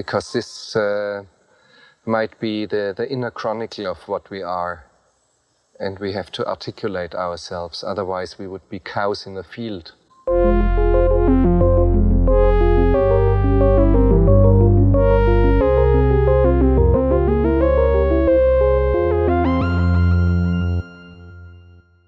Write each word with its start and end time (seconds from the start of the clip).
because 0.00 0.32
this 0.32 0.74
uh, 0.76 1.22
might 2.06 2.40
be 2.40 2.64
the, 2.64 2.94
the 2.96 3.06
inner 3.12 3.30
chronicle 3.30 3.86
of 3.86 3.98
what 4.08 4.30
we 4.30 4.40
are. 4.40 4.86
And 5.78 5.98
we 5.98 6.14
have 6.14 6.32
to 6.32 6.46
articulate 6.46 7.14
ourselves, 7.14 7.84
otherwise, 7.86 8.38
we 8.38 8.46
would 8.46 8.66
be 8.70 8.78
cows 8.78 9.26
in 9.26 9.36
a 9.36 9.42
field. 9.42 9.92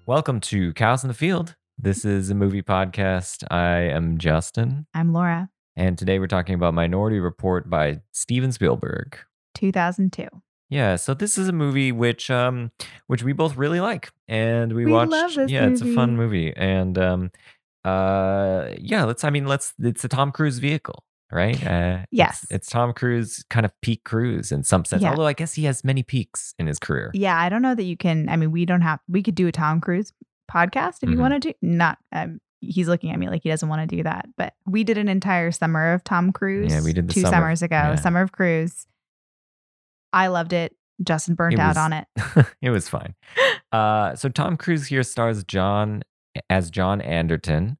Welcome 0.07 0.39
to 0.39 0.73
Cows 0.73 1.03
in 1.03 1.09
the 1.09 1.13
Field. 1.13 1.55
This 1.77 2.05
is 2.05 2.31
a 2.31 2.35
movie 2.35 2.63
podcast. 2.63 3.43
I 3.51 3.81
am 3.81 4.17
Justin, 4.17 4.87
I'm 4.95 5.13
Laura, 5.13 5.49
and 5.75 5.97
today 5.97 6.19
we're 6.19 6.27
talking 6.27 6.55
about 6.55 6.73
Minority 6.73 7.19
Report 7.19 7.69
by 7.69 8.01
Steven 8.11 8.51
Spielberg. 8.51 9.17
2002. 9.55 10.27
Yeah, 10.69 10.95
so 10.95 11.13
this 11.13 11.37
is 11.37 11.47
a 11.47 11.53
movie 11.53 11.91
which 11.91 12.31
um 12.31 12.71
which 13.07 13.21
we 13.23 13.33
both 13.33 13.55
really 13.57 13.79
like 13.79 14.11
and 14.27 14.73
we, 14.73 14.85
We 14.85 14.91
watched 14.91 15.37
yeah, 15.49 15.67
it's 15.67 15.81
a 15.81 15.93
fun 15.93 16.15
movie. 16.17 16.47
movie 16.47 16.53
and 16.55 16.97
um 16.97 17.31
uh 17.85 18.69
yeah, 18.79 19.03
let's 19.03 19.23
I 19.23 19.29
mean 19.29 19.45
let's 19.45 19.73
it's 19.79 20.03
a 20.03 20.07
Tom 20.07 20.31
Cruise 20.31 20.57
vehicle, 20.59 21.03
right? 21.31 21.63
Uh 21.65 22.05
Yes. 22.11 22.45
It's, 22.49 22.69
Tom 22.69 22.93
Cruise 22.93 23.43
kind 23.49 23.65
of 23.65 23.71
peak 23.81 24.03
cruise 24.03 24.51
in 24.51 24.63
some 24.63 24.85
sense. 24.85 25.01
Yeah. 25.03 25.11
Although 25.11 25.27
I 25.27 25.33
guess 25.33 25.53
he 25.53 25.65
has 25.65 25.83
many 25.83 26.01
peaks 26.01 26.55
in 26.57 26.65
his 26.67 26.79
career. 26.79 27.11
Yeah, 27.13 27.37
I 27.39 27.49
don't 27.49 27.61
know 27.61 27.75
that 27.75 27.83
you 27.83 27.97
can. 27.97 28.29
I 28.29 28.35
mean, 28.37 28.51
we 28.51 28.65
don't 28.65 28.81
have, 28.81 28.99
we 29.07 29.21
could 29.21 29.35
do 29.35 29.47
a 29.47 29.51
Tom 29.51 29.79
Cruise 29.81 30.11
podcast 30.51 30.99
if 31.03 31.09
you 31.09 31.15
Mhm. 31.17 31.19
wanted 31.19 31.41
to. 31.43 31.53
Not, 31.61 31.97
um, 32.11 32.39
he's 32.69 32.87
looking 32.87 33.11
at 33.11 33.19
me 33.19 33.27
like 33.29 33.43
he 33.43 33.49
doesn't 33.49 33.67
want 33.69 33.87
to 33.89 33.95
do 33.95 34.03
that. 34.03 34.27
But 34.37 34.53
we 34.65 34.83
did 34.83 34.97
an 34.97 35.07
entire 35.09 35.51
summer 35.51 35.93
of 35.93 36.03
Tom 36.03 36.31
Cruise. 36.31 36.71
Yeah, 36.71 36.81
we 36.83 36.93
did 36.93 37.07
the 37.09 37.13
two 37.13 37.21
summer. 37.21 37.31
summers 37.37 37.61
ago, 37.61 37.75
Yeah. 37.75 37.95
Summer 37.95 38.21
of 38.21 38.31
Cruise. 38.31 38.85
I 40.11 40.27
loved 40.27 40.53
it. 40.53 40.75
Justin 41.03 41.35
burnt 41.35 41.55
It 41.55 41.59
out 41.59 41.69
was- 41.69 41.77
on 41.77 41.93
it. 41.93 42.07
it 42.61 42.69
was 42.69 42.87
fine. 42.87 43.15
Uh, 43.71 44.15
so 44.15 44.29
Tom 44.29 44.57
Cruise 44.57 44.87
here 44.87 45.03
stars 45.03 45.43
John 45.43 46.03
as 46.49 46.69
John 46.69 47.01
Anderton. 47.01 47.77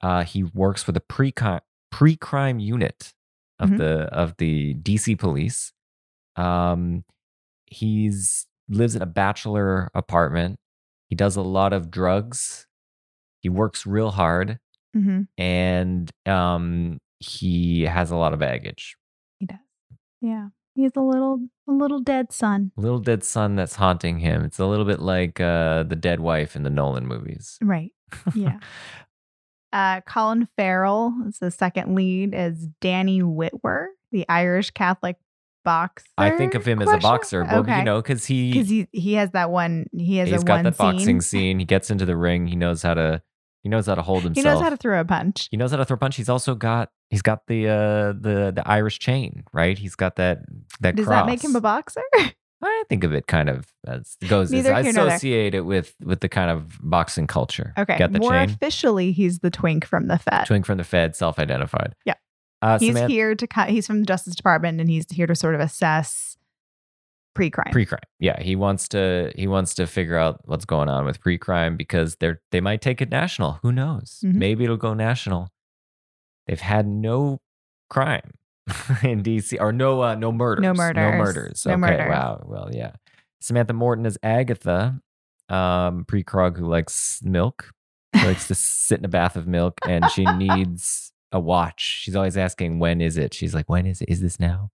Uh, 0.00 0.24
he 0.24 0.42
works 0.44 0.82
for 0.82 0.92
the 0.92 1.00
pre 1.00 1.32
pre 1.90 2.16
crime 2.16 2.58
unit 2.58 3.12
of 3.58 3.70
Mhm. 3.70 3.78
the 3.78 3.92
of 4.12 4.36
the 4.38 4.74
DC 4.74 5.16
police. 5.18 5.72
Um, 6.36 7.04
he's 7.66 8.46
lives 8.68 8.94
in 8.94 9.02
a 9.02 9.06
bachelor 9.06 9.90
apartment. 9.94 10.58
He 11.08 11.16
does 11.16 11.36
a 11.36 11.42
lot 11.42 11.72
of 11.72 11.90
drugs. 11.90 12.65
He 13.46 13.48
works 13.48 13.86
real 13.86 14.10
hard, 14.10 14.58
hmm 14.92 15.20
and 15.38 16.10
um, 16.26 16.98
he 17.20 17.82
has 17.82 18.10
a 18.10 18.16
lot 18.16 18.32
of 18.32 18.40
baggage. 18.40 18.96
He 19.38 19.46
does. 19.46 19.58
Yeah, 20.20 20.48
he's 20.74 20.90
a 20.96 21.00
little, 21.00 21.46
a 21.68 21.72
little 21.72 22.00
dead 22.00 22.32
son. 22.32 22.72
Little 22.76 22.98
dead 22.98 23.22
son 23.22 23.54
that's 23.54 23.76
haunting 23.76 24.18
him. 24.18 24.44
It's 24.44 24.58
a 24.58 24.66
little 24.66 24.84
bit 24.84 24.98
like 24.98 25.38
uh, 25.40 25.84
the 25.84 25.94
dead 25.94 26.18
wife 26.18 26.56
in 26.56 26.64
the 26.64 26.70
Nolan 26.70 27.06
movies. 27.06 27.56
Right. 27.62 27.92
Yeah. 28.34 28.58
uh, 29.72 30.00
Colin 30.00 30.48
Farrell 30.56 31.14
is 31.28 31.38
the 31.38 31.52
second 31.52 31.94
lead 31.94 32.34
as 32.34 32.66
Danny 32.80 33.22
Witwer, 33.22 33.86
the 34.10 34.26
Irish 34.28 34.70
Catholic 34.72 35.16
boxer. 35.64 36.06
I 36.18 36.30
think 36.30 36.54
of 36.54 36.66
him 36.66 36.80
as 36.82 36.90
a 36.90 36.98
boxer, 36.98 37.44
well, 37.44 37.60
Okay. 37.60 37.78
you 37.78 37.84
know, 37.84 38.00
because 38.02 38.24
he 38.24 38.52
because 38.52 38.68
he 38.68 38.88
he 38.92 39.14
has 39.14 39.30
that 39.32 39.50
one. 39.50 39.86
He 39.92 40.16
has 40.16 40.30
he's 40.30 40.42
a 40.42 40.44
got 40.44 40.54
one 40.56 40.64
that 40.64 40.76
boxing 40.76 41.20
scene. 41.20 41.20
scene. 41.20 41.58
He 41.58 41.64
gets 41.64 41.90
into 41.90 42.04
the 42.06 42.16
ring. 42.16 42.46
He 42.48 42.56
knows 42.56 42.82
how 42.82 42.94
to 42.94 43.22
he 43.66 43.68
knows 43.68 43.86
how 43.86 43.96
to 43.96 44.02
hold 44.02 44.22
himself. 44.22 44.44
He 44.44 44.48
knows 44.48 44.62
how 44.62 44.70
to 44.70 44.76
throw 44.76 45.00
a 45.00 45.04
punch. 45.04 45.48
He 45.50 45.56
knows 45.56 45.72
how 45.72 45.78
to 45.78 45.84
throw 45.84 45.96
a 45.96 45.98
punch. 45.98 46.14
He's 46.14 46.28
also 46.28 46.54
got 46.54 46.88
he's 47.10 47.20
got 47.20 47.48
the 47.48 47.66
uh 47.66 48.12
the 48.12 48.52
the 48.54 48.62
Irish 48.64 49.00
chain, 49.00 49.42
right? 49.52 49.76
He's 49.76 49.96
got 49.96 50.14
that 50.16 50.38
that 50.78 50.94
Does 50.94 51.06
cross. 51.06 51.22
that 51.22 51.26
make 51.26 51.42
him 51.42 51.56
a 51.56 51.60
boxer? 51.60 52.00
I 52.62 52.84
think 52.88 53.02
of 53.02 53.12
it 53.12 53.26
kind 53.26 53.48
of 53.48 53.66
as 53.84 54.16
goes. 54.28 54.52
Neither 54.52 54.72
I 54.72 54.84
here 54.84 54.92
nor 54.92 55.08
associate 55.08 55.56
it 55.56 55.62
with 55.62 55.96
with 56.00 56.20
the 56.20 56.28
kind 56.28 56.48
of 56.48 56.78
boxing 56.80 57.26
culture. 57.26 57.74
Okay. 57.76 57.98
got 57.98 58.12
the 58.12 58.20
More 58.20 58.30
chain. 58.30 58.50
officially, 58.50 59.10
he's 59.10 59.40
the 59.40 59.50
twink 59.50 59.84
from 59.84 60.06
the 60.06 60.18
Fed. 60.18 60.46
Twink 60.46 60.64
from 60.64 60.78
the 60.78 60.84
Fed, 60.84 61.16
self-identified. 61.16 61.96
Yeah. 62.04 62.14
Uh, 62.62 62.78
he's 62.78 62.90
Samantha, 62.90 63.12
here 63.12 63.34
to. 63.34 63.46
cut. 63.48 63.68
He's 63.70 63.88
from 63.88 63.98
the 63.98 64.06
Justice 64.06 64.36
Department, 64.36 64.80
and 64.80 64.88
he's 64.88 65.06
here 65.10 65.26
to 65.26 65.34
sort 65.34 65.56
of 65.56 65.60
assess 65.60 66.35
pre-crime. 67.36 67.72
pre-crime. 67.72 68.00
Yeah, 68.18 68.40
he 68.40 68.56
wants 68.56 68.88
to 68.88 69.32
he 69.36 69.46
wants 69.46 69.74
to 69.74 69.86
figure 69.86 70.16
out 70.16 70.40
what's 70.44 70.64
going 70.64 70.88
on 70.88 71.04
with 71.04 71.20
pre-crime 71.20 71.76
because 71.76 72.16
they're 72.16 72.40
they 72.50 72.60
might 72.60 72.80
take 72.80 73.00
it 73.00 73.10
national. 73.10 73.60
Who 73.62 73.72
knows? 73.72 74.20
Mhm. 74.24 74.34
Maybe 74.34 74.64
it'll 74.64 74.76
go 74.76 74.94
national. 74.94 75.48
They've 76.46 76.60
had 76.60 76.86
no 76.86 77.40
crime 77.90 78.32
in 79.02 79.22
DC 79.22 79.60
or 79.60 79.72
no 79.72 80.02
uh, 80.02 80.14
no 80.14 80.32
murders. 80.32 80.62
No 80.62 80.74
murders. 80.74 80.96
No 80.96 81.12
murders. 81.12 81.66
No 81.66 81.72
okay. 81.72 81.80
murders. 81.80 82.08
Wow. 82.08 82.42
Well, 82.46 82.70
yeah. 82.72 82.92
Samantha 83.40 83.74
Morton 83.74 84.06
is 84.06 84.18
Agatha, 84.22 85.00
um, 85.48 86.04
precog 86.04 86.56
who 86.56 86.66
likes 86.66 87.20
milk. 87.22 87.70
She 88.14 88.26
likes 88.26 88.48
to 88.48 88.54
sit 88.56 88.98
in 88.98 89.04
a 89.04 89.08
bath 89.08 89.36
of 89.36 89.46
milk 89.46 89.78
and 89.86 90.10
she 90.10 90.24
needs 90.24 91.12
a 91.32 91.38
watch. 91.38 92.00
She's 92.02 92.16
always 92.16 92.36
asking, 92.36 92.78
when 92.78 93.00
is 93.00 93.16
it? 93.16 93.34
She's 93.34 93.54
like, 93.54 93.68
when 93.68 93.86
is 93.86 94.00
it? 94.00 94.08
Is 94.08 94.20
this 94.20 94.40
now? 94.40 94.70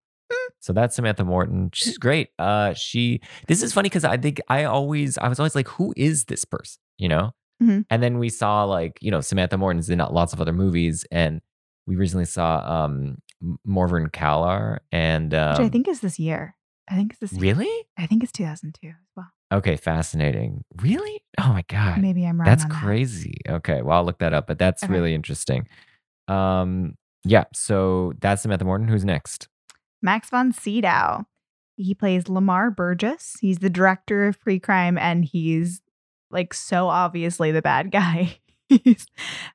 So 0.62 0.72
that's 0.72 0.96
Samantha 0.96 1.24
Morton. 1.24 1.70
She's 1.74 1.98
great. 1.98 2.28
Uh, 2.38 2.72
she. 2.72 3.20
This 3.48 3.62
is 3.62 3.72
funny 3.72 3.88
because 3.88 4.04
I 4.04 4.16
think 4.16 4.40
I 4.48 4.64
always, 4.64 5.18
I 5.18 5.28
was 5.28 5.38
always 5.40 5.54
like, 5.56 5.68
who 5.68 5.92
is 5.96 6.24
this 6.26 6.44
person? 6.44 6.80
You 6.98 7.08
know. 7.08 7.32
Mhm. 7.62 7.84
And 7.90 8.02
then 8.02 8.18
we 8.18 8.28
saw 8.28 8.64
like 8.64 8.98
you 9.02 9.10
know 9.10 9.20
Samantha 9.20 9.58
Morton's 9.58 9.90
in 9.90 9.98
lots 9.98 10.32
of 10.32 10.40
other 10.40 10.52
movies, 10.52 11.04
and 11.10 11.40
we 11.86 11.96
recently 11.96 12.24
saw 12.24 12.84
um 12.84 13.18
M- 13.42 13.58
Morvern 13.68 14.08
Callar 14.12 14.80
and 14.92 15.34
um, 15.34 15.50
which 15.58 15.66
I 15.66 15.68
think 15.68 15.86
is 15.88 16.00
this 16.00 16.18
year. 16.18 16.54
I 16.90 16.94
think 16.96 17.12
it's 17.12 17.20
this. 17.20 17.32
year. 17.32 17.40
really 17.54 17.70
I 17.96 18.06
think 18.06 18.22
it's 18.24 18.32
2002 18.32 18.88
as 18.88 18.94
well. 19.16 19.28
okay, 19.52 19.76
fascinating. 19.76 20.64
Really? 20.80 21.22
Oh 21.40 21.48
my 21.52 21.64
god, 21.68 22.00
Maybe 22.00 22.24
I'm 22.26 22.38
wrong. 22.40 22.46
that's 22.46 22.64
on 22.64 22.70
that. 22.70 22.82
crazy. 22.82 23.36
Okay, 23.48 23.82
well 23.82 23.98
I'll 23.98 24.04
look 24.04 24.18
that 24.18 24.32
up, 24.34 24.46
but 24.48 24.58
that's 24.58 24.82
Okay. 24.82 24.92
really 24.92 25.14
interesting. 25.14 25.66
Um, 26.28 26.96
yeah. 27.24 27.44
So 27.54 28.12
that's 28.20 28.42
Samantha 28.42 28.64
Morton. 28.64 28.88
Who's 28.88 29.04
next? 29.04 29.48
Max 30.02 30.30
von 30.30 30.52
Sydow. 30.52 31.24
He 31.76 31.94
plays 31.94 32.28
Lamar 32.28 32.70
Burgess. 32.70 33.36
He's 33.40 33.58
the 33.58 33.70
director 33.70 34.26
of 34.26 34.40
pre-crime, 34.40 34.98
and 34.98 35.24
he's 35.24 35.80
like 36.30 36.54
so 36.54 36.88
obviously 36.88 37.50
the 37.52 37.62
bad 37.62 37.90
guy. 37.90 38.38
he's 38.68 39.06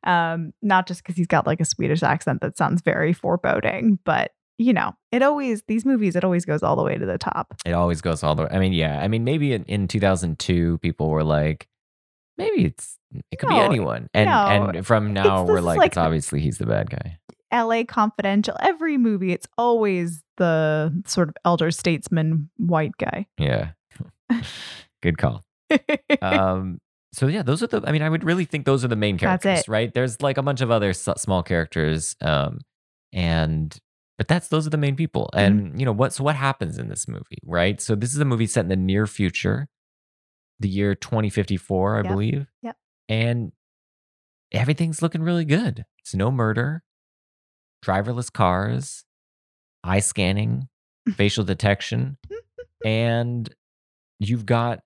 um, 0.03 0.53
not 0.61 0.87
just 0.87 1.03
because 1.03 1.15
he's 1.15 1.27
got 1.27 1.47
like 1.47 1.61
a 1.61 1.65
Swedish 1.65 2.03
accent 2.03 2.41
that 2.41 2.57
sounds 2.57 2.81
very 2.81 3.13
foreboding, 3.13 3.99
but 4.03 4.31
you 4.57 4.73
know, 4.73 4.93
it 5.11 5.21
always 5.21 5.63
these 5.67 5.85
movies 5.85 6.15
it 6.15 6.23
always 6.23 6.45
goes 6.45 6.63
all 6.63 6.75
the 6.75 6.83
way 6.83 6.97
to 6.97 7.05
the 7.05 7.17
top. 7.17 7.53
It 7.65 7.73
always 7.73 8.01
goes 8.01 8.23
all 8.23 8.35
the 8.35 8.43
way. 8.43 8.49
I 8.51 8.59
mean, 8.59 8.73
yeah. 8.73 8.99
I 8.99 9.07
mean, 9.07 9.23
maybe 9.23 9.53
in, 9.53 9.63
in 9.65 9.87
2002, 9.87 10.79
people 10.79 11.09
were 11.09 11.23
like, 11.23 11.67
maybe 12.37 12.65
it's 12.65 12.97
it 13.31 13.37
could 13.37 13.49
be 13.49 13.55
anyone, 13.55 14.09
and 14.13 14.29
no. 14.29 14.45
and 14.47 14.85
from 14.85 15.13
now 15.13 15.43
we're 15.43 15.61
like, 15.61 15.77
like 15.77 15.87
it's 15.91 15.97
obviously 15.97 16.41
he's 16.41 16.57
the 16.57 16.65
bad 16.65 16.89
guy. 16.89 17.19
L.A. 17.51 17.83
Confidential. 17.85 18.55
Every 18.61 18.97
movie, 18.97 19.31
it's 19.31 19.47
always 19.57 20.23
the 20.37 20.93
sort 21.05 21.29
of 21.29 21.35
elder 21.45 21.71
statesman 21.71 22.49
white 22.57 22.91
guy. 22.97 23.27
Yeah, 23.37 23.71
good 25.01 25.17
call. 25.17 25.43
um 26.21 26.79
so 27.13 27.27
yeah 27.27 27.41
those 27.41 27.61
are 27.61 27.67
the 27.67 27.81
i 27.85 27.91
mean 27.91 28.01
i 28.01 28.07
would 28.09 28.23
really 28.23 28.45
think 28.45 28.65
those 28.65 28.85
are 28.85 28.87
the 28.87 28.95
main 28.95 29.17
characters 29.17 29.67
right 29.67 29.93
there's 29.93 30.21
like 30.21 30.37
a 30.37 30.41
bunch 30.41 30.61
of 30.61 30.71
other 30.71 30.91
s- 30.91 31.09
small 31.17 31.43
characters 31.43 32.15
um 32.21 32.59
and 33.11 33.77
but 34.17 34.29
that's 34.29 34.47
those 34.47 34.65
are 34.65 34.69
the 34.69 34.77
main 34.77 34.95
people 34.95 35.29
Mm-hmm. 35.33 35.39
and 35.39 35.79
you 35.79 35.85
know 35.85 35.91
what 35.91 36.13
so 36.13 36.23
what 36.23 36.37
happens 36.37 36.77
in 36.77 36.87
this 36.87 37.05
movie 37.05 37.39
right 37.45 37.81
so 37.81 37.95
this 37.95 38.13
is 38.13 38.19
a 38.19 38.25
movie 38.25 38.47
set 38.47 38.61
in 38.61 38.69
the 38.69 38.77
near 38.77 39.05
future 39.07 39.67
the 40.61 40.69
year 40.69 40.95
2054 40.95 41.95
i 41.95 41.97
Yep. 41.97 42.05
believe 42.07 42.47
Yep. 42.61 42.77
and 43.09 43.51
everything's 44.53 45.01
looking 45.01 45.21
really 45.21 45.45
good 45.45 45.83
it's 45.99 46.15
no 46.15 46.31
murder 46.31 46.83
driverless 47.83 48.31
cars 48.31 49.03
eye 49.83 49.99
scanning 49.99 50.67
facial 51.15 51.43
detection 51.43 52.17
and 52.85 53.53
you've 54.19 54.45
got 54.45 54.79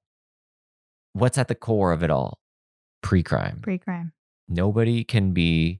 what's 1.14 1.38
at 1.38 1.48
the 1.48 1.56
core 1.56 1.92
of 1.92 2.04
it 2.04 2.10
all? 2.10 2.40
Pre-crime. 3.04 3.60
Pre-crime. 3.62 4.14
nobody 4.48 5.04
can 5.04 5.32
be 5.32 5.80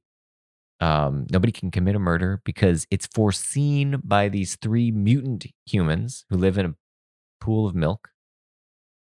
um, 0.80 1.28
nobody 1.30 1.52
can 1.52 1.70
commit 1.70 1.96
a 1.96 2.00
murder 2.00 2.42
because 2.44 2.88
it's 2.90 3.06
foreseen 3.06 4.02
by 4.04 4.30
these 4.30 4.56
three 4.56 4.90
mutant 4.90 5.46
humans 5.68 6.26
who 6.30 6.38
live 6.38 6.58
in 6.58 6.66
a 6.66 6.74
pool 7.40 7.68
of 7.68 7.76
milk 7.76 8.10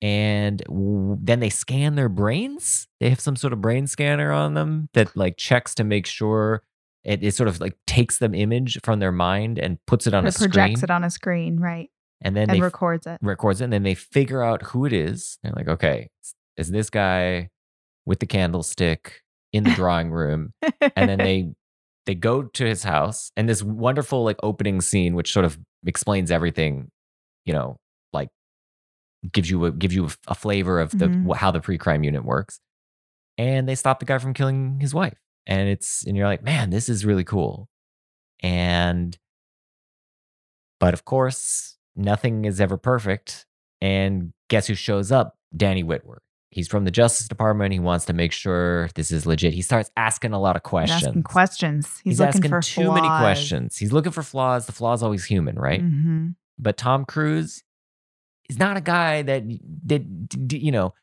and 0.02 0.62
w- 0.68 1.18
then 1.22 1.40
they 1.40 1.50
scan 1.50 1.96
their 1.96 2.10
brains? 2.10 2.90
They 3.00 3.10
have 3.10 3.22
some 3.22 3.38
sort 3.38 3.54
of 3.54 3.62
brain 3.62 3.88
scanner 3.88 4.34
on 4.34 4.56
them 4.56 4.90
that 4.94 5.16
like 5.16 5.38
checks 5.38 5.74
to 5.76 5.86
make 5.86 6.06
sure 6.06 6.64
it, 7.04 7.24
it 7.24 7.34
sort 7.36 7.48
of 7.50 7.60
like 7.60 7.76
takes 7.88 8.18
them 8.20 8.34
image 8.34 8.80
from 8.84 9.00
their 9.00 9.12
mind 9.12 9.60
and 9.60 9.78
puts 9.88 10.08
it 10.08 10.14
on 10.14 10.26
it 10.26 10.30
a 10.30 10.32
projects 10.32 10.44
screen 10.54 10.64
Projects 10.64 10.84
it 10.84 10.90
on 10.92 11.04
a 11.04 11.10
screen, 11.10 11.60
right? 11.60 11.90
and 12.22 12.36
then 12.36 12.44
And 12.50 12.58
they 12.58 12.62
records 12.62 13.06
it. 13.08 13.20
records 13.22 13.60
it 13.62 13.66
and 13.66 13.74
then 13.74 13.84
they 13.84 13.96
figure 13.96 14.42
out 14.42 14.62
who 14.64 14.86
it 14.86 14.94
is. 14.94 15.38
They're 15.44 15.52
like, 15.56 15.68
okay, 15.68 16.08
is 16.58 16.70
this 16.72 16.90
guy 16.90 17.50
with 18.06 18.20
the 18.20 18.26
candlestick 18.26 19.22
in 19.52 19.64
the 19.66 19.72
drawing 19.72 20.12
room? 20.12 20.54
And 20.96 21.10
then 21.10 21.18
they 21.20 21.52
they 22.06 22.16
go 22.16 22.44
to 22.44 22.66
his 22.66 22.84
house 22.84 23.32
and 23.38 23.48
this 23.50 23.64
wonderful 23.64 24.24
like 24.26 24.38
opening 24.44 24.82
scene 24.82 25.16
which 25.16 25.32
sort 25.32 25.46
of 25.46 25.58
explains 25.86 26.32
everything 26.32 26.90
you 27.46 27.54
know 27.54 27.78
like 28.12 28.28
gives 29.32 29.50
you 29.50 29.64
a 29.66 29.72
gives 29.72 29.96
you 29.96 30.06
a, 30.06 30.10
a 30.28 30.36
flavor 30.36 30.80
of 30.82 30.92
the 30.98 31.08
Mhm. 31.08 31.34
how 31.38 31.50
the 31.52 31.62
pre-crime 31.62 32.04
unit 32.04 32.26
works 32.26 32.60
and 33.38 33.70
they 33.70 33.76
stop 33.76 34.00
the 34.02 34.06
guy 34.06 34.18
from 34.18 34.34
killing 34.34 34.80
his 34.82 34.94
wife 34.94 35.18
and 35.46 35.70
it's 35.70 36.06
and 36.06 36.16
you're 36.16 36.28
like 36.28 36.44
man 36.44 36.70
this 36.70 36.90
is 36.90 37.06
really 37.06 37.24
cool 37.24 37.70
and 38.42 39.18
but 40.80 40.94
of 40.94 41.06
course 41.06 41.78
nothing 41.96 42.46
is 42.46 42.60
ever 42.62 42.78
perfect 42.78 43.46
and 43.82 44.34
guess 44.50 44.68
who 44.68 44.76
shows 44.76 45.12
up 45.12 45.38
danny 45.56 45.84
witwer 45.84 46.18
he's 46.50 46.68
from 46.68 46.86
the 46.86 46.92
justice 46.92 47.28
department 47.28 47.74
he 47.74 47.80
wants 47.80 48.06
to 48.06 48.14
make 48.14 48.32
sure 48.32 48.90
this 48.96 49.12
is 49.12 49.26
legit 49.26 49.54
he 49.54 49.62
starts 49.62 49.90
asking 49.98 50.34
a 50.34 50.40
lot 50.40 50.56
of 50.56 50.62
He's 50.62 50.70
questions 50.70 51.04
asking 51.04 51.24
questions. 51.24 51.88
He's, 52.04 52.14
He's, 52.14 52.20
looking 52.20 52.30
asking 52.30 52.50
for 52.50 52.62
too 52.62 52.94
many 52.94 53.08
questions. 53.08 53.78
He's 53.78 53.92
looking 53.92 54.12
for 54.12 54.24
flaws. 54.24 54.66
The 54.66 54.72
flaw's 54.72 55.02
always 55.04 55.26
human, 55.26 55.56
right? 55.56 55.82
Mhm. 55.82 56.36
But 56.60 56.78
Tom 56.78 57.06
Cruise 57.06 57.64
is 58.50 58.60
not 58.60 58.78
a 58.78 58.82
guy 58.82 59.24
that 59.24 59.44
that 59.86 60.04
you 60.52 60.72
know. 60.72 60.94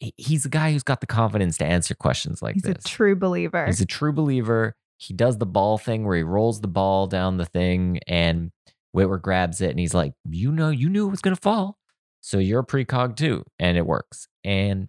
He- 0.00 0.14
He's 0.16 0.44
a 0.44 0.48
guy 0.48 0.72
who's 0.72 0.82
got 0.82 1.00
the 1.00 1.06
confidence 1.06 1.58
to 1.58 1.64
answer 1.66 1.94
questions 1.94 2.40
like 2.42 2.54
this. 2.56 2.76
He's 2.76 2.84
a 2.84 2.88
true 2.88 3.16
believer. 3.16 3.66
He's 3.66 3.80
a 3.80 3.86
true 3.86 4.12
believer. 4.12 4.76
He 4.96 5.14
does 5.14 5.38
the 5.38 5.46
ball 5.46 5.78
thing 5.78 6.04
where 6.04 6.16
he 6.16 6.22
rolls 6.22 6.60
the 6.60 6.68
ball 6.68 7.06
down 7.06 7.36
the 7.36 7.44
thing, 7.46 8.00
and 8.08 8.50
Witwer 8.96 9.20
grabs 9.22 9.60
it, 9.60 9.70
and 9.70 9.78
he's 9.78 9.94
like, 9.94 10.14
"You 10.28 10.50
know, 10.50 10.70
you 10.70 10.88
knew 10.88 11.06
it 11.06 11.10
was 11.10 11.20
gonna 11.20 11.36
fall, 11.36 11.78
so 12.20 12.38
you're 12.38 12.60
a 12.60 12.66
precog 12.66 13.16
too," 13.16 13.44
and 13.58 13.76
it 13.76 13.86
works. 13.86 14.26
And 14.44 14.88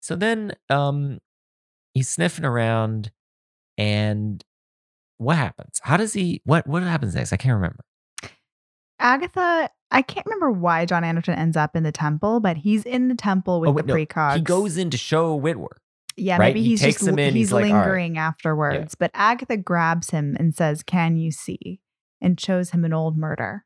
so 0.00 0.16
then, 0.16 0.52
um, 0.68 1.20
he's 1.94 2.08
sniffing 2.08 2.44
around, 2.44 3.12
and 3.78 4.44
what 5.18 5.36
happens? 5.36 5.80
How 5.82 5.96
does 5.96 6.12
he? 6.12 6.42
What 6.44 6.66
what 6.66 6.82
happens 6.82 7.14
next? 7.14 7.32
I 7.32 7.36
can't 7.36 7.54
remember. 7.54 7.84
Agatha, 8.98 9.70
I 9.90 10.02
can't 10.02 10.26
remember 10.26 10.50
why 10.52 10.86
John 10.86 11.02
Anderton 11.04 11.34
ends 11.34 11.56
up 11.56 11.74
in 11.74 11.82
the 11.82 11.92
temple, 11.92 12.40
but 12.40 12.58
he's 12.58 12.84
in 12.84 13.08
the 13.08 13.14
temple 13.14 13.60
with 13.60 13.68
Oh, 13.70 13.72
wait, 13.72 13.86
the 13.86 13.92
no. 13.92 13.94
precogs. 13.94 14.36
He 14.36 14.40
goes 14.42 14.76
in 14.76 14.90
to 14.90 14.96
show 14.96 15.38
Witwer. 15.38 15.66
Yeah, 16.16 16.34
right? 16.36 16.48
maybe 16.48 16.62
He 16.62 16.70
he's 16.70 16.80
takes 16.80 16.98
just 16.98 17.08
in, 17.08 17.18
he's, 17.18 17.32
he's 17.34 17.52
like, 17.52 17.64
"All 17.66 17.70
right." 17.72 17.78
lingering 17.80 18.18
afterwards. 18.18 18.94
But 18.94 19.10
Agatha 19.14 19.56
grabs 19.56 20.10
him 20.10 20.36
and 20.38 20.54
says, 20.54 20.82
"Can 20.82 21.16
you 21.16 21.30
see?" 21.30 21.80
and 22.20 22.38
shows 22.38 22.70
him 22.70 22.84
an 22.84 22.92
old 22.92 23.16
murder. 23.16 23.64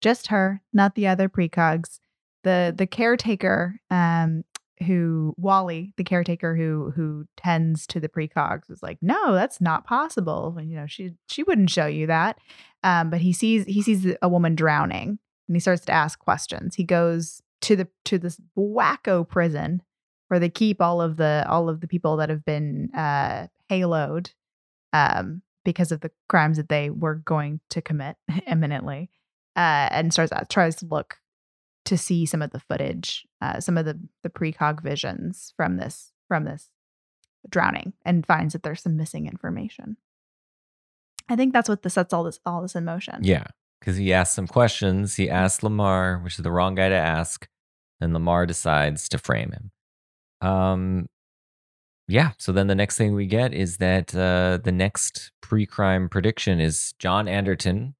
Just 0.00 0.28
her, 0.28 0.62
not 0.72 0.94
the 0.94 1.06
other 1.08 1.28
precogs. 1.28 1.98
The 2.44 2.72
the 2.76 2.86
caretaker, 2.86 3.80
um, 3.90 4.44
who 4.86 5.34
Wally, 5.36 5.94
the 5.96 6.04
caretaker 6.04 6.54
who 6.54 6.92
who 6.94 7.24
tends 7.36 7.86
to 7.88 7.98
the 7.98 8.08
precogs, 8.08 8.70
is 8.70 8.82
like, 8.82 8.98
"No, 9.02 9.32
that's 9.32 9.60
not 9.60 9.84
possible." 9.84 10.54
And 10.58 10.70
you 10.70 10.76
know, 10.76 10.86
she 10.86 11.12
she 11.28 11.42
wouldn't 11.42 11.70
show 11.70 11.86
you 11.86 12.06
that. 12.06 12.38
Um, 12.84 13.10
but 13.10 13.20
he 13.20 13.32
sees 13.32 13.64
he 13.64 13.82
sees 13.82 14.06
a 14.22 14.28
woman 14.28 14.54
drowning, 14.54 15.18
and 15.48 15.56
he 15.56 15.60
starts 15.60 15.84
to 15.86 15.92
ask 15.92 16.18
questions. 16.18 16.74
He 16.74 16.84
goes 16.84 17.42
to 17.62 17.76
the 17.76 17.88
to 18.04 18.18
this 18.18 18.40
wacko 18.56 19.26
prison 19.26 19.82
where 20.28 20.40
they 20.40 20.48
keep 20.48 20.80
all 20.80 21.00
of 21.00 21.16
the 21.16 21.44
all 21.48 21.68
of 21.68 21.80
the 21.80 21.88
people 21.88 22.16
that 22.16 22.28
have 22.28 22.44
been 22.44 22.90
uh 22.94 23.46
haloed 23.70 24.30
um 24.92 25.42
because 25.64 25.90
of 25.90 26.00
the 26.00 26.10
crimes 26.28 26.58
that 26.58 26.68
they 26.68 26.90
were 26.90 27.14
going 27.14 27.60
to 27.70 27.80
commit 27.80 28.16
imminently 28.46 29.10
uh 29.56 29.88
and 29.90 30.12
starts 30.12 30.32
tries 30.50 30.76
to 30.76 30.86
look 30.86 31.16
to 31.86 31.96
see 31.96 32.26
some 32.26 32.42
of 32.42 32.50
the 32.50 32.60
footage 32.60 33.26
uh 33.40 33.58
some 33.58 33.78
of 33.78 33.86
the 33.86 33.98
the 34.22 34.28
precog 34.28 34.82
visions 34.82 35.54
from 35.56 35.78
this 35.78 36.12
from 36.28 36.44
this 36.44 36.68
drowning 37.48 37.92
and 38.04 38.26
finds 38.26 38.52
that 38.52 38.62
there's 38.62 38.82
some 38.82 38.96
missing 38.96 39.26
information. 39.26 39.96
I 41.28 41.36
think 41.36 41.52
that's 41.52 41.68
what 41.68 41.82
the 41.82 41.90
sets 41.90 42.12
all 42.12 42.24
this 42.24 42.38
all 42.46 42.62
this 42.62 42.74
in 42.74 42.84
motion. 42.84 43.20
Yeah, 43.22 43.46
because 43.80 43.96
he 43.96 44.12
asks 44.12 44.34
some 44.34 44.46
questions. 44.46 45.16
He 45.16 45.30
asks 45.30 45.62
Lamar, 45.62 46.18
which 46.18 46.38
is 46.38 46.42
the 46.42 46.50
wrong 46.50 46.74
guy 46.74 46.88
to 46.88 46.94
ask, 46.94 47.48
and 48.00 48.12
Lamar 48.12 48.46
decides 48.46 49.08
to 49.10 49.18
frame 49.18 49.52
him. 49.52 50.48
Um, 50.48 51.06
yeah. 52.08 52.32
So 52.38 52.52
then 52.52 52.66
the 52.66 52.74
next 52.74 52.96
thing 52.96 53.14
we 53.14 53.26
get 53.26 53.52
is 53.52 53.78
that 53.78 54.14
uh, 54.14 54.58
the 54.62 54.72
next 54.72 55.32
pre-crime 55.40 56.08
prediction 56.08 56.60
is 56.60 56.94
John 56.98 57.26
Anderton, 57.26 57.94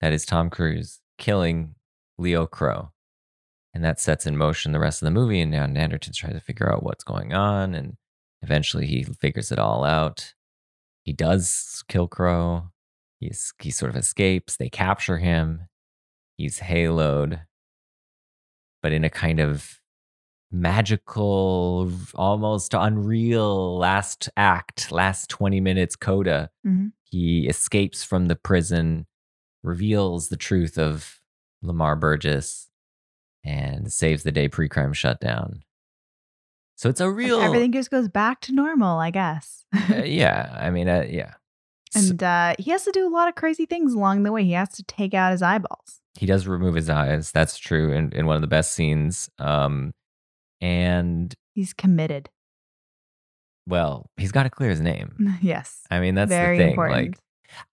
that 0.00 0.12
is 0.12 0.26
Tom 0.26 0.50
Cruise, 0.50 1.00
killing 1.18 1.74
Leo 2.18 2.46
Crow, 2.46 2.90
and 3.72 3.84
that 3.84 4.00
sets 4.00 4.26
in 4.26 4.36
motion 4.36 4.72
the 4.72 4.80
rest 4.80 5.02
of 5.02 5.06
the 5.06 5.12
movie. 5.12 5.40
And 5.40 5.52
now 5.52 5.64
Anderton's 5.64 6.16
trying 6.16 6.34
to 6.34 6.40
figure 6.40 6.72
out 6.72 6.82
what's 6.82 7.04
going 7.04 7.34
on, 7.34 7.74
and 7.74 7.96
eventually 8.42 8.86
he 8.86 9.04
figures 9.04 9.52
it 9.52 9.58
all 9.58 9.84
out. 9.84 10.34
He 11.04 11.12
does 11.12 11.84
kill 11.88 12.08
Crow. 12.08 12.70
He's, 13.20 13.52
he 13.60 13.70
sort 13.70 13.90
of 13.90 13.96
escapes. 13.96 14.56
They 14.56 14.68
capture 14.68 15.18
him. 15.18 15.68
He's 16.36 16.60
haloed, 16.60 17.40
but 18.82 18.92
in 18.92 19.04
a 19.04 19.10
kind 19.10 19.40
of 19.40 19.80
magical, 20.52 21.90
almost 22.14 22.74
unreal 22.74 23.78
last 23.78 24.28
act, 24.36 24.92
last 24.92 25.28
20 25.30 25.60
minutes 25.60 25.96
coda. 25.96 26.50
Mhm. 26.66 26.92
He 27.02 27.46
escapes 27.48 28.04
from 28.04 28.26
the 28.26 28.36
prison, 28.36 29.06
reveals 29.62 30.28
the 30.28 30.36
truth 30.36 30.76
of 30.78 31.20
Lamar 31.62 31.96
Burgess, 31.96 32.68
and 33.44 33.92
saves 33.92 34.22
the 34.24 34.32
day 34.32 34.48
pre 34.48 34.68
crime 34.68 34.92
shutdown. 34.92 35.62
So 36.76 36.90
it's 36.90 37.00
a 37.00 37.10
real. 37.10 37.40
everything 37.40 37.72
just 37.72 37.90
goes 37.90 38.06
back 38.08 38.42
to 38.42 38.52
normal 38.52 38.98
i 38.98 39.10
guess 39.10 39.64
uh, 39.74 40.02
yeah. 40.04 40.54
I 40.60 40.68
mean, 40.70 40.88
uh, 40.88 41.06
yeah. 41.08 41.34
And 41.96 42.22
uh 42.22 42.54
he 42.58 42.70
has 42.70 42.84
to 42.84 42.92
do 42.92 43.06
a 43.06 43.10
lot 43.10 43.28
of 43.28 43.34
crazy 43.34 43.66
things 43.66 43.94
along 43.94 44.22
the 44.22 44.32
way 44.32 44.44
he 44.44 44.52
has 44.52 44.68
to 44.70 44.82
take 44.84 45.14
out 45.14 45.32
his 45.32 45.42
eyeballs 45.42 46.00
he 46.18 46.24
does 46.26 46.46
remove 46.46 46.74
his 46.74 46.88
eyes. 46.88 47.30
That's 47.30 47.58
true. 47.58 47.92
In, 47.92 48.10
in 48.12 48.24
one 48.24 48.36
of 48.36 48.40
the 48.40 48.46
best 48.48 48.72
scenes. 48.72 49.28
Um, 49.38 49.92
and 50.62 51.34
he's 51.54 51.74
committed 51.74 52.30
well, 53.68 54.10
he's 54.16 54.32
got 54.32 54.44
to 54.44 54.50
clear 54.50 54.70
his 54.70 54.80
name. 54.80 55.36
yes 55.42 55.82
I 55.90 56.00
mean, 56.00 56.14
that's 56.14 56.30
very 56.30 56.56
the 56.56 56.62
thing. 56.64 56.70
important 56.70 57.06
Like, 57.06 57.18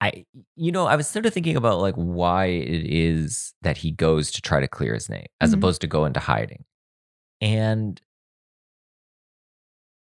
I, 0.02 0.26
you 0.56 0.72
know, 0.72 0.86
I 0.86 0.96
was 0.96 1.08
sort 1.08 1.26
of 1.26 1.34
thinking 1.34 1.56
about 1.56 1.80
like 1.80 1.96
why 1.96 2.46
it 2.46 2.86
is 2.86 3.54
that 3.64 3.78
he 3.78 3.92
goes 3.92 4.30
to 4.32 4.42
try 4.42 4.60
to 4.60 4.68
clear 4.68 4.94
his 4.94 5.10
name 5.10 5.26
as 5.42 5.52
Mhm. 5.52 5.58
opposed 5.58 5.82
to 5.82 5.88
go 5.88 6.06
into 6.06 6.20
hiding. 6.20 6.64
And, 7.42 8.00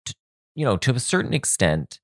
t- 0.06 0.13
you 0.56 0.65
know, 0.65 0.75
to 0.77 0.94
a 0.94 1.00
certain 1.00 1.33
extent, 1.33 2.00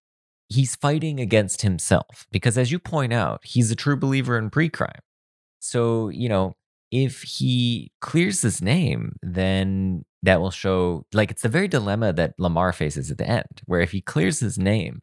he's 0.49 0.75
fighting 0.75 1.19
against 1.19 1.61
himself 1.61 2.27
because, 2.31 2.57
as 2.57 2.71
you 2.71 2.79
point 2.79 3.13
out, 3.13 3.41
he's 3.43 3.71
a 3.71 3.75
true 3.75 3.97
believer 3.97 4.37
in 4.37 4.49
pre 4.49 4.69
crime. 4.69 5.01
So, 5.59 6.09
you 6.09 6.29
know, 6.29 6.55
if 6.91 7.21
he 7.23 7.91
clears 8.01 8.41
his 8.41 8.61
name, 8.61 9.15
then 9.21 10.05
that 10.23 10.39
will 10.41 10.51
show 10.51 11.05
like 11.13 11.31
it's 11.31 11.41
the 11.41 11.49
very 11.49 11.67
dilemma 11.67 12.13
that 12.13 12.33
Lamar 12.37 12.71
faces 12.73 13.11
at 13.11 13.17
the 13.17 13.27
end, 13.29 13.61
where 13.65 13.81
if 13.81 13.91
he 13.91 14.01
clears 14.01 14.39
his 14.39 14.57
name, 14.57 15.01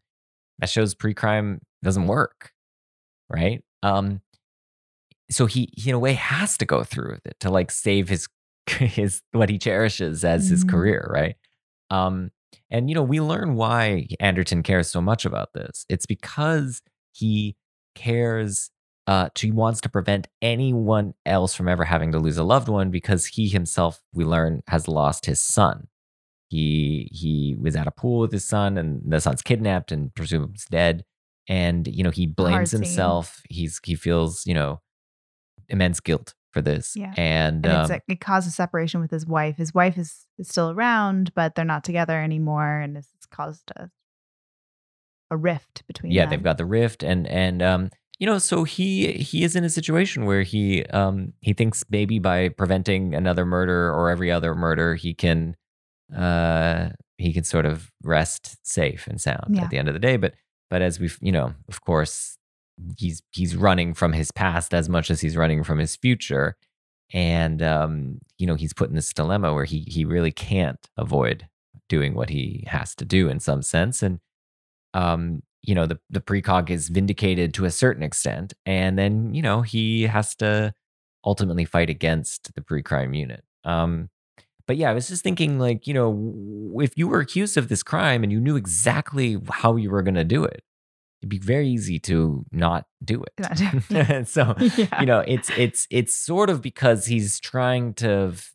that 0.59 0.69
shows 0.71 0.95
pre-crime 0.95 1.61
doesn't 1.83 2.07
work, 2.07 2.53
right? 3.29 3.63
Um, 3.83 4.21
so 5.31 5.47
he, 5.47 5.71
he 5.77 5.91
in 5.91 5.97
a 5.97 5.99
way 5.99 6.15
has 6.15 6.57
to 6.59 6.65
go 6.67 6.85
through 6.85 7.13
with 7.13 7.27
it 7.27 7.37
to 7.41 7.51
like 7.51 7.71
save 7.71 8.09
his 8.09 8.29
his 8.69 9.23
what 9.33 9.51
he 9.51 9.59
cherishes 9.59 10.25
as 10.25 10.49
his 10.49 10.65
Mhm. 10.65 10.69
career, 10.71 11.07
right? 11.13 11.37
Um, 11.91 12.31
and 12.71 12.89
you 12.89 12.95
know, 12.95 13.03
we 13.03 13.21
learn 13.21 13.55
why 13.55 14.07
Anderton 14.21 14.63
cares 14.63 14.91
so 14.91 15.01
much 15.01 15.25
about 15.25 15.53
this. 15.53 15.85
It's 15.89 16.07
because 16.07 16.83
he 17.13 17.57
cares 17.95 18.71
uh, 19.07 19.29
to, 19.35 19.47
he 19.47 19.51
wants 19.51 19.81
to 19.83 19.89
prevent 19.89 20.29
anyone 20.41 21.15
else 21.27 21.55
from 21.55 21.69
ever 21.69 21.85
having 21.85 22.13
to 22.13 22.19
lose 22.19 22.39
a 22.39 22.45
loved 22.45 22.69
one 22.69 22.91
because 22.91 23.27
he 23.27 23.49
himself, 23.49 24.01
we 24.13 24.25
learn, 24.25 24.63
has 24.69 24.89
lost 24.89 25.27
his 25.27 25.41
son. 25.41 25.89
He 26.49 27.09
he 27.13 27.57
was 27.61 27.75
at 27.77 27.87
a 27.87 27.91
pool 27.91 28.21
with 28.21 28.33
his 28.33 28.45
son, 28.45 28.79
and 28.79 29.03
the 29.05 29.21
son's 29.21 29.43
kidnapped 29.43 29.91
and 29.93 30.15
presumably 30.15 30.57
dead. 30.71 31.05
And 31.49 31.87
you 31.87 32.05
know 32.05 32.11
he 32.11 32.27
blames 32.27 32.71
himself. 32.71 33.43
He's 33.51 33.81
he 33.85 33.95
feels 33.95 34.47
you 34.47 34.55
know 34.55 34.81
immense 35.69 36.01
guilt 36.01 36.35
for 36.55 36.63
this. 36.63 36.95
Yeah. 36.97 37.13
And, 37.19 37.67
and 37.67 37.91
um, 37.93 38.01
it 38.09 38.21
causes 38.21 38.55
separation 38.55 39.01
with 39.01 39.11
his 39.11 39.27
wife. 39.27 39.57
His 39.59 39.75
wife 39.75 39.99
is, 39.99 40.25
is 40.39 40.49
still 40.49 40.71
around, 40.71 41.35
but 41.35 41.55
they're 41.55 41.65
not 41.67 41.85
together 41.85 42.19
anymore, 42.19 42.79
and 42.81 42.97
this 42.97 43.09
it's 43.17 43.27
caused 43.27 43.71
a 43.77 43.91
a 45.31 45.37
rift 45.37 45.83
between. 45.87 46.11
Them. 46.11 46.17
Yeah 46.17 46.23
them. 46.23 46.31
they've 46.31 46.43
got 46.43 46.59
the 46.59 46.67
rift 46.67 47.03
and 47.03 47.27
and 47.27 47.63
um 47.63 47.91
you 48.19 48.27
know 48.27 48.39
so 48.39 48.63
he 48.65 49.13
he 49.15 49.43
is 49.43 49.57
in 49.57 49.65
a 49.65 49.71
situation 49.71 50.27
where 50.27 50.43
he 50.43 50.85
um 50.87 51.33
he 51.41 51.53
thinks 51.55 51.83
maybe 51.91 52.19
by 52.19 52.51
preventing 52.51 53.15
another 53.15 53.45
murder 53.47 53.91
or 53.91 54.11
every 54.11 54.31
other 54.31 54.55
murder 54.55 54.95
he 54.95 55.15
can 55.15 55.57
uh 56.17 56.91
he 57.17 57.33
can 57.33 57.43
sort 57.43 57.65
of 57.67 57.91
rest 58.03 58.57
safe 58.67 59.07
and 59.07 59.19
sound 59.21 59.57
Yeah. 59.57 59.65
at 59.65 59.71
the 59.71 59.79
end 59.79 59.89
of 59.89 59.95
the 59.95 60.01
day 60.01 60.17
but 60.19 60.35
but 60.71 60.83
as 60.83 61.01
we've 61.01 61.19
you 61.23 61.33
know 61.33 61.55
of 61.69 61.81
course 61.81 62.37
he's 62.97 63.23
he's 63.33 63.57
running 63.57 63.95
from 63.95 64.13
his 64.13 64.31
past 64.31 64.75
as 64.75 64.89
much 64.89 65.11
as 65.11 65.21
he's 65.21 65.37
running 65.37 65.65
from 65.65 65.79
his 65.79 65.97
future. 65.97 66.57
And 67.13 67.63
um 67.63 68.19
you 68.39 68.47
know 68.47 68.55
he's 68.55 68.73
put 68.73 68.89
in 68.89 68.95
this 68.97 69.13
dilemma 69.13 69.55
where 69.55 69.65
he 69.65 69.81
he 69.89 70.05
really 70.05 70.33
can't 70.33 70.81
avoid 70.97 71.49
doing 71.89 72.15
what 72.15 72.31
he 72.31 72.65
has 72.69 72.95
to 72.97 73.05
do 73.05 73.29
in 73.29 73.41
some 73.41 73.63
sense. 73.63 74.03
And 74.03 74.21
um 74.95 75.43
you 75.63 75.75
know 75.75 75.87
the 75.87 75.99
the 76.11 76.21
precog 76.21 76.71
is 76.71 76.89
vindicated 76.89 77.55
to 77.55 77.65
a 77.65 77.71
certain 77.71 78.03
extent, 78.03 78.55
and 78.67 78.99
then 78.99 79.35
you 79.35 79.43
know 79.43 79.63
he 79.63 80.03
has 80.05 80.35
to 80.37 80.75
ultimately 81.25 81.65
fight 81.65 81.91
against 81.91 82.55
the 82.55 82.61
pre-crime 82.61 83.15
unit. 83.15 83.45
Um, 83.65 84.11
but 84.67 84.77
yeah, 84.77 84.91
I 84.91 84.95
was 84.95 85.09
just 85.09 85.23
thinking, 85.23 85.59
like, 85.59 85.87
you 85.87 85.95
know, 85.95 86.81
if 86.83 86.97
you 86.97 87.09
were 87.09 87.21
accused 87.21 87.57
of 87.57 87.69
this 87.69 87.83
crime 87.83 88.23
and 88.23 88.33
you 88.33 88.41
knew 88.41 88.57
exactly 88.57 89.39
how 89.51 89.77
you 89.77 89.91
were 89.91 90.03
going 90.03 90.15
to 90.15 90.25
do 90.25 90.45
it, 90.45 90.63
it'd 91.25 91.31
be 91.31 91.39
very 91.39 91.67
easy 91.67 91.99
to 91.99 92.45
not 92.53 92.85
do 93.03 93.25
it. 93.25 94.29
so, 94.29 94.55
yeah. 94.77 95.01
you 95.01 95.07
know, 95.07 95.21
it's 95.21 95.51
it's 95.57 95.87
it's 95.91 96.15
sort 96.15 96.51
of 96.51 96.61
because 96.61 97.07
he's 97.07 97.41
trying 97.41 97.95
to 97.95 98.33
f- 98.35 98.53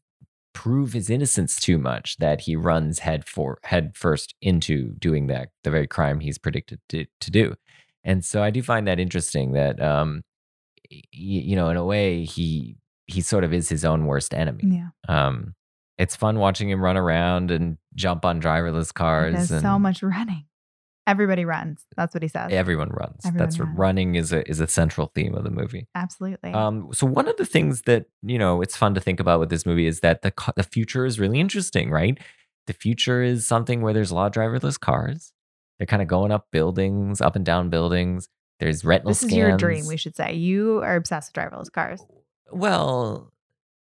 prove 0.53 0.93
his 0.93 1.09
innocence 1.09 1.59
too 1.59 1.79
much 1.79 2.17
that 2.17 2.41
he 2.41 2.55
runs 2.55 2.99
head 2.99 3.27
for 3.27 3.57
head 3.63 3.93
first 3.95 4.35
into 4.41 4.89
doing 4.99 5.25
that 5.27 5.49
the 5.63 5.71
very 5.71 5.87
crime 5.87 6.19
he's 6.19 6.37
predicted 6.37 6.79
to, 6.89 7.05
to 7.19 7.31
do. 7.31 7.55
And 8.03 8.23
so 8.23 8.43
I 8.43 8.51
do 8.51 8.61
find 8.61 8.87
that 8.87 8.99
interesting 8.99 9.53
that 9.53 9.81
um 9.81 10.23
y- 10.91 11.01
you 11.11 11.55
know, 11.55 11.69
in 11.69 11.77
a 11.77 11.83
way 11.85 12.23
he 12.23 12.77
he 13.07 13.21
sort 13.21 13.43
of 13.43 13.51
is 13.51 13.67
his 13.67 13.83
own 13.83 14.05
worst 14.05 14.35
enemy. 14.35 14.63
yeah. 14.65 14.89
Um, 15.07 15.55
it's 15.97 16.15
fun 16.15 16.37
watching 16.37 16.69
him 16.69 16.81
run 16.81 16.97
around 16.97 17.49
and 17.49 17.77
jump 17.95 18.23
on 18.25 18.39
driverless 18.39 18.93
cars. 18.93 19.49
There's 19.49 19.61
so 19.61 19.79
much 19.79 20.03
running. 20.03 20.45
Everybody 21.09 21.43
runs. 21.43 21.83
That's 21.97 22.13
what 22.13 22.21
he 22.21 22.29
says. 22.29 22.51
Everyone 22.51 22.89
runs. 22.89 23.25
Everyone 23.25 23.37
That's 23.37 23.59
runs. 23.59 23.77
running 23.77 24.15
is 24.15 24.31
a 24.31 24.47
is 24.47 24.59
a 24.59 24.67
central 24.67 25.11
theme 25.15 25.33
of 25.33 25.43
the 25.43 25.49
movie. 25.49 25.87
Absolutely. 25.95 26.51
Um, 26.51 26.89
so 26.93 27.07
one 27.07 27.27
of 27.27 27.35
the 27.37 27.45
things 27.45 27.81
that 27.83 28.05
you 28.21 28.37
know 28.37 28.61
it's 28.61 28.77
fun 28.77 28.93
to 28.93 29.01
think 29.01 29.19
about 29.19 29.39
with 29.39 29.49
this 29.49 29.65
movie 29.65 29.87
is 29.87 30.01
that 30.01 30.21
the 30.21 30.31
the 30.55 30.63
future 30.63 31.07
is 31.07 31.19
really 31.19 31.39
interesting, 31.39 31.89
right? 31.89 32.19
The 32.67 32.73
future 32.73 33.23
is 33.23 33.47
something 33.47 33.81
where 33.81 33.91
there's 33.91 34.11
a 34.11 34.15
lot 34.15 34.27
of 34.27 34.39
driverless 34.39 34.79
cars. 34.79 35.33
They're 35.79 35.87
kind 35.87 36.03
of 36.03 36.07
going 36.07 36.31
up 36.31 36.47
buildings, 36.51 37.21
up 37.21 37.35
and 37.35 37.43
down 37.43 37.71
buildings. 37.71 38.29
There's 38.59 38.85
retinal 38.85 39.11
this 39.11 39.23
is 39.23 39.33
your 39.33 39.57
dream, 39.57 39.87
we 39.87 39.97
should 39.97 40.15
say. 40.15 40.33
You 40.33 40.81
are 40.83 40.95
obsessed 40.95 41.35
with 41.35 41.43
driverless 41.43 41.71
cars. 41.71 42.05
Well, 42.51 43.33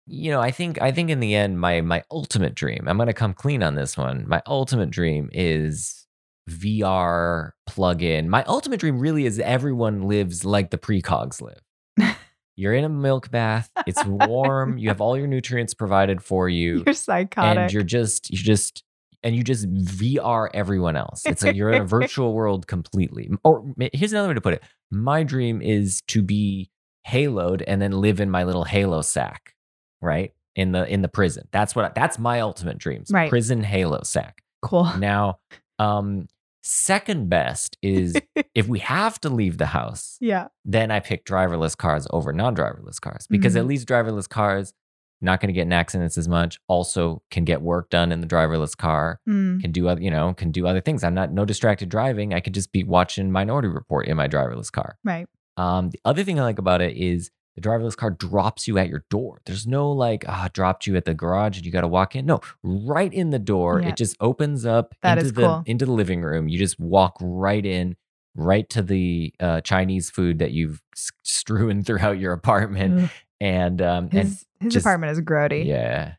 you 0.07 0.31
know, 0.31 0.40
I 0.40 0.50
think 0.50 0.83
I 0.83 0.93
think 0.93 1.09
in 1.09 1.21
the 1.21 1.35
end, 1.35 1.59
my 1.59 1.81
my 1.81 2.02
ultimate 2.11 2.54
dream. 2.54 2.85
I'm 2.87 2.97
going 2.99 3.07
to 3.07 3.14
come 3.14 3.33
clean 3.33 3.62
on 3.62 3.76
this 3.76 3.97
one. 3.97 4.28
My 4.28 4.43
ultimate 4.47 4.90
dream 4.90 5.31
is 5.33 6.03
VR 6.51 7.51
plug-in. 7.67 8.29
My 8.29 8.45
ultimate 8.45 8.81
dream 8.81 8.99
really 8.99 9.27
is 9.27 9.39
everyone 9.39 10.03
lives 10.03 10.45
like 10.45 10.71
the 10.71 10.79
precogs 10.79 11.41
live. 11.41 12.17
You're 12.57 12.75
in 12.75 12.85
a 12.85 12.89
milk 12.89 13.31
bath. 13.31 13.71
It's 13.87 14.05
warm. 14.05 14.79
you 14.79 14.89
have 14.89 15.01
all 15.01 15.17
your 15.17 15.27
nutrients 15.27 15.75
provided 15.75 16.23
for 16.23 16.49
you, 16.49 16.83
You're 16.87 16.95
psychotic. 16.95 17.59
and 17.59 17.73
you're 17.73 17.83
just 17.83 18.31
you 18.31 18.37
just 18.39 18.85
and 19.25 19.35
you 19.35 19.43
just 19.43 19.69
VR 19.73 20.49
everyone 20.55 20.95
else. 20.97 21.23
It's 21.27 21.43
like 21.43 21.57
you're 21.57 21.73
in 21.73 21.83
a 21.83 21.87
virtual 21.87 22.33
world 22.41 22.67
completely. 22.69 23.31
Or 23.43 23.65
here's 23.93 24.13
another 24.13 24.29
way 24.29 24.35
to 24.35 24.41
put 24.41 24.55
it: 24.55 24.63
My 24.93 25.25
dream 25.25 25.63
is 25.63 26.03
to 26.09 26.23
be 26.23 26.71
haloed 27.09 27.65
and 27.67 27.83
then 27.83 27.91
live 27.93 28.21
in 28.21 28.31
my 28.31 28.45
little 28.45 28.65
halo 28.65 29.01
sack, 29.03 29.55
right? 30.01 30.33
In 30.55 30.71
the 30.73 30.87
in 30.87 31.03
the 31.03 31.09
prison. 31.09 31.49
That's 31.51 31.75
what 31.75 31.93
that's 31.97 32.19
my 32.21 32.39
ultimate 32.41 32.79
dreams. 32.79 33.11
Right. 33.13 33.29
Prison 33.31 33.65
halo 33.65 34.03
sack. 34.05 34.43
cool. 34.63 34.85
Now, 34.99 35.39
um, 35.81 36.29
second 36.64 37.28
best 37.28 37.76
is 37.83 38.16
if 38.54 38.66
we 38.66 38.78
have 38.80 39.21
to 39.21 39.28
leave 39.28 39.59
the 39.59 39.66
house, 39.66 40.16
yeah. 40.21 40.49
then 40.64 40.90
I 40.90 40.99
pick 41.00 41.25
driverless 41.26 41.76
cars 41.76 42.06
over 42.11 42.33
non-driverless 42.33 43.00
cars 43.00 43.26
because 43.28 43.54
at 43.54 43.64
Mhm. 43.64 43.68
least 43.68 43.87
driverless 43.88 44.28
cars 44.28 44.73
not 45.21 45.40
going 45.40 45.49
to 45.49 45.52
get 45.54 45.62
in 45.62 45.73
accidents 45.73 46.18
as 46.18 46.26
much. 46.28 46.59
Also, 46.68 47.23
can 47.30 47.44
get 47.44 47.62
work 47.62 47.88
done 47.88 48.12
in 48.12 48.21
the 48.21 48.26
driverless 48.26 48.76
car. 48.76 49.21
Mm. 49.28 49.61
Can 49.61 49.71
do 49.73 49.88
other, 49.88 50.02
you 50.02 50.11
know, 50.11 50.35
can 50.35 50.50
do 50.50 50.66
other 50.66 50.80
things. 50.83 51.02
I'm 51.04 51.14
not 51.14 51.33
no 51.33 51.44
distracted 51.47 51.88
driving. 51.88 52.35
I 52.35 52.40
could 52.40 52.52
just 52.52 52.73
be 52.73 52.83
watching 52.83 53.30
Minority 53.30 53.68
Report 53.68 54.06
in 54.06 54.16
my 54.16 54.28
driverless 54.28 54.71
car. 54.73 54.99
Right. 55.04 55.26
Um, 55.56 55.90
the 55.90 56.00
other 56.04 56.25
thing 56.25 56.38
I 56.40 56.42
like 56.42 56.59
about 56.59 56.83
it 56.83 56.97
is 56.97 57.30
the 57.54 57.61
driverless 57.61 57.96
car 57.96 58.11
drops 58.11 58.66
you 58.66 58.78
at 58.78 58.88
your 58.88 59.04
door. 59.11 59.40
There's 59.46 59.66
no 59.66 59.90
like, 59.92 60.25
ah, 60.28 60.49
dropped 60.52 60.87
you 60.87 60.96
at 60.96 61.04
the 61.04 61.14
garage 61.14 61.56
and 61.56 61.64
you 61.64 61.70
got 61.73 61.82
to 61.82 61.88
walk 61.88 62.16
in. 62.16 62.26
No, 62.26 62.40
right 62.62 63.12
in 63.12 63.30
the 63.30 63.38
door. 63.38 63.80
Yeah. 63.80 63.88
It 63.90 63.96
just 63.96 64.16
opens 64.20 64.66
up 64.66 64.94
That 65.02 65.18
into 65.18 65.32
the 65.32 65.40
cool. 65.42 65.62
into 65.66 65.87
the 65.87 65.92
living 65.92 66.23
room. 66.23 66.49
You 66.49 66.58
just 66.58 66.80
walk 66.80 67.16
right 67.20 67.64
in, 67.64 67.96
right 68.34 68.68
to 68.70 68.82
the 68.82 69.32
uh, 69.38 69.61
Chinese 69.61 70.11
food 70.11 70.40
that 70.40 70.50
you've 70.50 70.82
strewn 71.23 71.82
throughout 71.84 72.18
your 72.18 72.32
apartment, 72.32 73.04
Ugh. 73.04 73.11
and 73.40 73.80
um, 73.82 74.04
and 74.12 74.28
His 74.28 74.44
his 74.61 74.73
just- 74.75 74.87
apartment 74.87 75.12
is 75.12 75.20
grody. 75.20 75.64
yeah. 75.66 76.14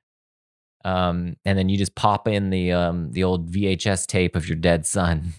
Um, 0.86 1.36
and 1.44 1.58
then 1.58 1.68
you 1.68 1.78
just 1.80 1.96
pop 1.96 2.28
in 2.28 2.52
the 2.52 2.72
um 2.72 3.12
the 3.12 3.24
old 3.24 3.50
VHS 3.52 4.06
tape 4.06 4.36
of 4.36 4.48
your 4.48 4.56
dead 4.56 4.86
son. 4.86 5.34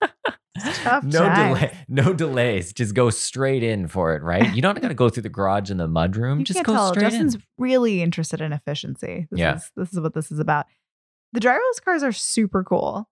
Tough 0.82 1.02
no 1.04 1.24
times. 1.26 1.58
delay, 1.58 1.76
no 1.88 2.12
delays. 2.12 2.72
Just 2.72 2.94
go 2.94 3.10
straight 3.10 3.62
in 3.62 3.88
for 3.88 4.14
it, 4.14 4.22
right? 4.22 4.54
You 4.54 4.62
don't 4.62 4.80
got 4.80 4.88
to 4.88 4.94
go 4.94 5.08
through 5.08 5.24
the 5.24 5.28
garage 5.28 5.70
and 5.70 5.80
the 5.80 5.88
mudroom. 5.88 6.38
You 6.38 6.44
Just 6.44 6.62
go 6.64 6.72
tell. 6.74 6.88
straight 6.92 7.02
Justin's 7.04 7.34
in. 7.34 7.42
really 7.58 8.02
interested 8.02 8.40
in 8.40 8.52
efficiency. 8.52 9.26
This 9.30 9.40
Yeah. 9.40 9.56
is 9.56 9.70
this 9.76 9.92
is 9.92 10.00
what 10.00 10.14
this 10.14 10.30
is 10.30 10.38
about. 10.38 10.66
The 11.32 11.40
driverless 11.40 11.82
cars 11.84 12.02
are 12.04 12.12
super 12.12 12.62
cool. 12.62 13.08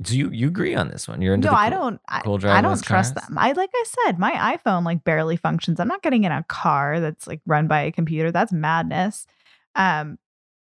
Do 0.00 0.16
you 0.16 0.30
you 0.30 0.46
agree 0.46 0.76
on 0.76 0.88
this 0.88 1.08
one? 1.08 1.20
You're 1.20 1.34
into 1.34 1.46
No, 1.46 1.52
the 1.52 1.58
I 1.58 1.70
don't. 1.70 2.00
I, 2.08 2.20
cool 2.20 2.36
I 2.46 2.60
don't 2.60 2.80
trust 2.80 3.14
cars? 3.16 3.26
them. 3.26 3.36
I 3.36 3.50
like 3.52 3.70
I 3.74 3.84
said, 4.04 4.18
my 4.20 4.30
iPhone 4.56 4.84
like 4.84 5.02
barely 5.02 5.36
functions. 5.36 5.80
I'm 5.80 5.88
not 5.88 6.02
getting 6.02 6.22
in 6.22 6.30
a 6.30 6.44
car 6.44 7.00
that's 7.00 7.26
like 7.26 7.40
run 7.46 7.66
by 7.66 7.80
a 7.80 7.90
computer. 7.90 8.30
That's 8.30 8.52
madness. 8.52 9.26
Um, 9.74 10.18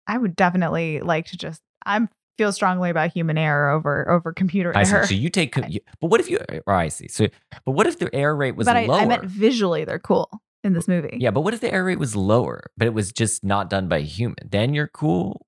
I 0.07 0.19
would 0.19 0.37
definitely 0.37 1.01
like 1.01 1.25
to 1.29 1.39
just. 1.39 1.63
I'm 1.87 2.11
feel 2.37 2.53
strongly 2.53 2.91
about 2.91 3.13
human 3.13 3.39
error 3.39 3.71
over 3.71 4.11
over 4.11 4.33
computer 4.33 4.73
I 4.77 4.83
see. 4.85 4.95
error. 4.95 5.07
So 5.07 5.15
you 5.15 5.31
take, 5.31 5.57
you, 5.69 5.81
but 6.01 6.09
what 6.09 6.21
if 6.21 6.29
you? 6.31 6.39
Or 6.67 6.75
I 6.75 6.89
see. 6.89 7.09
So, 7.09 7.29
but 7.65 7.73
what 7.73 7.87
if 7.87 7.99
the 7.99 8.15
error 8.15 8.35
rate 8.37 8.57
was 8.57 8.67
but 8.67 8.77
I, 8.77 8.87
lower? 8.87 9.01
I 9.01 9.07
meant 9.07 9.25
visually 9.25 9.85
they're 9.85 9.99
cool 9.99 10.31
in 10.63 10.73
this 10.73 10.89
movie. 10.89 11.17
yeah, 11.21 11.31
but 11.31 11.43
what 11.43 11.55
if 11.55 11.61
the 11.61 11.73
error 11.73 11.85
rate 11.85 11.99
was 11.99 12.17
lower, 12.17 12.71
but 12.77 12.87
it 12.87 12.95
was 12.95 13.13
just 13.13 13.45
not 13.45 13.69
done 13.71 13.89
by 13.89 13.99
a 13.99 14.03
human? 14.03 14.37
Then 14.49 14.75
you're 14.75 14.89
cool. 14.89 15.47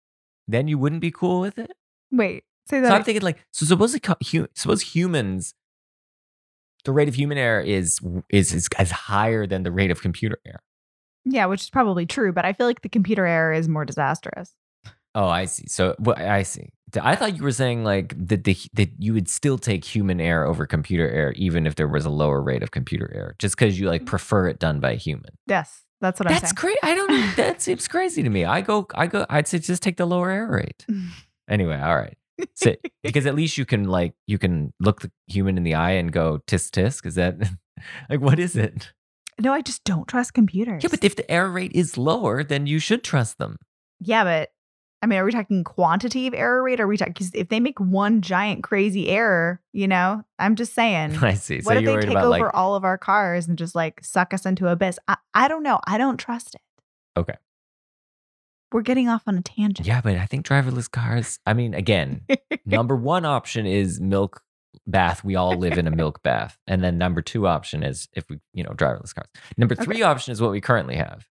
Then 0.48 0.68
you 0.68 0.78
wouldn't 0.78 1.00
be 1.00 1.10
cool 1.10 1.40
with 1.40 1.58
it. 1.58 1.72
Wait, 2.12 2.44
say 2.68 2.80
that. 2.80 2.88
So. 2.88 2.94
I'm 2.94 3.02
thinking 3.02 3.22
like, 3.22 3.44
so 3.52 3.66
suppose 3.66 3.98
hu- 4.30 4.46
suppose 4.54 4.82
humans, 4.82 5.54
the 6.84 6.92
rate 6.92 7.08
of 7.08 7.14
human 7.16 7.36
error 7.38 7.60
is 7.60 7.98
is 8.28 8.54
is 8.54 8.68
as 8.78 8.90
higher 8.92 9.46
than 9.46 9.64
the 9.64 9.72
rate 9.72 9.90
of 9.90 10.00
computer 10.00 10.38
error. 10.46 10.62
yeah, 11.24 11.46
which 11.46 11.62
is 11.62 11.70
probably 11.70 12.06
true, 12.06 12.32
but 12.32 12.44
I 12.44 12.52
feel 12.52 12.66
like 12.68 12.82
the 12.82 12.88
computer 12.88 13.26
error 13.26 13.52
is 13.52 13.66
more 13.68 13.84
disastrous. 13.84 14.54
Oh, 15.16 15.28
I 15.28 15.46
see. 15.46 15.64
So 15.66 15.96
well, 15.98 16.14
I 16.16 16.42
see. 16.42 16.68
I 17.02 17.16
thought 17.16 17.36
you 17.36 17.42
were 17.42 17.50
saying 17.50 17.84
like 17.84 18.14
that 18.28 18.44
the 18.44 18.56
that 18.74 18.90
you 18.98 19.14
would 19.14 19.28
still 19.28 19.56
take 19.56 19.82
human 19.84 20.20
error 20.20 20.46
over 20.46 20.66
computer 20.66 21.08
error, 21.08 21.32
even 21.32 21.66
if 21.66 21.74
there 21.74 21.88
was 21.88 22.04
a 22.04 22.10
lower 22.10 22.42
rate 22.42 22.62
of 22.62 22.70
computer 22.70 23.10
error, 23.14 23.34
just 23.38 23.56
because 23.56 23.80
you 23.80 23.88
like 23.88 24.02
mm. 24.02 24.06
prefer 24.06 24.46
it 24.46 24.58
done 24.58 24.78
by 24.78 24.92
a 24.92 24.96
human. 24.96 25.30
Yes, 25.46 25.84
that's 26.02 26.20
what 26.20 26.28
I'm 26.28 26.34
That's 26.34 26.52
great. 26.52 26.76
I 26.82 26.94
don't. 26.94 27.36
That 27.36 27.62
seems 27.62 27.88
crazy 27.88 28.22
to 28.22 28.28
me. 28.28 28.44
I 28.44 28.60
go. 28.60 28.86
I 28.94 29.06
go. 29.06 29.24
I'd 29.30 29.48
say 29.48 29.58
just 29.58 29.82
take 29.82 29.96
the 29.96 30.06
lower 30.06 30.30
error 30.30 30.56
rate. 30.56 30.86
Anyway, 31.48 31.80
all 31.80 31.94
right. 31.94 32.16
So, 32.54 32.74
because 33.04 33.24
at 33.24 33.36
least 33.36 33.56
you 33.56 33.64
can 33.64 33.84
like 33.84 34.14
you 34.26 34.36
can 34.36 34.72
look 34.80 35.00
the 35.00 35.12
human 35.28 35.56
in 35.56 35.62
the 35.62 35.74
eye 35.74 35.92
and 35.92 36.12
go 36.12 36.40
tisk 36.48 36.72
tisk. 36.72 37.06
Is 37.06 37.14
that 37.14 37.36
like 38.10 38.20
what 38.20 38.40
is 38.40 38.56
it? 38.56 38.92
no, 39.38 39.52
I 39.52 39.62
just 39.62 39.84
don't 39.84 40.08
trust 40.08 40.34
computers. 40.34 40.82
Yeah, 40.82 40.88
but 40.90 41.04
if 41.04 41.14
the 41.14 41.30
error 41.30 41.50
rate 41.50 41.70
is 41.72 41.96
lower, 41.96 42.42
then 42.42 42.66
you 42.66 42.80
should 42.80 43.04
trust 43.04 43.38
them. 43.38 43.58
Yeah, 44.00 44.24
but 44.24 44.50
I 45.06 45.08
mean, 45.08 45.20
are 45.20 45.24
we 45.24 45.30
talking 45.30 45.62
quantity 45.62 46.26
of 46.26 46.34
error 46.34 46.60
rate? 46.64 46.80
Or 46.80 46.82
are 46.82 46.88
we 46.88 46.96
talking 46.96 47.12
because 47.12 47.30
if 47.32 47.48
they 47.48 47.60
make 47.60 47.78
one 47.78 48.22
giant 48.22 48.64
crazy 48.64 49.08
error, 49.08 49.60
you 49.72 49.86
know, 49.86 50.24
I'm 50.40 50.56
just 50.56 50.74
saying. 50.74 51.16
I 51.22 51.34
see. 51.34 51.60
So 51.60 51.66
what 51.66 51.76
if 51.76 51.84
you're 51.84 52.00
they 52.00 52.08
take 52.08 52.16
over 52.16 52.28
like 52.28 52.54
all 52.54 52.74
of 52.74 52.82
our 52.82 52.98
cars 52.98 53.46
and 53.46 53.56
just 53.56 53.76
like 53.76 54.02
suck 54.02 54.34
us 54.34 54.44
into 54.44 54.66
abyss? 54.66 54.98
I, 55.06 55.16
I 55.32 55.46
don't 55.46 55.62
know. 55.62 55.78
I 55.86 55.96
don't 55.96 56.16
trust 56.16 56.56
it. 56.56 56.60
Okay. 57.16 57.36
We're 58.72 58.82
getting 58.82 59.08
off 59.08 59.22
on 59.28 59.38
a 59.38 59.42
tangent. 59.42 59.86
yeah, 59.86 60.00
but 60.00 60.16
I 60.16 60.26
think 60.26 60.44
driverless 60.44 60.90
cars. 60.90 61.38
I 61.46 61.54
mean, 61.54 61.72
again, 61.72 62.22
number 62.66 62.96
one 62.96 63.24
option 63.24 63.64
is 63.64 64.00
milk 64.00 64.42
bath. 64.88 65.22
We 65.22 65.36
all 65.36 65.56
live 65.56 65.78
in 65.78 65.86
a 65.86 65.92
milk 65.92 66.20
bath, 66.24 66.58
and 66.66 66.82
then 66.82 66.98
number 66.98 67.22
two 67.22 67.46
option 67.46 67.84
is 67.84 68.08
if 68.12 68.28
we, 68.28 68.40
you 68.52 68.64
know, 68.64 68.70
driverless 68.70 69.14
cars. 69.14 69.28
Number 69.56 69.76
three 69.76 70.02
option 70.02 70.32
is 70.32 70.40
what 70.40 70.50
we 70.50 70.60
currently 70.60 70.96
have, 70.96 71.28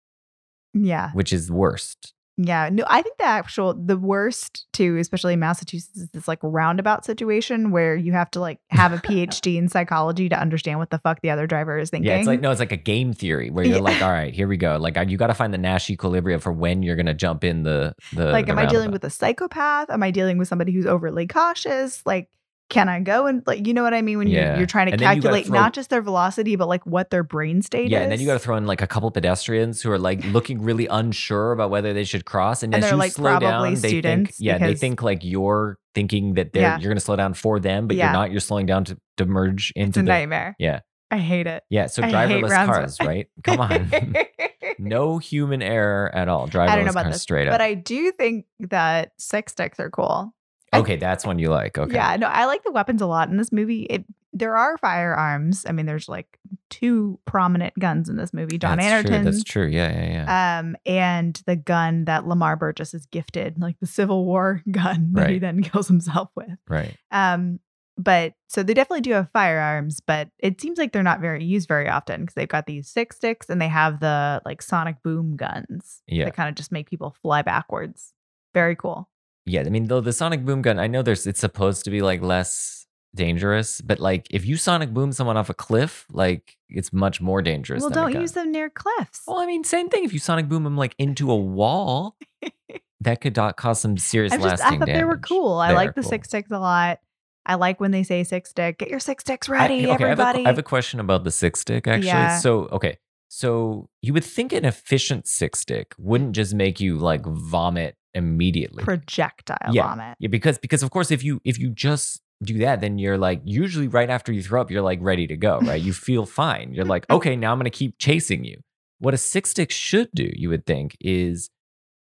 yeah. 0.74 1.10
which 1.12 1.32
is 1.32 1.50
worst. 1.50 2.12
Yeah. 2.38 2.70
No, 2.72 2.84
I 2.88 3.02
think 3.02 3.18
the 3.18 3.24
actual, 3.24 3.74
the 3.74 3.96
worst 3.98 4.66
too, 4.72 4.96
especially 4.96 5.34
in 5.34 5.40
Massachusetts, 5.40 5.96
is 5.98 6.08
this 6.10 6.26
like 6.26 6.38
roundabout 6.42 7.04
situation 7.04 7.70
where 7.70 7.94
you 7.94 8.12
have 8.12 8.30
to 8.32 8.40
like 8.40 8.58
have 8.70 8.92
a 8.92 8.96
PhD 9.06 9.56
in 9.56 9.68
psychology 9.68 10.28
to 10.30 10.38
understand 10.40 10.78
what 10.78 10.90
the 10.90 10.98
fuck 10.98 11.20
the 11.20 11.30
other 11.30 11.46
driver 11.46 11.78
is 11.78 11.90
thinking. 11.90 12.08
Yeah, 12.10 12.16
it's 12.16 12.26
like 12.26 12.40
no, 12.40 12.50
it's 12.50 12.60
like 12.60 12.72
a 12.72 12.76
game 12.76 13.12
theory 13.12 13.50
where 13.50 13.64
you're 13.64 13.76
Yeah. 13.76 13.82
like, 13.82 14.00
all 14.02 14.10
right, 14.10 14.32
here 14.34 14.48
we 14.48 14.56
go. 14.56 14.78
Like 14.78 14.96
you 15.10 15.16
got 15.18 15.26
to 15.26 15.34
find 15.34 15.52
the 15.52 15.58
Nash 15.58 15.90
equilibrium 15.90 16.40
for 16.40 16.52
when 16.52 16.82
you're 16.82 16.96
gonna 16.96 17.12
jump 17.14 17.44
in 17.44 17.62
the 17.64 17.94
the. 18.14 18.26
like 18.32 18.46
the 18.46 18.52
am 18.52 18.58
i 18.58 18.66
dealing 18.66 18.90
with 18.90 19.04
a 19.04 19.10
psychopath 19.10 19.90
am 19.90 20.02
i 20.02 20.10
dealing 20.10 20.38
with 20.38 20.48
somebody 20.48 20.72
who's 20.72 20.86
overly 20.86 21.26
cautious 21.26 22.02
like 22.06 22.28
can 22.72 22.88
I 22.88 23.00
go 23.00 23.26
and 23.26 23.42
like 23.46 23.66
you 23.66 23.74
know 23.74 23.82
what 23.82 23.94
I 23.94 24.02
mean 24.02 24.18
when 24.18 24.26
Yeah. 24.28 24.48
you're 24.50 24.58
you're 24.58 24.66
trying 24.66 24.86
to 24.86 24.92
And 24.92 25.00
then 25.00 25.16
you 25.16 25.22
gotta 25.22 25.34
calculate 25.36 25.46
throw- 25.46 25.60
not 25.60 25.72
just 25.74 25.90
their 25.90 26.02
velocity 26.02 26.56
but 26.56 26.66
like 26.68 26.84
what 26.86 27.10
their 27.10 27.22
brain 27.22 27.62
state 27.62 27.84
is. 27.86 27.90
Yeah, 27.92 27.98
is. 27.98 28.02
and 28.04 28.12
then 28.12 28.20
you 28.20 28.26
got 28.26 28.32
to 28.34 28.38
throw 28.38 28.56
in 28.56 28.66
like 28.66 28.80
a 28.82 28.86
couple 28.86 29.10
pedestrians 29.10 29.82
who 29.82 29.90
are 29.92 29.98
like 29.98 30.24
looking 30.32 30.62
really 30.62 30.86
unsure 30.86 31.52
about 31.52 31.70
whether 31.70 31.92
they 31.92 32.04
should 32.04 32.24
cross, 32.24 32.62
and, 32.62 32.74
And 32.74 32.82
as 32.82 32.90
you 32.90 32.96
like, 32.96 33.12
slow 33.12 33.38
down, 33.38 33.62
they 33.64 33.76
think, 33.76 33.88
students 33.88 34.40
yeah, 34.40 34.58
they 34.58 34.74
think 34.74 35.02
like 35.02 35.20
you're 35.22 35.78
thinking 35.94 36.34
that 36.34 36.52
they're 36.52 36.62
Yeah. 36.62 36.78
you're 36.78 36.88
going 36.88 36.96
to 36.96 37.04
slow 37.04 37.16
down 37.16 37.34
for 37.34 37.60
them, 37.60 37.86
but 37.86 37.96
Yeah. 37.96 38.06
you're 38.06 38.12
not. 38.14 38.30
You're 38.30 38.40
slowing 38.40 38.66
down 38.66 38.84
to 38.84 38.98
to 39.18 39.26
merge 39.26 39.72
it's 39.76 39.84
into 39.86 40.00
a 40.00 40.02
the 40.04 40.08
nightmare. 40.08 40.56
yeah, 40.58 40.80
I 41.10 41.18
hate 41.18 41.46
it. 41.46 41.62
yeah. 41.68 41.86
So 41.86 42.02
driverless 42.02 42.66
cars, 42.66 42.96
right? 43.00 43.26
Come 43.44 43.60
on, 43.60 43.90
no 44.78 45.18
human 45.18 45.60
error 45.62 46.10
at 46.14 46.28
all. 46.28 46.48
Driverless 46.48 46.68
I 46.68 46.76
don't 46.76 46.84
know 46.86 46.90
about 46.92 47.02
cars 47.04 47.14
this, 47.16 47.22
straight 47.22 47.48
up. 47.48 47.52
but 47.52 47.60
I 47.60 47.74
do 47.74 48.10
think 48.12 48.46
that 48.60 49.12
sick 49.18 49.50
sticks 49.50 49.78
are 49.78 49.90
cool. 49.90 50.32
Okay, 50.80 50.96
that's 50.96 51.24
one 51.26 51.38
you 51.38 51.48
like. 51.50 51.76
Okay, 51.78 51.94
Yeah, 51.94 52.16
no, 52.16 52.26
I 52.28 52.46
like 52.46 52.62
the 52.64 52.72
weapons 52.72 53.02
a 53.02 53.06
lot 53.06 53.28
in 53.28 53.36
this 53.36 53.52
movie. 53.52 53.82
It 53.82 54.04
there 54.34 54.56
are 54.56 54.78
firearms. 54.78 55.66
I 55.68 55.72
mean, 55.72 55.84
there's 55.84 56.08
like 56.08 56.38
two 56.70 57.18
prominent 57.26 57.78
guns 57.78 58.08
in 58.08 58.16
this 58.16 58.32
movie. 58.32 58.56
John 58.56 58.78
that's 58.78 58.88
True. 58.88 58.96
Anderton. 58.96 59.24
That's 59.26 59.44
true. 59.44 59.66
Yeah, 59.66 59.92
yeah, 59.92 60.10
yeah. 60.24 60.58
Um, 60.60 60.76
and 60.86 61.38
the 61.46 61.56
gun 61.56 62.06
that 62.06 62.26
Lamar 62.26 62.56
Burgess 62.56 62.94
is 62.94 63.04
gifted, 63.06 63.60
like 63.60 63.78
the 63.80 63.86
Civil 63.86 64.24
War 64.24 64.62
gun 64.70 65.10
that 65.12 65.28
he 65.28 65.38
then 65.38 65.62
kills 65.62 65.86
himself 65.88 66.30
with. 66.34 66.48
right. 66.68 66.96
Um, 67.10 67.60
but 67.98 68.32
so 68.48 68.62
they 68.62 68.72
definitely 68.72 69.02
do 69.02 69.12
have 69.12 69.28
firearms, 69.34 70.00
but 70.00 70.30
it 70.38 70.62
seems 70.62 70.78
like 70.78 70.92
they're 70.92 71.02
not 71.02 71.20
very 71.20 71.44
used 71.44 71.68
very 71.68 71.90
often 71.90 72.22
because 72.22 72.34
they've 72.34 72.48
got 72.48 72.64
these 72.64 72.88
sick 72.88 73.12
sticks 73.12 73.50
and 73.50 73.60
they 73.60 73.68
have 73.68 74.00
the 74.00 74.40
like 74.46 74.62
sonic 74.62 74.96
boom 75.04 75.36
guns 75.36 76.00
Yeah. 76.06 76.24
that 76.24 76.34
kind 76.34 76.48
of 76.48 76.54
just 76.54 76.72
make 76.72 76.88
people 76.88 77.14
fly 77.20 77.42
backwards. 77.42 78.14
Very 78.54 78.76
cool. 78.76 79.10
Yeah, 79.46 79.62
I 79.66 79.70
mean, 79.70 79.86
though 79.86 80.00
the 80.00 80.12
sonic 80.12 80.44
boom 80.44 80.62
gun, 80.62 80.78
I 80.78 80.86
know 80.86 81.02
there's 81.02 81.26
it's 81.26 81.40
supposed 81.40 81.84
to 81.84 81.90
be 81.90 82.00
like 82.00 82.22
less 82.22 82.86
dangerous, 83.14 83.80
but 83.80 83.98
like 84.00 84.26
if 84.30 84.46
you 84.46 84.56
sonic 84.56 84.94
boom 84.94 85.12
someone 85.12 85.36
off 85.36 85.50
a 85.50 85.54
cliff, 85.54 86.06
like 86.12 86.56
it's 86.68 86.92
much 86.92 87.20
more 87.20 87.42
dangerous. 87.42 87.80
well, 87.82 87.90
than 87.90 88.02
don't 88.04 88.12
gun. 88.12 88.20
use 88.22 88.32
them 88.32 88.52
near 88.52 88.70
cliffs. 88.70 89.22
Well, 89.26 89.38
I 89.38 89.46
mean, 89.46 89.64
same 89.64 89.88
thing. 89.88 90.04
If 90.04 90.12
you 90.12 90.18
sonic 90.18 90.48
boom 90.48 90.64
them 90.64 90.76
like 90.76 90.94
into 90.98 91.30
a 91.30 91.36
wall, 91.36 92.16
that 93.00 93.20
could 93.20 93.32
do- 93.34 93.52
cause 93.56 93.80
some 93.80 93.98
serious 93.98 94.32
I 94.32 94.36
just 94.36 94.46
lasting 94.46 94.66
I 94.66 94.78
thought 94.78 94.86
they 94.86 95.04
were 95.04 95.14
damage. 95.16 95.28
cool. 95.28 95.54
I 95.58 95.68
They 95.68 95.74
like 95.74 95.94
the 95.94 96.02
cool. 96.02 96.10
sick 96.10 96.24
sticks 96.24 96.50
a 96.50 96.58
lot. 96.58 97.00
I 97.44 97.56
like 97.56 97.80
when 97.80 97.90
they 97.90 98.04
say 98.04 98.22
sick 98.22 98.46
stick. 98.46 98.78
Get 98.78 98.88
your 98.90 99.00
sick 99.00 99.20
sticks 99.20 99.48
I- 99.48 99.52
ready, 99.52 99.80
okay, 99.80 99.88
I 99.88 99.92
have, 99.92 100.00
a, 100.00 100.04
everybody. 100.04 100.44
I 100.44 100.48
have 100.48 100.58
a 100.58 100.62
question 100.62 101.00
about 101.00 101.24
the 101.24 101.32
sick 101.32 101.56
stick 101.56 101.88
actually. 101.88 102.06
Yeah. 102.06 102.38
So, 102.38 102.66
okay. 102.70 102.98
So 103.28 103.88
you 104.02 104.12
would 104.14 104.24
think 104.24 104.52
an 104.52 104.64
efficient 104.64 105.26
sick 105.26 105.56
stick 105.56 105.94
wouldn't 105.98 106.32
just 106.32 106.54
make 106.54 106.78
you 106.80 106.96
like 106.98 107.24
vomit 107.26 107.96
immediately. 108.14 108.82
Projectile 108.84 109.74
Yeah. 109.74 109.88
vomit. 109.88 110.16
Yeah, 110.20 110.28
because 110.28 110.58
because 110.58 110.82
of 110.82 110.90
course 110.90 111.10
if 111.10 111.22
you 111.24 111.40
if 111.44 111.58
you 111.58 111.70
just 111.70 112.20
do 112.42 112.58
that, 112.58 112.80
then 112.80 112.98
you're 112.98 113.18
like 113.18 113.40
usually 113.44 113.88
right 113.88 114.10
after 114.10 114.32
you 114.32 114.42
throw 114.42 114.60
up, 114.60 114.70
you're 114.70 114.82
like 114.82 114.98
ready 115.00 115.26
to 115.28 115.36
go, 115.36 115.60
right? 115.60 115.80
You 115.82 115.92
feel 115.92 116.26
fine. 116.42 116.72
You're 116.74 116.84
like, 116.84 117.08
okay, 117.10 117.36
now 117.36 117.52
I'm 117.52 117.58
gonna 117.58 117.70
keep 117.70 117.98
chasing 117.98 118.44
you. 118.44 118.58
What 118.98 119.14
a 119.14 119.18
sick 119.18 119.46
stick 119.46 119.70
should 119.70 120.10
do, 120.14 120.30
you 120.34 120.48
would 120.48 120.64
think, 120.66 120.96
is 121.00 121.50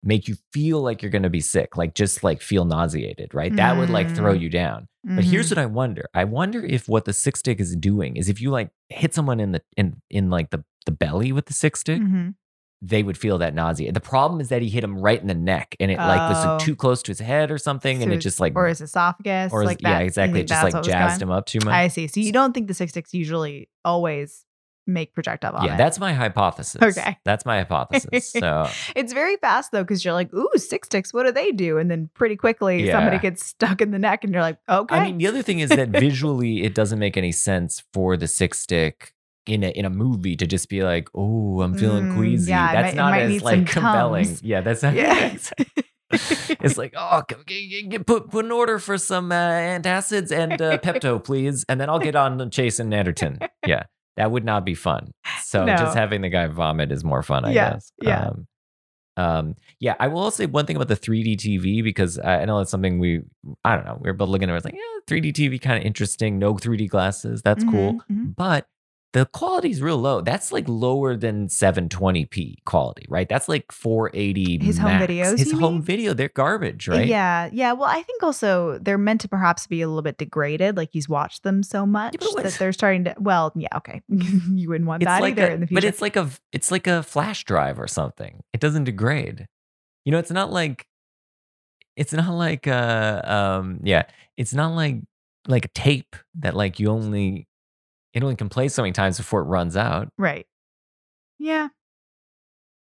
make 0.03 0.29
you 0.29 0.37
feel 0.53 0.81
like 0.81 1.03
you're 1.03 1.11
gonna 1.11 1.29
be 1.31 1.41
sick, 1.41 1.77
like 1.77 1.95
just 1.95 2.25
like 2.25 2.41
feel 2.41 2.65
nauseated, 2.65 3.35
right? 3.35 3.55
That 3.57 3.77
would 3.77 3.91
like 3.91 4.15
throw 4.15 4.35
Mm. 4.35 4.41
you 4.41 4.49
down. 4.49 4.87
But 5.05 5.25
here's 5.25 5.51
what 5.51 5.57
I 5.59 5.65
wonder. 5.67 6.07
I 6.15 6.25
wonder 6.25 6.63
if 6.65 6.87
what 6.89 7.05
the 7.07 7.13
sick 7.15 7.37
stick 7.37 7.59
is 7.61 7.75
doing 7.77 8.17
is 8.17 8.29
if 8.29 8.41
you 8.41 8.51
like 8.51 8.71
hit 8.91 9.15
someone 9.15 9.41
in 9.41 9.53
the 9.53 9.63
in 9.77 10.01
in 10.11 10.29
like 10.31 10.51
the 10.51 10.63
the 10.87 10.93
belly 10.93 11.33
with 11.33 11.47
the 11.47 11.53
sick 11.55 11.77
stick, 11.77 12.01
Mhm. 12.01 12.35
They 12.83 13.03
would 13.03 13.19
feel 13.19 13.37
that 13.39 13.55
nausea. 13.55 13.93
The 13.93 14.01
problem 14.01 14.41
is 14.41 14.49
that 14.49 14.63
he 14.63 14.71
hit 14.71 14.83
him 14.83 14.97
right 14.99 15.21
in 15.21 15.27
the 15.27 15.35
neck 15.35 15.77
and 15.79 15.91
it 15.91 15.99
like 15.99 16.31
was 16.31 16.45
Oh. 16.47 16.59
too 16.65 16.75
close 16.75 17.03
to 17.03 17.11
his 17.11 17.19
head 17.21 17.51
or 17.51 17.59
something, 17.59 18.03
and 18.03 18.11
it 18.13 18.19
just 18.19 18.41
like 18.41 18.55
or 18.57 18.67
his 18.69 18.81
esophagus, 18.81 19.53
or 19.53 19.63
is- 19.63 19.67
like 19.67 19.79
that. 19.81 19.89
yeah, 19.91 19.99
exactly. 19.99 20.41
It 20.41 20.49
just 20.49 20.63
like 20.73 20.83
jazzed 20.83 21.21
him 21.21 21.31
up 21.31 21.45
too 21.47 21.59
much. 21.65 21.75
I 21.75 21.89
see. 21.89 22.07
So 22.07 22.21
you 22.21 22.33
don't 22.33 22.53
think 22.55 22.69
the 22.69 22.75
sick 22.75 22.89
sticks 22.89 23.13
usually 23.13 23.69
always 23.85 24.47
make 24.87 25.13
projectile 25.15 25.53
vomit? 25.53 25.69
yeah, 25.71 25.77
that's 25.77 26.01
my 26.01 26.15
hypothesis. 26.15 26.81
Okay. 26.83 27.19
That's 27.25 27.45
my 27.45 27.59
hypothesis. 27.59 28.33
So 28.41 28.67
It's 28.97 29.13
very 29.13 29.37
fast 29.37 29.73
though, 29.73 29.83
because 29.85 30.03
you're 30.05 30.15
like, 30.15 30.33
ooh, 30.35 30.49
sick 30.57 30.87
sticks, 30.87 31.13
what 31.13 31.27
do 31.27 31.33
they 31.33 31.53
do? 31.53 31.77
And 31.79 31.91
then 31.91 32.09
pretty 32.15 32.35
quickly 32.35 32.91
somebody 32.91 33.19
gets 33.19 33.45
stuck 33.45 33.83
in 33.83 33.91
the 33.91 33.99
neck 33.99 34.25
and 34.25 34.33
you're 34.33 34.43
like, 34.43 34.57
okay. 34.69 34.97
I 34.97 35.05
mean, 35.05 35.19
the 35.19 35.27
other 35.27 35.43
thing 35.43 35.61
is 35.61 35.69
that 35.69 35.91
visually 35.91 36.63
it 36.65 36.75
doesn't 36.75 36.99
make 36.99 37.17
any 37.19 37.31
sense 37.31 37.83
for 37.93 38.17
the 38.17 38.27
sick 38.27 38.55
stick 38.55 39.15
in 39.47 39.65
a 39.65 39.69
in 39.71 39.85
a 39.85 39.91
movie 39.91 40.37
to 40.37 40.47
just 40.47 40.69
be 40.69 40.83
like, 40.83 41.09
oh, 41.15 41.61
I'm 41.63 41.75
feeling 41.75 42.07
Mm, 42.07 42.15
queasy. 42.15 42.51
yeah, 42.51 42.73
that's 42.73 42.95
might- 42.97 43.13
not 43.13 43.19
as 43.19 43.43
like 43.43 43.67
compelling. 43.67 44.25
Tums. 44.27 44.43
Yeah, 44.43 44.61
that's 44.61 44.83
not 44.83 44.95
yeah. 44.95 45.37
it's 46.13 46.77
like, 46.77 46.93
oh, 46.97 47.23
put 48.07 48.31
put 48.31 48.45
an 48.45 48.53
order 48.53 48.79
for 48.79 48.99
some 48.99 49.31
uh, 49.33 49.35
antacids 49.35 50.33
and 50.33 50.61
uh, 50.61 50.79
Pepto, 50.79 51.23
please, 51.25 51.65
and 51.69 51.81
then 51.81 51.89
I'll 51.89 51.99
get 52.01 52.17
on 52.17 52.51
Chase 52.51 52.79
and 52.81 52.93
Anderton. 52.93 53.39
Yeah, 53.67 53.85
that 54.17 54.31
would 54.31 54.45
not 54.45 54.65
be 54.65 54.75
fun. 54.75 55.13
So 55.43 55.65
No. 55.65 55.77
just 55.77 55.97
having 55.97 56.21
the 56.23 56.29
guy 56.29 56.47
vomit 56.49 56.91
is 56.93 57.05
more 57.05 57.23
fun, 57.23 57.45
I 57.45 57.53
Yeah, 57.53 57.71
guess. 57.75 57.93
yeah. 58.03 58.27
Um, 58.29 58.47
um, 59.17 59.55
yeah, 59.81 59.95
I 60.01 60.09
will 60.09 60.21
also 60.23 60.43
say 60.45 60.47
one 60.47 60.67
thing 60.67 60.77
about 60.77 60.89
the 60.89 60.97
3D 60.97 61.37
TV 61.37 61.83
because 61.83 62.19
I 62.19 62.43
I 62.43 62.45
know 62.45 62.59
it's 62.61 62.71
something 62.71 62.99
we, 62.99 63.23
I 63.65 63.77
don't 63.77 63.85
know, 63.85 63.99
we 64.01 64.09
were 64.11 64.15
both 64.15 64.29
looking 64.31 64.49
at 64.49 64.55
it, 64.55 64.57
it's 64.57 64.65
like, 64.65 64.75
yeah, 64.75 64.81
3D 65.15 65.33
TV 65.33 65.61
kind 65.61 65.79
of 65.79 65.85
interesting. 65.85 66.39
No 66.39 66.55
3D 66.55 66.89
glasses, 66.89 67.43
that's 67.43 67.63
cool. 67.65 67.95
Mhm, 68.11 68.17
mhm. 68.17 68.35
But 68.37 68.67
the 69.13 69.27
quality 69.27 69.71
is 69.71 69.83
real 69.83 69.99
low. 69.99 70.21
That's 70.21 70.53
like 70.53 70.69
lower 70.69 71.17
than 71.17 71.49
720p 71.49 72.65
quality, 72.65 73.07
right? 73.09 73.29
That's 73.29 73.49
like 73.49 73.73
480. 73.73 74.65
His 74.65 74.79
home 74.79 74.93
max. 74.93 75.07
videos, 75.13 75.39
His 75.39 75.53
home 75.53 75.75
mean? 75.75 75.83
video, 75.83 76.15
they're 76.15 76.29
garbage, 76.29 76.87
right? 76.87 77.07
Yeah, 77.09 77.49
yeah. 77.53 77.73
Well, 77.73 77.89
I 77.89 78.03
think 78.03 78.23
also 78.23 78.79
they're 78.81 78.99
meant 78.99 79.21
to 79.23 79.29
perhaps 79.29 79.67
be 79.67 79.83
a 79.83 79.89
little 79.89 80.03
bit 80.03 80.17
degraded. 80.19 80.77
Like 80.77 80.91
he's 80.93 81.09
watched 81.09 81.43
them 81.43 81.63
so 81.65 81.85
much 81.85 82.17
what- 82.21 82.45
that 82.45 82.53
they're 82.55 82.73
starting 82.73 83.05
to. 83.05 83.15
Well, 83.19 83.53
yeah, 83.57 83.69
okay. 83.79 84.01
you 84.09 84.69
wouldn't 84.69 84.87
want 84.87 85.03
that 85.03 85.21
like 85.21 85.33
either 85.33 85.51
a, 85.51 85.55
in 85.55 85.61
the 85.61 85.67
future. 85.67 85.81
but 85.81 85.85
it's 85.89 86.01
like 86.01 86.15
a 86.17 86.31
it's 86.53 86.71
like 86.71 86.87
a 86.87 87.03
flash 87.03 87.45
drive 87.45 87.81
or 87.81 87.89
something. 87.89 88.43
It 88.53 88.61
doesn't 88.61 88.85
degrade. 88.85 89.47
You 90.05 90.13
know, 90.13 90.19
it's 90.19 90.31
not 90.31 90.53
like 90.53 90.87
it's 91.97 92.13
not 92.13 92.33
like 92.33 92.69
uh 92.69 93.21
um 93.25 93.81
yeah, 93.83 94.05
it's 94.37 94.55
not 94.55 94.75
like 94.75 94.97
like 95.49 95.65
a 95.65 95.69
tape 95.69 96.15
that 96.39 96.55
like 96.55 96.79
you 96.79 96.89
only 96.91 97.49
it 98.15 98.23
only 98.23 98.37
can 98.37 98.49
play 98.49 98.69
so 98.69 98.83
many 98.83 98.93
times 98.93 99.17
before 99.17 99.41
it 99.41 99.45
runs 99.45 99.77
out. 99.77 100.09
right. 100.19 100.47
Yeah, 101.39 101.69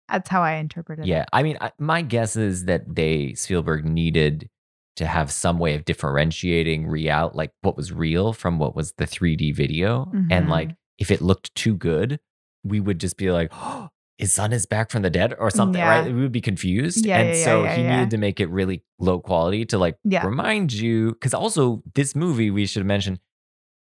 that's 0.09 0.29
how 0.29 0.42
I 0.42 0.55
interpret 0.55 0.98
it. 0.98 1.07
Yeah. 1.07 1.25
I 1.33 1.42
mean, 1.42 1.57
I, 1.61 1.72
my 1.79 2.03
guess 2.03 2.37
is 2.37 2.64
that 2.66 2.94
they 2.94 3.35
Spielberg 3.35 3.85
needed 3.85 4.48
to 4.96 5.07
have 5.07 5.31
some 5.31 5.59
way 5.59 5.75
of 5.75 5.85
differentiating 5.85 6.87
real, 6.87 7.31
like 7.35 7.51
what 7.62 7.77
was 7.77 7.92
real 7.92 8.33
from 8.33 8.59
what 8.59 8.77
was 8.77 8.92
the 8.98 9.07
3D 9.07 9.53
video, 9.53 10.12
and 10.31 10.46
Mhm. 10.46 10.51
like 10.51 10.70
if 10.98 11.11
it 11.11 11.22
looked 11.22 11.55
too 11.55 11.75
good, 11.77 12.20
we 12.62 12.79
would 12.81 13.01
just 13.01 13.16
be 13.16 13.31
like, 13.31 13.48
"Oh, 13.53 13.88
his 14.18 14.33
son 14.35 14.53
is 14.53 14.66
back 14.66 14.90
from 14.90 15.03
the 15.03 15.09
dead" 15.11 15.35
or 15.38 15.51
something, 15.51 15.83
right? 15.83 16.05
We 16.05 16.20
would 16.20 16.31
be 16.33 16.42
confused, 16.42 17.07
Yeah, 17.07 17.20
and 17.20 17.29
yeah, 17.31 17.35
yeah, 17.35 17.44
so 17.44 17.64
yeah, 17.64 17.75
he 17.75 17.83
yeah. 17.83 17.90
needed 17.94 18.11
to 18.11 18.18
make 18.18 18.38
it 18.38 18.51
really 18.51 18.85
low 18.98 19.18
quality 19.18 19.64
to 19.66 19.79
like 19.79 19.96
Yeah. 20.05 20.27
remind 20.27 20.72
you, 20.75 21.12
because 21.12 21.33
also 21.33 21.83
this 21.94 22.14
movie 22.14 22.51
we 22.51 22.66
should 22.66 22.85
mention 22.85 23.18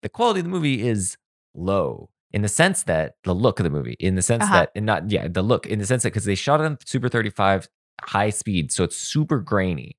the 0.04 0.10
quality 0.10 0.40
of 0.42 0.44
the 0.46 0.50
movie 0.52 0.88
is 0.88 1.18
low 1.56 2.10
in 2.32 2.42
the 2.42 2.48
sense 2.48 2.84
that 2.84 3.16
the 3.24 3.34
look 3.34 3.60
of 3.60 3.64
the 3.64 3.70
movie, 3.70 3.96
in 4.00 4.16
the 4.16 4.22
sense 4.22 4.44
Uh-huh. 4.44 4.54
that, 4.54 4.72
and 4.76 4.86
not, 4.86 5.10
yeah, 5.12 5.28
the 5.28 5.42
look, 5.44 5.66
in 5.68 5.80
the 5.80 5.86
sense 5.86 6.04
that 6.04 6.10
because 6.10 6.26
they 6.26 6.36
shot 6.36 6.60
it 6.62 6.66
on 6.66 6.78
Super 6.86 7.10
35 7.10 7.68
high 8.02 8.30
speed, 8.32 8.72
so 8.72 8.84
it's 8.84 8.98
super 8.98 9.40
grainy. 9.40 9.98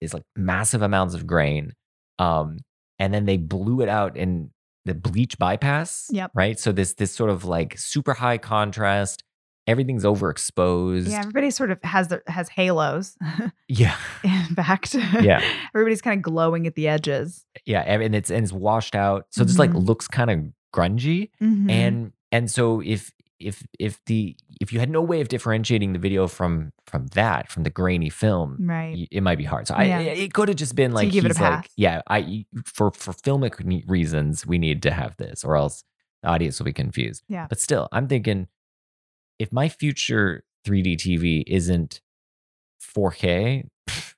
It's 0.00 0.12
like 0.14 0.24
massive 0.36 0.82
amounts 0.82 1.14
of 1.14 1.26
grain. 1.26 1.72
Um, 2.18 2.58
and 2.98 3.12
then 3.14 3.24
they 3.26 3.36
blew 3.38 3.80
it 3.80 3.88
out 3.88 4.16
in 4.16 4.50
the 4.84 4.94
bleach 4.94 5.38
bypass. 5.38 6.06
Yep. 6.10 6.30
Right. 6.34 6.58
So 6.58 6.72
this 6.72 6.94
this 6.94 7.12
sort 7.12 7.30
of 7.30 7.44
like 7.44 7.78
super 7.78 8.14
high 8.14 8.38
contrast. 8.38 9.22
Everything's 9.66 10.04
overexposed. 10.04 11.08
Yeah, 11.08 11.18
everybody 11.20 11.50
sort 11.50 11.70
of 11.70 11.78
has 11.84 12.08
their 12.08 12.22
has 12.26 12.48
halos. 12.48 13.16
Yeah. 13.68 13.94
in 14.24 14.54
fact, 14.56 14.94
Yeah. 14.94 15.40
everybody's 15.74 16.02
kind 16.02 16.18
of 16.18 16.22
glowing 16.22 16.66
at 16.66 16.74
the 16.74 16.88
edges. 16.88 17.44
Yeah. 17.64 17.80
And 17.82 18.14
it's 18.14 18.30
and 18.30 18.42
it's 18.42 18.52
washed 18.52 18.96
out. 18.96 19.26
So 19.30 19.42
it 19.42 19.46
just 19.46 19.58
like 19.58 19.70
Mhm. 19.70 19.86
looks 19.86 20.08
kind 20.08 20.30
of 20.30 20.38
grungy. 20.74 21.30
Mhm. 21.40 21.70
and 21.70 22.12
and 22.32 22.50
so 22.50 22.80
if 22.80 23.12
if 23.38 23.66
if 23.78 23.98
the 24.06 24.36
if 24.60 24.72
you 24.72 24.80
had 24.80 24.90
no 24.90 25.00
way 25.02 25.20
of 25.22 25.28
differentiating 25.28 25.92
the 25.94 25.98
video 25.98 26.26
from 26.28 26.72
from 26.86 27.06
that 27.14 27.50
from 27.50 27.62
the 27.62 27.70
grainy 27.70 28.10
film 28.10 28.58
right, 28.60 29.08
it 29.10 29.22
might 29.22 29.38
be 29.38 29.44
hard 29.44 29.66
so 29.66 29.74
I, 29.74 29.84
Yeah. 29.84 29.98
it 30.00 30.34
could 30.34 30.48
have 30.48 30.58
just 30.58 30.74
been 30.76 30.90
So 30.90 30.96
like 30.96 31.06
you 31.06 31.12
give 31.12 31.24
it 31.24 31.30
a 31.30 31.34
he's 31.34 31.40
like 31.40 31.62
pass. 31.62 31.68
yeah 31.76 32.02
i 32.06 32.44
for 32.66 32.90
for 32.90 33.12
filmic 33.14 33.54
reasons 33.88 34.46
we 34.46 34.58
need 34.58 34.82
to 34.82 34.90
have 34.90 35.16
this 35.16 35.42
or 35.42 35.56
else 35.56 35.84
the 36.22 36.28
audience 36.28 36.58
will 36.60 36.66
be 36.66 36.74
confused 36.74 37.22
Yeah. 37.28 37.46
but 37.48 37.58
still 37.58 37.88
i'm 37.92 38.08
thinking 38.08 38.46
if 39.40 39.50
my 39.52 39.68
future 39.68 40.44
3d 40.66 40.96
tv 40.98 41.42
isn't 41.46 42.00
4k 42.96 43.66
pff, 43.88 44.14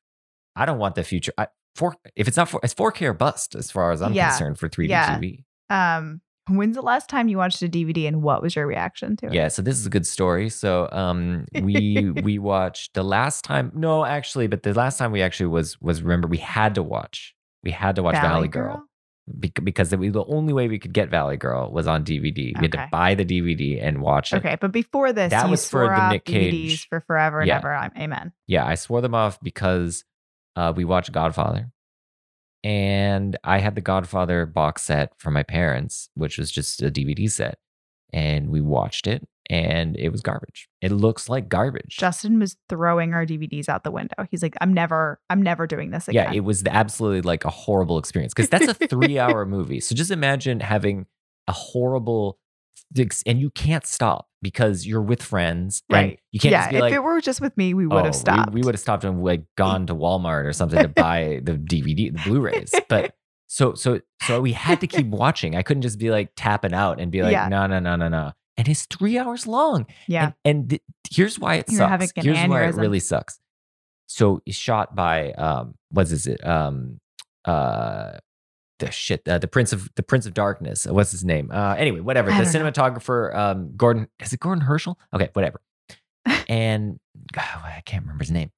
i 0.56 0.66
don't 0.66 0.78
want 0.78 0.94
the 0.94 1.04
future 1.04 1.32
I, 1.38 1.46
four, 1.74 1.94
if 2.16 2.28
it's 2.28 2.36
not 2.36 2.48
four, 2.48 2.60
it's 2.62 2.74
4k 2.74 3.02
or 3.08 3.14
bust 3.14 3.54
as 3.54 3.70
far 3.70 3.92
as 3.92 4.02
i'm 4.02 4.12
Yeah. 4.12 4.28
concerned 4.30 4.58
for 4.58 4.68
3d 4.68 4.88
Yeah. 4.90 5.18
tv 5.18 5.44
Um, 5.70 6.20
when's 6.48 6.76
the 6.76 6.82
last 6.82 7.08
time 7.08 7.28
you 7.28 7.38
watched 7.38 7.62
a 7.62 7.68
DVD 7.68 8.06
and 8.08 8.22
what 8.22 8.42
was 8.42 8.54
your 8.56 8.66
reaction 8.66 9.16
to 9.18 9.26
it? 9.26 9.32
Yeah, 9.32 9.48
so 9.48 9.62
this 9.62 9.78
is 9.78 9.86
a 9.86 9.90
good 9.90 10.06
story. 10.06 10.50
So 10.50 10.88
um 10.92 11.46
we 11.62 12.10
we 12.22 12.38
watched 12.38 12.92
the 12.94 13.02
last 13.04 13.44
time 13.44 13.70
no 13.74 14.04
actually, 14.04 14.48
but 14.48 14.62
the 14.64 14.74
last 14.74 14.98
time 14.98 15.12
we 15.12 15.22
actually 15.22 15.46
was 15.46 15.80
was 15.80 16.02
remember 16.02 16.26
we 16.28 16.38
had 16.38 16.74
to 16.74 16.82
watch. 16.82 17.34
We 17.62 17.70
had 17.70 17.94
to 17.96 18.02
watch 18.02 18.16
Valley, 18.16 18.48
Girl. 18.48 18.74
bec- 18.78 18.82
because 19.38 19.90
the, 19.90 19.96
the 19.96 20.24
only 20.24 20.52
way 20.52 20.68
we 20.68 20.78
could 20.78 20.92
get 20.92 21.08
Valley 21.08 21.36
Girl 21.36 21.70
was 21.70 21.86
on 21.86 22.04
DVD. 22.04 22.58
We 22.58 22.64
had 22.64 22.72
to 22.72 22.88
buy 22.90 23.14
the 23.14 23.24
DVD 23.24 23.82
and 23.82 24.00
watch 24.00 24.32
it. 24.32 24.36
Okay, 24.36 24.56
but 24.60 24.72
before 24.72 25.12
this, 25.12 25.30
That 25.30 25.48
was 25.48 25.68
for 25.68 25.88
the 25.88 26.08
Nick 26.10 26.24
DVDs 26.24 26.86
for 26.88 27.00
forever 27.00 27.40
and 27.40 27.48
Yeah. 27.48 27.58
ever. 27.58 27.90
Amen. 27.96 28.32
Yeah, 28.46 28.66
I 28.66 28.74
swore 28.74 29.00
them 29.00 29.14
off 29.14 29.38
because 29.40 30.04
uh, 30.56 30.72
we 30.74 30.84
watched 30.84 31.12
Godfather. 31.12 31.70
And 32.64 33.36
I 33.42 33.58
had 33.58 33.74
the 33.74 33.80
Godfather 33.80 34.46
box 34.46 34.82
set 34.82 35.12
from 35.18 35.34
my 35.34 35.42
parents, 35.42 36.10
which 36.14 36.38
was 36.38 36.50
just 36.50 36.80
a 36.82 36.90
DVD 36.90 37.30
set. 37.30 37.58
And 38.12 38.50
we 38.50 38.60
watched 38.60 39.06
it 39.06 39.26
and 39.50 39.96
it 39.96 40.10
was 40.10 40.20
garbage. 40.20 40.68
It 40.80 40.92
looks 40.92 41.28
like 41.28 41.48
garbage. 41.48 41.96
Justin 41.98 42.38
was 42.38 42.56
throwing 42.68 43.12
our 43.12 43.26
DVDs 43.26 43.68
out 43.68 43.84
the 43.84 43.90
window. 43.90 44.14
He's 44.30 44.42
like, 44.42 44.54
I'm 44.60 44.72
never, 44.72 45.20
I'm 45.30 45.42
never 45.42 45.66
doing 45.66 45.90
this 45.90 46.08
again. 46.08 46.32
Yeah, 46.32 46.36
it 46.36 46.44
was 46.44 46.62
absolutely 46.66 47.22
like 47.22 47.44
a 47.44 47.50
horrible 47.50 47.98
experience 47.98 48.34
because 48.34 48.48
that's 48.48 48.68
a 48.68 48.74
three 48.74 49.18
hour 49.18 49.44
movie. 49.44 49.80
So 49.80 49.94
just 49.94 50.10
imagine 50.10 50.60
having 50.60 51.06
a 51.48 51.52
horrible, 51.52 52.38
and 53.26 53.40
you 53.40 53.50
can't 53.50 53.86
stop 53.86 54.28
because 54.42 54.86
you're 54.86 55.02
with 55.02 55.22
friends. 55.22 55.82
Right. 55.90 56.20
You 56.30 56.40
can't 56.40 56.52
yeah, 56.52 56.60
just 56.62 56.70
be 56.70 56.76
if 56.76 56.82
like, 56.82 56.92
it 56.92 57.02
were 57.02 57.20
just 57.20 57.40
with 57.40 57.56
me, 57.56 57.74
we 57.74 57.86
would 57.86 58.00
"Oh, 58.00 58.04
have 58.04 58.14
stopped. 58.14 58.52
We, 58.52 58.60
we 58.60 58.66
would 58.66 58.74
have 58.74 58.80
stopped 58.80 59.04
and 59.04 59.22
like 59.22 59.44
gone 59.56 59.86
to 59.86 59.94
Walmart 59.94 60.44
or 60.44 60.52
something 60.52 60.80
to 60.80 60.88
buy 60.88 61.40
the 61.42 61.52
DVD, 61.52 62.12
the 62.12 62.20
Blu-rays. 62.24 62.74
But 62.88 63.14
so 63.46 63.74
so 63.74 64.00
so 64.22 64.40
we 64.40 64.52
had 64.52 64.80
to 64.80 64.86
keep 64.86 65.06
watching. 65.06 65.56
I 65.56 65.62
couldn't 65.62 65.82
just 65.82 65.98
be 65.98 66.10
like 66.10 66.32
tapping 66.36 66.74
out 66.74 67.00
and 67.00 67.10
be 67.10 67.22
like, 67.22 67.32
Yeah. 67.32 67.48
no, 67.48 67.66
no, 67.66 67.78
no, 67.78 67.96
no, 67.96 68.08
no. 68.08 68.32
And 68.62 68.68
it's 68.68 68.86
three 68.86 69.18
hours 69.18 69.48
long. 69.48 69.86
yeah. 70.06 70.26
And, 70.26 70.34
and 70.44 70.70
th- 70.70 70.82
here's 71.10 71.36
why 71.36 71.56
it 71.56 71.64
You're 71.68 71.78
sucks. 71.78 72.12
Here's 72.14 72.48
why 72.48 72.66
it 72.66 72.76
really 72.76 73.00
sucks. 73.00 73.40
So 74.06 74.40
it's 74.46 74.56
shot 74.56 74.94
by 74.94 75.32
um, 75.32 75.74
what 75.90 76.12
is 76.12 76.28
it? 76.28 76.46
Um, 76.46 77.00
uh, 77.44 78.18
the 78.78 78.92
shit, 78.92 79.26
uh, 79.26 79.38
the 79.38 79.48
Prince 79.48 79.72
of 79.72 79.88
the 79.96 80.04
Prince 80.04 80.26
of 80.26 80.34
Darkness. 80.34 80.86
What's 80.86 81.10
his 81.10 81.24
name? 81.24 81.50
Uh, 81.52 81.74
anyway, 81.76 81.98
whatever. 81.98 82.30
I 82.30 82.38
The 82.38 82.44
cinematographer, 82.56 83.34
um, 83.34 83.72
Gordon. 83.76 84.06
Is 84.20 84.32
it 84.32 84.38
Gordon 84.38 84.62
Herschel? 84.62 84.96
Okay, 85.12 85.30
whatever. 85.32 85.60
and 86.48 87.00
God, 87.32 87.44
I 87.64 87.82
can't 87.84 88.04
remember 88.04 88.22
his 88.22 88.30
name. 88.30 88.52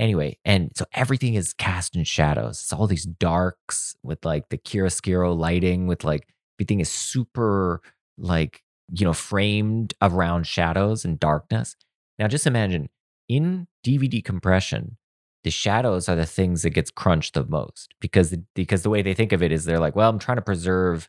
Anyway, 0.00 0.36
and 0.44 0.72
so 0.74 0.84
everything 0.92 1.34
is 1.34 1.52
cast 1.52 1.94
in 1.94 2.02
shadows. 2.02 2.60
It's 2.60 2.72
all 2.72 2.88
these 2.88 3.04
darks 3.04 3.94
with 4.02 4.24
like 4.24 4.48
the 4.48 4.58
chiaroscuro 4.58 5.38
lighting, 5.38 5.86
with 5.86 6.02
like 6.02 6.26
everything 6.58 6.80
is 6.80 6.90
super 6.90 7.80
like 8.18 8.63
you 8.92 9.04
know 9.04 9.12
framed 9.12 9.94
around 10.02 10.46
shadows 10.46 11.04
and 11.04 11.18
darkness. 11.18 11.76
Now, 12.18 12.28
just 12.28 12.46
imagine 12.46 12.88
in 13.28 13.66
DVD 13.84 14.24
compression, 14.24 14.96
the 15.42 15.50
shadows 15.50 16.08
are 16.08 16.16
the 16.16 16.26
things 16.26 16.62
that 16.62 16.70
gets 16.70 16.90
crunched 16.90 17.34
the 17.34 17.44
most 17.44 17.94
because 18.00 18.34
because 18.54 18.82
the 18.82 18.90
way 18.90 19.02
they 19.02 19.14
think 19.14 19.32
of 19.32 19.42
it 19.42 19.52
is 19.52 19.64
they're 19.64 19.78
like, 19.78 19.96
well, 19.96 20.10
I'm 20.10 20.18
trying 20.18 20.38
to 20.38 20.42
preserve 20.42 21.08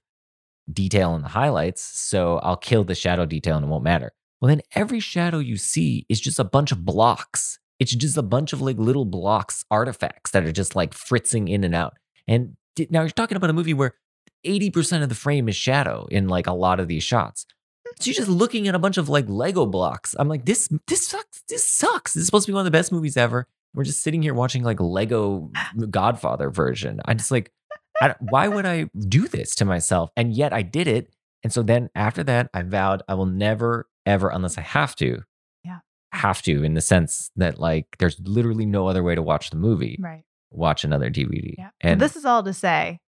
detail 0.72 1.16
in 1.16 1.22
the 1.22 1.30
highlights, 1.30 1.82
so 1.82 2.38
I'll 2.40 2.58
kill 2.58 2.84
the 2.84 2.96
shadow 2.96 3.26
detail 3.26 3.56
and 3.56 3.66
it 3.66 3.70
won't 3.70 3.84
matter. 3.84 4.12
Well, 4.42 4.50
then 4.50 4.62
every 4.74 5.00
shadow 5.00 5.40
you 5.40 5.58
see 5.58 6.06
is 6.10 6.20
just 6.20 6.40
a 6.40 6.44
bunch 6.44 6.72
of 6.72 6.86
blocks. 6.86 7.60
It's 7.80 7.96
just 7.96 8.18
a 8.18 8.24
bunch 8.24 8.54
of 8.54 8.62
like 8.62 8.78
little 8.78 9.06
blocks, 9.06 9.64
artifacts 9.72 10.32
that 10.32 10.44
are 10.44 10.52
just 10.52 10.76
like 10.76 10.94
fritzing 10.94 11.48
in 11.48 11.64
and 11.64 11.76
out. 11.76 11.98
And 12.28 12.56
now 12.90 13.02
you're 13.02 13.10
talking 13.10 13.38
about 13.38 13.50
a 13.50 13.54
movie 13.54 13.74
where 13.74 13.96
80% 14.46 15.04
of 15.04 15.10
the 15.10 15.16
frame 15.16 15.50
is 15.50 15.56
shadow 15.56 16.08
in 16.12 16.28
like 16.28 16.48
a 16.48 16.54
lot 16.54 16.80
of 16.80 16.88
these 16.88 17.04
shots. 17.04 17.46
So 18.00 18.10
you're 18.10 18.16
just 18.16 18.28
looking 18.30 18.68
at 18.68 18.76
a 18.76 18.80
bunch 18.80 18.98
of 18.98 19.10
like 19.10 19.26
Lego 19.28 19.66
blocks. 19.66 20.16
I'm 20.20 20.28
like, 20.28 20.46
this 20.46 20.70
this 20.88 21.08
sucks. 21.08 21.44
This 21.50 21.66
sucks. 21.66 22.14
This 22.14 22.22
is 22.22 22.28
supposed 22.28 22.46
to 22.46 22.52
be 22.52 22.54
one 22.56 22.62
of 22.62 22.66
the 22.66 22.78
best 22.78 22.92
movies 22.92 23.18
ever. 23.18 23.48
We're 23.74 23.84
just 23.84 24.04
sitting 24.04 24.22
here 24.22 24.34
watching 24.34 24.64
like 24.64 24.80
Lego 24.80 25.52
Godfather 25.90 26.50
version. 26.50 27.02
I 27.06 27.14
just 27.14 27.32
like, 27.32 27.52
I, 28.02 28.16
why 28.20 28.48
would 28.48 28.66
I 28.66 28.90
do 28.98 29.28
this 29.28 29.56
to 29.56 29.66
myself? 29.66 30.12
And 30.18 30.34
yet 30.34 30.54
I 30.54 30.62
did 30.62 30.88
it. 30.88 31.14
And 31.44 31.54
so 31.54 31.62
then 31.64 31.90
after 31.96 32.24
that, 32.24 32.50
I 32.54 32.64
vowed 32.64 33.04
I 33.08 33.14
will 33.14 33.26
never, 33.28 33.88
ever, 34.06 34.30
unless 34.30 34.58
I 34.58 34.62
have 34.62 34.96
to, 34.98 35.22
Yeah. 35.64 35.80
have 36.12 36.42
to, 36.44 36.64
in 36.64 36.74
the 36.74 36.82
sense 36.82 37.32
that 37.36 37.60
like 37.60 37.88
there's 38.00 38.20
literally 38.20 38.66
no 38.66 38.88
other 38.88 39.04
way 39.04 39.16
to 39.16 39.22
watch 39.22 39.50
the 39.52 39.58
movie, 39.58 39.98
Right. 40.02 40.24
watch 40.52 40.84
another 40.84 41.10
DVD. 41.10 41.56
Yeah. 41.58 41.70
And 41.82 42.02
this 42.02 42.16
is 42.16 42.26
all 42.26 42.44
to 42.44 42.54
say, 42.54 43.00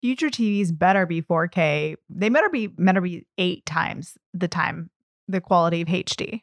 future 0.00 0.28
TVs 0.30 0.76
better 0.76 1.06
be 1.06 1.22
4K. 1.22 1.96
They 2.10 2.28
better 2.28 2.48
be 2.48 2.66
better 2.68 3.00
be 3.00 3.26
eight 3.38 3.64
times 3.66 4.16
the 4.34 4.48
time 4.48 4.90
the 5.28 5.40
quality 5.40 5.82
of 5.82 5.88
HD, 5.88 6.40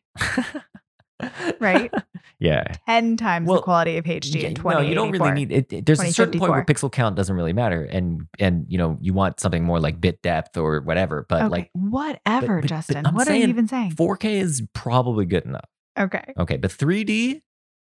right? 1.59 1.91
yeah. 2.39 2.63
Ten 2.85 3.17
times 3.17 3.47
Well, 3.47 3.57
the 3.57 3.63
quality 3.63 3.97
of 3.97 4.05
HD 4.05 4.41
Yeah, 4.41 4.47
in 4.49 4.53
no, 4.63 4.79
you 4.81 4.93
don't 4.93 5.11
really 5.11 5.31
need 5.31 5.51
it. 5.51 5.71
it- 5.73 5.85
There's 5.85 5.99
a 6.01 6.11
certain 6.11 6.39
point 6.39 6.51
where 6.51 6.63
pixel 6.65 6.91
count 6.91 7.15
doesn't 7.15 7.35
really 7.35 7.53
matter, 7.53 7.83
and 7.83 8.27
and 8.39 8.65
you 8.69 8.77
know 8.77 8.97
you 9.01 9.13
want 9.13 9.39
something 9.39 9.63
more 9.63 9.79
like 9.79 9.99
bit 10.01 10.21
depth 10.21 10.57
or 10.57 10.81
whatever. 10.81 11.25
But 11.27 11.43
okay. 11.43 11.49
like 11.49 11.69
whatever, 11.73 12.57
but- 12.57 12.61
but 12.61 12.67
Justin. 12.67 13.05
I'm 13.07 13.15
what 13.15 13.27
are 13.27 13.35
you 13.35 13.47
even 13.47 13.67
saying? 13.67 13.91
4K 13.93 14.25
is 14.41 14.61
probably 14.73 15.25
good 15.25 15.45
enough. 15.45 15.69
okay. 15.97 16.33
Okay, 16.37 16.57
but 16.57 16.71
3D 16.71 17.41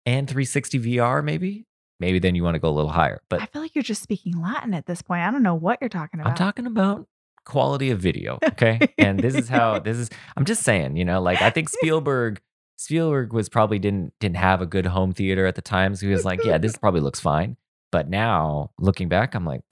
and 0.05 0.27
360 0.27 0.79
VR 0.79 1.23
maybe, 1.23 1.65
maybe 1.99 2.19
then 2.19 2.35
you 2.35 2.43
want 2.43 2.55
to 2.55 2.59
go 2.59 2.69
a 2.69 2.71
little 2.71 2.91
higher. 2.91 3.21
But 3.29 3.41
I 3.41 3.45
feel 3.45 3.61
like 3.61 3.75
you're 3.75 3.83
just 3.83 4.01
speaking 4.01 4.41
Latin 4.41 4.73
at 4.73 4.85
this 4.85 5.01
point. 5.01 5.21
I 5.21 5.31
don't 5.31 5.43
know 5.43 5.55
what 5.55 5.79
you're 5.81 5.89
talking 5.89 6.19
about. 6.19 6.31
I'm 6.31 6.37
talking 6.37 6.65
about 6.65 7.07
quality 7.45 7.91
of 7.91 7.99
video, 7.99 8.39
okay? 8.43 8.79
and 8.97 9.19
this 9.19 9.35
is 9.35 9.49
how 9.49 9.79
this 9.79 9.97
is 9.97 10.09
I'm 10.35 10.45
just 10.45 10.63
saying, 10.63 10.97
you 10.97 11.05
know, 11.05 11.21
like 11.21 11.41
I 11.41 11.49
think 11.49 11.69
Spielberg 11.69 12.41
Spielberg 12.77 13.33
was 13.33 13.49
probably 13.49 13.79
didn't 13.79 14.13
didn't 14.19 14.37
have 14.37 14.61
a 14.61 14.65
good 14.65 14.87
home 14.87 15.13
theater 15.13 15.45
at 15.45 15.55
the 15.55 15.61
time, 15.61 15.95
so 15.95 16.05
he 16.05 16.11
was 16.11 16.25
like, 16.25 16.43
yeah, 16.43 16.57
this 16.57 16.77
probably 16.77 17.01
looks 17.01 17.19
fine. 17.19 17.57
But 17.95 18.09
now 18.09 18.71
looking 18.77 19.07
back, 19.07 19.35
I'm 19.35 19.45
like, 19.45 19.61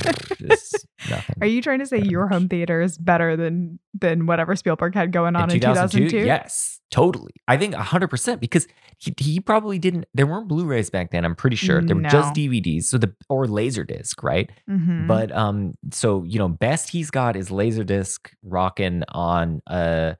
nothing. 1.09 1.35
Are 1.41 1.45
you 1.45 1.61
trying 1.61 1.79
to 1.79 1.85
say 1.85 1.99
your 1.99 2.23
much. 2.23 2.31
home 2.31 2.47
theater 2.47 2.79
is 2.79 2.97
better 2.97 3.35
than 3.35 3.79
than 3.93 4.27
whatever 4.27 4.55
Spielberg 4.55 4.95
had 4.95 5.11
going 5.11 5.35
on 5.35 5.51
in, 5.51 5.59
2002? 5.59 6.05
2002? 6.05 6.25
Yes, 6.25 6.79
totally. 6.89 7.33
I 7.49 7.57
think 7.57 7.75
100% 7.75 8.39
because 8.39 8.65
he, 8.97 9.13
he 9.17 9.41
probably 9.41 9.77
didn't, 9.77 10.05
there 10.13 10.25
weren't 10.25 10.47
Blu 10.47 10.63
rays 10.63 10.89
back 10.89 11.11
then, 11.11 11.25
I'm 11.25 11.35
pretty 11.35 11.57
sure. 11.57 11.81
There 11.81 11.97
were 11.97 12.03
just 12.03 12.33
DVDs, 12.33 12.85
so 12.85 12.97
the, 12.97 13.13
or 13.27 13.45
Laserdisc, 13.45 14.23
right? 14.23 14.49
Mhm. 14.69 15.05
But 15.05 15.33
um, 15.33 15.73
so 15.91 16.23
you 16.23 16.39
know, 16.39 16.47
best 16.47 16.91
he's 16.91 17.11
got 17.11 17.35
is 17.35 17.49
Laserdisc 17.49 18.19
rocking 18.41 19.03
on 19.09 19.61
a 19.67 20.15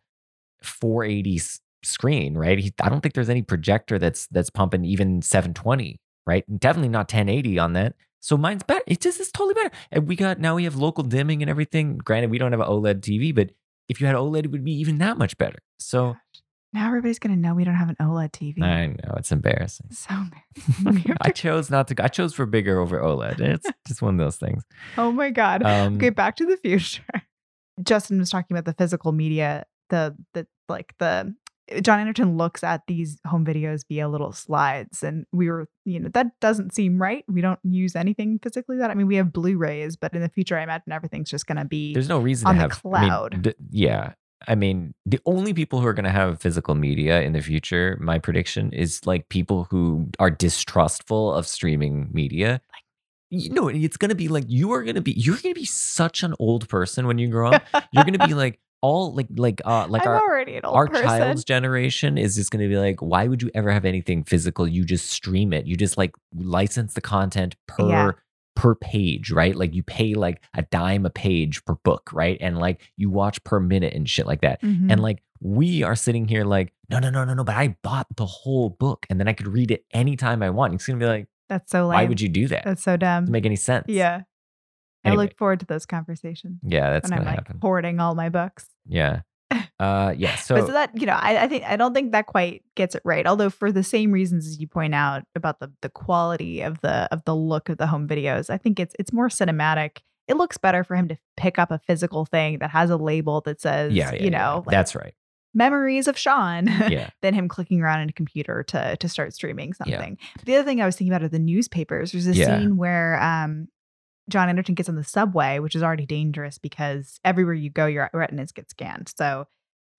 480 0.61 1.41
screen, 1.83 2.37
right? 2.37 2.59
He, 2.59 2.73
I 2.81 2.89
don't 2.89 2.99
think 2.99 3.13
there's 3.13 3.29
any 3.29 3.43
projector 3.43 3.97
that's 3.97 4.27
that's 4.27 4.49
pumping 4.49 4.83
even 4.83 5.21
720, 5.21 6.01
right? 6.25 6.43
Definitely 6.59 6.89
not 6.89 7.11
1080 7.11 7.59
on 7.59 7.73
that. 7.73 7.95
So 8.19 8.37
mine's 8.37 8.63
better. 8.63 8.83
It 8.87 9.01
just 9.01 9.19
is 9.19 9.31
totally 9.31 9.53
better. 9.53 9.71
And 9.91 10.07
we 10.07 10.15
got 10.15 10.39
now 10.39 10.55
we 10.55 10.63
have 10.63 10.75
local 10.75 11.03
dimming 11.03 11.41
and 11.41 11.49
everything. 11.49 11.97
Granted, 11.97 12.31
we 12.31 12.37
don't 12.37 12.51
have 12.51 12.61
an 12.61 12.67
OLED 12.67 13.01
TV, 13.01 13.35
but 13.35 13.51
if 13.89 13.99
you 13.99 14.07
had 14.07 14.15
OLED, 14.15 14.45
it 14.45 14.51
would 14.51 14.63
be 14.63 14.73
even 14.73 14.97
that 14.99 15.17
much 15.17 15.37
better. 15.37 15.59
So 15.77 16.15
now 16.71 16.87
everybody's 16.87 17.19
gonna 17.19 17.35
know 17.35 17.53
we 17.53 17.65
don't 17.65 17.75
have 17.75 17.89
an 17.89 17.97
OLED 18.01 18.31
TV. 18.31 18.63
I 18.63 18.87
know 18.87 19.15
it's 19.17 19.31
embarrassing. 19.31 19.87
so 19.91 20.13
embarrassing. 20.13 21.15
I 21.21 21.31
chose 21.31 21.69
not 21.69 21.89
to. 21.89 22.03
I 22.03 22.07
chose 22.07 22.33
for 22.33 22.45
bigger 22.45 22.79
over 22.79 22.99
OLED. 23.01 23.41
It's 23.41 23.67
just 23.87 24.01
one 24.01 24.15
of 24.15 24.25
those 24.25 24.37
things. 24.37 24.63
oh 24.97 25.11
my 25.11 25.29
god. 25.29 25.63
Um, 25.63 25.97
okay, 25.97 26.09
back 26.09 26.37
to 26.37 26.45
the 26.45 26.57
future. 26.57 27.03
Justin 27.83 28.19
was 28.19 28.29
talking 28.29 28.55
about 28.55 28.65
the 28.65 28.73
physical 28.73 29.11
media, 29.11 29.65
the 29.89 30.15
the 30.33 30.47
like 30.69 30.93
the 30.99 31.35
Eh, 31.69 31.81
John 31.81 31.99
Anderton 31.99 32.37
looks 32.37 32.63
at 32.63 32.81
these 32.87 33.19
home 33.25 33.45
videos 33.45 33.83
via 33.87 34.07
little 34.07 34.31
slides, 34.31 35.03
and 35.03 35.25
we 35.31 35.49
were, 35.49 35.67
you 35.85 35.99
know, 35.99 36.09
that 36.13 36.39
doesn't 36.39 36.73
seem 36.73 37.01
right. 37.01 37.23
We 37.27 37.41
don't 37.41 37.59
use 37.63 37.95
anything 37.95 38.39
physically 38.41 38.77
that. 38.77 38.91
I 38.91 38.93
mean, 38.93 39.07
we 39.07 39.15
have 39.15 39.31
Blu-rays, 39.31 39.95
but 39.95 40.13
in 40.13 40.21
the 40.21 40.29
future, 40.29 40.57
I 40.57 40.63
imagine 40.63 40.91
everything's 40.91 41.29
just 41.29 41.47
going 41.47 41.57
to 41.57 41.65
be. 41.65 41.93
There's 41.93 42.09
no 42.09 42.19
reason 42.19 42.47
on 42.47 42.55
to 42.55 42.57
the 42.57 42.61
have 42.61 42.81
I 42.85 43.01
mean, 43.01 43.09
cloud. 43.09 43.41
d- 43.41 43.55
yeah. 43.71 44.13
I 44.47 44.55
mean, 44.55 44.93
the 45.05 45.19
only 45.25 45.53
people 45.53 45.79
who 45.79 45.87
are 45.87 45.93
going 45.93 46.03
to 46.03 46.11
have 46.11 46.41
physical 46.41 46.75
media 46.75 47.21
in 47.21 47.31
the 47.31 47.41
future, 47.41 47.97
my 48.01 48.19
prediction 48.19 48.73
is 48.73 49.05
like 49.05 49.29
people 49.29 49.67
who 49.69 50.09
are 50.19 50.29
distrustful 50.29 51.33
of 51.33 51.47
streaming 51.47 52.09
media. 52.11 52.59
You 53.29 53.49
know, 53.51 53.69
it's 53.69 53.97
going 53.97 54.09
to 54.09 54.15
be 54.15 54.27
like 54.27 54.43
you 54.47 54.73
are 54.73 54.83
going 54.83 54.95
to 54.95 55.01
be 55.01 55.13
you're 55.13 55.37
going 55.37 55.55
to 55.55 55.59
be 55.59 55.65
such 55.65 56.23
an 56.23 56.35
old 56.39 56.67
person 56.67 57.07
when 57.07 57.17
you 57.17 57.29
grow 57.29 57.51
up. 57.53 57.63
You're 57.91 58.03
going 58.03 58.19
to 58.19 58.27
be 58.27 58.35
like 58.35 58.59
all 58.83 59.13
like 59.15 59.27
like 59.37 59.61
uh 59.65 59.85
like 59.89 60.03
I'm 60.05 60.09
our 60.13 60.21
already 60.21 60.55
an 60.57 60.65
old 60.65 60.75
our 60.75 60.87
person. 60.87 61.03
child's 61.05 61.43
generation 61.45 62.17
is 62.17 62.35
just 62.35 62.51
going 62.51 62.61
to 62.61 62.67
be 62.69 62.77
like 62.77 63.01
why 63.01 63.27
would 63.27 63.41
you 63.41 63.49
ever 63.55 63.71
have 63.71 63.85
anything 63.85 64.23
physical 64.25 64.67
you 64.67 64.83
just 64.83 65.09
stream 65.09 65.53
it 65.53 65.65
you 65.65 65.75
just 65.77 65.97
like 65.97 66.13
license 66.35 66.93
the 66.93 67.01
content 67.01 67.55
per 67.67 67.87
Yeah. 67.89 68.11
per 68.55 68.75
page 68.75 69.31
right 69.31 69.55
like 69.55 69.73
you 69.73 69.83
pay 69.83 70.13
like 70.15 70.41
a 70.53 70.63
dime 70.63 71.05
a 71.05 71.09
page 71.09 71.63
per 71.65 71.75
book 71.83 72.09
right 72.13 72.37
and 72.41 72.59
like 72.59 72.81
you 72.97 73.09
watch 73.09 73.43
per 73.45 73.59
minute 73.59 73.93
and 73.93 74.07
shit 74.09 74.27
like 74.27 74.41
that 74.41 74.61
Mhm. 74.61 74.91
and 74.91 75.01
like 75.01 75.23
we 75.39 75.81
are 75.83 75.95
sitting 75.95 76.27
here 76.27 76.43
like 76.43 76.73
no 76.89 76.99
no 76.99 77.09
no 77.09 77.23
no 77.23 77.33
no 77.33 77.43
but 77.43 77.55
i 77.55 77.75
bought 77.83 78.07
the 78.17 78.25
whole 78.25 78.69
book 78.69 79.05
and 79.09 79.19
then 79.19 79.27
i 79.29 79.33
could 79.33 79.47
read 79.47 79.71
it 79.71 79.85
anytime 79.93 80.43
i 80.43 80.49
want 80.49 80.73
it's 80.73 80.85
going 80.85 80.99
to 80.99 81.03
be 81.05 81.09
like 81.09 81.27
that's 81.49 81.71
so 81.71 81.87
lame. 81.87 81.93
why 81.99 82.05
would 82.05 82.19
you 82.21 82.29
do 82.29 82.47
that 82.47 82.63
That's 82.65 82.83
so 82.83 82.95
dumb. 82.97 83.23
doesn't 83.23 83.31
make 83.31 83.45
any 83.45 83.55
sense 83.55 83.85
yeah. 83.87 84.23
Anyway. 85.05 85.23
I 85.23 85.25
look 85.25 85.37
forward 85.37 85.59
to 85.61 85.65
those 85.65 85.85
conversations 85.85 86.59
yeah 86.63 86.91
that's 86.91 87.09
when 87.09 87.17
going 87.19 87.27
I'm 87.27 87.35
like 87.35 87.45
happen 87.47 87.59
hoarding 87.61 87.99
all 87.99 88.15
my 88.15 88.29
books. 88.29 88.67
yeah 88.87 89.21
uh 89.79 90.13
yeah 90.17 90.35
so, 90.35 90.55
but 90.55 90.65
so 90.67 90.73
that 90.73 90.89
you 90.99 91.05
know, 91.05 91.13
I, 91.13 91.43
I 91.43 91.47
think 91.47 91.63
I 91.65 91.75
don't 91.75 91.93
think 91.93 92.11
that 92.13 92.25
quite 92.25 92.63
gets 92.75 92.95
it 92.95 93.01
right. 93.05 93.27
Although 93.27 93.49
for 93.51 93.71
the 93.71 93.83
same 93.83 94.11
reasons 94.11 94.47
as 94.47 94.59
you 94.59 94.67
point 94.67 94.95
out 94.95 95.23
about 95.35 95.59
the 95.59 95.71
the 95.81 95.89
quality 95.89 96.61
of 96.61 96.81
the 96.81 97.07
of 97.13 97.23
the 97.25 97.35
look 97.35 97.69
of 97.69 97.77
the 97.77 97.85
home 97.87 98.07
videos, 98.07 98.49
I 98.49 98.57
think 98.57 98.79
it's 98.79 98.95
it's 98.97 99.13
more 99.13 99.29
cinematic 99.29 99.99
it 100.27 100.37
looks 100.37 100.57
better 100.57 100.83
for 100.83 100.95
him 100.95 101.07
to 101.09 101.17
pick 101.37 101.59
up 101.59 101.69
a 101.69 101.77
physical 101.79 102.25
thing 102.25 102.59
that 102.59 102.69
has 102.71 102.89
a 102.89 102.95
label 102.97 103.41
that 103.41 103.59
says, 103.59 103.91
yeah, 103.93 104.11
yeah, 104.13 104.23
you 104.23 104.31
yeah. 104.31 104.37
know, 104.37 104.63
like, 104.65 104.71
that's 104.71 104.95
right. 104.95 105.13
memories 105.53 106.07
of 106.07 106.17
Sean 106.17 106.65
Yeah. 106.67 107.09
than 107.21 107.33
him 107.33 107.47
clicking 107.49 107.81
around 107.81 107.99
in 108.01 108.09
a 108.09 108.13
computer 108.13 108.63
to 108.69 108.95
to 108.97 109.09
start 109.09 109.33
streaming 109.35 109.73
Yeah. 109.85 109.97
something. 109.97 110.17
The 110.45 110.55
other 110.55 110.63
thing 110.65 110.81
I 110.81 110.85
was 110.85 110.95
thinking 110.95 111.13
about 111.13 111.23
are 111.23 111.29
the 111.29 111.39
newspapers. 111.39 112.13
There's 112.13 112.25
a 112.27 112.33
Yeah. 112.33 112.57
scene 112.57 112.77
where 112.77 113.21
um 113.21 113.67
John 114.29 114.49
Anderton 114.49 114.75
gets 114.75 114.89
on 114.89 114.95
the 114.95 115.03
subway, 115.03 115.59
which 115.59 115.75
is 115.75 115.83
already 115.83 116.05
dangerous 116.05 116.57
because 116.57 117.19
everywhere 117.25 117.53
you 117.53 117.69
go, 117.69 117.85
your 117.85 118.09
retinas 118.13 118.51
get 118.51 118.69
scanned. 118.69 119.13
So, 119.17 119.47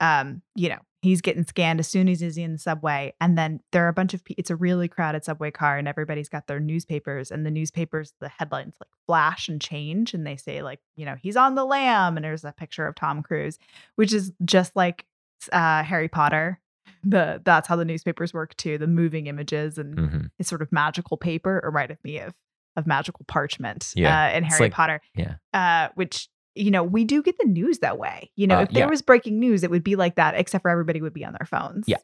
um, 0.00 0.42
you 0.54 0.68
know, 0.68 0.78
he's 1.02 1.20
getting 1.20 1.44
scanned 1.44 1.78
as 1.80 1.88
soon 1.88 2.08
as 2.08 2.20
he's 2.20 2.36
in 2.38 2.52
the 2.52 2.58
subway, 2.58 3.14
and 3.20 3.36
then 3.36 3.60
there 3.72 3.84
are 3.84 3.88
a 3.88 3.92
bunch 3.92 4.14
of. 4.14 4.24
pe- 4.24 4.34
It's 4.38 4.50
a 4.50 4.56
really 4.56 4.88
crowded 4.88 5.24
subway 5.24 5.50
car, 5.50 5.76
and 5.76 5.86
everybody's 5.86 6.28
got 6.28 6.46
their 6.46 6.60
newspapers, 6.60 7.30
and 7.30 7.44
the 7.44 7.50
newspapers, 7.50 8.14
the 8.20 8.28
headlines 8.28 8.74
like 8.80 8.88
flash 9.06 9.48
and 9.48 9.60
change, 9.60 10.14
and 10.14 10.26
they 10.26 10.36
say 10.36 10.62
like, 10.62 10.80
you 10.96 11.04
know, 11.04 11.16
he's 11.22 11.36
on 11.36 11.54
the 11.54 11.64
lam, 11.64 12.16
and 12.16 12.24
there's 12.24 12.44
a 12.44 12.52
picture 12.52 12.86
of 12.86 12.94
Tom 12.94 13.22
Cruise, 13.22 13.58
which 13.96 14.12
is 14.12 14.32
just 14.44 14.74
like 14.74 15.04
uh, 15.52 15.82
Harry 15.82 16.08
Potter. 16.08 16.60
The 17.04 17.42
that's 17.44 17.68
how 17.68 17.76
the 17.76 17.84
newspapers 17.84 18.32
work 18.32 18.56
too. 18.56 18.78
The 18.78 18.86
moving 18.86 19.26
images 19.26 19.76
and 19.78 19.98
hmm 19.98 20.20
it's 20.38 20.48
sort 20.48 20.62
of 20.62 20.72
magical 20.72 21.16
paper 21.16 21.60
or 21.62 21.68
reminded 21.68 21.98
me 22.02 22.18
of 22.18 22.34
of 22.76 22.86
magical 22.86 23.24
parchment 23.28 23.92
Yeah, 23.94 24.26
uh, 24.32 24.36
in 24.36 24.44
Harry 24.44 24.60
like- 24.62 24.72
Potter. 24.72 25.00
yeah. 25.14 25.34
Uh, 25.52 25.88
which 25.94 26.28
you 26.54 26.70
know 26.70 26.82
we 26.84 27.04
do 27.04 27.22
get 27.22 27.36
the 27.38 27.46
news 27.48 27.80
that 27.80 27.98
way. 27.98 28.30
You 28.36 28.46
know, 28.46 28.58
Uh, 28.58 28.62
if 28.62 28.70
there 28.70 28.84
yeah. 28.84 28.90
was 28.90 29.02
breaking 29.02 29.38
news, 29.40 29.62
it 29.64 29.70
would 29.70 29.84
be 29.84 29.96
like 29.96 30.14
that, 30.16 30.34
except 30.36 30.62
for 30.62 30.70
everybody 30.70 31.00
would 31.00 31.14
be 31.14 31.24
on 31.24 31.32
their 31.32 31.46
phones. 31.46 31.84
Yeah. 31.88 31.96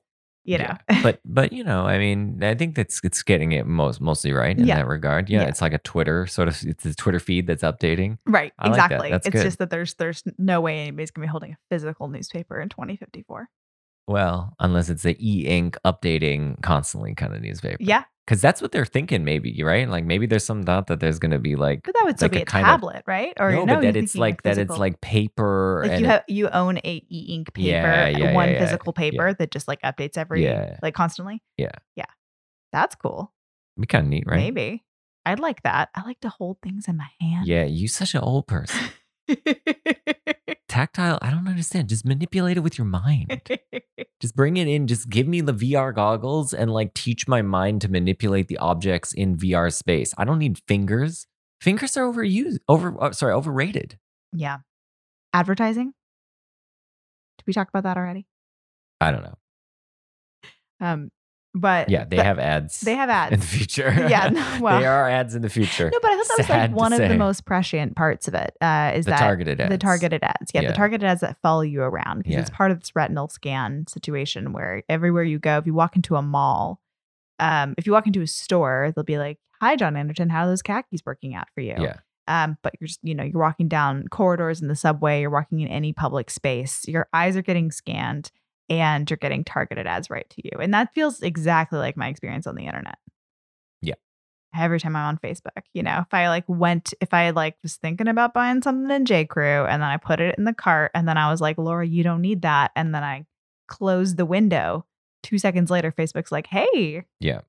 You 0.45 0.57
know. 0.59 0.75
Yeah. 0.89 1.03
but 1.03 1.21
but 1.25 1.53
you 1.53 1.63
know, 1.63 1.87
I 1.87 1.99
mean, 1.99 2.43
I 2.43 2.55
think 2.55 2.75
that's 2.75 3.01
it's 3.05 3.23
getting 3.23 3.53
it 3.53 3.67
most 3.67 4.01
mostly 4.01 4.33
right 4.33 4.59
in 4.59 4.67
Yeah. 4.67 4.77
that 4.77 4.89
regard. 4.89 5.29
Yeah, 5.29 5.43
it's 5.43 5.61
like 5.61 5.73
a 5.75 5.79
Twitter 5.79 6.27
sort 6.27 6.49
of 6.49 6.57
it's 6.65 6.85
a 6.87 6.95
Twitter 6.95 7.21
feed 7.21 7.47
that's 7.47 7.63
updating. 7.63 8.19
right. 8.27 8.53
I 8.59 8.69
like 8.69 8.77
that. 8.79 8.85
Exactly. 8.87 9.11
That's 9.11 9.27
it's 9.27 9.35
good. 9.35 9.43
just 9.45 9.59
that 9.59 9.71
there's 9.71 9.95
there's 9.95 10.25
no 10.39 10.61
way 10.63 10.81
anybody's 10.81 11.11
gonna 11.11 11.27
be 11.27 11.31
holding 11.31 11.53
a 11.53 11.57
physical 11.69 12.09
newspaper 12.09 12.59
in 12.61 12.69
2054. 12.71 13.49
Well, 14.09 14.55
unless 14.59 14.89
it's 14.89 15.05
the 15.05 15.17
e-ink 15.21 15.77
updating 15.85 16.61
constantly 16.63 17.15
kind 17.15 17.33
of 17.35 17.43
newspaper. 17.43 17.77
Yeah, 17.79 18.05
Because 18.31 18.41
that's 18.41 18.63
what 18.63 18.71
they're 18.71 18.85
thinking, 18.87 19.25
maybe, 19.25 19.61
right? 19.65 19.89
Like 19.89 20.05
maybe 20.05 20.25
there's 20.25 20.45
some 20.45 20.63
thought 20.63 20.87
that 20.87 21.01
there's 21.01 21.19
going 21.19 21.33
to 21.33 21.41
be 21.41 21.57
like, 21.57 21.83
but 21.83 21.95
that 21.95 22.05
would 22.05 22.17
still 22.17 22.27
Like 22.27 22.31
be 22.33 22.39
a 22.39 22.43
a, 22.43 22.45
kind 22.45 22.65
of- 22.65 22.71
tablet, 22.71 23.03
right? 23.05 23.33
Or 23.41 23.51
no, 23.51 23.65
no, 23.65 23.75
but 23.75 23.81
that 23.83 23.97
it's 23.97 24.15
like 24.15 24.43
that 24.43 24.57
it's 24.57 24.79
like 24.79 25.01
paper 25.01 25.81
like 25.83 25.91
and 25.91 26.01
you 26.01 26.07
have 26.07 26.23
you 26.29 26.49
own 26.49 26.79
a 26.79 27.05
e-ink 27.09 27.53
paper, 27.55 27.67
Yeah, 27.69 28.07
yeah, 28.07 28.33
one 28.33 28.51
yeah, 28.51 28.61
physical 28.65 28.93
paper 28.93 29.35
that 29.35 29.51
just 29.51 29.67
like 29.67 29.83
updates 29.83 30.17
every 30.17 30.45
Yeah. 30.45 30.79
like 30.81 30.95
constantly. 30.95 31.43
Yeah. 31.57 31.73
Yeah. 31.97 32.05
That's 32.73 32.95
cool. 32.95 33.33
be 33.81 33.89
kind 33.89 34.05
of 34.05 34.11
neat, 34.11 34.23
right? 34.29 34.37
Maybe. 34.37 34.85
I'd 35.27 35.41
like 35.41 35.65
that. 35.65 35.89
I 35.97 36.03
like 36.03 36.21
to 36.21 36.29
hold 36.29 36.59
things 36.63 36.87
in 36.87 36.97
my 36.99 37.09
hand. 37.21 37.49
Yeah, 37.49 37.65
you 37.65 37.89
such 37.89 38.15
an 38.15 38.21
old 38.21 38.47
person. 38.47 38.79
Tactile, 40.81 41.19
I 41.21 41.31
don't 41.31 41.47
understand. 41.47 41.91
Just 41.91 42.07
manipulate 42.07 42.57
it 42.57 42.61
with 42.61 42.79
your 42.79 42.87
mind. 42.87 43.43
Just 44.19 44.35
bring 44.35 44.57
it 44.57 44.67
in. 44.67 44.87
Just 44.87 45.11
give 45.11 45.29
me 45.29 45.43
the 45.43 45.53
VR 45.53 45.95
goggles 45.95 46.55
and 46.55 46.73
like 46.73 46.95
teach 46.95 47.29
my 47.29 47.43
mind 47.43 47.83
to 47.83 47.91
manipulate 47.91 48.49
the 48.49 48.57
objects 48.57 49.13
in 49.13 49.37
VR 49.37 49.71
space. 49.71 50.15
I 50.17 50.25
don't 50.25 50.39
need 50.39 50.59
fingers. 50.67 51.27
Fingers 51.61 51.99
are 51.99 52.11
overused. 52.11 52.61
Over, 52.67 52.97
uh, 52.99 53.13
sorry, 53.13 53.35
overrated. 53.35 53.99
yeah. 54.33 54.59
Advertising. 55.35 55.93
Did 57.37 57.47
we 57.47 57.53
talk 57.53 57.69
about 57.69 57.83
that 57.83 57.99
already? 57.99 58.27
I 59.03 59.11
don't 59.11 59.23
know. 59.23 59.39
Um, 60.81 61.11
but 61.55 61.89
Yeah, 61.89 62.05
they 62.05 62.17
have 62.17 62.39
ads. 62.39 62.81
they 62.81 62.95
have 62.95 63.11
ads. 63.11 63.33
in 63.35 63.41
the 63.41 63.47
future. 63.47 63.93
Yeah, 64.09 64.29
no, 64.33 64.59
well- 64.61 64.79
they 64.81 64.87
are 64.87 65.09
ads 65.09 65.35
in 65.35 65.43
the 65.43 65.49
future. 65.49 65.91
No, 65.93 65.99
but 66.01 66.11
I 66.11 66.17
thought 66.17 66.27
that 66.29 66.39
was 66.39 66.49
like 66.49 66.71
one 66.73 66.93
of 66.93 66.99
the 67.01 67.17
most 67.17 67.45
prescient 67.45 67.97
parts 67.97 68.29
of 68.29 68.35
it. 68.35 68.57
Uh, 68.61 68.93
is 68.95 69.05
the 69.05 69.13
that 69.13 69.19
targeted 69.21 69.61
ads. 69.61 69.71
the 69.71 69.79
targeted 69.79 70.23
ads? 70.23 70.51
Yeah, 70.55 70.63
Yeah. 70.63 70.69
the 70.69 70.75
targeted 70.77 71.07
ads 71.07 71.21
that 71.23 71.37
follow 71.43 71.63
you 71.63 71.83
around 71.83 72.23
because 72.23 72.37
it's 72.37 72.51
part 72.51 72.71
of 72.71 72.81
this 72.81 72.95
retinal 72.95 73.29
scan 73.29 73.87
situation 73.89 74.53
where 74.53 74.83
everywhere 74.89 75.25
you 75.25 75.39
go, 75.39 75.59
if 75.59 75.67
you 75.67 75.75
walk 75.75 75.97
into 75.97 76.17
a 76.17 76.23
mall, 76.23 76.81
um, 77.39 77.75
if 77.79 77.87
you 77.87 77.93
walk 77.93 78.07
into 78.07 78.21
a 78.23 78.27
store, 78.27 78.93
they'll 78.95 79.05
be 79.05 79.19
like, 79.19 79.39
"Hi, 79.61 79.75
John 79.77 79.97
Anderton, 79.97 80.29
how 80.31 80.45
are 80.45 80.47
those 80.49 80.63
khakis 80.63 81.01
working 81.05 81.35
out 81.35 81.49
for 81.55 81.61
you?" 81.63 81.75
Yeah. 81.79 81.97
Um, 82.29 82.59
but 82.63 82.75
you're 82.79 82.87
just, 82.87 83.01
you 83.03 83.15
know, 83.15 83.25
you're 83.25 83.41
walking 83.41 83.67
down 83.67 84.07
corridors 84.09 84.63
in 84.63 84.69
the 84.69 84.77
subway, 84.77 85.21
you're 85.21 85.31
walking 85.31 85.61
in 85.61 85.69
any 85.69 85.93
public 85.93 86.31
space, 86.31 86.87
your 86.87 87.09
eyes 87.13 87.37
are 87.37 87.43
getting 87.43 87.73
scanned 87.73 88.31
and 88.71 89.11
you're 89.11 89.17
getting 89.17 89.45
targeted 89.45 89.87
ads 89.87 90.09
right 90.09 90.29
to 90.31 90.43
you. 90.45 90.53
And 90.61 90.73
that 90.73 90.95
feels 90.95 91.21
exactly 91.21 91.79
like 91.79 91.97
my 91.97 92.09
experience 92.09 92.47
on 92.47 92.55
the 92.55 92.67
internet. 92.67 92.99
Yeah. 93.83 93.95
Every 94.57 94.79
time 94.79 94.97
I'm 94.97 95.09
on 95.09 95.19
Facebook, 95.19 95.63
you 95.75 95.83
know, 95.83 95.99
if 96.01 96.15
I 96.15 96.29
like 96.29 96.45
went, 96.47 96.95
if 97.01 97.13
I 97.13 97.31
like 97.31 97.57
was 97.63 97.77
thinking 97.77 98.09
about 98.09 98.33
buying 98.33 98.63
something 98.63 98.91
in 98.91 99.05
J. 99.05 99.25
Crew 99.25 99.67
and 99.67 99.83
then 99.83 99.91
I 99.91 99.97
put 99.97 100.21
it 100.21 100.37
in 100.39 100.45
the 100.45 100.55
cart 100.55 100.93
and 100.95 101.07
then 101.09 101.19
I 101.19 101.31
was 101.31 101.41
like, 101.41 101.59
Laura, 101.59 101.87
you 101.87 102.05
don't 102.05 102.23
need 102.23 102.43
that. 102.43 102.71
And 102.77 102.95
then 102.95 103.03
I 103.03 103.27
closed 103.69 104.17
the 104.17 104.27
window. 104.27 104.87
Two 105.23 105.39
seconds 105.39 105.71
later, 105.71 105.93
Facebook's 105.93 106.33
like, 106.33 106.47
hey, 106.47 107.05
Yeah. 107.19 107.41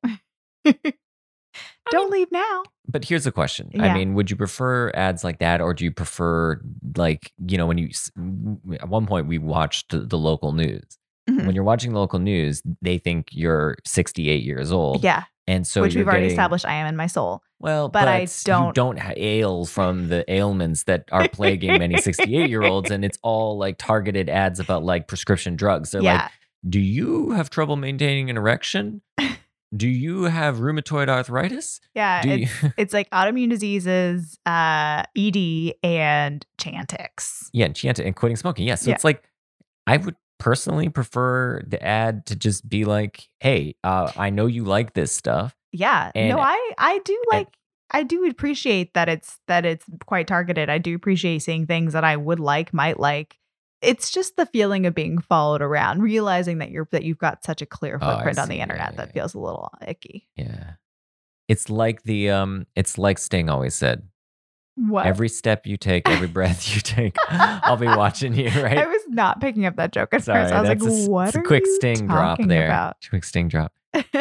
don't 1.91 2.11
leave 2.11 2.31
now. 2.31 2.63
But 2.87 3.05
here's 3.05 3.23
the 3.23 3.31
question. 3.31 3.71
I 3.79 3.93
mean, 3.93 4.15
would 4.15 4.29
you 4.29 4.35
prefer 4.35 4.91
ads 4.93 5.23
like 5.23 5.39
that 5.39 5.61
or 5.61 5.73
do 5.73 5.85
you 5.85 5.91
prefer 5.91 6.61
like, 6.97 7.31
you 7.47 7.57
know, 7.57 7.67
when 7.67 7.77
you 7.77 7.89
at 8.79 8.89
one 8.89 9.05
point 9.05 9.27
we 9.27 9.37
watched 9.37 9.91
the 9.91 10.17
local 10.17 10.51
news. 10.51 10.97
Mhm. 11.29 11.45
When 11.45 11.55
you're 11.55 11.63
watching 11.63 11.93
the 11.93 11.99
local 11.99 12.19
news, 12.19 12.61
they 12.81 12.97
think 12.97 13.27
you're 13.31 13.77
68 13.85 14.43
years 14.43 14.71
old. 14.71 15.03
Yeah. 15.03 15.23
And 15.47 15.65
so 15.67 15.81
which 15.81 15.95
we've 15.95 16.05
already 16.05 16.21
getting- 16.21 16.31
established 16.31 16.65
I 16.65 16.73
am 16.75 16.87
in 16.87 16.95
my 16.95 17.07
soul. 17.07 17.41
Well, 17.59 17.89
but 17.89 18.07
I 18.07 18.27
don't- 18.43 18.73
don't 18.73 18.99
ail 19.17 19.65
from 19.65 20.07
the 20.07 20.23
ailments 20.31 20.83
that 20.83 21.05
are 21.11 21.27
plaguing 21.29 21.77
many 21.77 21.97
68 21.97 22.49
year 22.49 22.63
olds, 22.63 22.89
and 22.89 23.03
it's 23.05 23.17
all 23.21 23.57
like 23.57 23.77
targeted 23.77 24.29
ads 24.29 24.59
about 24.59 24.83
like 24.83 25.07
prescription 25.07 25.55
drugs. 25.55 25.91
They're 25.91 26.01
yeah. 26.01 26.23
like, 26.23 26.31
"Do 26.67 26.79
you 26.79 27.31
have 27.31 27.49
trouble 27.49 27.75
maintaining 27.75 28.29
an 28.29 28.37
erection? 28.37 29.01
Do 29.75 29.87
you 29.87 30.23
have 30.23 30.57
rheumatoid 30.57 31.07
arthritis? 31.07 31.79
yeah. 31.95 32.21
It's, 32.25 32.61
you?" 32.63 32.71
it's 32.77 32.93
like 32.93 33.09
autoimmune 33.11 33.49
diseases, 33.49 34.37
uh, 34.45 35.03
ED, 35.17 35.73
and 35.83 36.45
Chantix. 36.57 37.47
yeah, 37.53 37.65
and 37.65 37.75
Chianta 37.75 38.05
and 38.05 38.15
quitting 38.15 38.35
smoking. 38.37 38.65
Yeah, 38.67 38.75
so 38.75 38.89
Yeah. 38.89 38.95
it's 38.95 39.03
like 39.03 39.23
I 39.87 39.97
would 39.97 40.15
personally 40.41 40.89
prefer 40.89 41.61
the 41.67 41.81
ad 41.81 42.25
to 42.25 42.35
just 42.35 42.67
be 42.67 42.83
like, 42.83 43.29
"Hey, 43.39 43.75
uh, 43.83 44.11
I 44.17 44.31
know 44.31 44.47
you 44.47 44.63
like 44.65 44.93
this 44.93 45.11
stuff." 45.11 45.55
Yeah. 45.71 46.11
And- 46.15 46.29
no, 46.29 46.39
I 46.39 46.71
I 46.77 46.99
do 47.05 47.13
and- 47.31 47.39
like 47.39 47.47
I 47.91 48.03
do 48.03 48.25
appreciate 48.25 48.93
that 48.95 49.07
it's 49.07 49.39
that 49.47 49.65
it's 49.65 49.85
quite 50.05 50.25
targeted. 50.27 50.69
I 50.69 50.77
do 50.79 50.95
appreciate 50.95 51.39
seeing 51.43 51.67
things 51.67 51.93
that 51.93 52.03
I 52.03 52.17
would 52.17 52.39
like, 52.39 52.73
might 52.73 52.99
like. 52.99 53.37
It's 53.81 54.11
just 54.11 54.35
the 54.37 54.45
feeling 54.45 54.85
of 54.85 54.93
being 54.95 55.19
followed 55.19 55.61
around, 55.61 56.01
realizing 56.01 56.57
that 56.59 56.71
you're 56.71 56.87
that 56.91 57.03
you've 57.03 57.17
got 57.17 57.43
such 57.43 57.61
a 57.61 57.65
clear 57.65 57.99
Oh, 58.01 58.15
footprint 58.15 58.39
on 58.39 58.47
the 58.49 58.59
internet 58.61 58.91
yeah, 58.93 58.97
that 58.97 59.07
yeah. 59.09 59.13
feels 59.13 59.33
a 59.33 59.39
little 59.39 59.69
icky. 59.87 60.27
Yeah, 60.35 60.73
it's 61.47 61.69
like 61.69 62.03
the 62.03 62.29
um, 62.31 62.65
it's 62.75 62.97
like 62.97 63.17
Sting 63.19 63.49
always 63.49 63.75
said. 63.75 64.03
What? 64.75 65.05
Every 65.05 65.29
step 65.29 65.65
you 65.67 65.77
take, 65.77 66.07
every 66.07 66.27
breath 66.37 66.73
you 66.73 66.81
take, 66.81 67.15
I'll 67.29 67.77
be 67.77 67.87
watching 67.87 68.33
you, 68.35 68.49
right? 68.61 68.77
I 68.79 68.85
was 68.87 69.01
not 69.09 69.41
picking 69.41 69.65
up 69.65 69.75
that 69.75 69.91
joke 69.91 70.13
at 70.13 70.23
Sorry, 70.23 70.43
first. 70.43 70.53
I 70.53 70.59
was 70.61 70.69
like, 70.69 70.81
a 70.81 71.09
"What 71.09 71.35
a 71.35 71.41
quick 71.41 71.65
sting 71.67 72.07
drop 72.07 72.39
there. 72.41 72.67
About? 72.67 72.95
Quick 73.09 73.23
sting 73.23 73.47
drop. 73.49 73.73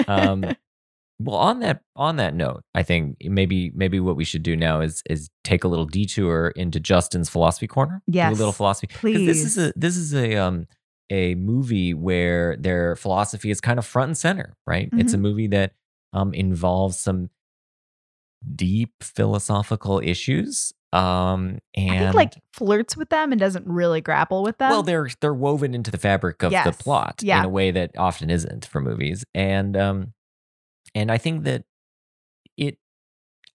Um, 0.09 0.45
well, 1.21 1.37
on 1.37 1.61
that 1.61 1.83
on 1.97 2.17
that 2.17 2.35
note, 2.35 2.63
I 2.75 2.83
think 2.83 3.17
maybe 3.25 3.71
maybe 3.75 4.01
what 4.01 4.17
we 4.17 4.25
should 4.25 4.43
do 4.43 4.57
now 4.57 4.81
is 4.81 5.03
is 5.09 5.31
take 5.45 5.65
a 5.65 5.69
little 5.69 5.87
detour 5.87 6.49
into 6.57 6.81
Justin's 6.81 7.29
philosophy 7.29 7.67
corner. 7.69 8.03
Yes, 8.07 8.33
a 8.35 8.37
little 8.37 8.53
philosophy. 8.53 8.89
'Cause 8.89 9.03
This 9.03 9.45
is 9.45 9.59
a 9.59 9.73
this 9.77 9.97
is 9.97 10.15
a 10.15 10.37
um 10.37 10.67
a 11.11 11.35
movie 11.37 11.93
where 11.95 12.57
their 12.57 12.97
philosophy 12.97 13.51
is 13.51 13.61
kind 13.61 13.79
of 13.79 13.87
front 13.87 14.09
and 14.11 14.19
center, 14.19 14.57
right? 14.67 14.89
It's 14.97 15.13
a 15.13 15.17
Mm-hmm. 15.17 15.23
movie 15.23 15.47
that 15.49 15.73
um 16.13 16.35
involves 16.35 16.99
some 16.99 17.31
deep 18.57 18.93
philosophical 19.03 20.01
issues. 20.03 20.73
Um 20.93 21.59
and 21.77 21.91
I 21.93 21.99
think 22.07 22.15
like 22.15 22.33
flirts 22.53 22.97
with 22.97 23.11
them 23.11 23.31
and 23.33 23.41
doesn't 23.41 23.67
really 23.67 24.01
grapple 24.01 24.43
with 24.43 24.59
them. 24.59 24.71
well, 24.71 24.83
they're 24.83 25.09
they're 25.21 25.33
woven 25.35 25.75
into 25.75 25.91
the 25.91 25.99
fabric 25.99 26.43
of 26.43 26.51
the 26.51 26.73
plot 26.73 27.21
Yeah. 27.23 27.39
in 27.41 27.45
a 27.45 27.49
way 27.49 27.71
that 27.71 27.93
often 27.97 28.29
isn't 28.31 28.67
for 28.67 28.81
movies, 28.81 29.25
and 29.35 29.77
um, 29.77 30.15
and 30.95 31.13
I 31.13 31.19
think 31.19 31.45
that 31.45 31.63
it, 32.57 32.79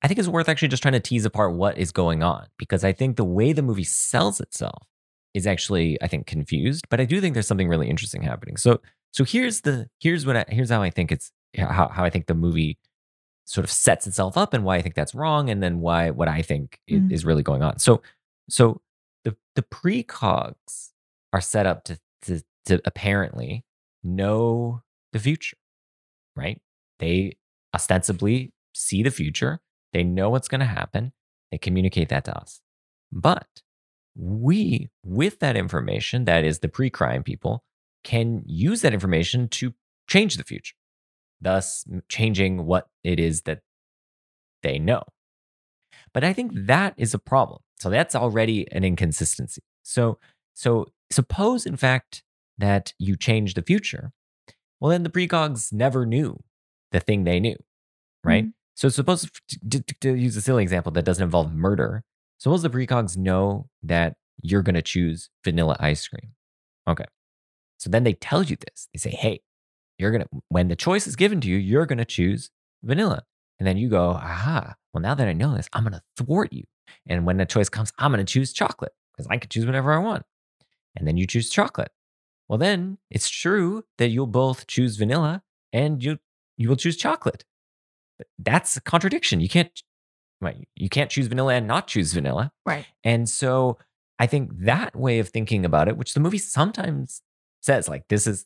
I 0.02 0.08
think 0.08 0.18
it's 0.20 0.30
worth 0.30 0.48
actually 0.48 0.70
just 0.70 0.82
trying 0.82 0.94
to 0.94 1.00
tease 1.02 1.26
apart 1.26 1.54
what 1.56 1.78
is 1.78 1.92
going 1.92 2.24
on 2.24 2.46
because 2.58 2.86
I 2.86 2.94
think 2.94 3.18
the 3.18 3.26
way 3.26 3.52
the 3.52 3.62
movie 3.62 3.84
sells 3.84 4.40
itself 4.40 4.88
is 5.34 5.46
actually 5.46 6.02
I 6.02 6.08
think 6.08 6.28
confused, 6.28 6.86
but 6.90 7.02
I 7.02 7.06
do 7.06 7.20
think 7.20 7.34
there's 7.34 7.48
something 7.48 7.68
really 7.68 7.90
interesting 7.90 8.22
happening. 8.22 8.56
So 8.56 8.80
so 9.12 9.26
here's 9.26 9.60
the 9.62 9.90
here's 10.00 10.26
what 10.26 10.38
I, 10.38 10.46
here's 10.48 10.70
how 10.70 10.82
I 10.82 10.90
think 10.90 11.12
it's 11.12 11.34
how 11.58 11.90
how 11.90 12.06
I 12.06 12.10
think 12.10 12.28
the 12.28 12.34
movie 12.34 12.78
sort 13.46 13.64
of 13.64 13.72
sets 13.72 14.08
itself 14.08 14.38
up 14.38 14.54
and 14.54 14.64
why 14.64 14.76
I 14.78 14.82
think 14.82 14.96
that's 14.96 15.16
wrong, 15.16 15.50
and 15.50 15.62
then 15.64 15.80
why 15.80 16.10
what 16.12 16.28
I 16.28 16.42
think 16.42 16.80
Mhm. 16.90 17.12
is 17.12 17.26
really 17.26 17.44
going 17.44 17.62
on. 17.64 17.80
So 17.80 18.02
so 18.50 18.82
the 19.24 19.36
the 19.56 19.62
precogs 19.64 20.92
are 21.34 21.42
set 21.42 21.66
up 21.66 21.84
to 21.86 22.00
to 22.24 22.42
to 22.66 22.82
apparently 22.86 23.64
know 24.04 24.82
the 25.14 25.20
future, 25.20 25.58
right? 26.36 26.62
They 27.00 27.38
ostensibly 27.74 28.54
see 28.74 29.04
the 29.04 29.12
future. 29.12 29.62
They 29.94 30.04
know 30.04 30.30
what's 30.30 30.48
going 30.48 30.60
to 30.60 30.66
happen. 30.66 31.14
They 31.52 31.58
communicate 31.58 32.10
that 32.10 32.26
to 32.26 32.38
us. 32.38 32.62
But 33.12 33.62
we, 34.16 34.90
with 35.04 35.40
that 35.40 35.56
information, 35.56 36.26
that 36.26 36.44
is 36.44 36.60
the 36.60 36.68
pre 36.70 36.90
crime 36.90 37.24
people, 37.24 37.64
can 38.04 38.44
use 38.46 38.82
that 38.82 38.94
information 38.94 39.48
to 39.50 39.74
change 40.08 40.38
the 40.38 40.44
future, 40.44 40.76
thus 41.46 41.86
changing 42.10 42.66
what 42.66 42.88
it 43.06 43.20
is 43.20 43.44
that 43.44 43.60
they 44.64 44.80
know. 44.80 45.04
But 46.14 46.24
I 46.24 46.34
think 46.34 46.52
that 46.56 46.94
is 46.98 47.14
a 47.14 47.20
problem. 47.20 47.62
So 47.80 47.90
that's 47.90 48.16
already 48.16 48.70
an 48.72 48.84
inconsistency. 48.84 49.62
So, 49.84 50.18
so 50.54 50.88
suppose, 51.12 51.66
in 51.66 51.78
fact, 51.78 52.24
that 52.58 52.94
you 53.00 53.16
change 53.16 53.54
the 53.54 53.62
future. 53.62 54.12
Well, 54.80 54.90
then 54.92 55.04
the 55.04 55.10
precogs 55.10 55.72
never 55.72 56.06
knew 56.06 56.40
the 56.92 57.00
thing 57.00 57.24
they 57.26 57.40
knew, 57.40 57.58
right? 58.24 58.46
Mhm. 58.46 58.54
So 58.76 58.90
suppose 58.90 59.30
to, 59.70 59.82
to- 59.82 59.96
to 60.02 60.16
use 60.16 60.36
a 60.38 60.42
silly 60.42 60.64
example 60.64 60.92
that 60.94 61.06
doesn't 61.06 61.24
involve 61.24 61.54
murder. 61.54 62.04
Suppose 62.40 62.62
the 62.64 62.70
precogs 62.70 63.16
know 63.18 63.70
that 63.84 64.16
you're 64.42 64.62
going 64.64 64.76
to 64.76 64.82
choose 64.82 65.30
vanilla 65.44 65.76
ice 65.80 66.08
cream. 66.08 66.32
Okay. 66.88 67.06
So 67.78 67.90
then 67.90 68.04
they 68.04 68.14
tell 68.14 68.44
you 68.44 68.56
this. 68.58 68.88
They 68.94 68.98
say, 69.00 69.12
hey, 69.12 69.42
you're 69.98 70.12
going 70.12 70.24
to, 70.24 70.30
when 70.50 70.68
the 70.68 70.76
choice 70.76 71.08
is 71.08 71.16
given 71.16 71.42
to 71.42 71.48
you, 71.48 71.58
you're 71.58 71.86
going 71.86 71.98
to 71.98 72.06
choose 72.06 72.50
vanilla. 72.84 73.24
And 73.60 73.68
then 73.68 73.78
you 73.78 73.90
go, 73.90 74.10
aha, 74.12 74.76
well, 74.94 75.02
now 75.02 75.16
that 75.16 75.28
I 75.28 75.34
know 75.34 75.56
this, 75.56 75.70
I'm 75.74 75.84
going 75.84 75.94
to 75.94 76.02
thwart 76.18 76.52
you. 76.52 76.64
And 77.08 77.26
when 77.26 77.38
the 77.38 77.46
choice 77.46 77.70
comes, 77.70 77.94
I'm 77.98 78.12
going 78.12 78.26
to 78.26 78.32
choose 78.32 78.54
chocolate 78.54 78.92
because 79.14 79.28
I 79.30 79.38
can 79.38 79.50
choose 79.50 79.66
whatever 79.66 79.94
I 79.94 80.00
want. 80.00 80.24
And 80.96 81.08
then 81.08 81.18
you 81.18 81.26
choose 81.26 81.50
chocolate. 81.50 81.92
Well, 82.48 82.60
then 82.60 82.98
it's 83.10 83.30
true 83.30 83.84
that 83.98 84.10
you'll 84.10 84.28
both 84.28 84.68
choose 84.68 84.98
vanilla 84.98 85.42
and 85.74 86.04
you 86.04 86.20
you 86.58 86.70
will 86.70 86.76
choose 86.76 86.96
chocolate. 86.96 87.44
But 88.18 88.28
that's 88.40 88.78
a 88.78 88.82
contradiction. 88.82 89.42
You 89.42 89.50
can't 89.50 89.72
right, 90.42 90.68
you 90.76 90.90
can't 90.90 91.10
choose 91.10 91.28
vanilla 91.28 91.56
and 91.56 91.68
not 91.68 91.88
choose 91.88 92.14
vanilla. 92.14 92.52
Right. 92.66 92.86
And 93.04 93.28
so 93.28 93.78
I 94.20 94.28
think 94.28 94.52
that 94.60 94.96
way 94.96 95.20
of 95.20 95.30
thinking 95.30 95.66
about 95.66 95.88
it, 95.88 95.98
which 95.98 96.14
the 96.14 96.20
movie 96.20 96.38
sometimes 96.38 97.22
says, 97.62 97.90
like 97.90 98.08
this 98.08 98.28
is, 98.28 98.46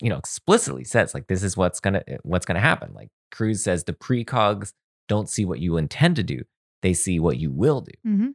you 0.00 0.08
know, 0.10 0.18
explicitly 0.18 0.84
says, 0.84 1.14
like 1.14 1.26
this 1.26 1.42
is 1.42 1.56
what's 1.56 1.80
gonna 1.80 2.02
what's 2.22 2.46
gonna 2.46 2.60
happen. 2.60 2.92
Like 2.94 3.08
Cruise 3.30 3.62
says, 3.64 3.84
the 3.84 3.92
precogs 3.92 4.72
don't 5.08 5.28
see 5.28 5.44
what 5.44 5.60
you 5.60 5.76
intend 5.76 6.16
to 6.16 6.22
do; 6.22 6.42
they 6.82 6.94
see 6.94 7.18
what 7.18 7.38
you 7.38 7.50
will 7.50 7.80
do. 7.80 7.92
hmm 8.04 8.28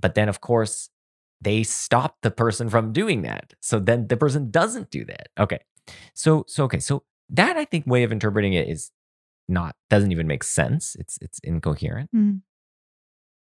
But 0.00 0.14
then, 0.14 0.28
of 0.28 0.40
course, 0.40 0.90
they 1.40 1.62
stop 1.62 2.16
the 2.22 2.30
person 2.30 2.68
from 2.68 2.92
doing 2.92 3.22
that. 3.22 3.54
So 3.60 3.78
then 3.78 4.08
the 4.08 4.16
person 4.16 4.50
doesn't 4.50 4.90
do 4.90 5.04
that. 5.04 5.28
Okay. 5.38 5.60
So 6.14 6.44
so 6.48 6.64
okay. 6.64 6.80
So 6.80 7.04
that 7.30 7.56
I 7.56 7.64
think 7.64 7.86
way 7.86 8.02
of 8.04 8.12
interpreting 8.12 8.54
it 8.54 8.68
is 8.68 8.90
not 9.48 9.76
doesn't 9.90 10.12
even 10.12 10.26
make 10.26 10.44
sense. 10.44 10.96
It's 10.98 11.18
it's 11.20 11.38
incoherent. 11.40 12.10
Mhm. 12.14 12.40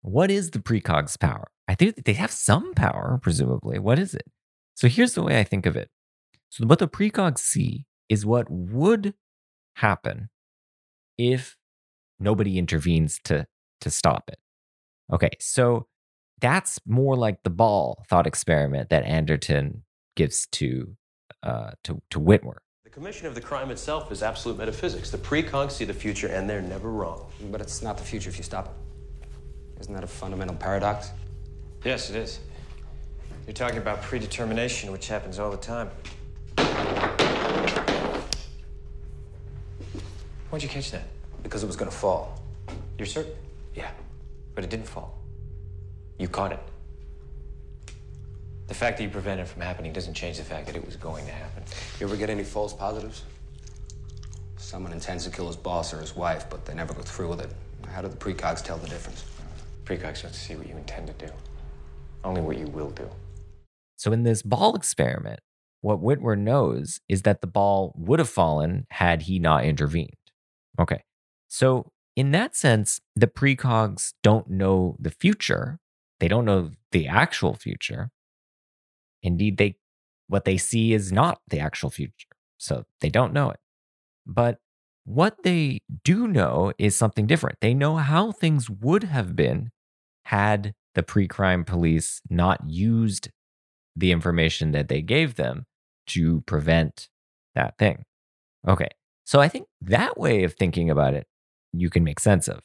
What 0.01 0.29
is 0.31 0.51
the 0.51 0.59
precog's 0.59 1.17
power? 1.17 1.47
I 1.67 1.75
think 1.75 2.05
they 2.05 2.13
have 2.13 2.31
some 2.31 2.73
power, 2.75 3.19
presumably. 3.21 3.79
What 3.79 3.97
is 3.97 4.13
it? 4.13 4.25
So 4.75 4.87
here's 4.87 5.13
the 5.15 5.23
way 5.23 5.39
I 5.39 5.43
think 5.43 5.65
of 5.65 5.75
it. 5.75 5.89
So 6.49 6.65
what 6.65 6.79
the 6.79 6.87
precogs 6.87 7.39
see 7.39 7.85
is 8.09 8.25
what 8.25 8.49
would 8.49 9.13
happen 9.75 10.29
if 11.17 11.57
nobody 12.19 12.57
intervenes 12.57 13.19
to 13.25 13.47
to 13.81 13.89
stop 13.89 14.29
it. 14.29 14.39
Okay, 15.11 15.31
so 15.39 15.87
that's 16.39 16.79
more 16.85 17.15
like 17.15 17.43
the 17.43 17.49
ball 17.49 18.03
thought 18.09 18.27
experiment 18.27 18.89
that 18.89 19.03
Anderton 19.03 19.83
gives 20.15 20.47
to 20.53 20.95
uh, 21.43 21.71
to 21.83 22.01
to 22.09 22.19
Witwer. 22.19 22.57
The 22.83 22.89
commission 22.89 23.27
of 23.27 23.35
the 23.35 23.41
crime 23.41 23.71
itself 23.71 24.11
is 24.11 24.23
absolute 24.23 24.57
metaphysics. 24.57 25.11
The 25.11 25.17
precogs 25.17 25.71
see 25.71 25.85
the 25.85 25.93
future, 25.93 26.27
and 26.27 26.49
they're 26.49 26.61
never 26.61 26.89
wrong. 26.89 27.29
But 27.51 27.61
it's 27.61 27.81
not 27.81 27.97
the 27.97 28.03
future 28.03 28.29
if 28.29 28.37
you 28.37 28.43
stop 28.43 28.67
it. 28.67 29.81
Isn't 29.81 29.93
that 29.93 30.03
a 30.03 30.07
fundamental 30.07 30.55
paradox? 30.55 31.11
Yes, 31.83 32.09
it 32.09 32.15
is. 32.15 32.39
You're 33.45 33.53
talking 33.53 33.77
about 33.77 34.01
predetermination, 34.01 34.91
which 34.91 35.07
happens 35.07 35.37
all 35.37 35.51
the 35.51 35.57
time. 35.57 35.89
Why'd 40.49 40.63
you 40.63 40.69
catch 40.69 40.91
that? 40.91 41.07
Because 41.43 41.63
it 41.63 41.67
was 41.67 41.75
gonna 41.75 41.91
fall. 41.91 42.41
You're 42.97 43.05
certain? 43.07 43.33
Yeah. 43.73 43.91
But 44.53 44.63
it 44.63 44.69
didn't 44.69 44.87
fall. 44.87 45.19
You 46.17 46.27
caught 46.29 46.53
it. 46.53 46.59
The 48.67 48.73
fact 48.73 48.97
that 48.97 49.03
you 49.03 49.09
prevented 49.09 49.45
it 49.45 49.49
from 49.49 49.61
happening 49.61 49.93
doesn't 49.93 50.15
change 50.15 50.37
the 50.37 50.43
fact 50.43 50.65
that 50.67 50.75
it 50.75 50.85
was 50.85 50.95
going 50.95 51.25
to 51.25 51.31
happen. 51.31 51.63
You 51.99 52.07
ever 52.07 52.15
get 52.15 52.29
any 52.29 52.43
false 52.43 52.73
positives? 52.73 53.23
Someone 54.57 54.91
intends 54.93 55.25
to 55.25 55.29
kill 55.29 55.47
his 55.47 55.55
boss 55.55 55.93
or 55.93 55.99
his 55.99 56.15
wife, 56.15 56.49
but 56.49 56.65
they 56.65 56.73
never 56.73 56.93
go 56.93 57.01
through 57.01 57.29
with 57.29 57.41
it. 57.41 57.51
How 57.91 58.01
do 58.01 58.07
the 58.07 58.17
precogs 58.17 58.63
tell 58.63 58.77
the 58.77 58.87
difference? 58.87 59.23
Precogs 59.83 60.23
don't 60.23 60.33
see 60.33 60.55
what 60.55 60.67
you 60.67 60.75
intend 60.75 61.07
to 61.07 61.13
do, 61.13 61.31
only 62.23 62.41
what 62.41 62.57
you 62.57 62.65
will 62.67 62.89
do. 62.89 63.07
So 63.97 64.11
in 64.11 64.23
this 64.23 64.41
ball 64.41 64.75
experiment, 64.75 65.41
what 65.85 66.01
Witwer 66.01 66.35
knows 66.35 66.99
is 67.07 67.21
that 67.21 67.41
the 67.41 67.47
ball 67.47 67.93
would 67.95 68.17
have 68.17 68.27
fallen 68.27 68.87
had 68.89 69.21
he 69.21 69.37
not 69.37 69.65
intervened. 69.65 70.09
Okay. 70.79 71.03
So 71.47 71.91
in 72.15 72.31
that 72.31 72.55
sense, 72.55 73.01
the 73.15 73.27
precogs 73.27 74.13
don't 74.23 74.49
know 74.49 74.95
the 74.99 75.11
future. 75.11 75.77
They 76.19 76.27
don't 76.27 76.45
know 76.45 76.71
the 76.91 77.07
actual 77.07 77.53
future. 77.53 78.09
Indeed, 79.21 79.57
they 79.57 79.75
what 80.27 80.45
they 80.45 80.57
see 80.57 80.91
is 80.91 81.11
not 81.11 81.41
the 81.49 81.59
actual 81.59 81.91
future. 81.91 82.29
So 82.57 82.85
they 83.01 83.09
don't 83.09 83.31
know 83.31 83.51
it. 83.51 83.59
But 84.25 84.57
what 85.03 85.43
they 85.43 85.81
do 86.03 86.27
know 86.27 86.73
is 86.79 86.95
something 86.95 87.27
different. 87.27 87.59
They 87.61 87.75
know 87.75 87.97
how 87.97 88.31
things 88.31 88.71
would 88.71 89.03
have 89.03 89.35
been 89.35 89.69
had 90.23 90.73
the 90.95 91.03
pre 91.03 91.27
crime 91.27 91.63
police 91.63 92.21
not 92.27 92.67
used 92.67 93.29
the 93.95 94.11
information 94.11 94.71
that 94.71 94.87
they 94.87 95.03
gave 95.03 95.35
them 95.35 95.67
to 96.07 96.41
prevent 96.41 97.09
that 97.55 97.77
thing. 97.77 98.05
Okay. 98.67 98.89
So 99.25 99.39
I 99.39 99.47
think 99.47 99.67
that 99.81 100.17
way 100.17 100.43
of 100.43 100.53
thinking 100.53 100.89
about 100.89 101.13
it, 101.13 101.27
you 101.73 101.89
can 101.89 102.03
make 102.03 102.19
sense 102.19 102.47
of. 102.47 102.61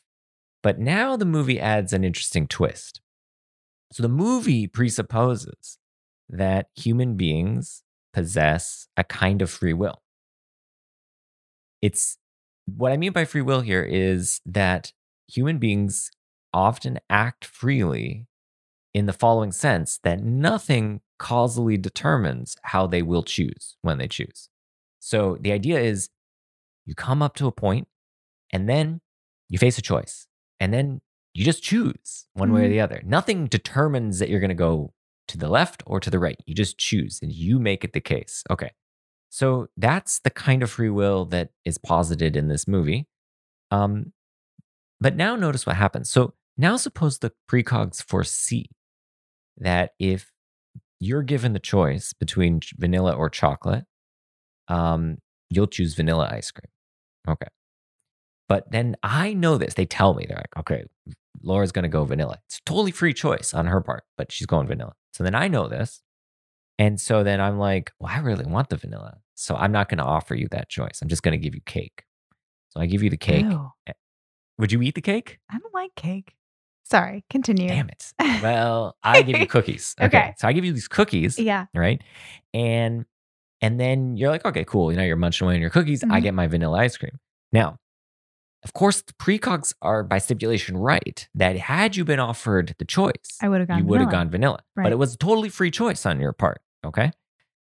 But 0.62 0.78
now 0.78 1.16
the 1.16 1.24
movie 1.24 1.58
adds 1.58 1.92
an 1.92 2.04
interesting 2.04 2.46
twist. 2.46 3.00
So 3.92 4.02
the 4.02 4.08
movie 4.08 4.66
presupposes 4.66 5.78
that 6.28 6.68
human 6.76 7.16
beings 7.16 7.82
possess 8.12 8.88
a 8.96 9.04
kind 9.04 9.42
of 9.42 9.50
free 9.50 9.72
will. 9.72 10.02
It's 11.82 12.18
what 12.66 12.92
I 12.92 12.96
mean 12.96 13.12
by 13.12 13.24
free 13.24 13.42
will 13.42 13.62
here 13.62 13.82
is 13.82 14.40
that 14.44 14.92
human 15.28 15.58
beings 15.58 16.10
often 16.52 16.98
act 17.08 17.44
freely 17.44 18.26
in 18.92 19.06
the 19.06 19.12
following 19.12 19.52
sense 19.52 19.98
that 20.02 20.22
nothing 20.22 21.00
causally 21.20 21.76
determines 21.76 22.56
how 22.62 22.86
they 22.88 23.02
will 23.02 23.22
choose 23.22 23.76
when 23.82 23.98
they 23.98 24.08
choose. 24.08 24.48
So 24.98 25.36
the 25.40 25.52
idea 25.52 25.78
is 25.78 26.08
you 26.86 26.94
come 26.94 27.22
up 27.22 27.34
to 27.36 27.46
a 27.46 27.52
point 27.52 27.86
and 28.52 28.68
then 28.68 29.00
you 29.48 29.58
face 29.58 29.78
a 29.78 29.82
choice 29.82 30.26
and 30.58 30.72
then 30.74 31.00
you 31.34 31.44
just 31.44 31.62
choose 31.62 32.26
one 32.32 32.52
way 32.52 32.62
or 32.62 32.66
Mhm. 32.66 32.70
the 32.70 32.80
other. 32.80 33.02
Nothing 33.04 33.46
determines 33.46 34.18
that 34.18 34.28
you're 34.30 34.40
going 34.40 34.48
to 34.48 34.54
go 34.54 34.94
to 35.28 35.38
the 35.38 35.48
left 35.48 35.82
or 35.86 36.00
to 36.00 36.10
the 36.10 36.18
right. 36.18 36.40
You 36.46 36.54
just 36.54 36.78
choose 36.78 37.20
and 37.22 37.30
you 37.30 37.60
make 37.60 37.84
it 37.84 37.92
the 37.92 38.00
case. 38.00 38.42
Okay. 38.50 38.72
So 39.28 39.68
that's 39.76 40.18
the 40.20 40.30
kind 40.30 40.62
of 40.62 40.70
free 40.70 40.90
will 40.90 41.24
that 41.26 41.50
is 41.64 41.78
posited 41.78 42.34
in 42.34 42.48
this 42.48 42.66
movie. 42.66 43.06
Um, 43.70 44.12
but 45.00 45.14
now 45.14 45.36
notice 45.36 45.66
what 45.66 45.76
happens. 45.76 46.10
So 46.10 46.34
now 46.56 46.76
suppose 46.76 47.18
the 47.18 47.32
precogs 47.48 48.02
foresee 48.02 48.70
that 49.58 49.92
if 50.00 50.32
you're 51.00 51.22
given 51.22 51.54
the 51.54 51.58
choice 51.58 52.12
between 52.12 52.60
vanilla 52.78 53.12
or 53.12 53.28
chocolate, 53.30 53.84
um, 54.68 55.18
you'll 55.48 55.66
choose 55.66 55.94
vanilla 55.94 56.28
ice 56.30 56.50
cream. 56.50 56.70
Okay. 57.28 57.48
But 58.48 58.70
then 58.70 58.96
I 59.02 59.32
know 59.32 59.58
this. 59.58 59.74
They 59.74 59.86
tell 59.86 60.14
me, 60.14 60.26
they're 60.28 60.36
like, 60.36 60.56
okay, 60.58 60.84
Laura's 61.42 61.72
going 61.72 61.84
to 61.84 61.88
go 61.88 62.04
vanilla. 62.04 62.38
It's 62.46 62.60
totally 62.66 62.90
free 62.90 63.14
choice 63.14 63.54
on 63.54 63.66
her 63.66 63.80
part, 63.80 64.04
but 64.18 64.30
she's 64.30 64.46
going 64.46 64.66
vanilla. 64.66 64.94
So 65.12 65.24
then 65.24 65.34
I 65.34 65.48
know 65.48 65.68
this. 65.68 66.02
And 66.78 67.00
so 67.00 67.22
then 67.22 67.40
I'm 67.40 67.58
like, 67.58 67.92
well, 67.98 68.12
I 68.14 68.20
really 68.20 68.46
want 68.46 68.68
the 68.68 68.76
vanilla. 68.76 69.18
So 69.34 69.54
I'm 69.56 69.72
not 69.72 69.88
going 69.88 69.98
to 69.98 70.04
offer 70.04 70.34
you 70.34 70.48
that 70.50 70.68
choice. 70.68 71.00
I'm 71.00 71.08
just 71.08 71.22
going 71.22 71.32
to 71.32 71.38
give 71.38 71.54
you 71.54 71.60
cake. 71.64 72.04
So 72.68 72.80
I 72.80 72.86
give 72.86 73.02
you 73.02 73.10
the 73.10 73.16
cake. 73.16 73.46
Ew. 73.46 73.70
Would 74.58 74.72
you 74.72 74.82
eat 74.82 74.94
the 74.94 75.00
cake? 75.00 75.38
I 75.50 75.58
don't 75.58 75.74
like 75.74 75.94
cake. 75.94 76.34
Sorry, 76.90 77.24
continue. 77.30 77.68
Damn 77.68 77.88
it. 77.88 78.12
Well, 78.42 78.96
I 79.02 79.22
give 79.22 79.38
you 79.38 79.46
cookies. 79.46 79.94
Okay. 80.00 80.06
Okay. 80.18 80.34
So 80.38 80.48
I 80.48 80.52
give 80.52 80.64
you 80.64 80.72
these 80.72 80.88
cookies, 80.88 81.38
Yeah. 81.38 81.66
right? 81.74 82.00
And 82.54 83.04
and 83.60 83.78
then 83.78 84.16
you're 84.16 84.30
like, 84.30 84.44
okay, 84.46 84.64
cool. 84.64 84.90
You 84.90 84.96
know, 84.96 85.04
you're 85.04 85.16
munching 85.16 85.46
away 85.46 85.54
on 85.54 85.60
your 85.60 85.68
cookies. 85.70 86.02
I 86.02 86.18
Mhm. 86.20 86.22
get 86.22 86.34
my 86.34 86.46
vanilla 86.46 86.78
ice 86.78 86.96
cream. 86.96 87.18
Now, 87.52 87.76
of 88.64 88.72
course, 88.72 89.02
the 89.02 89.12
precogs 89.14 89.74
are 89.82 90.02
by 90.02 90.18
stipulation 90.18 90.76
right 90.78 91.28
that 91.34 91.56
had 91.56 91.96
you 91.96 92.04
been 92.04 92.20
offered 92.20 92.74
the 92.78 92.84
choice, 92.86 93.38
I 93.42 93.48
would 93.50 93.60
have 93.60 93.68
gone. 93.68 93.78
you 93.78 93.84
would 93.84 94.00
have 94.00 94.10
gone 94.10 94.30
vanilla. 94.30 94.60
But 94.74 94.92
it 94.92 94.98
was 94.98 95.14
a 95.14 95.18
totally 95.18 95.48
free 95.50 95.70
choice 95.70 96.06
on 96.06 96.18
your 96.20 96.32
part. 96.32 96.60
Okay. 96.84 97.12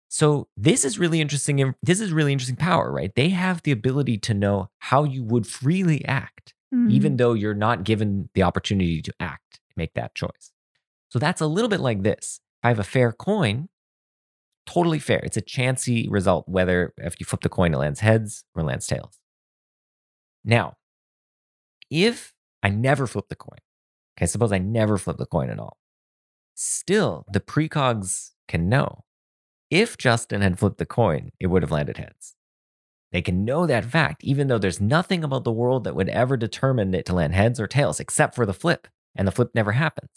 So 0.10 0.48
this 0.56 0.86
is 0.86 0.98
really 1.00 1.20
interesting. 1.20 1.74
This 1.84 2.00
is 2.00 2.14
really 2.14 2.32
interesting 2.32 2.56
power, 2.56 2.92
right? 2.92 3.12
They 3.16 3.30
have 3.30 3.64
the 3.64 3.72
ability 3.72 4.20
to 4.20 4.34
know 4.34 4.70
how 4.80 5.04
you 5.04 5.24
would 5.24 5.46
freely 5.48 6.06
act 6.06 6.54
Mhm. 6.74 6.92
even 6.92 7.18
though 7.18 7.34
you're 7.34 7.54
not 7.54 7.84
given 7.84 8.30
the 8.34 8.44
opportunity 8.44 9.02
to 9.02 9.14
act, 9.20 9.60
make 9.76 9.94
that 9.94 10.16
choice. 10.16 10.52
So 11.10 11.20
that's 11.20 11.42
a 11.42 11.48
little 11.48 11.70
bit 11.70 11.80
like 11.82 12.04
this. 12.04 12.42
If 12.62 12.66
I 12.66 12.70
have 12.70 12.80
a 12.80 12.84
fair 12.84 13.12
coin, 13.14 13.70
totally 14.66 15.00
fair. 15.00 15.20
It's 15.24 15.38
a 15.38 15.42
chancy 15.42 16.08
result 16.10 16.48
whether 16.48 16.94
if 16.98 17.20
you 17.20 17.26
flip 17.26 17.42
the 17.42 17.50
coin, 17.50 17.74
it 17.74 17.78
lands 17.78 18.02
heads 18.02 18.44
or 18.56 18.64
lands 18.64 18.88
tails. 18.88 19.20
Now, 20.44 20.78
if 21.90 22.34
I 22.64 22.70
never 22.70 23.08
flip 23.08 23.26
the 23.30 23.36
coin, 23.36 23.60
okay, 24.18 24.26
suppose 24.26 24.52
I 24.52 24.58
never 24.60 24.98
flip 24.98 25.18
the 25.18 25.26
coin 25.26 25.50
at 25.50 25.60
all, 25.60 25.78
still 26.56 27.26
the 27.32 27.40
precogs 27.42 28.32
can 28.48 28.70
know 28.70 29.06
if 29.72 29.98
Justin 29.98 30.42
had 30.42 30.60
flipped 30.60 30.78
the 30.80 30.86
coin, 30.86 31.32
it 31.40 31.48
would 31.48 31.64
have 31.64 31.72
landed 31.72 31.98
heads. 31.98 32.36
They 33.12 33.22
can 33.22 33.46
know 33.46 33.66
that 33.66 33.86
fact, 33.86 34.24
even 34.24 34.48
though 34.48 34.58
there's 34.58 34.82
nothing 34.82 35.24
about 35.24 35.44
the 35.44 35.52
world 35.52 35.86
that 35.86 35.96
would 35.96 36.10
ever 36.10 36.36
determine 36.36 36.94
it 36.94 37.06
to 37.06 37.16
land 37.16 37.34
heads 37.34 37.60
or 37.60 37.68
tails, 37.68 38.00
except 38.00 38.36
for 38.36 38.46
the 38.46 38.54
flip, 38.54 38.88
and 39.16 39.28
the 39.28 39.32
flip 39.32 39.52
never 39.56 39.72
happens. 39.72 40.12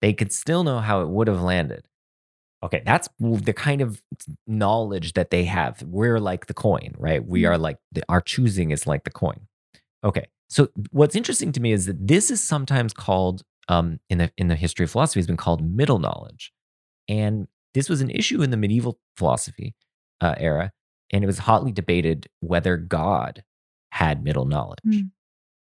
They 0.00 0.12
could 0.12 0.32
still 0.32 0.64
know 0.64 0.80
how 0.80 1.02
it 1.02 1.08
would 1.08 1.28
have 1.28 1.42
landed. 1.42 1.86
Okay, 2.62 2.82
that's 2.84 3.10
the 3.20 3.52
kind 3.52 3.82
of 3.82 4.02
knowledge 4.46 5.12
that 5.12 5.30
they 5.30 5.44
have. 5.44 5.82
We're 5.82 6.18
like 6.18 6.46
the 6.46 6.54
coin, 6.54 6.94
right? 6.98 7.24
We 7.24 7.44
are 7.44 7.58
like 7.58 7.76
the, 7.92 8.02
our 8.08 8.22
choosing 8.22 8.70
is 8.70 8.86
like 8.86 9.04
the 9.04 9.10
coin. 9.10 9.46
Okay, 10.02 10.26
so 10.48 10.68
what's 10.90 11.14
interesting 11.14 11.52
to 11.52 11.60
me 11.60 11.72
is 11.72 11.84
that 11.86 12.06
this 12.06 12.30
is 12.30 12.42
sometimes 12.42 12.94
called 12.94 13.42
um, 13.68 14.00
in 14.08 14.18
the 14.18 14.32
in 14.38 14.48
the 14.48 14.56
history 14.56 14.84
of 14.84 14.90
philosophy 14.90 15.20
has 15.20 15.26
been 15.26 15.36
called 15.36 15.62
middle 15.62 15.98
knowledge, 15.98 16.52
and 17.06 17.48
this 17.74 17.90
was 17.90 18.00
an 18.00 18.10
issue 18.10 18.42
in 18.42 18.50
the 18.50 18.56
medieval 18.56 18.98
philosophy 19.16 19.74
uh, 20.22 20.34
era 20.38 20.72
and 21.14 21.22
it 21.22 21.28
was 21.28 21.38
hotly 21.38 21.70
debated 21.70 22.26
whether 22.40 22.76
God 22.76 23.44
had 23.90 24.24
middle 24.24 24.46
knowledge. 24.46 24.80
Mm. 24.84 25.12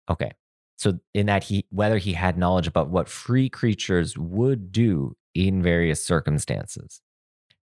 Okay. 0.07 0.31
So 0.77 0.99
in 1.15 1.25
that 1.25 1.45
he 1.45 1.65
whether 1.71 1.97
he 1.97 2.13
had 2.13 2.37
knowledge 2.37 2.67
about 2.67 2.89
what 2.89 3.09
free 3.09 3.49
creatures 3.49 4.15
would 4.15 4.71
do 4.71 5.17
in 5.33 5.63
various 5.63 6.05
circumstances. 6.05 7.01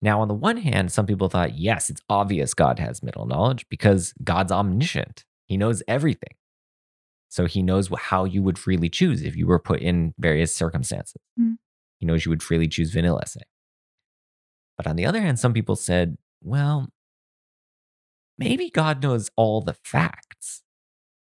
Now, 0.02 0.20
on 0.20 0.28
the 0.28 0.34
one 0.34 0.58
hand, 0.58 0.90
some 0.90 1.06
people 1.06 1.28
thought, 1.28 1.56
yes, 1.56 1.88
it's 1.88 2.02
obvious 2.10 2.54
God 2.54 2.80
has 2.80 3.04
middle 3.04 3.24
knowledge 3.24 3.64
because 3.70 4.12
God's 4.22 4.52
omniscient. 4.52 5.24
He 5.46 5.56
knows 5.56 5.82
everything. 5.86 6.34
So 7.28 7.46
he 7.46 7.62
knows 7.62 7.88
how 7.96 8.24
you 8.24 8.42
would 8.42 8.58
freely 8.58 8.88
choose 8.88 9.22
if 9.22 9.36
you 9.36 9.46
were 9.46 9.58
put 9.60 9.80
in 9.80 10.12
various 10.18 10.54
circumstances. 10.54 11.22
Mm. 11.40 11.56
He 11.98 12.06
knows 12.06 12.26
you 12.26 12.30
would 12.30 12.42
freely 12.42 12.66
choose 12.66 12.90
vanilla, 12.90 13.26
say. 13.26 13.42
But 14.76 14.88
on 14.88 14.96
the 14.96 15.06
other 15.06 15.20
hand, 15.20 15.38
some 15.38 15.54
people 15.54 15.76
said, 15.76 16.18
well, 16.42 16.88
maybe 18.38 18.70
God 18.70 19.02
knows 19.02 19.30
all 19.36 19.60
the 19.60 19.74
facts. 19.74 20.62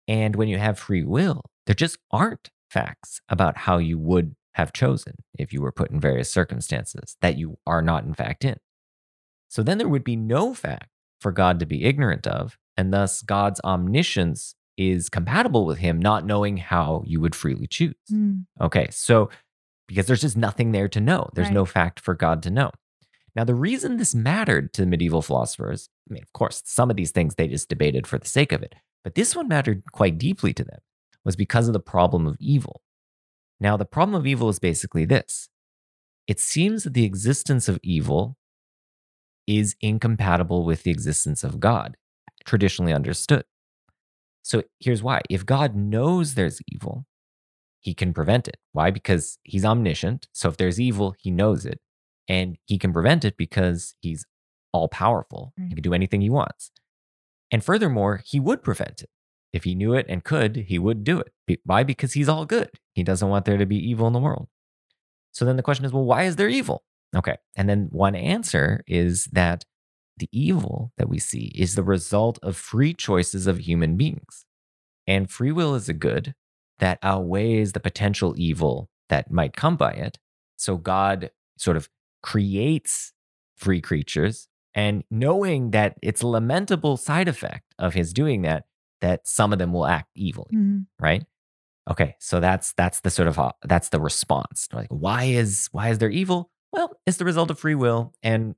And 0.08 0.36
when 0.36 0.48
you 0.48 0.58
have 0.58 0.80
free 0.80 1.04
will, 1.04 1.44
there 1.66 1.76
just 1.76 1.98
aren't 2.12 2.50
facts 2.70 3.22
about 3.30 3.60
how 3.60 3.78
you 3.78 3.98
would 4.00 4.36
have 4.54 4.74
chosen 4.74 5.14
if 5.38 5.54
you 5.54 5.62
were 5.62 5.72
put 5.72 5.92
in 5.92 6.00
various 6.00 6.30
circumstances 6.30 7.16
that 7.22 7.38
you 7.38 7.58
are 7.66 7.82
not, 7.82 8.04
in 8.04 8.14
fact, 8.14 8.44
in. 8.44 8.58
So 9.48 9.64
then 9.64 9.78
there 9.78 9.90
would 9.90 10.04
be 10.04 10.16
no 10.16 10.54
fact 10.54 10.90
for 11.20 11.32
God 11.32 11.60
to 11.60 11.66
be 11.66 11.86
ignorant 11.86 12.26
of, 12.26 12.58
and 12.76 12.94
thus 12.94 13.22
God's 13.22 13.62
omniscience 13.64 14.56
is 14.78 15.10
compatible 15.10 15.66
with 15.66 15.78
him 15.78 16.00
not 16.00 16.26
knowing 16.26 16.58
how 16.58 17.04
you 17.06 17.22
would 17.22 17.36
freely 17.36 17.68
choose. 17.68 17.94
Mm. 18.12 18.46
Okay, 18.60 18.88
so 18.90 19.30
because 19.88 20.08
there's 20.08 20.22
just 20.22 20.38
nothing 20.38 20.72
there 20.72 20.88
to 20.88 21.02
know, 21.02 21.30
there's 21.34 21.52
no 21.52 21.66
fact 21.66 22.00
for 22.00 22.16
God 22.16 22.42
to 22.44 22.50
know. 22.50 22.72
Now, 23.36 23.44
the 23.44 23.56
reason 23.56 23.98
this 23.98 24.14
mattered 24.14 24.74
to 24.74 24.86
medieval 24.86 25.22
philosophers, 25.22 25.90
I 26.10 26.14
mean, 26.14 26.24
of 26.24 26.34
course, 26.34 26.62
some 26.66 26.90
of 26.90 26.98
these 26.98 27.12
things 27.12 27.36
they 27.36 27.48
just 27.48 27.70
debated 27.70 28.06
for 28.06 28.18
the 28.18 28.28
sake 28.28 28.52
of 28.52 28.62
it, 28.62 28.76
but 29.04 29.16
this 29.16 29.36
one 29.36 29.48
mattered 29.48 29.84
quite 29.92 30.18
deeply 30.18 30.54
to 30.54 30.64
them, 30.64 30.80
was 31.24 31.36
because 31.36 31.68
of 31.68 31.74
the 31.74 31.80
problem 31.80 32.28
of 32.28 32.38
evil. 32.40 32.82
Now, 33.60 33.78
the 33.78 33.86
problem 33.86 34.16
of 34.16 34.28
evil 34.28 34.50
is 34.50 34.60
basically 34.60 35.06
this 35.06 35.50
it 36.28 36.40
seems 36.40 36.84
that 36.84 36.94
the 36.94 37.06
existence 37.06 37.68
of 37.68 37.80
evil 37.84 38.38
is 39.48 39.76
incompatible 39.82 40.64
with 40.66 40.84
the 40.84 40.92
existence 40.92 41.44
of 41.44 41.60
God, 41.60 41.98
traditionally 42.46 42.94
understood. 42.94 43.44
So 44.44 44.64
here's 44.80 45.04
why 45.04 45.22
if 45.30 45.46
God 45.46 45.76
knows 45.76 46.34
there's 46.34 46.62
evil, 46.68 47.06
he 47.80 47.94
can 47.94 48.14
prevent 48.14 48.48
it. 48.48 48.58
Why? 48.72 48.92
Because 48.92 49.40
he's 49.44 49.66
omniscient. 49.66 50.28
So 50.32 50.50
if 50.50 50.58
there's 50.58 50.80
evil, 50.80 51.16
he 51.20 51.32
knows 51.32 51.66
it. 51.66 51.80
And 52.28 52.58
he 52.66 52.78
can 52.78 52.94
prevent 52.94 53.26
it 53.26 53.38
because 53.38 53.96
he's 54.00 54.26
all 54.74 54.88
powerful. 54.88 55.54
He 55.58 55.64
mm. 55.64 55.74
can 55.74 55.82
do 55.82 55.94
anything 55.94 56.22
he 56.22 56.30
wants. 56.30 56.72
And 57.52 57.64
furthermore, 57.64 58.22
he 58.26 58.40
would 58.40 58.64
prevent 58.64 59.02
it. 59.02 59.10
If 59.54 59.66
he 59.66 59.76
knew 59.76 59.94
it 59.94 60.06
and 60.08 60.24
could, 60.24 60.56
he 60.56 60.80
would 60.80 61.04
do 61.04 61.20
it. 61.20 61.60
Why? 61.66 61.84
Because 61.84 62.14
he's 62.14 62.30
all 62.30 62.46
good. 62.46 62.70
He 62.94 63.04
doesn't 63.04 63.28
want 63.28 63.46
there 63.46 63.58
to 63.58 63.66
be 63.66 63.76
evil 63.76 64.08
in 64.08 64.14
the 64.14 64.20
world. 64.20 64.48
So 65.34 65.44
then 65.44 65.58
the 65.58 65.64
question 65.64 65.86
is 65.86 65.92
well, 65.92 66.06
why 66.06 66.24
is 66.24 66.38
there 66.38 66.48
evil? 66.48 66.84
Okay. 67.16 67.38
And 67.58 67.68
then 67.68 67.90
one 67.92 68.16
answer 68.16 68.84
is 68.88 69.26
that 69.34 69.66
the 70.18 70.30
evil 70.32 70.94
that 70.98 71.10
we 71.10 71.20
see 71.20 71.52
is 71.56 71.76
the 71.76 71.84
result 71.84 72.40
of 72.42 72.56
free 72.56 72.94
choices 72.94 73.48
of 73.48 73.60
human 73.60 73.98
beings. 73.98 74.46
And 75.08 75.30
free 75.30 75.52
will 75.52 75.76
is 75.76 75.90
a 75.90 75.94
good 75.94 76.34
that 76.80 77.00
outweighs 77.04 77.74
the 77.74 77.80
potential 77.80 78.34
evil 78.38 78.90
that 79.10 79.32
might 79.32 79.56
come 79.56 79.76
by 79.76 79.92
it. 79.92 80.18
So 80.58 80.78
God 80.78 81.32
sort 81.58 81.78
of 81.78 81.90
creates 82.24 83.14
free 83.58 83.82
creatures 83.82 84.48
and 84.74 85.04
knowing 85.12 85.72
that 85.72 85.96
it's 86.02 86.22
a 86.22 86.28
lamentable 86.28 86.98
side 86.98 87.28
effect 87.28 87.66
of 87.78 87.94
his 87.94 88.14
doing 88.14 88.42
that 88.44 88.66
that 89.02 89.28
some 89.28 89.52
of 89.52 89.60
them 89.60 89.74
will 89.74 89.86
act 89.86 90.10
evilly 90.18 90.52
Mhm. 90.56 90.86
right? 91.00 91.24
Okay 91.90 92.16
so 92.20 92.40
that's 92.40 92.74
that's 92.74 93.02
the 93.02 93.10
sort 93.10 93.28
of 93.28 93.38
uh, 93.40 93.52
that's 93.64 93.90
the 93.90 94.00
response. 94.00 94.68
Like 94.72 94.88
why 94.90 95.24
is 95.26 95.68
why 95.72 95.90
is 95.90 95.98
there 95.98 96.10
evil? 96.10 96.52
Well 96.72 96.92
it's 97.06 97.18
the 97.18 97.26
result 97.26 97.52
of 97.52 97.60
free 97.60 97.76
will 97.76 98.14
and 98.24 98.56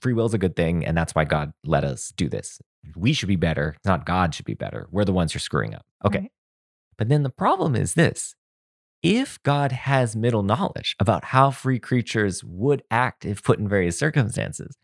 free 0.00 0.12
will 0.12 0.26
is 0.26 0.34
a 0.34 0.38
good 0.38 0.54
thing 0.56 0.86
and 0.86 0.96
that's 0.96 1.14
why 1.14 1.24
god 1.24 1.52
let 1.64 1.84
us 1.84 2.12
do 2.16 2.28
this. 2.28 2.60
We 2.96 3.12
should 3.12 3.28
be 3.28 3.36
better 3.36 3.76
not 3.84 4.06
god 4.06 4.34
should 4.34 4.46
be 4.46 4.54
better. 4.54 4.88
We're 4.90 5.04
the 5.04 5.12
ones 5.12 5.32
who 5.32 5.36
are 5.38 5.40
screwing 5.40 5.74
up. 5.74 5.84
Okay. 6.04 6.18
Right. 6.20 6.32
but 6.98 7.08
then 7.08 7.22
the 7.24 7.30
problem 7.30 7.74
is 7.76 7.94
this 7.94 8.34
if 9.02 9.42
God 9.42 9.72
has 9.72 10.14
middle 10.14 10.42
knowledge 10.42 10.94
about 11.00 11.26
how 11.26 11.50
free 11.50 11.78
creatures 11.78 12.44
would 12.44 12.82
act 12.90 13.24
if 13.24 13.42
put 13.42 13.58
in 13.58 13.68
various 13.68 13.98
circumstances, 13.98 14.76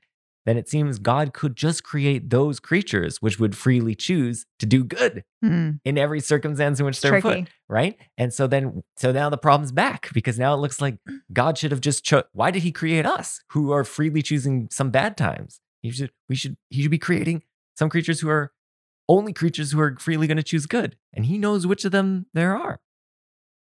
then 0.46 0.56
it 0.56 0.68
seems 0.68 0.98
God 0.98 1.34
could 1.34 1.54
just 1.56 1.84
create 1.84 2.30
those 2.30 2.58
creatures 2.58 3.20
which 3.20 3.38
would 3.38 3.54
freely 3.56 3.94
choose 3.94 4.46
to 4.58 4.66
do 4.66 4.82
good 4.82 5.24
Mm. 5.44 5.78
in 5.84 5.96
every 5.98 6.18
circumstance 6.20 6.80
in 6.80 6.86
which 6.86 7.00
they're 7.00 7.20
tricky. 7.20 7.42
put, 7.42 7.50
right? 7.68 7.96
And 8.16 8.32
so 8.34 8.46
then, 8.48 8.82
so 8.96 9.12
now 9.12 9.28
the 9.30 9.36
problem's 9.38 9.70
back 9.72 10.08
because 10.12 10.36
now 10.38 10.54
it 10.54 10.56
looks 10.56 10.80
like 10.80 10.98
God 11.32 11.56
should 11.58 11.70
have 11.70 11.80
just 11.80 12.02
cho- 12.02 12.24
Why 12.32 12.50
did 12.50 12.62
He 12.62 12.72
create 12.72 13.06
us 13.06 13.40
who 13.50 13.70
are 13.72 13.84
freely 13.84 14.22
choosing 14.22 14.68
some 14.72 14.90
bad 14.90 15.16
times? 15.16 15.60
He 15.82 15.90
should, 15.92 16.10
we 16.28 16.34
should, 16.34 16.56
He 16.70 16.82
should 16.82 16.90
be 16.90 16.98
creating 16.98 17.42
some 17.76 17.88
creatures 17.88 18.18
who 18.20 18.28
are 18.30 18.52
only 19.08 19.32
creatures 19.32 19.70
who 19.72 19.80
are 19.80 19.96
freely 20.00 20.26
going 20.26 20.38
to 20.38 20.42
choose 20.42 20.66
good, 20.66 20.96
and 21.14 21.26
He 21.26 21.38
knows 21.38 21.66
which 21.66 21.84
of 21.84 21.92
them 21.92 22.26
there 22.34 22.56
are. 22.56 22.80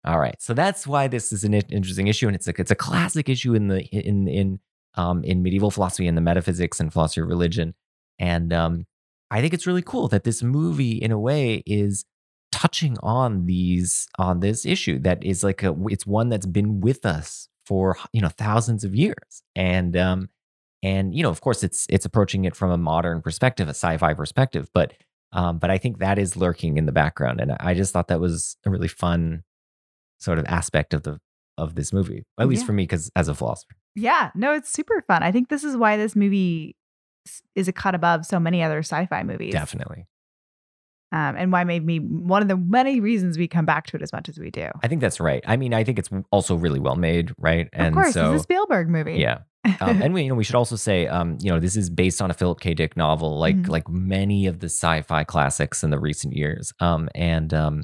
All 0.07 0.19
right, 0.19 0.41
so 0.41 0.53
that's 0.53 0.87
why 0.87 1.09
this 1.09 1.33
is 1.33 1.43
an 1.43 1.53
interesting 1.53 2.07
issue, 2.07 2.27
and 2.27 2.35
it's 2.35 2.47
a 2.47 2.53
it's 2.57 2.71
a 2.71 2.75
classic 2.75 3.27
issue 3.27 3.53
in 3.53 3.67
the 3.67 3.83
in 3.87 4.29
in 4.29 4.59
um, 4.95 5.21
in 5.25 5.43
medieval 5.43 5.69
philosophy 5.69 6.07
and 6.07 6.15
the 6.17 6.21
metaphysics 6.21 6.79
and 6.79 6.93
philosophy 6.93 7.19
of 7.19 7.27
religion, 7.27 7.75
and 8.17 8.53
um, 8.53 8.85
I 9.29 9.41
think 9.41 9.53
it's 9.53 9.67
really 9.67 9.81
cool 9.81 10.07
that 10.07 10.23
this 10.23 10.41
movie, 10.41 10.93
in 10.93 11.11
a 11.11 11.19
way, 11.19 11.61
is 11.65 12.05
touching 12.53 12.97
on 13.03 13.47
these 13.47 14.07
on 14.17 14.39
this 14.39 14.65
issue 14.65 14.97
that 14.99 15.21
is 15.25 15.43
like 15.43 15.61
a 15.61 15.75
it's 15.87 16.07
one 16.07 16.29
that's 16.29 16.45
been 16.45 16.79
with 16.79 17.05
us 17.05 17.49
for 17.65 17.97
you 18.13 18.21
know 18.21 18.29
thousands 18.29 18.85
of 18.85 18.95
years, 18.95 19.43
and 19.57 19.97
um, 19.97 20.29
and 20.81 21.13
you 21.13 21.21
know 21.21 21.29
of 21.29 21.41
course 21.41 21.63
it's 21.63 21.85
it's 21.89 22.05
approaching 22.05 22.45
it 22.45 22.55
from 22.55 22.71
a 22.71 22.77
modern 22.77 23.21
perspective, 23.21 23.67
a 23.67 23.71
sci-fi 23.71 24.13
perspective, 24.13 24.69
but 24.73 24.93
um, 25.33 25.59
but 25.59 25.69
I 25.69 25.77
think 25.77 25.99
that 25.99 26.17
is 26.17 26.37
lurking 26.37 26.77
in 26.77 26.85
the 26.85 26.93
background, 26.93 27.41
and 27.41 27.51
I 27.59 27.73
just 27.73 27.91
thought 27.91 28.07
that 28.07 28.21
was 28.21 28.55
a 28.65 28.69
really 28.69 28.87
fun 28.87 29.43
sort 30.19 30.39
of 30.39 30.45
aspect 30.45 30.93
of 30.93 31.03
the 31.03 31.19
of 31.57 31.73
this 31.75 31.91
movie, 31.91 32.23
at 32.39 32.47
least 32.47 32.61
Yeah. 32.61 32.65
for 32.67 32.73
me, 32.73 32.83
because 32.83 33.09
as 33.15 33.27
a 33.27 33.33
philosopher, 33.35 33.75
Yeah, 33.95 34.29
no, 34.35 34.53
it's 34.53 34.69
super 34.71 35.01
fun. 35.07 35.23
I 35.23 35.31
think 35.31 35.49
this 35.49 35.63
is 35.63 35.75
why 35.75 35.97
this 35.97 36.15
movie 36.15 36.75
is 37.55 37.67
a 37.67 37.73
cut 37.73 37.95
above 37.95 38.25
so 38.25 38.39
many 38.39 38.61
other 38.61 38.79
sci-fi 38.79 39.23
movies. 39.23 39.53
definitely. 39.53 40.05
Um, 41.13 41.35
and 41.37 41.51
why 41.53 41.63
made 41.63 41.85
me 41.85 41.99
one 41.99 42.41
of 42.41 42.49
the 42.49 42.57
many 42.57 42.99
reasons 42.99 43.37
we 43.37 43.47
come 43.47 43.65
back 43.65 43.87
to 43.87 43.95
it 43.95 44.01
as 44.01 44.11
much 44.11 44.27
as 44.27 44.37
we 44.37 44.51
do. 44.51 44.67
I 44.83 44.87
think 44.89 44.99
that's 44.99 45.19
right. 45.21 45.41
I 45.47 45.55
mean, 45.55 45.73
I 45.73 45.83
think 45.85 45.97
it's 45.99 46.09
also 46.31 46.55
really 46.55 46.79
well 46.81 46.95
made, 46.97 47.31
right? 47.39 47.69
of 47.73 47.93
course, 47.93 48.13
so 48.13 48.33
it's 48.33 48.41
a 48.41 48.43
Spielberg 48.43 48.89
movie. 48.89 49.13
yeah. 49.15 49.39
um, 49.79 50.01
and 50.01 50.13
we, 50.13 50.23
you 50.23 50.29
know, 50.29 50.35
we 50.35 50.43
should 50.43 50.55
also 50.55 50.75
say, 50.75 51.07
um, 51.07 51.37
you 51.39 51.49
know, 51.49 51.59
this 51.61 51.77
is 51.77 51.89
based 51.89 52.21
on 52.21 52.29
a 52.29 52.33
Philip 52.33 52.59
K. 52.59 52.73
Dick 52.73 52.97
novel, 52.97 53.39
like 53.39 53.55
Mhm. 53.55 53.69
like 53.69 53.87
many 53.89 54.47
of 54.47 54.59
the 54.59 54.67
sci-fi 54.67 55.23
classics 55.23 55.81
in 55.81 55.91
the 55.91 55.99
recent 55.99 56.35
years. 56.35 56.73
Um, 56.81 57.07
and 57.15 57.53
um, 57.53 57.83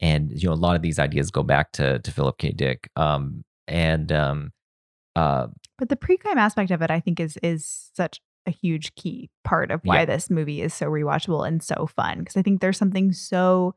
and 0.00 0.30
you 0.32 0.48
know, 0.48 0.54
a 0.54 0.56
lot 0.56 0.76
of 0.76 0.82
these 0.82 0.98
ideas 0.98 1.30
go 1.30 1.42
back 1.42 1.72
to 1.72 1.98
to 1.98 2.10
Philip 2.10 2.38
K. 2.38 2.52
Dick. 2.52 2.90
Um, 2.96 3.44
and 3.68 4.10
um, 4.10 4.52
uh, 5.16 5.48
But 5.78 5.88
the 5.88 5.96
pre-crime 5.96 6.38
aspect 6.38 6.70
of 6.70 6.82
it, 6.82 6.90
I 6.90 7.00
think, 7.00 7.20
is 7.20 7.36
is 7.42 7.90
such 7.94 8.20
a 8.46 8.50
huge 8.50 8.94
key 8.94 9.28
part 9.44 9.70
of 9.70 9.80
why 9.84 10.00
Yeah. 10.00 10.04
this 10.06 10.30
movie 10.30 10.62
is 10.62 10.72
so 10.72 10.86
rewatchable 10.86 11.46
and 11.46 11.62
so 11.62 11.86
fun. 11.86 12.20
Because 12.20 12.36
I 12.36 12.42
think 12.42 12.60
there's 12.60 12.78
something 12.78 13.12
so 13.12 13.74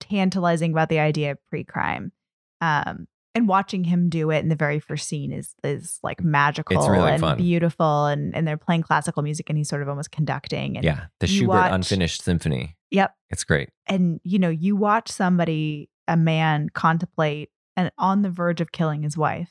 tantalizing 0.00 0.72
about 0.72 0.88
the 0.90 0.98
idea 0.98 1.32
of 1.32 1.38
pre-crime. 1.48 2.12
Um, 2.60 3.06
and 3.34 3.48
watching 3.48 3.84
him 3.84 4.08
do 4.08 4.30
it 4.30 4.38
in 4.40 4.48
the 4.48 4.56
very 4.56 4.78
first 4.78 5.08
scene 5.08 5.32
is 5.32 5.54
is 5.64 5.98
like 6.02 6.22
magical 6.22 6.88
really 6.90 7.12
and 7.12 7.20
fun. 7.20 7.36
beautiful 7.38 8.06
and 8.06 8.34
and 8.36 8.46
they're 8.46 8.56
playing 8.56 8.82
classical 8.82 9.22
music 9.22 9.48
and 9.48 9.56
he's 9.58 9.68
sort 9.68 9.82
of 9.82 9.88
almost 9.88 10.10
conducting 10.10 10.76
and 10.76 10.84
yeah, 10.84 11.06
the 11.20 11.26
Schubert 11.26 11.48
watch- 11.48 11.72
Unfinished 11.72 12.22
Symphony. 12.22 12.76
yep 12.90 13.14
It's 13.30 13.44
great. 13.44 13.70
and 13.86 14.20
you 14.24 14.38
know 14.38 14.50
you 14.50 14.76
watch 14.76 15.10
somebody 15.10 15.88
a 16.08 16.16
man 16.16 16.68
contemplate 16.74 17.50
and 17.76 17.90
on 17.98 18.22
the 18.22 18.30
verge 18.30 18.60
of 18.60 18.72
killing 18.72 19.02
his 19.02 19.16
wife 19.16 19.50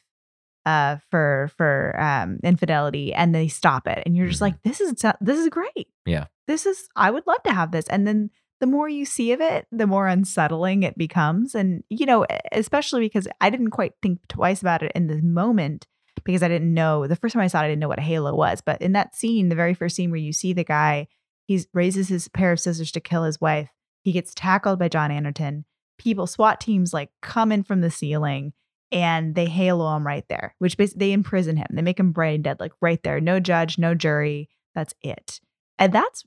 uh 0.67 0.97
for 1.09 1.49
for 1.57 1.99
um 1.99 2.37
infidelity 2.43 3.13
and 3.15 3.33
they 3.33 3.47
stop 3.47 3.87
it 3.87 4.03
and 4.05 4.15
you're 4.15 4.27
just 4.27 4.39
Mhm. 4.39 4.41
like 4.41 4.61
this 4.63 4.79
is 4.79 4.93
this 5.19 5.39
is 5.39 5.49
great 5.49 5.87
Yeah. 6.05 6.25
this 6.47 6.67
is 6.67 6.87
i 6.95 7.09
would 7.09 7.25
love 7.25 7.41
to 7.45 7.51
have 7.53 7.71
this 7.71 7.87
and 7.87 8.05
then 8.05 8.29
the 8.61 8.67
more 8.67 8.87
you 8.87 9.03
see 9.05 9.33
of 9.33 9.41
it 9.41 9.67
the 9.71 9.87
more 9.87 10.07
unsettling 10.07 10.83
it 10.83 10.97
becomes. 10.97 11.53
And 11.53 11.83
you 11.89 12.05
know 12.05 12.25
especially 12.53 13.01
because 13.01 13.27
i 13.41 13.49
didn't 13.49 13.71
quite 13.71 13.93
think 14.01 14.19
twice 14.29 14.61
about 14.61 14.83
it 14.83 14.91
in 14.95 15.07
the 15.07 15.21
moment 15.21 15.87
because 16.23 16.43
i 16.43 16.47
didn't 16.47 16.73
know 16.73 17.07
the 17.07 17.15
first 17.15 17.33
time 17.33 17.41
i 17.41 17.47
saw 17.47 17.61
it 17.61 17.65
i 17.65 17.67
didn't 17.67 17.81
know 17.81 17.89
what 17.89 17.99
a 17.99 18.03
halo 18.03 18.33
was. 18.33 18.61
But 18.61 18.81
in 18.81 18.93
that 18.93 19.15
scene 19.15 19.49
the 19.49 19.55
very 19.55 19.73
first 19.73 19.95
scene 19.95 20.11
where 20.11 20.19
you 20.19 20.31
see 20.31 20.53
the 20.53 20.63
guy 20.63 21.07
he 21.47 21.65
raises 21.73 22.07
his 22.07 22.29
pair 22.29 22.53
of 22.53 22.59
scissors 22.59 22.91
to 22.93 23.01
kill 23.01 23.23
his 23.23 23.41
wife. 23.41 23.69
He 24.03 24.13
gets 24.13 24.33
tackled 24.33 24.79
by 24.79 24.87
john 24.87 25.11
anderton. 25.11 25.65
People 25.97 26.27
swat 26.27 26.61
teams 26.61 26.93
like 26.93 27.09
come 27.21 27.51
in 27.51 27.63
from 27.63 27.81
the 27.81 27.91
ceiling 27.91 28.53
and 28.91 29.35
they 29.35 29.45
halo 29.45 29.95
him 29.95 30.05
right 30.05 30.25
there 30.29 30.55
which 30.59 30.77
basically 30.77 31.07
they 31.07 31.13
imprison 31.13 31.57
him. 31.57 31.67
They 31.71 31.81
make 31.81 31.99
him 31.99 32.11
brain 32.11 32.43
dead 32.43 32.59
like 32.59 32.73
right 32.79 33.01
there. 33.03 33.19
No 33.19 33.39
judge 33.39 33.79
no 33.79 33.95
jury. 33.95 34.49
That's 34.75 34.93
it. 35.01 35.41
And 35.79 35.91
that's 35.91 36.23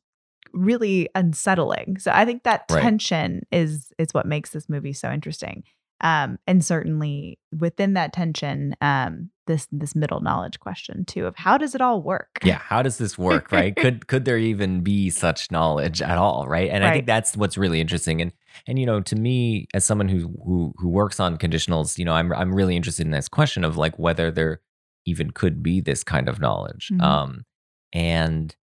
really 0.54 1.08
unsettling 1.14 1.98
so 1.98 2.10
i 2.14 2.24
think 2.24 2.42
that 2.44 2.64
Right. 2.70 2.80
tension 2.82 3.42
is 3.52 3.92
is 3.98 4.14
what 4.14 4.26
makes 4.26 4.50
this 4.50 4.68
movie 4.68 4.92
so 4.92 5.10
interesting 5.10 5.64
um 6.00 6.38
and 6.46 6.64
certainly 6.64 7.38
within 7.56 7.94
that 7.94 8.12
tension 8.12 8.74
um 8.80 9.30
this 9.46 9.68
this 9.70 9.94
middle 9.94 10.20
knowledge 10.20 10.58
question 10.58 11.04
too 11.04 11.26
of 11.26 11.36
how 11.36 11.58
does 11.58 11.74
it 11.74 11.82
all 11.82 12.00
work 12.00 12.38
Yeah, 12.42 12.56
how 12.58 12.80
does 12.82 12.96
this 12.96 13.18
work, 13.18 13.52
right? 13.52 13.76
could 13.82 14.06
could 14.06 14.24
there 14.24 14.38
even 14.38 14.80
be 14.80 15.10
such 15.10 15.50
knowledge 15.50 16.00
at 16.00 16.16
all, 16.16 16.46
right? 16.48 16.70
And 16.70 16.82
I 16.82 16.92
think 16.94 17.06
that's 17.06 17.36
what's 17.36 17.58
really 17.58 17.78
interesting. 17.78 18.22
And 18.22 18.32
and 18.66 18.78
you 18.78 18.86
know, 18.86 19.02
to 19.02 19.14
me, 19.16 19.66
as 19.74 19.84
someone 19.84 20.08
who 20.08 20.34
who 20.46 20.72
who 20.78 20.88
works 20.88 21.20
on 21.20 21.36
conditionals, 21.36 21.98
you 21.98 22.06
know, 22.06 22.14
I'm 22.14 22.32
I'm 22.32 22.54
really 22.54 22.74
interested 22.74 23.04
in 23.04 23.12
this 23.12 23.28
question 23.28 23.64
of 23.64 23.76
like 23.76 23.98
whether 23.98 24.30
there 24.30 24.62
even 25.04 25.30
could 25.30 25.62
be 25.62 25.82
this 25.82 26.02
kind 26.02 26.26
of 26.30 26.40
knowledge. 26.40 26.90
Mhm. 26.94 27.02
Um, 27.02 27.44
and 27.92 28.56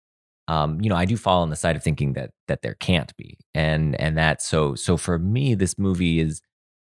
um, 0.49 0.81
you 0.81 0.89
know, 0.89 0.95
I 0.95 1.05
do 1.05 1.15
fall 1.15 1.41
on 1.43 1.49
the 1.49 1.55
side 1.55 1.75
of 1.77 1.83
thinking 1.83 2.13
that 2.13 2.31
that 2.47 2.61
there 2.63 2.75
can't 2.75 3.15
be, 3.17 3.37
and 3.53 3.95
and 4.01 4.17
that 4.17 4.41
so 4.41 4.75
so 4.75 4.97
for 4.97 5.17
me, 5.19 5.55
this 5.55 5.77
movie 5.77 6.19
is 6.19 6.41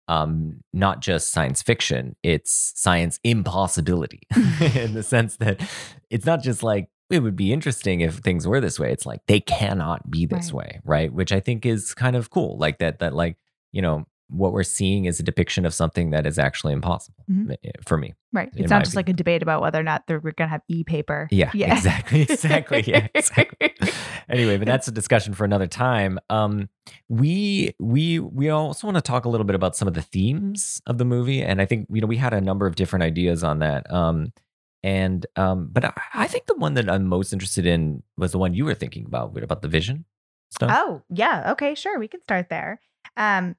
um 0.09 0.59
not 0.73 0.99
just 0.99 1.31
science 1.31 1.61
fiction 1.61 2.13
it's 2.23 2.73
science 2.75 3.21
impossibility 3.23 4.19
in 4.75 4.93
the 4.93 5.01
sense 5.01 5.37
that 5.37 5.61
it's 6.09 6.25
not 6.25 6.43
just 6.43 6.61
like 6.61 6.89
it 7.09 7.19
would 7.23 7.37
be 7.37 7.53
interesting 7.53 8.01
if 8.01 8.15
things 8.15 8.45
were 8.45 8.59
this 8.59 8.77
way 8.77 8.91
it's 8.91 9.05
like 9.05 9.21
they 9.27 9.39
cannot 9.39 10.11
be 10.11 10.25
this 10.25 10.51
Right. 10.51 10.73
way 10.73 10.79
right 10.83 11.13
which 11.13 11.31
i 11.31 11.39
think 11.39 11.65
is 11.65 11.93
kind 11.93 12.17
of 12.17 12.29
cool 12.29 12.57
like 12.57 12.79
that 12.79 12.99
that 12.99 13.13
like 13.13 13.37
you 13.71 13.81
know 13.81 14.05
what 14.33 14.51
we're 14.51 14.63
seeing 14.63 15.05
is 15.05 15.19
a 15.19 15.23
depiction 15.23 15.65
of 15.65 15.73
something 15.73 16.09
that 16.11 16.25
is 16.25 16.37
actually 16.39 16.73
impossible 16.73 17.23
Mhm. 17.29 17.55
eh, 17.63 17.71
for 17.85 17.97
me 17.97 18.13
right 18.33 18.49
it's 18.55 18.69
not 18.69 18.83
just 18.83 18.95
like 18.95 19.07
a 19.09 19.13
debate 19.13 19.41
about 19.43 19.61
whether 19.61 19.79
or 19.79 19.83
not 19.83 20.07
they're 20.07 20.19
going 20.19 20.33
to 20.37 20.47
have 20.47 20.61
e-paper 20.67 21.27
yeah, 21.31 21.51
exactly 21.53 22.21
exactly 22.29 22.81
yeah 22.87 23.07
exactly 23.13 23.73
anyway 24.29 24.57
but 24.57 24.65
that's 24.67 24.87
a 24.87 24.91
discussion 24.91 25.33
for 25.33 25.45
another 25.45 25.67
time 25.67 26.19
um 26.29 26.67
we 27.09 27.73
we 27.79 28.19
we 28.19 28.49
also 28.49 28.87
want 28.87 28.95
to 28.97 29.01
talk 29.01 29.25
a 29.25 29.29
little 29.29 29.45
bit 29.45 29.55
about 29.55 29.75
some 29.75 29.87
of 29.87 29.93
the 29.93 30.01
themes 30.01 30.81
of 30.87 30.97
the 30.97 31.05
movie 31.05 31.41
and 31.43 31.61
i 31.61 31.65
think 31.65 31.87
you 31.91 32.01
know 32.01 32.07
we 32.07 32.17
had 32.17 32.33
a 32.33 32.41
number 32.41 32.65
of 32.65 32.75
different 32.75 33.03
ideas 33.03 33.43
on 33.43 33.59
that 33.59 33.91
um 33.93 34.31
and 34.83 35.25
um 35.35 35.69
but 35.71 35.85
i, 35.85 35.93
I 36.13 36.27
think 36.27 36.45
the 36.47 36.55
one 36.55 36.73
that 36.73 36.89
i'm 36.89 37.05
most 37.05 37.33
interested 37.33 37.65
in 37.65 38.03
was 38.17 38.31
the 38.31 38.37
one 38.39 38.53
you 38.53 38.65
were 38.65 38.73
thinking 38.75 39.05
about 39.05 39.37
about 39.41 39.61
the 39.61 39.67
vision 39.67 40.05
stuff 40.49 40.69
Oh, 40.73 41.01
yeah. 41.09 41.51
Okay, 41.53 41.73
sure. 41.73 41.97
We 41.97 42.07
can 42.07 42.21
start 42.21 42.47
there. 42.49 42.79
Um 43.17 43.55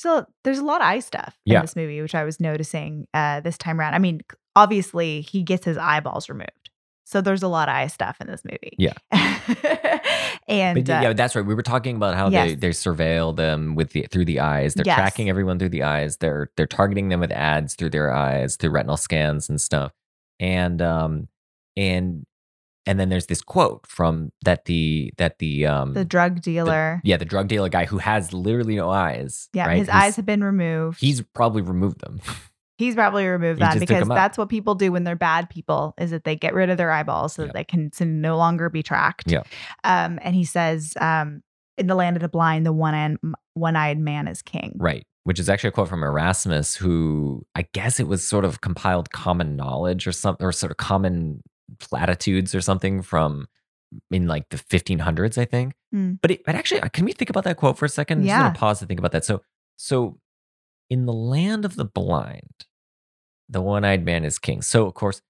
so 0.00 0.24
there's 0.44 0.58
a 0.58 0.64
lot 0.64 0.80
of 0.80 0.86
eye 0.86 1.00
stuff 1.00 1.36
in 1.46 1.52
Yeah. 1.52 1.60
this 1.62 1.76
movie, 1.76 2.00
which 2.00 2.14
I 2.14 2.24
was 2.24 2.40
noticing 2.40 3.06
uh 3.14 3.40
this 3.40 3.58
time 3.58 3.78
around. 3.78 3.94
I 3.94 3.98
mean, 3.98 4.20
obviously 4.56 5.20
he 5.20 5.42
gets 5.42 5.64
his 5.64 5.76
eyeballs 5.76 6.28
removed. 6.28 6.70
So 7.04 7.20
there's 7.20 7.42
a 7.42 7.48
lot 7.48 7.68
of 7.68 7.74
eye 7.74 7.88
stuff 7.88 8.16
in 8.20 8.26
this 8.28 8.42
movie. 8.44 8.74
Yeah. 8.78 8.92
and 10.48 10.84
but 10.84 10.90
uh, 10.94 11.00
yeah, 11.02 11.12
that's 11.12 11.34
right. 11.36 11.44
We 11.44 11.54
were 11.54 11.62
talking 11.62 11.96
about 11.96 12.14
how 12.14 12.30
they 12.30 12.54
they 12.54 12.70
surveil 12.70 13.34
them 13.36 13.74
with 13.74 13.90
the 13.90 14.06
through 14.10 14.24
the 14.26 14.40
eyes. 14.40 14.74
They're 14.74 14.86
Yes. 14.86 14.96
tracking 14.96 15.28
everyone 15.28 15.58
through 15.58 15.70
the 15.70 15.82
eyes. 15.82 16.16
They're 16.18 16.50
they're 16.56 16.66
targeting 16.66 17.08
them 17.08 17.20
with 17.20 17.32
ads 17.32 17.74
through 17.74 17.90
their 17.90 18.12
eyes, 18.12 18.56
through 18.56 18.70
retinal 18.70 18.96
scans 18.96 19.48
and 19.48 19.60
stuff. 19.60 19.92
And 20.38 20.80
um 20.82 21.28
and 21.76 22.24
and 22.86 22.98
then 22.98 23.08
there's 23.08 23.26
this 23.26 23.42
quote 23.42 23.86
from 23.86 24.30
that 24.44 24.64
the 24.64 25.12
that 25.18 25.38
the 25.38 25.66
um 25.66 25.92
the 25.94 26.04
drug 26.04 26.36
the- 26.36 26.40
dealer. 26.40 27.00
yeah 27.04 27.16
the 27.16 27.24
drug 27.24 27.48
dealer 27.48 27.68
guy 27.68 27.84
who 27.84 27.98
has 27.98 28.32
literally 28.32 28.76
no 28.76 28.90
eyes. 28.90 29.48
yeah, 29.52 29.66
right? 29.66 29.78
his 29.78 29.88
He's- 29.88 29.96
eyes 30.02 30.16
have 30.16 30.26
been 30.26 30.42
removed. 30.44 31.00
He's 31.00 31.20
probably 31.20 31.62
removed 31.62 32.00
them. 32.00 32.20
He's 32.78 32.94
probably 32.94 33.26
removed 33.26 33.60
that 33.60 33.78
because 33.78 34.08
that's 34.08 34.38
what 34.38 34.48
people 34.48 34.74
do 34.74 34.90
when 34.90 35.04
they're 35.04 35.14
bad 35.14 35.50
people 35.50 35.92
is 35.98 36.12
that 36.12 36.24
they 36.24 36.34
get 36.34 36.54
rid 36.54 36.70
of 36.70 36.78
their 36.78 36.90
eyeballs 36.90 37.34
so 37.34 37.42
Yeah. 37.42 37.46
that 37.48 37.52
they 37.54 37.64
can 37.64 37.90
no 38.22 38.38
longer 38.38 38.70
be 38.70 38.82
tracked. 38.82 39.30
Yeah. 39.30 39.42
Um, 39.84 40.18
and 40.22 40.34
he 40.34 40.44
says, 40.44 40.94
um, 40.98 41.42
in 41.76 41.88
the 41.88 41.94
land 41.94 42.16
of 42.16 42.22
the 42.22 42.28
blind, 42.30 42.64
the 42.64 42.72
one 42.72 43.18
one 43.52 43.76
eyed 43.76 43.98
man 43.98 44.26
is 44.28 44.40
king. 44.40 44.76
Right. 44.80 45.04
Which 45.24 45.38
is 45.38 45.50
actually 45.50 45.68
a 45.68 45.72
quote 45.72 45.88
from 45.90 46.02
Erasmus, 46.02 46.74
who 46.74 47.44
I 47.54 47.66
guess 47.74 48.00
it 48.00 48.08
was 48.08 48.26
sort 48.26 48.46
of 48.46 48.62
compiled 48.62 49.10
common 49.10 49.56
knowledge 49.56 50.06
or 50.06 50.12
something, 50.12 50.46
or 50.46 50.50
sort 50.50 50.70
of 50.70 50.78
common 50.78 51.42
platitudes 51.80 52.54
or 52.54 52.60
something 52.60 53.02
from 53.02 53.48
in 54.10 54.26
like 54.28 54.48
the 54.50 54.56
1500s, 54.56 55.36
I 55.38 55.44
think. 55.44 55.74
Hmm. 55.92 56.12
But 56.22 56.30
it, 56.30 56.44
but 56.44 56.54
actually, 56.54 56.80
can 56.90 57.04
we 57.04 57.12
think 57.12 57.30
about 57.30 57.44
that 57.44 57.56
quote 57.56 57.76
for 57.78 57.86
a 57.86 57.88
second? 57.88 58.18
I'm 58.18 58.24
just 58.24 58.28
Yeah. 58.28 58.42
gonna 58.42 58.54
pause 58.54 58.78
to 58.80 58.86
think 58.86 59.00
about 59.00 59.12
that. 59.12 59.24
So, 59.24 59.42
so 59.76 60.18
in 60.88 61.06
the 61.06 61.12
land 61.12 61.64
of 61.64 61.76
the 61.76 61.84
blind, 61.84 62.66
the 63.48 63.60
one-eyed 63.60 64.04
man 64.04 64.24
is 64.24 64.38
king. 64.38 64.62
So, 64.62 64.86
of 64.86 64.94
course, 64.94 65.22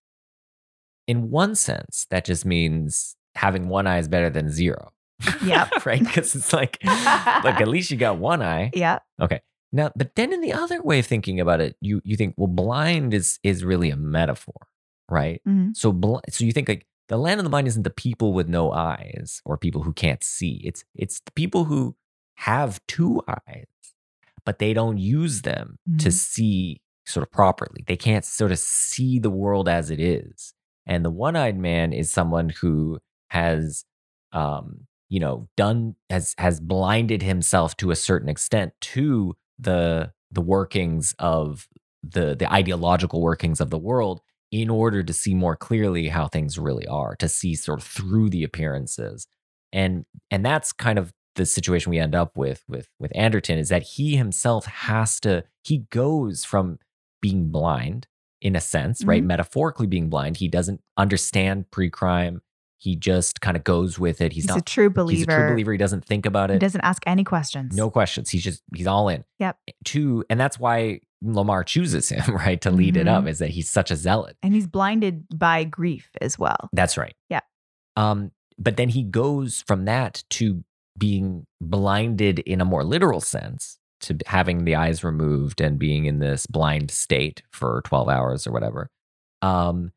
in 1.07 1.31
one 1.31 1.55
sense, 1.55 2.07
that 2.11 2.25
just 2.25 2.45
means 2.45 3.17
having 3.35 3.69
one 3.69 3.87
eye 3.87 3.99
is 3.99 4.09
better 4.09 4.29
than 4.31 4.51
zero. 4.51 4.93
Yep. 5.45 5.69
right? 5.87 6.01
Because 6.01 6.35
it's 6.35 6.53
like, 6.53 6.79
look, 6.85 7.61
at 7.61 7.69
least 7.69 7.91
you 7.91 7.97
got 7.97 8.19
one 8.19 8.43
eye. 8.43 8.71
Yeah. 8.75 8.99
Okay. 9.21 9.41
Now, 9.73 9.91
but 9.97 10.17
then 10.17 10.33
in 10.33 10.41
the 10.41 10.53
other 10.53 10.83
way 10.83 10.99
of 10.99 11.07
thinking 11.07 11.39
about 11.41 11.61
it, 11.61 11.77
you 11.81 12.01
you 12.05 12.17
think, 12.17 12.35
well, 12.37 12.49
blind 12.49 13.15
is 13.15 13.39
is 13.45 13.65
really 13.65 13.91
a 13.91 13.97
metaphor, 13.97 14.67
right? 15.11 15.41
Mhm. 15.47 15.77
So 15.77 15.93
bl- 15.93 16.19
so 16.31 16.45
you 16.45 16.53
think 16.53 16.69
like 16.69 16.87
the 17.09 17.17
land 17.19 17.41
of 17.41 17.45
the 17.45 17.51
blind 17.51 17.67
isn't 17.69 17.83
the 17.83 17.91
people 17.91 18.33
with 18.33 18.49
no 18.49 18.73
eyes 18.73 19.43
or 19.45 19.59
people 19.59 19.83
who 19.83 19.93
can't 19.93 20.23
see. 20.23 20.61
It's 20.65 20.85
it's 20.95 21.21
the 21.21 21.33
people 21.33 21.65
who 21.65 21.97
have 22.37 22.81
two 22.87 23.21
eyes, 23.29 23.67
but 24.45 24.59
they 24.59 24.73
don't 24.73 24.99
use 24.99 25.43
them 25.43 25.79
to 25.99 26.09
Mhm. 26.09 26.13
see 26.13 26.81
sort 27.07 27.27
of 27.27 27.33
properly. 27.33 27.85
They 27.87 27.97
can't 27.97 28.25
sort 28.25 28.53
of 28.53 28.59
see 28.59 29.19
the 29.19 29.31
world 29.31 29.69
as 29.69 29.91
it 29.91 30.01
is. 30.01 30.55
And 30.87 31.05
the 31.05 31.11
one-eyed 31.11 31.59
man 31.59 31.93
is 31.93 32.13
someone 32.13 32.51
who 32.51 32.99
has 33.31 33.85
um 34.33 34.87
you 35.09 35.19
know 35.21 35.49
done 35.57 35.97
has 36.09 36.35
has 36.39 36.61
blinded 36.61 37.23
himself 37.23 37.77
to 37.79 37.91
a 37.91 37.97
certain 37.97 38.29
extent 38.29 38.73
to 38.81 39.35
the 39.59 40.13
the 40.31 40.41
workings 40.41 41.15
of 41.19 41.69
the 42.03 42.35
the 42.37 42.51
ideological 42.53 43.21
workings 43.21 43.61
of 43.61 43.71
the 43.71 43.79
world 43.79 44.21
in 44.53 44.69
order 44.69 45.03
to 45.03 45.13
see 45.13 45.35
more 45.35 45.55
clearly 45.57 46.09
how 46.09 46.27
things 46.27 46.59
really 46.59 46.87
are 46.87 47.15
to 47.17 47.29
see 47.29 47.55
sort 47.55 47.79
of 47.81 47.87
through 47.87 48.29
the 48.31 48.43
appearances 48.45 49.27
and 49.73 50.05
and 50.31 50.45
that's 50.45 50.73
kind 50.73 50.99
of 50.99 51.13
the 51.37 51.47
situation 51.47 51.91
we 51.91 51.99
end 51.99 52.15
up 52.15 52.37
with 52.37 52.65
with 52.69 52.89
with 52.99 53.13
Anderton 53.15 53.59
is 53.59 53.69
that 53.69 53.83
he 53.83 54.17
himself 54.17 54.67
has 54.67 55.21
to 55.21 55.45
he 55.63 55.79
goes 55.91 56.45
from 56.45 56.79
being 57.23 57.51
blind 57.51 58.09
in 58.43 58.57
a 58.57 58.61
sense 58.61 59.05
right 59.05 59.23
Mhm. 59.23 59.27
metaphorically 59.27 59.87
being 59.87 60.09
blind 60.09 60.39
he 60.39 60.49
doesn't 60.49 60.81
understand 60.97 61.71
pre-crime 61.71 62.43
he 62.79 62.97
just 62.97 63.41
kind 63.43 63.57
of 63.59 63.63
goes 63.63 63.99
with 63.99 64.21
it 64.23 64.33
he's, 64.33 64.45
He's, 64.45 64.49
not 64.49 64.59
a 64.59 64.63
true 64.63 64.89
believer. 64.91 65.19
he's 65.19 65.23
a 65.37 65.39
true 65.39 65.51
believer 65.53 65.73
he 65.73 65.79
doesn't 65.79 66.05
think 66.05 66.25
about 66.27 66.51
it. 66.51 66.55
He 66.55 66.59
doesn't 66.59 66.81
ask 66.81 67.03
any 67.07 67.23
questions. 67.25 67.77
no 67.77 67.91
questions. 67.91 68.31
He's 68.31 68.43
just 68.43 68.63
he's 68.75 68.87
all 68.87 69.09
in. 69.11 69.23
Yep. 69.39 69.59
Two, 69.85 70.25
and 70.31 70.41
that's 70.41 70.59
why 70.59 71.01
Lamar 71.23 71.64
chooses 71.64 72.09
him, 72.09 72.35
right, 72.37 72.61
to 72.62 72.71
lead 72.71 72.97
it 72.97 73.07
up, 73.09 73.25
Mhm. 73.25 73.29
is 73.29 73.39
that 73.41 73.51
he's 73.51 73.68
such 73.68 73.91
a 73.91 73.97
zealot. 73.97 74.37
And 74.43 74.55
he's 74.55 74.66
blinded 74.66 75.27
by 75.37 75.64
grief 75.64 76.11
as 76.21 76.39
well. 76.39 76.68
That's 76.73 76.97
right. 76.97 77.14
Yeah. 77.29 77.41
Um, 77.97 78.31
but 78.59 78.77
then 78.77 78.89
he 78.91 79.03
goes 79.03 79.62
from 79.66 79.85
that 79.87 80.25
to 80.31 80.64
being 80.99 81.47
blinded 81.61 82.41
in 82.41 82.61
a 82.61 82.64
more 82.64 82.85
literal 82.85 83.21
sense, 83.21 83.79
to 84.01 84.16
having 84.27 84.64
the 84.64 84.75
eyes 84.75 85.05
removed 85.05 85.61
and 85.61 85.79
being 85.79 86.07
in 86.07 86.18
this 86.21 86.47
blind 86.47 86.91
state 86.91 87.43
for 87.53 87.83
12 87.85 88.09
hours 88.09 88.47
or 88.47 88.53
whatever. 88.53 88.89
Um, 89.43 89.93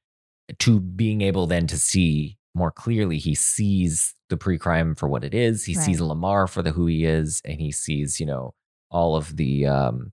to 0.59 0.79
being 0.79 1.21
able 1.21 1.47
then 1.47 1.67
to 1.67 1.77
see 1.77 2.37
more 2.55 2.71
clearly, 2.71 3.17
he 3.17 3.33
sees 3.33 4.13
the 4.29 4.37
pre-crime 4.37 4.93
for 4.95 5.07
what 5.07 5.23
it 5.23 5.33
is. 5.33 5.65
He 5.65 5.73
sees 5.73 5.99
Lamar 6.01 6.47
for 6.47 6.61
the 6.61 6.71
who 6.71 6.85
he 6.85 7.05
is, 7.05 7.41
and 7.45 7.59
he 7.59 7.71
sees, 7.71 8.19
you 8.19 8.25
know, 8.25 8.53
all 8.91 9.15
of 9.15 9.37
the 9.37 9.65
um 9.65 10.11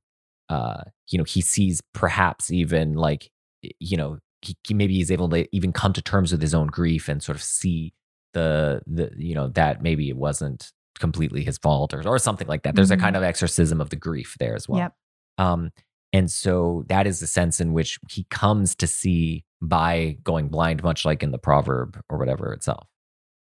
uh, 0.51 0.83
you 1.09 1.17
know, 1.17 1.25
he 1.25 1.41
sees 1.41 1.81
perhaps 1.95 2.51
even 2.51 2.95
like, 2.95 3.31
you 3.79 3.97
know, 3.97 4.19
he, 4.43 4.57
he 4.67 4.75
maybe 4.75 4.95
he's 4.95 5.11
able 5.11 5.29
to 5.31 5.47
even 5.57 5.73
come 5.73 5.93
to 5.95 6.03
terms 6.03 6.33
with 6.33 6.43
his 6.43 6.55
own 6.55 6.67
grief 6.67 7.09
and 7.09 7.23
sort 7.23 7.37
of 7.37 7.43
see 7.43 7.93
the 8.35 8.81
the 8.87 9.11
you 9.17 9.35
know 9.35 9.49
that 9.49 9.83
maybe 9.83 10.09
it 10.09 10.17
wasn't 10.17 10.71
completely 10.99 11.43
his 11.45 11.57
fault 11.59 11.93
or 11.95 12.07
or 12.07 12.19
something 12.19 12.47
like 12.49 12.63
that. 12.65 12.75
There's 12.75 12.91
Mhm. 12.91 12.99
a 12.99 13.01
kind 13.01 13.17
of 13.17 13.23
exorcism 13.23 13.81
of 13.81 13.91
the 13.91 13.97
grief 13.97 14.37
there 14.39 14.55
as 14.55 14.69
well. 14.69 14.79
Yep. 14.81 14.93
Um, 15.39 15.71
and 16.13 16.31
so 16.31 16.85
that 16.89 17.07
is 17.07 17.21
the 17.21 17.27
sense 17.27 17.61
in 17.61 17.73
which 17.73 17.99
he 18.11 18.25
comes 18.31 18.75
to 18.77 18.87
see 18.87 19.45
by 19.63 20.17
going 20.25 20.49
blind, 20.49 20.83
much 20.83 21.05
like 21.05 21.23
in 21.23 21.31
the 21.33 21.39
proverb 21.39 22.01
or 22.11 22.19
whatever 22.19 22.53
itself. 22.53 22.87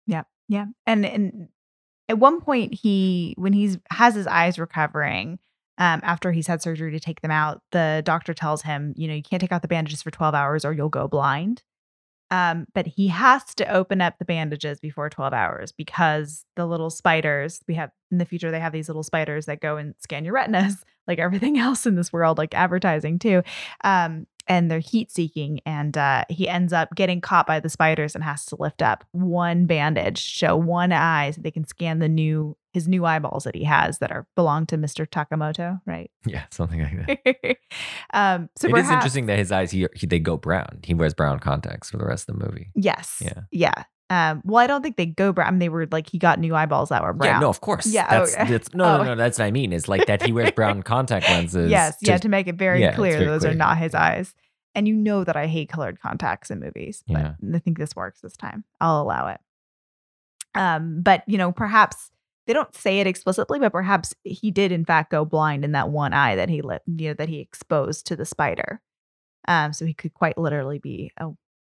Yeah, 0.07 0.23
yeah. 0.47 0.65
And 0.85 1.05
and 1.05 1.49
at 2.09 2.19
one 2.19 2.39
point 2.41 2.73
he 2.73 3.33
when 3.37 3.53
he's 3.53 3.77
has 3.89 4.15
his 4.15 4.27
eyes 4.27 4.59
recovering, 4.59 5.39
um, 5.83 5.99
after 6.01 6.31
he's 6.31 6.47
had 6.47 6.61
surgery 6.61 6.91
to 6.91 6.99
take 6.99 7.19
them 7.19 7.29
out, 7.29 7.61
the 7.73 8.01
doctor 8.05 8.33
tells 8.33 8.61
him, 8.61 8.93
you 8.95 9.05
know, 9.05 9.13
you 9.13 9.21
can't 9.21 9.41
take 9.41 9.51
out 9.51 9.61
the 9.61 9.67
bandages 9.67 10.01
for 10.01 10.11
12 10.11 10.33
hours 10.33 10.63
or 10.63 10.71
you'll 10.71 10.87
go 10.87 11.09
blind. 11.09 11.61
Um, 12.31 12.67
but 12.73 12.87
he 12.87 13.09
has 13.09 13.53
to 13.55 13.67
open 13.67 13.99
up 13.99 14.17
the 14.17 14.23
bandages 14.23 14.79
before 14.79 15.09
12 15.09 15.33
hours 15.33 15.73
because 15.73 16.45
the 16.55 16.65
little 16.65 16.89
spiders 16.89 17.59
we 17.67 17.73
have 17.73 17.91
in 18.11 18.17
the 18.17 18.23
future, 18.23 18.49
they 18.49 18.61
have 18.61 18.71
these 18.71 18.87
little 18.87 19.03
spiders 19.03 19.45
that 19.47 19.59
go 19.59 19.75
and 19.75 19.93
scan 19.99 20.23
your 20.23 20.35
retinas, 20.35 20.77
like 21.07 21.19
everything 21.19 21.59
else 21.59 21.85
in 21.85 21.95
this 21.95 22.13
world, 22.13 22.37
like 22.37 22.55
advertising 22.55 23.19
too. 23.19 23.43
Um, 23.83 24.25
and 24.47 24.69
they're 24.69 24.79
heat 24.79 25.11
seeking. 25.11 25.59
And 25.65 25.97
uh, 25.97 26.25
he 26.29 26.47
ends 26.47 26.73
up 26.73 26.89
getting 26.95 27.21
caught 27.21 27.47
by 27.47 27.59
the 27.59 27.69
spiders 27.69 28.15
and 28.15 28.23
has 28.23 28.45
to 28.47 28.55
lift 28.59 28.81
up 28.81 29.05
one 29.11 29.65
bandage, 29.65 30.19
show 30.19 30.55
one 30.55 30.91
eye 30.91 31.31
so 31.31 31.41
they 31.41 31.51
can 31.51 31.65
scan 31.65 31.99
the 31.99 32.09
new 32.09 32.57
his 32.73 32.87
new 32.87 33.05
eyeballs 33.05 33.43
that 33.43 33.55
he 33.55 33.63
has 33.63 33.99
that 33.99 34.11
are 34.11 34.25
belong 34.35 34.65
to 34.65 34.77
Mr. 34.79 35.07
Yakamoto, 35.07 35.79
right? 35.85 36.09
Yeah, 36.25 36.45
something 36.49 36.81
like 36.81 37.05
that. 37.23 37.57
um, 38.13 38.49
so 38.55 38.67
it 38.67 38.71
is 38.71 38.73
perhaps- 38.85 38.93
interesting 38.93 39.27
that 39.27 39.37
his 39.37 39.51
eyes 39.51 39.69
he, 39.71 39.87
he 39.95 40.07
they 40.07 40.19
go 40.19 40.37
brown. 40.37 40.79
He 40.83 40.93
wears 40.95 41.13
brown 41.13 41.39
contacts 41.39 41.91
for 41.91 41.97
the 41.97 42.05
rest 42.05 42.27
of 42.27 42.39
the 42.39 42.45
movie. 42.45 42.71
Yes. 42.75 43.21
Yeah. 43.23 43.41
Yeah. 43.51 43.83
Um, 44.13 44.41
well, 44.45 44.63
I 44.63 44.67
don't 44.67 44.81
think 44.83 44.97
they 44.97 45.05
go 45.05 45.31
brown. 45.31 45.47
I 45.47 45.51
mean, 45.51 45.59
they 45.59 45.69
were 45.69 45.87
like 45.91 46.09
he 46.09 46.17
got 46.17 46.37
new 46.37 46.53
eyeballs 46.53 46.89
that 46.89 47.01
were 47.01 47.13
brown. 47.13 47.35
Yeah, 47.35 47.39
no, 47.39 47.49
of 47.49 47.61
course. 47.61 47.85
Yeah, 47.87 48.07
that's, 48.09 48.35
okay. 48.35 48.51
that's 48.51 48.73
no, 48.73 48.97
no, 48.97 49.01
Oh. 49.01 49.03
no. 49.05 49.15
That's 49.15 49.39
what 49.39 49.45
I 49.45 49.51
mean. 49.51 49.73
Is 49.73 49.87
like 49.87 50.05
that 50.07 50.21
he 50.21 50.31
wears 50.31 50.51
brown 50.51 50.83
contact 50.93 51.27
lenses. 51.29 51.71
yes, 51.71 51.97
yeah, 52.01 52.15
to- 52.17 52.23
to 52.23 52.29
make 52.29 52.47
it 52.47 52.55
very 52.55 52.81
yeah, 52.81 52.93
clear 52.95 53.13
very 53.13 53.25
those 53.25 53.45
are 53.45 53.55
not 53.55 53.77
his 53.77 53.95
eyes. 53.95 54.35
And 54.75 54.87
you 54.87 54.95
know 54.95 55.23
that 55.23 55.35
I 55.37 55.47
hate 55.47 55.69
colored 55.69 55.99
contacts 56.01 56.51
in 56.51 56.59
movies, 56.59 57.03
but 57.07 57.17
Yeah. 57.17 57.33
I 57.55 57.59
think 57.59 57.77
this 57.77 57.95
works 57.95 58.21
this 58.21 58.35
time. 58.37 58.63
I'll 58.81 59.01
allow 59.01 59.27
it. 59.29 59.39
Um, 60.55 61.01
but 61.01 61.23
you 61.27 61.37
know, 61.37 61.51
perhaps 61.51 62.11
they 62.45 62.53
don't 62.53 62.73
say 62.75 62.99
it 62.99 63.07
explicitly, 63.07 63.59
but 63.59 63.71
perhaps 63.71 64.13
he 64.23 64.51
did 64.51 64.71
in 64.71 64.83
fact 64.85 65.11
go 65.11 65.25
blind 65.25 65.63
in 65.63 65.71
that 65.71 65.89
one 65.89 66.13
eye 66.13 66.35
that 66.35 66.49
he 66.49 66.61
lit, 66.61 66.81
you 66.87 67.09
know, 67.09 67.13
that 67.15 67.29
he 67.29 67.39
exposed 67.39 68.05
to 68.07 68.15
the 68.15 68.25
spider. 68.25 68.81
Um, 69.47 69.73
so 69.73 69.85
he 69.85 69.93
could 69.93 70.13
quite 70.13 70.37
literally 70.37 70.79
be 70.79 71.11
a, 71.17 71.29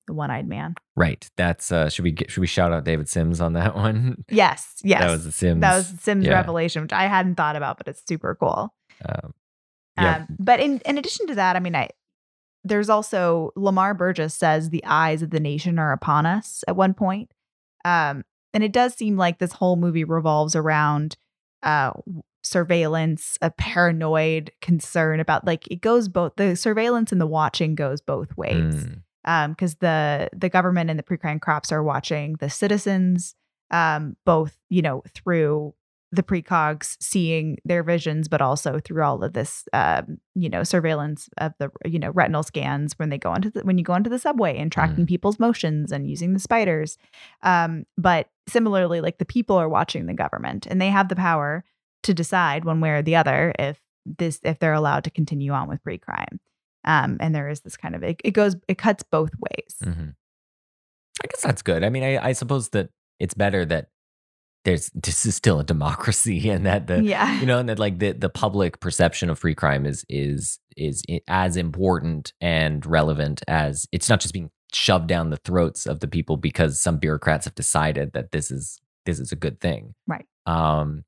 a 0.09 0.13
one-eyed 0.13 0.47
man. 0.47 0.75
right. 0.95 1.29
That's 1.37 1.71
uh. 1.71 1.89
Should 1.89 2.03
we 2.03 2.11
get? 2.11 2.31
Should 2.31 2.41
we 2.41 2.47
shout 2.47 2.71
out 2.73 2.83
David 2.83 3.09
Sims 3.09 3.41
on 3.41 3.53
that 3.53 3.75
one? 3.85 4.25
Yes, 4.29 4.75
yes, 4.83 5.01
That 5.01 5.11
was 5.11 5.25
the 5.25 5.31
Sims. 5.31 5.61
that 5.61 5.75
was 5.75 5.91
the 5.91 5.97
Sims 5.97 6.25
yeah. 6.25 6.33
revelation, 6.33 6.81
which 6.81 6.93
I 6.93 7.07
hadn't 7.07 7.35
thought 7.35 7.55
about, 7.55 7.77
but 7.77 7.87
it's 7.87 8.03
super 8.07 8.35
cool. 8.35 8.73
Um, 9.05 9.33
yeah. 9.97 10.15
Um, 10.17 10.27
but 10.39 10.59
in, 10.59 10.79
in 10.85 10.97
addition 10.97 11.27
to 11.27 11.35
that, 11.35 11.55
I 11.55 11.59
mean, 11.59 11.75
I 11.75 11.89
there's 12.63 12.89
also 12.89 13.51
Lamar 13.55 13.93
Burgess 13.93 14.33
says 14.33 14.69
the 14.69 14.83
eyes 14.85 15.21
of 15.21 15.29
the 15.29 15.39
nation 15.39 15.77
are 15.79 15.91
upon 15.91 16.25
us 16.25 16.63
at 16.67 16.75
one 16.75 16.93
point. 16.93 17.31
Um, 17.85 18.23
and 18.53 18.63
it 18.63 18.71
does 18.71 18.93
seem 18.93 19.17
like 19.17 19.39
this 19.39 19.53
whole 19.53 19.75
movie 19.75 20.03
revolves 20.03 20.55
around 20.55 21.17
uh, 21.63 21.91
surveillance, 22.43 23.37
a 23.41 23.51
paranoid 23.51 24.51
concern 24.61 25.19
about 25.19 25.45
like 25.45 25.67
it 25.69 25.81
goes 25.81 26.07
both 26.07 26.33
the 26.37 26.55
surveillance 26.55 27.11
and 27.11 27.19
the 27.19 27.27
watching 27.27 27.75
goes 27.75 28.01
both 28.01 28.35
ways 28.37 28.75
mm, 28.75 29.01
um 29.25 29.51
because 29.51 29.75
the 29.75 30.29
the 30.35 30.49
government 30.49 30.89
and 30.89 30.99
the 30.99 31.03
pre-crime 31.03 31.39
cops 31.39 31.71
are 31.71 31.83
watching 31.83 32.35
the 32.39 32.49
citizens 32.49 33.35
um 33.71 34.15
both 34.25 34.57
you 34.69 34.81
know 34.81 35.03
through 35.13 35.73
the 36.13 36.21
precogs 36.21 36.95
seeing 37.01 37.57
their 37.65 37.81
visions 37.81 38.27
but 38.27 38.39
also 38.39 38.79
through 38.79 39.01
all 39.01 39.23
of 39.23 39.33
this 39.33 39.67
um 39.73 40.19
you 40.35 40.47
know 40.47 40.63
surveillance 40.63 41.27
of 41.39 41.53
the 41.57 41.71
you 41.85 41.97
know 41.97 42.11
retinal 42.11 42.43
scans 42.43 42.93
when 42.99 43.09
they 43.09 43.17
go 43.17 43.31
onto 43.31 43.49
the 43.49 43.61
when 43.61 43.79
you 43.79 43.83
go 43.83 43.93
onto 43.93 44.11
the 44.11 44.19
subway 44.19 44.55
and 44.55 44.71
tracking 44.71 45.07
people's 45.07 45.39
motions 45.39 45.91
and 45.91 46.07
using 46.07 46.33
the 46.33 46.39
spiders. 46.39 46.99
Um 47.41 47.85
but 47.97 48.29
similarly 48.47 49.01
like 49.01 49.17
the 49.17 49.25
people 49.25 49.55
are 49.55 49.67
watching 49.67 50.05
the 50.05 50.13
government 50.13 50.67
and 50.67 50.79
they 50.79 50.89
have 50.89 51.09
the 51.09 51.15
power 51.15 51.63
to 52.03 52.13
decide 52.13 52.63
one 52.63 52.79
way 52.79 52.91
or 52.91 53.01
the 53.01 53.15
other 53.15 53.51
if 53.57 53.81
this 54.05 54.39
if 54.43 54.59
they're 54.59 54.73
allowed 54.73 55.05
to 55.05 55.09
continue 55.09 55.51
on 55.51 55.67
with 55.67 55.81
pre-crime 55.81 56.39
um, 56.85 57.17
and 57.19 57.33
there 57.33 57.49
is 57.49 57.61
this 57.61 57.77
kind 57.77 57.95
of 57.95 58.03
it, 58.03 58.19
it 58.23 58.31
goes 58.31 58.55
it 58.67 58.77
cuts 58.77 59.03
both 59.03 59.31
ways 59.39 59.75
mhm. 59.83 60.13
I 61.23 61.27
guess 61.27 61.41
that's 61.41 61.61
good. 61.61 61.83
I 61.83 61.89
mean, 61.89 62.03
I, 62.03 62.29
I 62.29 62.33
suppose 62.33 62.69
that 62.69 62.89
it's 63.19 63.33
better 63.35 63.63
that 63.65 63.87
there's 64.65 64.89
this 64.93 65.25
is 65.25 65.35
still 65.35 65.59
a 65.59 65.63
democracy 65.63 66.49
and 66.53 66.65
that 66.65 66.87
the 66.87 67.01
yeah 67.03 67.39
you 67.39 67.45
know 67.45 67.59
and 67.59 67.69
that 67.69 67.79
like 67.79 67.99
the 67.99 68.11
the 68.13 68.29
public 68.29 68.79
perception 68.79 69.29
of 69.29 69.39
pre-crime 69.39 69.85
is 69.85 70.05
is 70.09 70.59
is 70.75 71.03
as 71.27 71.55
important 71.55 72.33
and 72.41 72.85
relevant 72.85 73.41
as 73.47 73.87
it's 73.91 74.09
not 74.09 74.19
just 74.21 74.33
being 74.33 74.49
shoved 74.73 75.07
down 75.07 75.29
the 75.29 75.37
throats 75.37 75.85
of 75.85 75.99
the 75.99 76.07
people 76.07 76.35
because 76.35 76.81
some 76.81 76.97
bureaucrats 76.97 77.45
have 77.45 77.55
decided 77.55 78.11
that 78.13 78.31
this 78.31 78.49
is 78.49 78.81
this 79.05 79.19
is 79.19 79.31
a 79.31 79.35
good 79.35 79.59
thing 79.61 79.93
Right. 80.07 80.25
um 80.47 81.03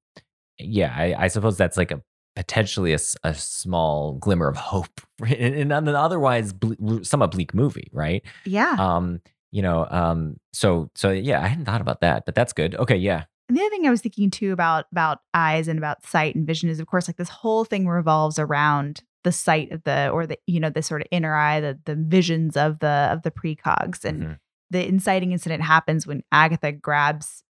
yeah 0.59 0.93
i, 0.95 1.15
I 1.25 1.27
suppose 1.29 1.57
that's 1.57 1.77
like 1.77 1.91
a 1.91 2.01
potentially 2.35 2.93
a, 2.93 2.99
a 3.23 3.33
small 3.33 4.13
glimmer 4.13 4.47
of 4.47 4.57
hope 4.57 5.01
in, 5.25 5.53
in 5.53 5.71
an 5.71 5.87
otherwise 5.89 6.53
ble- 6.53 7.03
somewhat 7.03 7.31
bleak 7.31 7.53
movie 7.53 7.89
right? 7.93 8.23
Yeah. 8.45 8.75
Um 8.77 9.21
you 9.51 9.61
know 9.61 9.87
um 9.89 10.37
so 10.51 10.89
so 10.95 11.11
yeah 11.11 11.41
i 11.41 11.47
hadn't 11.47 11.63
thought 11.65 11.79
about 11.81 12.01
that 12.01 12.25
but 12.25 12.35
that's 12.35 12.53
good. 12.53 12.75
Okay 12.75 12.97
yeah. 12.97 13.23
And 13.47 13.55
the 13.57 13.61
other 13.61 13.69
thing 13.69 13.87
i 13.87 13.91
was 13.91 14.01
thinking 14.01 14.29
too 14.31 14.51
about 14.51 14.85
about 14.91 15.19
eyes 15.33 15.67
and 15.67 15.77
about 15.79 16.05
sight 16.05 16.35
and 16.35 16.45
vision 16.47 16.69
is 16.69 16.79
of 16.79 16.87
course 16.87 17.07
like 17.07 17.17
this 17.17 17.29
whole 17.29 17.63
thing 17.63 17.87
revolves 17.87 18.37
around 18.39 19.01
the 19.23 19.31
sight 19.31 19.71
of 19.71 19.83
the 19.83 20.09
or 20.09 20.27
the 20.27 20.37
you 20.45 20.59
know 20.59 20.69
the 20.69 20.81
sort 20.83 21.01
of 21.01 21.07
inner 21.11 21.35
eye 21.35 21.59
the 21.61 21.79
the 21.85 21.95
visions 21.95 22.57
of 22.57 22.79
the 22.79 23.09
of 23.11 23.21
the 23.23 23.31
precogs. 23.31 24.03
And 24.03 24.21
Mhm. 24.23 24.37
the 24.71 24.85
inciting 24.87 25.31
incident 25.31 25.63
happens 25.63 26.05
when 26.05 26.21
agatha 26.31 26.71
grabs 26.73 27.43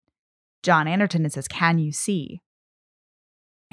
john 0.62 0.86
anderton 0.88 1.24
and 1.24 1.32
says 1.32 1.48
can 1.48 1.78
you 1.78 1.90
see 1.92 2.40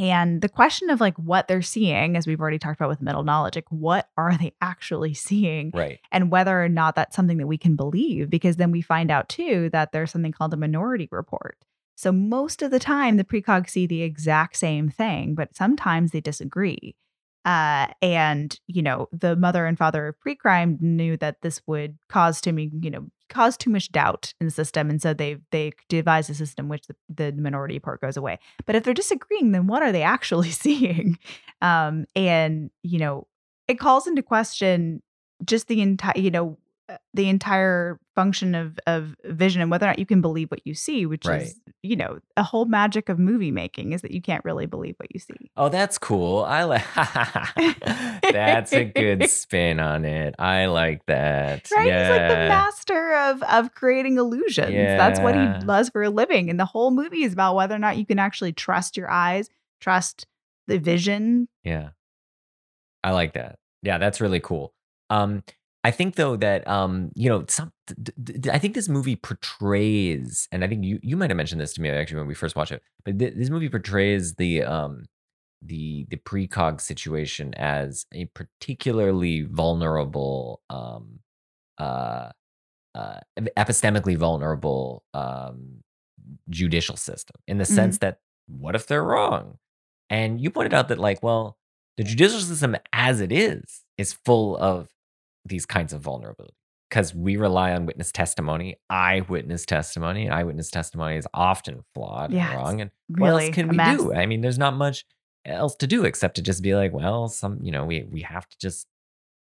and 0.02 0.42
the 0.42 0.50
question 0.50 0.90
of 0.90 1.00
like 1.00 1.16
what 1.18 1.48
they're 1.48 1.62
seeing 1.62 2.18
as 2.18 2.26
we've 2.26 2.42
already 2.42 2.58
talked 2.58 2.80
about 2.80 2.90
with 2.90 3.04
middle 3.04 3.22
knowledge 3.22 3.56
like 3.56 3.70
what 3.70 4.10
are 4.18 4.36
they 4.36 4.52
actually 4.60 5.14
seeing? 5.14 5.70
Right. 5.76 6.00
And 6.12 6.32
whether 6.32 6.62
or 6.62 6.70
not 6.70 6.96
that's 6.96 7.16
something 7.16 7.38
that 7.38 7.46
we 7.46 7.60
can 7.60 7.76
believe 7.76 8.28
because 8.28 8.56
then 8.56 8.72
we 8.72 8.82
find 8.82 9.12
out 9.12 9.30
too 9.30 9.70
that 9.74 9.92
there's 9.92 10.10
something 10.10 10.32
called 10.32 10.56
a 10.56 10.58
minority 10.58 11.08
report. 11.12 11.60
So 11.96 12.12
most 12.12 12.64
of 12.64 12.72
the 12.72 12.80
time 12.80 13.18
the 13.18 13.24
precogs 13.24 13.70
see 13.70 13.86
the 13.86 14.02
exact 14.02 14.58
same 14.58 14.90
thing 14.90 15.36
but 15.36 15.56
sometimes 15.56 16.12
they 16.12 16.22
disagree. 16.22 16.96
Uh, 17.46 17.88
and 18.02 18.60
you 18.66 18.82
know 18.82 19.08
the 19.12 19.36
mother 19.36 19.68
and 19.68 19.78
father 19.78 20.08
of 20.08 20.20
pre-crime 20.20 20.78
knew 20.82 21.16
that 21.18 21.42
this 21.42 21.62
would 21.68 21.98
cause 22.08 22.40
to 22.42 22.52
me 22.52 22.72
you 22.82 22.92
know 22.92 23.08
cause 23.32 23.58
too 23.58 23.70
much 23.72 23.92
doubt 23.92 24.34
in 24.40 24.46
the 24.46 24.52
system 24.52 24.90
and 24.90 25.02
so 25.02 25.14
they 25.14 25.38
they 25.52 25.72
devise 25.90 26.30
a 26.30 26.36
system 26.36 26.70
which 26.70 26.86
the, 26.88 26.96
the 27.10 27.32
minority 27.32 27.80
part 27.80 28.00
goes 28.02 28.18
away 28.18 28.38
but 28.66 28.76
if 28.76 28.84
they're 28.84 28.94
disagreeing 28.94 29.52
then 29.52 29.66
what 29.66 29.82
are 29.82 29.92
they 29.92 30.04
actually 30.16 30.52
seeing 30.52 31.18
um 31.62 32.06
and 32.16 32.70
you 32.84 33.00
know 33.00 33.26
it 33.68 33.80
calls 33.80 34.06
into 34.06 34.22
question 34.22 35.02
just 35.46 35.68
the 35.68 35.82
entire 35.82 36.18
you 36.18 36.30
know 36.30 36.58
uh, 36.90 36.98
the 37.14 37.30
entire 37.30 38.00
function 38.16 38.54
of 38.54 38.78
of 38.86 39.16
vision 39.26 39.62
and 39.62 39.72
whether 39.72 39.86
or 39.86 39.90
not 39.90 40.00
you 40.00 40.06
can 40.06 40.22
believe 40.22 40.52
what 40.52 40.66
you 40.68 40.76
see 40.76 41.06
which 41.06 41.26
Right. 41.26 41.42
is 41.42 41.60
you 41.84 41.96
know 41.96 42.20
a 42.38 42.44
whole 42.44 42.66
magic 42.66 43.10
of 43.10 43.18
movie 43.18 43.52
making 43.52 43.92
is 43.94 44.02
that 44.04 44.12
you 44.12 44.22
can't 44.22 44.46
really 44.46 44.66
believe 44.68 44.96
what 44.98 45.14
you 45.14 45.20
see 45.20 45.50
Oh, 45.58 45.70
that's 45.70 45.98
cool. 45.98 46.44
I 46.44 46.64
like 46.64 46.86
That's 48.32 48.72
a 48.74 48.86
good 48.86 49.28
spin 49.30 49.80
on 49.80 50.06
it. 50.06 50.36
I 50.40 50.68
like 50.68 51.06
that. 51.08 51.70
right 51.76 51.88
Yeah. 51.88 52.02
he's 52.04 52.10
like 52.18 52.30
the 52.30 52.36
master 52.50 53.14
of 53.16 53.44
of 53.44 53.74
creating 53.74 54.18
illusions 54.18 54.74
that's 54.76 55.20
what 55.20 55.36
he 55.36 55.48
does 55.66 55.90
for 55.90 56.04
a 56.04 56.10
living 56.10 56.50
and 56.50 56.60
the 56.60 56.66
whole 56.66 56.92
movie 56.92 57.24
is 57.24 57.34
about 57.34 57.56
whether 57.56 57.76
or 57.76 57.80
not 57.80 57.98
you 57.98 58.06
can 58.06 58.20
actually 58.20 58.54
trust 58.54 58.96
your 58.98 59.10
eyes 59.10 59.50
trust 59.80 60.26
the 60.68 60.78
vision 60.78 61.48
Yeah. 61.64 61.90
I 63.04 63.12
like 63.12 63.34
that. 63.34 63.58
Yeah, 63.82 63.98
that's 63.98 64.22
really 64.22 64.40
cool. 64.40 64.74
Um 65.10 65.44
I 65.84 65.92
think 65.92 66.16
though 66.16 66.36
that 66.38 66.68
um 66.68 67.12
you 67.16 67.30
know 67.30 67.46
some 67.48 67.72
I 68.52 68.60
think 68.60 68.76
this 68.76 68.88
movie 68.88 69.16
portrays 69.16 70.48
and 70.52 70.64
I 70.64 70.68
think 70.68 70.84
you 70.86 71.00
you 71.02 71.18
might 71.18 71.30
have 71.30 71.38
mentioned 71.38 71.60
this 71.62 71.74
to 71.74 71.82
me 71.82 71.90
actually 71.90 72.20
when 72.20 72.28
we 72.28 72.34
first 72.36 72.56
watched 72.56 72.72
it. 72.72 72.84
But 73.04 73.18
th- 73.20 73.34
this 73.36 73.50
movie 73.50 73.70
portrays 73.70 74.36
the 74.36 74.64
um 74.64 75.06
the 75.62 76.06
the 76.10 76.18
precog 76.18 76.82
situation 76.82 77.54
as 77.56 78.06
a 78.14 78.26
particularly 78.26 79.42
vulnerable 79.42 80.62
um 80.70 81.20
uh 81.78 82.30
uh 82.96 83.20
epistemically 83.58 84.18
vulnerable 84.18 85.04
um 85.14 85.84
judicial 86.50 86.96
system 86.98 87.36
in 87.48 87.58
the 87.58 87.66
sense 87.66 87.98
that 88.00 88.20
what 88.48 88.76
if 88.76 88.86
they're 88.88 89.04
wrong? 89.04 89.58
And 90.10 90.42
you 90.42 90.52
pointed 90.52 90.74
out 90.74 90.90
that 90.90 91.00
like 91.00 91.24
well 91.24 91.58
the 91.98 92.04
judicial 92.04 92.40
system 92.40 92.76
as 92.94 93.20
it 93.22 93.32
is 93.32 93.82
is 93.98 94.14
full 94.14 94.58
of 94.58 94.90
these 95.46 95.66
kinds 95.66 95.94
of 95.94 96.02
vulnerability 96.02 96.56
because 96.90 97.16
we 97.16 97.38
rely 97.38 97.72
on 97.74 97.86
witness 97.86 98.12
testimony, 98.12 98.76
eyewitness 98.90 99.66
testimony, 99.66 100.26
and 100.26 100.34
eyewitness 100.34 100.70
testimony 100.70 101.16
is 101.18 101.28
often 101.34 101.82
flawed 101.96 102.32
Yeah, 102.34 102.52
and 102.52 102.58
wrong. 102.60 102.82
And 102.82 102.92
what 103.08 103.30
else 103.30 103.50
can 103.50 103.70
we 103.70 103.78
mess. 103.78 103.98
do? 103.98 104.14
I 104.14 104.26
mean, 104.26 104.42
there's 104.42 104.58
not 104.58 104.76
much 104.76 105.06
else 105.46 105.76
to 105.78 105.88
do 105.88 106.04
except 106.06 106.36
to 106.36 106.42
just 106.42 106.62
be 106.62 106.76
like, 106.76 106.94
well, 106.94 107.28
some, 107.28 107.60
you 107.64 107.72
know, 107.72 107.86
we 107.86 108.04
we 108.04 108.22
have 108.22 108.48
to 108.50 108.58
just, 108.60 108.86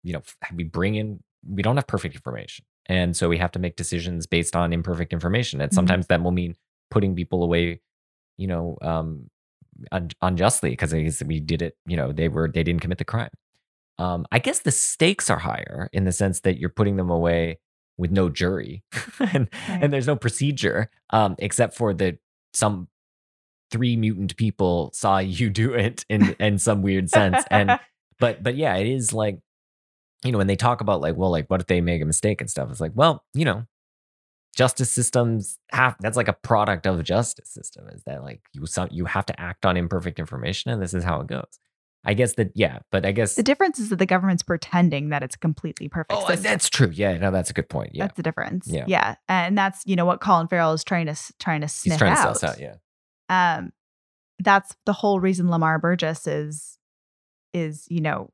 you 0.03 0.13
know, 0.13 0.23
we 0.55 0.65
bring 0.65 0.97
in, 0.97 1.23
we 1.49 1.63
don't 1.63 1.77
have 1.77 1.87
perfect 1.87 2.15
information, 2.17 2.65
and 2.87 3.17
so 3.17 3.29
we 3.29 3.39
have 3.39 3.53
to 3.53 3.59
make 3.59 3.77
decisions 3.77 4.27
based 4.27 4.55
on 4.57 4.73
imperfect 4.73 5.13
information, 5.13 5.61
and 5.61 5.71
Mhm. 5.71 5.75
sometimes 5.75 6.07
that 6.09 6.23
will 6.23 6.33
mean 6.33 6.57
putting 6.91 7.15
people 7.15 7.43
away, 7.45 7.81
you 8.37 8.47
know, 8.49 8.77
um, 8.83 9.31
un- 9.93 10.11
unjustly 10.21 10.71
because 10.71 10.93
we 11.25 11.41
did 11.41 11.63
it, 11.63 11.77
you 11.87 11.97
know, 11.97 12.13
they 12.13 12.29
were 12.29 12.49
they 12.49 12.63
didn't 12.65 12.81
commit 12.83 12.99
the 12.99 13.05
crime. 13.05 13.31
Um, 13.99 14.27
I 14.31 14.39
guess 14.39 14.59
the 14.61 14.71
stakes 14.71 15.31
are 15.31 15.39
higher 15.39 15.89
in 15.93 16.05
the 16.05 16.13
sense 16.13 16.41
that 16.41 16.59
you're 16.59 16.69
putting 16.71 16.97
them 16.97 17.09
away 17.11 17.59
with 17.97 18.11
no 18.11 18.29
jury 18.29 18.83
and, 19.21 19.49
Right. 19.69 19.83
and 19.83 19.93
there's 19.93 20.07
no 20.07 20.17
procedure 20.17 20.91
um, 21.11 21.35
except 21.39 21.75
for 21.75 21.95
the 21.95 22.19
some 22.53 22.89
three 23.71 23.97
mutant 23.97 24.37
people 24.37 24.91
saw 24.93 25.19
you 25.39 25.49
do 25.51 25.73
it 25.75 26.05
in 26.09 26.37
in 26.39 26.59
some 26.59 26.83
weird 26.83 27.09
sense 27.11 27.43
and 27.51 27.79
but 28.21 28.43
but 28.43 28.55
yeah 28.57 28.77
it 28.77 28.87
is 28.87 29.13
like 29.15 29.39
you 30.25 30.33
know 30.33 30.39
when 30.39 30.47
they 30.47 30.57
talk 30.57 30.81
about 30.83 31.01
like 31.01 31.17
well 31.17 31.31
like 31.31 31.47
what 31.49 31.61
if 31.61 31.67
they 31.67 31.81
make 31.81 32.03
a 32.03 32.05
mistake 32.07 32.41
and 32.41 32.51
stuff 32.51 32.71
it's 32.71 32.81
like 32.81 32.93
well 32.95 33.25
you 33.35 33.45
know 33.47 33.65
justice 34.55 34.91
systems 34.93 35.59
have 35.73 35.97
that's 36.01 36.17
like 36.17 36.29
a 36.29 36.33
product 36.33 36.87
of 36.87 36.99
a 36.99 37.03
justice 37.03 37.49
system 37.51 37.89
is 37.89 38.03
that 38.05 38.23
like 38.23 38.41
you 38.53 38.65
some 38.67 38.89
you 38.91 39.05
have 39.07 39.27
to 39.27 39.39
act 39.41 39.67
on 39.67 39.77
imperfect 39.77 40.19
information 40.19 40.71
and 40.71 40.81
this 40.83 40.95
is 40.95 41.05
how 41.05 41.21
it 41.21 41.27
goes 41.27 41.59
i 42.07 42.15
guess 42.15 42.35
that 42.35 42.51
yeah 42.55 42.79
but 42.91 43.05
i 43.05 43.13
guess 43.13 43.35
the 43.35 43.43
difference 43.43 43.79
is 43.79 43.91
that 43.91 43.97
the 43.99 44.07
government's 44.07 44.43
pretending 44.43 45.11
that 45.11 45.23
it's 45.23 45.37
completely 45.37 45.89
perfect 45.89 46.13
oh 46.19 46.27
system. 46.27 46.43
that's 46.45 46.71
true 46.71 46.91
yeah 46.93 47.17
no 47.19 47.31
that's 47.31 47.51
a 47.51 47.53
good 47.53 47.69
point 47.69 47.91
yeah 47.93 48.05
That's 48.05 48.17
the 48.17 48.23
difference. 48.23 48.67
Yeah. 48.69 48.85
Yeah. 48.87 49.17
And 49.29 49.57
that's, 49.59 49.83
you 49.87 49.97
know, 49.97 50.05
what 50.05 50.21
Colin 50.21 50.49
Farrell 50.49 50.73
is 50.73 50.85
trying 50.85 51.07
to 51.07 51.17
trying 51.39 51.61
to 51.63 51.69
sniff 51.69 51.93
he's 51.95 51.99
trying 51.99 52.13
out. 52.13 52.35
to 52.35 52.39
suss 52.39 52.45
out 52.45 52.61
yeah 52.61 52.77
Um 53.29 53.73
that's 54.39 54.77
the 54.85 54.93
whole 54.93 55.19
reason 55.21 55.49
Lamar 55.51 55.79
Burgess 55.79 56.27
is 56.27 56.79
is, 57.53 57.87
you 57.89 58.01
know, 58.01 58.31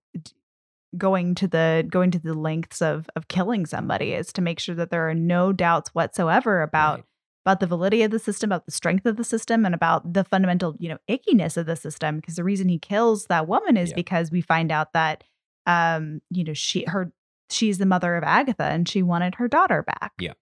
going 0.99 1.35
to 1.37 1.49
the 1.49 1.87
going 1.89 2.11
to 2.11 2.19
the 2.19 2.35
lengths 2.35 2.83
of 2.83 3.09
of 3.17 3.29
killing 3.29 3.65
somebody 3.67 4.13
is 4.13 4.33
to 4.35 4.43
make 4.43 4.59
sure 4.61 4.75
that 4.75 4.91
there 4.91 5.09
are 5.09 5.15
no 5.15 5.53
doubts 5.53 5.95
whatsoever 5.95 6.63
about 6.63 6.99
Right. 6.99 7.05
About 7.45 7.61
the 7.61 7.67
validity 7.67 8.03
of 8.03 8.11
the 8.11 8.19
system, 8.19 8.49
about 8.49 8.67
the 8.67 8.73
strength 8.73 9.05
of 9.07 9.17
the 9.17 9.25
system, 9.25 9.65
and 9.65 9.75
about 9.75 10.13
the 10.13 10.25
fundamental, 10.25 10.77
you 10.79 10.89
know, 10.89 10.99
ickiness 11.09 11.57
of 11.57 11.67
the 11.67 11.77
system. 11.77 12.17
Because 12.17 12.37
the 12.37 12.45
reason 12.45 12.69
he 12.69 12.79
kills 12.79 13.27
that 13.27 13.49
woman 13.49 13.77
is 13.77 13.91
Yeah. 13.91 13.97
because 13.97 14.31
we 14.31 14.41
find 14.41 14.71
out 14.71 14.93
that, 14.93 15.25
um, 15.67 16.21
you 16.31 16.45
know, 16.45 16.55
she 16.55 16.85
her 16.87 17.13
she's 17.51 17.79
the 17.79 17.87
mother 17.87 18.17
of 18.17 18.25
Agatha, 18.25 18.65
and 18.65 18.89
she 18.89 19.03
wanted 19.03 19.35
her 19.35 19.49
daughter 19.49 19.83
back. 19.83 20.13
Yeah. 20.19 20.33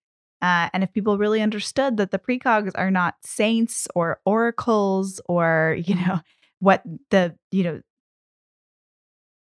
Uh, 0.42 0.70
and 0.72 0.82
if 0.82 0.92
people 0.92 1.18
really 1.18 1.42
understood 1.42 1.96
that 1.98 2.12
the 2.12 2.18
precogs 2.18 2.72
are 2.74 2.90
not 2.90 3.16
saints 3.22 3.86
or 3.94 4.20
oracles 4.24 5.20
or 5.26 5.76
you 5.84 5.94
know 5.94 6.20
what 6.60 6.82
the 7.10 7.34
you 7.50 7.62
know 7.64 7.80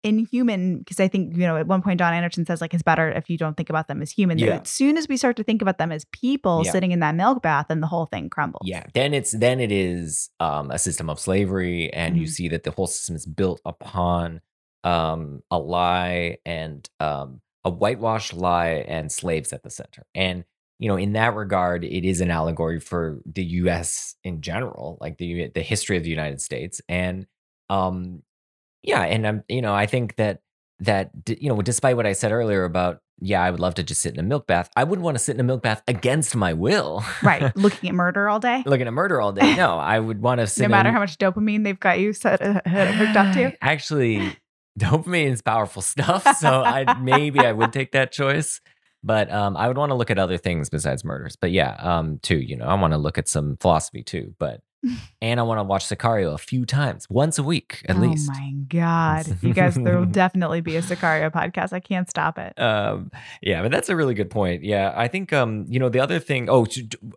inhuman 0.04 0.78
because 0.78 0.98
I 1.00 1.08
think 1.08 1.36
you 1.36 1.42
know 1.46 1.56
at 1.56 1.66
one 1.66 1.80
point 1.82 1.98
Don 1.98 2.12
Anderson 2.12 2.44
says 2.44 2.60
like 2.60 2.74
it's 2.74 2.82
better 2.82 3.10
if 3.10 3.30
you 3.30 3.38
don't 3.38 3.56
think 3.56 3.70
about 3.70 3.88
them 3.88 4.02
as 4.02 4.10
human. 4.10 4.38
Yeah. 4.38 4.60
As 4.62 4.68
soon 4.70 4.96
as 4.96 5.08
we 5.08 5.16
start 5.16 5.36
to 5.36 5.44
think 5.44 5.62
about 5.62 5.78
them 5.78 5.92
as 5.92 6.04
people 6.06 6.62
Yeah. 6.64 6.72
sitting 6.72 6.92
in 6.92 7.00
that 7.00 7.14
milk 7.14 7.42
bath, 7.42 7.66
and 7.70 7.82
the 7.82 7.86
whole 7.86 8.06
thing 8.06 8.28
crumbles. 8.28 8.62
Yeah, 8.64 8.84
then 8.94 9.14
it's 9.14 9.32
then 9.32 9.60
it 9.60 9.70
is 9.72 10.30
um, 10.40 10.70
a 10.70 10.78
system 10.78 11.08
of 11.08 11.20
slavery, 11.20 11.92
and 11.92 12.16
you 12.16 12.24
Mhm. 12.24 12.30
see 12.30 12.48
that 12.48 12.64
the 12.64 12.70
whole 12.72 12.86
system 12.86 13.14
is 13.16 13.26
built 13.26 13.60
upon 13.64 14.40
um, 14.84 15.42
a 15.50 15.58
lie 15.58 16.38
and 16.44 16.88
um, 16.98 17.40
a 17.64 17.70
whitewashed 17.70 18.34
lie 18.34 18.84
and 18.88 19.12
slaves 19.12 19.52
at 19.52 19.62
the 19.62 19.70
center. 19.70 20.04
And 20.14 20.44
you 20.80 20.88
know, 20.88 20.96
in 20.96 21.12
that 21.12 21.36
regard, 21.36 21.84
it 21.84 22.04
is 22.04 22.20
an 22.20 22.32
allegory 22.32 22.80
for 22.80 23.20
the 23.24 23.44
U.S. 23.62 24.16
in 24.24 24.40
general, 24.40 24.98
like 25.00 25.18
the 25.18 25.48
the 25.54 25.62
history 25.62 25.96
of 25.96 26.02
the 26.02 26.10
United 26.10 26.40
States, 26.40 26.80
and 26.88 27.28
um, 27.70 28.22
yeah, 28.82 29.02
and 29.02 29.26
I'm 29.26 29.44
you 29.48 29.62
know, 29.62 29.74
I 29.74 29.86
think 29.86 30.16
that 30.16 30.40
that 30.80 31.10
you 31.28 31.48
know, 31.48 31.60
despite 31.62 31.96
what 31.96 32.06
I 32.06 32.12
said 32.12 32.32
earlier 32.32 32.64
about 32.64 33.00
yeah, 33.24 33.40
I 33.40 33.50
would 33.52 33.60
love 33.60 33.74
to 33.74 33.84
just 33.84 34.00
sit 34.00 34.14
in 34.14 34.18
a 34.18 34.22
milk 34.24 34.48
bath. 34.48 34.68
I 34.74 34.82
wouldn't 34.82 35.04
want 35.04 35.16
to 35.16 35.22
sit 35.22 35.36
in 35.36 35.40
a 35.40 35.44
milk 35.44 35.62
bath 35.62 35.80
against 35.86 36.34
my 36.34 36.54
will. 36.54 37.04
right. 37.22 37.56
Looking 37.56 37.90
at 37.90 37.94
murder 37.94 38.28
all 38.28 38.40
day. 38.40 38.64
looking 38.66 38.88
at 38.88 38.92
murder 38.92 39.20
all 39.20 39.32
day. 39.40 39.54
No, 39.54 39.78
I 39.78 40.00
would 40.00 40.20
want 40.20 40.40
to 40.40 40.46
sit. 40.48 40.62
No 40.64 40.68
matter 40.70 40.88
in- 40.88 40.94
how 40.94 41.00
much 41.00 41.18
dopamine 41.18 41.62
they've 41.62 41.78
got 41.78 42.00
you 42.00 42.12
set 42.12 42.42
uh, 42.42 42.60
hooked 42.66 43.16
up 43.16 43.32
to. 43.34 43.52
Actually, 43.62 44.36
dopamine 44.78 45.30
is 45.30 45.40
powerful 45.42 45.82
stuff, 45.82 46.36
so 46.38 46.62
I 46.62 46.98
maybe 46.98 47.38
I 47.40 47.52
would 47.52 47.72
take 47.72 47.92
that 47.92 48.10
choice. 48.10 48.60
But 49.04 49.30
um, 49.32 49.56
I 49.56 49.68
would 49.68 49.76
want 49.76 49.90
to 49.90 49.94
look 49.96 50.10
at 50.10 50.18
other 50.18 50.38
things 50.38 50.68
besides 50.68 51.04
murders. 51.04 51.36
But 51.36 51.50
yeah, 51.52 51.74
um, 51.78 52.18
too. 52.22 52.38
You 52.38 52.56
know, 52.56 52.64
I 52.64 52.74
want 52.74 52.92
to 52.92 52.98
look 52.98 53.18
at 53.18 53.28
some 53.28 53.56
philosophy 53.60 54.02
too. 54.02 54.34
But 54.38 54.62
and 55.20 55.38
I 55.38 55.42
want 55.42 55.58
to 55.58 55.64
watch 55.64 55.86
Sicario 55.86 56.34
a 56.34 56.38
few 56.38 56.64
times, 56.66 57.06
once 57.08 57.38
a 57.38 57.42
week 57.42 57.82
at 57.88 57.96
oh 57.96 58.00
least. 58.00 58.30
Oh 58.32 58.38
my 58.38 58.52
god, 58.68 59.38
you 59.42 59.52
guys! 59.54 59.74
There 59.74 59.98
will 59.98 60.06
definitely 60.22 60.60
be 60.60 60.76
a 60.76 60.82
Sicario 60.82 61.30
podcast. 61.30 61.72
I 61.72 61.80
can't 61.80 62.08
stop 62.10 62.38
it. 62.38 62.58
Um, 62.60 63.10
yeah, 63.40 63.62
but 63.62 63.70
that's 63.70 63.88
a 63.88 63.96
really 63.96 64.14
good 64.14 64.30
point. 64.30 64.64
Yeah, 64.64 64.92
I 64.96 65.08
think 65.08 65.32
um, 65.32 65.64
you 65.68 65.78
know, 65.78 65.88
the 65.88 66.00
other 66.00 66.18
thing. 66.18 66.48
Oh, 66.50 66.66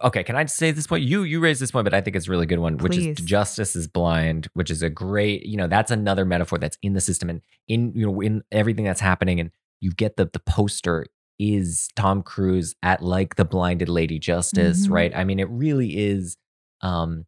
okay. 0.04 0.24
Can 0.24 0.36
I 0.36 0.44
just 0.44 0.58
say 0.58 0.72
this 0.72 0.88
point? 0.88 1.04
You 1.04 1.24
you 1.24 1.40
raised 1.40 1.62
this 1.62 1.72
point, 1.72 1.86
but 1.86 1.94
I 1.94 2.02
think 2.02 2.16
it's 2.16 2.28
a 2.28 2.32
really 2.32 2.46
good 2.46 2.60
one, 2.60 2.78
which 2.78 2.98
is 2.98 3.18
justice 3.18 3.76
is 3.76 3.88
blind, 3.88 4.48
which 4.54 4.70
is 4.70 4.82
a 4.84 4.90
great. 4.90 5.46
You 5.46 5.58
know, 5.58 5.68
that's 5.68 5.92
another 5.92 6.26
metaphor 6.26 6.58
that's 6.60 6.78
in 6.82 6.94
the 6.94 7.02
system 7.02 7.30
and 7.30 7.42
in 7.68 7.94
you 7.96 8.06
know 8.06 8.22
in 8.22 8.44
everything 8.52 8.86
that's 8.86 9.02
happening, 9.02 9.40
and 9.40 9.52
you 9.82 9.92
get 9.92 10.18
the 10.18 10.30
the 10.32 10.40
poster 10.40 11.06
is 11.38 11.90
Tom 11.98 12.24
Cruise 12.24 12.76
at 12.82 13.02
like 13.02 13.36
the 13.36 13.44
blinded 13.44 13.90
Lady 13.90 14.20
Justice, 14.20 14.88
Mhm. 14.88 14.92
right? 14.92 15.16
I 15.16 15.24
mean, 15.26 15.40
it 15.40 15.50
really 15.50 15.98
is. 15.98 16.38
Um, 16.82 17.26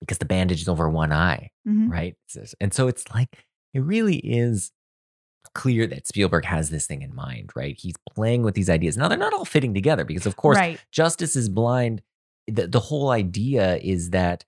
because 0.00 0.18
the 0.18 0.24
bandage 0.24 0.60
is 0.62 0.68
over 0.68 0.88
one 0.88 1.12
eye 1.12 1.50
Mhm. 1.66 1.90
right? 1.90 2.14
And 2.60 2.72
so 2.74 2.88
it's 2.88 3.04
like 3.14 3.44
it 3.74 3.80
really 3.80 4.16
is 4.18 4.72
clear 5.54 5.86
that 5.86 6.06
Spielberg 6.06 6.44
has 6.44 6.70
this 6.70 6.86
thing 6.86 7.02
in 7.02 7.14
mind, 7.14 7.50
right? 7.56 7.76
He's 7.78 7.94
playing 8.14 8.42
with 8.42 8.54
these 8.54 8.68
ideas. 8.68 8.96
Now 8.96 9.08
they're 9.08 9.16
not 9.16 9.32
all 9.32 9.44
fitting 9.44 9.74
together 9.74 10.04
because 10.04 10.26
of 10.26 10.36
course 10.36 10.56
right. 10.58 10.78
justice 10.92 11.36
is 11.36 11.48
blind. 11.48 12.02
The, 12.48 12.66
the 12.66 12.80
whole 12.80 13.10
idea 13.10 13.76
is 13.78 14.10
that 14.10 14.44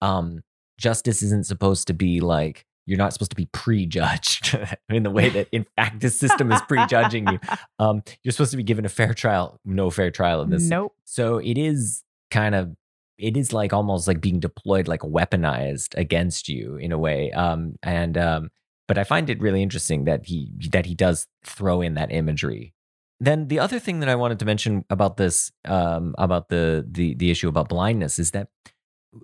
um 0.00 0.42
justice 0.78 1.22
isn't 1.22 1.46
supposed 1.46 1.86
to 1.88 1.94
be 1.94 2.20
like 2.20 2.64
you're 2.86 2.98
not 2.98 3.12
supposed 3.12 3.30
to 3.30 3.36
be 3.36 3.46
prejudged 3.52 4.58
in 4.88 5.02
the 5.04 5.10
way 5.10 5.28
that 5.28 5.48
in 5.52 5.64
fact 5.76 6.00
this 6.00 6.18
system 6.18 6.50
is 6.52 6.60
prejudging 6.62 7.26
you. 7.28 7.38
Um 7.78 8.02
you're 8.22 8.32
supposed 8.32 8.50
to 8.52 8.56
be 8.56 8.62
given 8.62 8.84
a 8.84 8.88
fair 8.88 9.14
trial, 9.14 9.58
no 9.64 9.90
fair 9.90 10.10
trial 10.10 10.42
in 10.42 10.50
this 10.50 10.62
Nope. 10.68 10.94
so 11.04 11.38
it 11.38 11.56
is 11.58 12.02
kind 12.30 12.54
of 12.54 12.74
it 13.22 13.36
is 13.36 13.52
like 13.52 13.72
almost 13.72 14.08
like 14.08 14.20
being 14.20 14.40
deployed 14.40 14.88
like 14.88 15.00
weaponized 15.00 15.96
against 15.96 16.48
you 16.48 16.76
in 16.76 16.92
a 16.92 16.98
way. 16.98 17.32
Um 17.32 17.76
and 17.82 18.18
um 18.18 18.50
but 18.88 18.98
I 18.98 19.04
find 19.04 19.30
it 19.30 19.40
really 19.40 19.62
interesting 19.62 20.04
that 20.04 20.26
he 20.26 20.50
that 20.70 20.86
he 20.86 20.94
does 20.94 21.26
throw 21.44 21.80
in 21.80 21.94
that 21.94 22.12
imagery. 22.12 22.74
Then 23.20 23.46
the 23.48 23.60
other 23.60 23.78
thing 23.78 24.00
that 24.00 24.08
I 24.08 24.16
wanted 24.16 24.40
to 24.40 24.44
mention 24.44 24.84
about 24.90 25.16
this 25.16 25.52
um 25.64 26.14
about 26.18 26.48
the 26.48 26.86
the 26.90 27.14
the 27.14 27.30
issue 27.30 27.48
about 27.48 27.68
blindness 27.68 28.18
is 28.18 28.32
that 28.32 28.48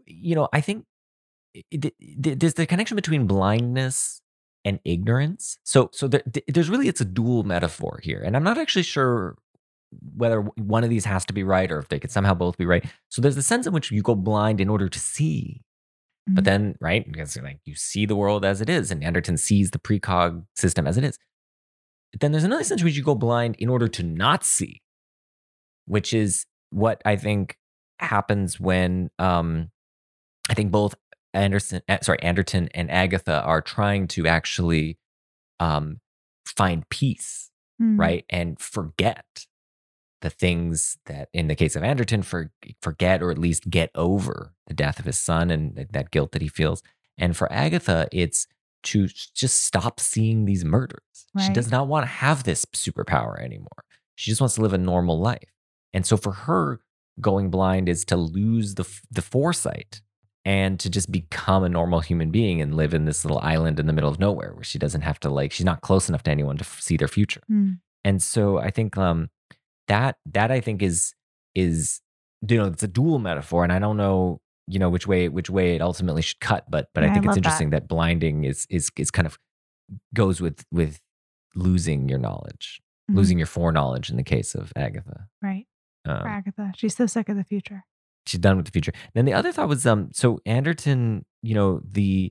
you 0.07 0.35
know, 0.35 0.49
I 0.53 0.61
think 0.61 0.85
there's 1.73 2.55
the 2.55 2.67
connection 2.67 2.95
between 2.95 3.27
blindness 3.27 4.21
and 4.65 4.81
ignorance. 4.85 5.59
So 5.65 5.91
so 5.93 6.09
there, 6.09 6.23
there's 6.47 6.71
really 6.71 6.89
it's 6.89 7.01
a 7.01 7.05
dual 7.05 7.43
metaphor 7.43 8.01
here. 8.03 8.23
And 8.23 8.37
I'm 8.37 8.45
not 8.45 8.59
actually 8.59 8.83
sure 8.83 9.37
whether 10.17 10.41
one 10.57 10.85
of 10.85 10.91
these 10.91 11.05
has 11.05 11.25
to 11.27 11.33
be 11.33 11.43
right 11.45 11.71
or 11.71 11.79
if 11.79 11.89
they 11.89 11.99
could 11.99 12.11
somehow 12.11 12.35
both 12.35 12.57
be 12.59 12.67
right. 12.67 12.85
So 13.09 13.23
there's 13.23 13.37
the 13.37 13.43
sense 13.43 13.67
in 13.67 13.73
which 13.73 13.91
you 13.91 14.03
go 14.03 14.15
blind 14.15 14.61
in 14.61 14.69
order 14.69 14.89
to 14.89 14.99
see. 14.99 15.63
But 16.27 16.43
Mhm. 16.43 16.47
then, 16.47 16.75
right, 16.81 17.11
because 17.11 17.37
like 17.39 17.61
you 17.65 17.75
see 17.75 18.05
the 18.05 18.17
world 18.17 18.45
as 18.45 18.61
it 18.61 18.69
is, 18.69 18.91
and 18.91 19.03
Anderton 19.03 19.39
sees 19.39 19.71
the 19.71 19.79
precog 19.79 20.45
system 20.57 20.87
as 20.87 20.99
it 20.99 21.05
is. 21.05 21.19
But 22.13 22.21
then 22.21 22.33
there's 22.33 22.45
another 22.45 22.65
sense 22.65 22.83
in 22.83 22.85
which 22.85 22.97
you 22.97 23.03
go 23.03 23.15
blind 23.15 23.57
in 23.59 23.69
order 23.71 23.89
to 23.89 24.03
not 24.03 24.45
see, 24.45 24.83
which 25.87 26.13
is 26.13 26.45
what 26.71 27.01
I 27.07 27.17
think 27.17 27.57
happens 27.99 28.61
when 28.61 29.11
um, 29.19 29.71
I 30.51 30.55
think 30.55 30.71
both 30.71 30.95
Anderson, 31.35 31.81
uh, 31.89 31.99
sorry, 32.03 32.21
Anderton 32.23 32.69
and 32.75 32.91
Agatha 32.91 33.43
are 33.43 33.61
trying 33.63 34.07
to 34.09 34.27
actually 34.27 34.99
um, 35.61 36.01
find 36.47 36.87
peace 36.91 37.47
Mm. 37.81 37.97
right? 37.97 38.25
And 38.29 38.59
forget 38.59 39.47
the 40.21 40.31
things 40.31 40.99
that, 41.07 41.29
in 41.33 41.49
the 41.49 41.55
case 41.55 41.77
of 41.77 41.83
Anderton, 41.83 42.23
for, 42.23 42.51
forget 42.83 43.23
or 43.23 43.31
at 43.31 43.39
least 43.39 43.71
get 43.71 43.91
over 43.95 44.55
the 44.67 44.75
death 44.75 44.99
of 44.99 45.05
his 45.05 45.19
son 45.19 45.51
and 45.51 45.87
that 45.91 46.11
guilt 46.11 46.33
that 46.33 46.43
he 46.43 46.49
feels. 46.49 46.83
And 47.17 47.37
for 47.37 47.51
Agatha, 47.53 48.09
it's 48.13 48.47
to 48.85 49.09
just 49.09 49.63
stop 49.63 50.01
seeing 50.01 50.45
these 50.45 50.65
murders. 50.65 51.01
She 51.45 51.53
does 51.53 51.71
not 51.71 51.89
want 51.89 52.05
to 52.05 52.11
have 52.11 52.45
this 52.45 52.65
superpower 52.67 53.41
anymore. 53.41 53.85
She 54.17 54.31
just 54.31 54.41
wants 54.41 54.57
to 54.57 54.63
live 54.63 54.73
a 54.73 54.79
normal 54.79 55.21
life. 55.21 55.53
And 55.93 56.05
so 56.05 56.17
for 56.17 56.33
her, 56.33 56.81
going 57.21 57.51
blind 57.51 57.89
is 57.89 58.05
to 58.07 58.17
lose 58.17 58.75
the 58.75 58.89
the 59.11 59.23
foresight 59.23 60.01
and 60.45 60.79
to 60.81 60.89
just 60.89 61.11
become 61.11 61.65
a 61.65 61.69
normal 61.69 62.01
human 62.01 62.31
being 62.31 62.61
and 62.61 62.75
live 62.75 62.95
in 62.95 63.05
this 63.05 63.25
little 63.25 63.41
island 63.41 63.79
in 63.79 63.87
the 63.87 63.93
middle 63.93 64.11
of 64.11 64.19
nowhere 64.19 64.53
where 64.55 64.65
she 64.65 64.79
doesn't 64.79 65.03
have 65.03 65.19
to 65.21 65.29
like 65.29 65.53
she's 65.53 65.67
not 65.67 65.81
close 65.81 66.09
enough 66.09 66.23
to 66.23 66.31
anyone 66.31 66.57
to 66.57 66.65
f- 66.65 66.81
see 66.81 66.97
their 66.97 67.09
future. 67.09 67.43
Mm. 67.51 67.81
And 68.05 68.23
so 68.23 68.59
I 68.59 68.71
think 68.71 68.97
um 68.97 69.31
that 69.89 70.17
that 70.27 70.51
I 70.51 70.61
think 70.61 70.83
is 70.83 71.15
is 71.55 72.01
you 72.49 72.57
know 72.57 72.67
it's 72.67 72.83
a 72.83 72.89
dual 72.89 73.19
metaphor 73.19 73.65
and 73.65 73.73
I 73.73 73.79
don't 73.79 73.97
know 73.97 74.41
you 74.67 74.79
know 74.79 74.89
which 74.91 75.07
way 75.07 75.29
which 75.29 75.51
way 75.51 75.75
it 75.75 75.81
ultimately 75.83 76.23
should 76.23 76.41
cut 76.41 76.71
but 76.71 76.89
but 76.95 77.03
Yeah, 77.03 77.09
I 77.09 77.11
I 77.11 77.15
think 77.15 77.27
love 77.27 77.33
it's 77.33 77.37
interesting 77.39 77.71
that. 77.71 77.89
blinding 77.89 78.45
is 78.45 78.67
is 78.71 78.91
is 78.97 79.11
kind 79.11 79.27
of 79.27 79.39
goes 80.15 80.41
with 80.41 80.65
with 80.71 81.01
losing 81.55 82.09
your 82.09 82.19
knowledge 82.19 82.81
Mhm. 83.11 83.17
losing 83.17 83.39
your 83.39 83.47
foreknowledge 83.47 84.11
in 84.11 84.17
the 84.17 84.23
case 84.23 84.55
of 84.55 84.71
Agatha. 84.77 85.29
Right. 85.43 85.67
Um, 86.05 86.21
For 86.21 86.29
Agatha. 86.29 86.73
She's 86.77 86.95
so 86.95 87.07
sick 87.07 87.29
of 87.31 87.37
the 87.37 87.45
future. 87.45 87.85
she's 88.27 88.41
done 88.41 88.59
with 88.59 88.67
the 88.67 88.73
future. 88.73 88.93
Then 89.15 89.25
the 89.25 89.33
other 89.33 89.51
thought 89.53 89.69
was 89.71 89.87
um 89.87 90.11
so 90.13 90.39
Anderton, 90.45 91.25
you 91.43 91.55
know, 91.55 91.81
the 91.91 92.31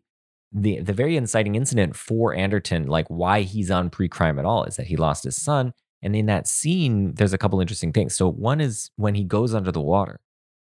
the 0.52 0.80
the 0.80 0.94
very 0.94 1.18
inciting 1.18 1.56
incident 1.56 1.96
for 1.96 2.34
Anderton, 2.36 2.86
like 2.88 3.08
why 3.08 3.42
he's 3.42 3.72
on 3.72 3.90
pre-crime 3.90 4.38
at 4.38 4.46
all, 4.46 4.64
is 4.66 4.76
that 4.76 4.86
he 4.88 4.96
lost 4.96 5.24
his 5.24 5.36
son. 5.36 5.74
And 6.02 6.16
in 6.16 6.28
that 6.28 6.48
scene, 6.48 7.14
there's 7.16 7.34
a 7.34 7.38
couple 7.38 7.60
interesting 7.60 7.92
things. 7.92 8.16
So 8.16 8.30
one 8.32 8.62
is 8.62 8.92
when 8.98 9.16
he 9.16 9.24
goes 9.24 9.54
under 9.54 9.72
the 9.72 9.82
water, 9.82 10.20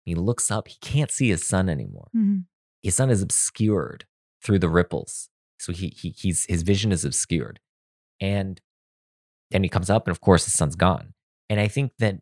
he 0.05 0.15
looks 0.15 0.49
up, 0.49 0.67
he 0.67 0.77
can't 0.81 1.11
see 1.11 1.29
his 1.29 1.45
son 1.45 1.69
anymore. 1.69 2.09
Mhm. 2.15 2.45
His 2.81 2.95
son 2.95 3.09
is 3.11 3.21
obscured 3.21 4.05
through 4.43 4.59
the 4.59 4.69
ripples. 4.69 5.29
So 5.59 5.71
he, 5.73 5.89
he 5.89 6.09
he's 6.09 6.45
his 6.45 6.63
vision 6.63 6.91
is 6.91 7.05
obscured. 7.05 7.59
And 8.19 8.59
then 9.51 9.63
he 9.63 9.69
comes 9.69 9.89
up, 9.89 10.07
and 10.07 10.11
of 10.11 10.21
course 10.21 10.45
his 10.45 10.53
son's 10.55 10.75
gone. 10.75 11.13
And 11.49 11.59
I 11.59 11.67
think 11.67 11.91
that 11.99 12.21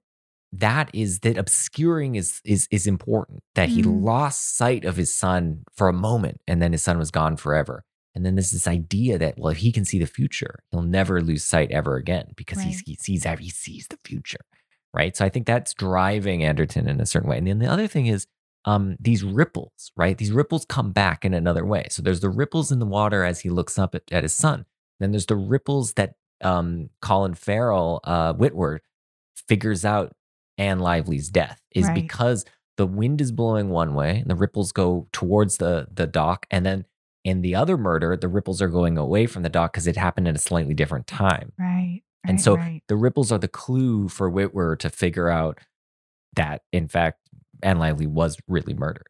that 0.52 0.90
is 0.94 1.20
that 1.20 1.38
obscuring 1.38 2.16
is 2.16 2.42
is 2.44 2.68
is 2.72 2.86
important. 2.88 3.44
That 3.56 3.70
he 3.70 3.82
Mm. 3.84 4.04
lost 4.04 4.58
sight 4.58 4.84
of 4.84 4.98
his 4.98 5.16
son 5.16 5.64
for 5.74 5.88
a 5.88 5.94
moment, 5.94 6.42
and 6.48 6.62
then 6.62 6.72
his 6.74 6.82
son 6.82 6.98
was 6.98 7.12
gone 7.12 7.38
forever. 7.38 7.86
And 8.20 8.26
then 8.26 8.36
there's 8.36 8.52
this 8.52 8.68
idea 8.68 9.18
that 9.18 9.40
well, 9.40 9.50
if 9.52 9.60
he 9.60 9.72
can 9.72 9.86
see 9.86 9.98
the 9.98 10.06
future, 10.06 10.60
he'll 10.72 10.82
never 10.82 11.22
lose 11.22 11.46
sight 11.46 11.72
ever 11.72 11.96
again 11.96 12.34
because 12.36 12.58
Right. 12.58 12.68
he 12.68 12.74
sees 12.74 13.24
he 13.40 13.50
sees 13.50 13.88
the 13.88 13.98
future, 14.04 14.42
right? 14.94 15.16
So 15.16 15.24
I 15.24 15.30
think 15.30 15.48
that's 15.48 15.74
driving 15.74 16.44
Anderton 16.44 16.90
in 16.90 17.00
a 17.00 17.06
certain 17.06 17.30
way. 17.30 17.38
And 17.38 17.48
then 17.48 17.60
the 17.60 17.68
other 17.72 17.88
thing 17.88 18.08
is 18.08 18.28
um, 18.66 18.98
these 19.00 19.24
ripples, 19.24 19.94
right? 19.96 20.18
These 20.18 20.34
ripples 20.34 20.66
come 20.66 20.92
back 20.92 21.24
in 21.24 21.34
another 21.34 21.66
way. 21.66 21.88
So 21.92 22.02
there's 22.02 22.20
the 22.20 22.30
ripples 22.30 22.74
in 22.74 22.80
the 22.80 22.86
water 22.86 23.24
as 23.24 23.40
he 23.40 23.50
looks 23.50 23.80
up 23.80 23.96
at, 23.96 24.04
at 24.12 24.24
his 24.24 24.34
son. 24.34 24.66
Then 25.00 25.12
there's 25.12 25.28
the 25.28 25.38
ripples 25.38 25.94
that 25.94 26.16
um, 26.42 26.90
Colin 27.02 27.36
Farrell, 27.36 28.02
uh, 28.04 28.34
Witwer, 28.34 28.80
figures 29.48 29.86
out 29.86 30.12
Anne 30.58 30.80
Lively's 30.80 31.30
death 31.30 31.62
is 31.74 31.86
Right. 31.86 31.96
because 31.96 32.44
the 32.76 32.86
wind 32.86 33.22
is 33.22 33.32
blowing 33.32 33.70
one 33.70 33.94
way 33.94 34.18
and 34.20 34.30
the 34.30 34.36
ripples 34.36 34.72
go 34.74 35.08
towards 35.14 35.56
the 35.58 35.88
the 35.94 36.06
dock, 36.08 36.46
and 36.52 36.66
then 36.66 36.84
in 37.24 37.42
the 37.42 37.56
other 37.56 37.78
murder, 37.78 38.16
the 38.16 38.28
ripples 38.28 38.62
are 38.62 38.68
going 38.70 38.98
away 38.98 39.26
from 39.28 39.44
the 39.44 39.50
dock 39.50 39.74
because 39.74 39.88
it 39.88 39.98
happened 39.98 40.28
at 40.28 40.36
a 40.36 40.40
slightly 40.40 40.74
different 40.74 41.08
time. 41.08 41.52
Right. 41.58 42.02
And 42.28 42.40
so 42.42 42.56
right. 42.56 42.84
the 42.88 42.96
ripples 42.96 43.32
are 43.32 43.38
the 43.38 43.48
clue 43.48 44.10
for 44.10 44.30
Witwer 44.30 44.78
to 44.80 44.90
figure 44.90 45.30
out 45.30 45.60
that, 46.36 46.62
in 46.72 46.88
fact, 46.88 47.20
Anne 47.64 47.80
Lively 47.80 48.08
was 48.08 48.38
really 48.48 48.74
murdered. 48.74 49.08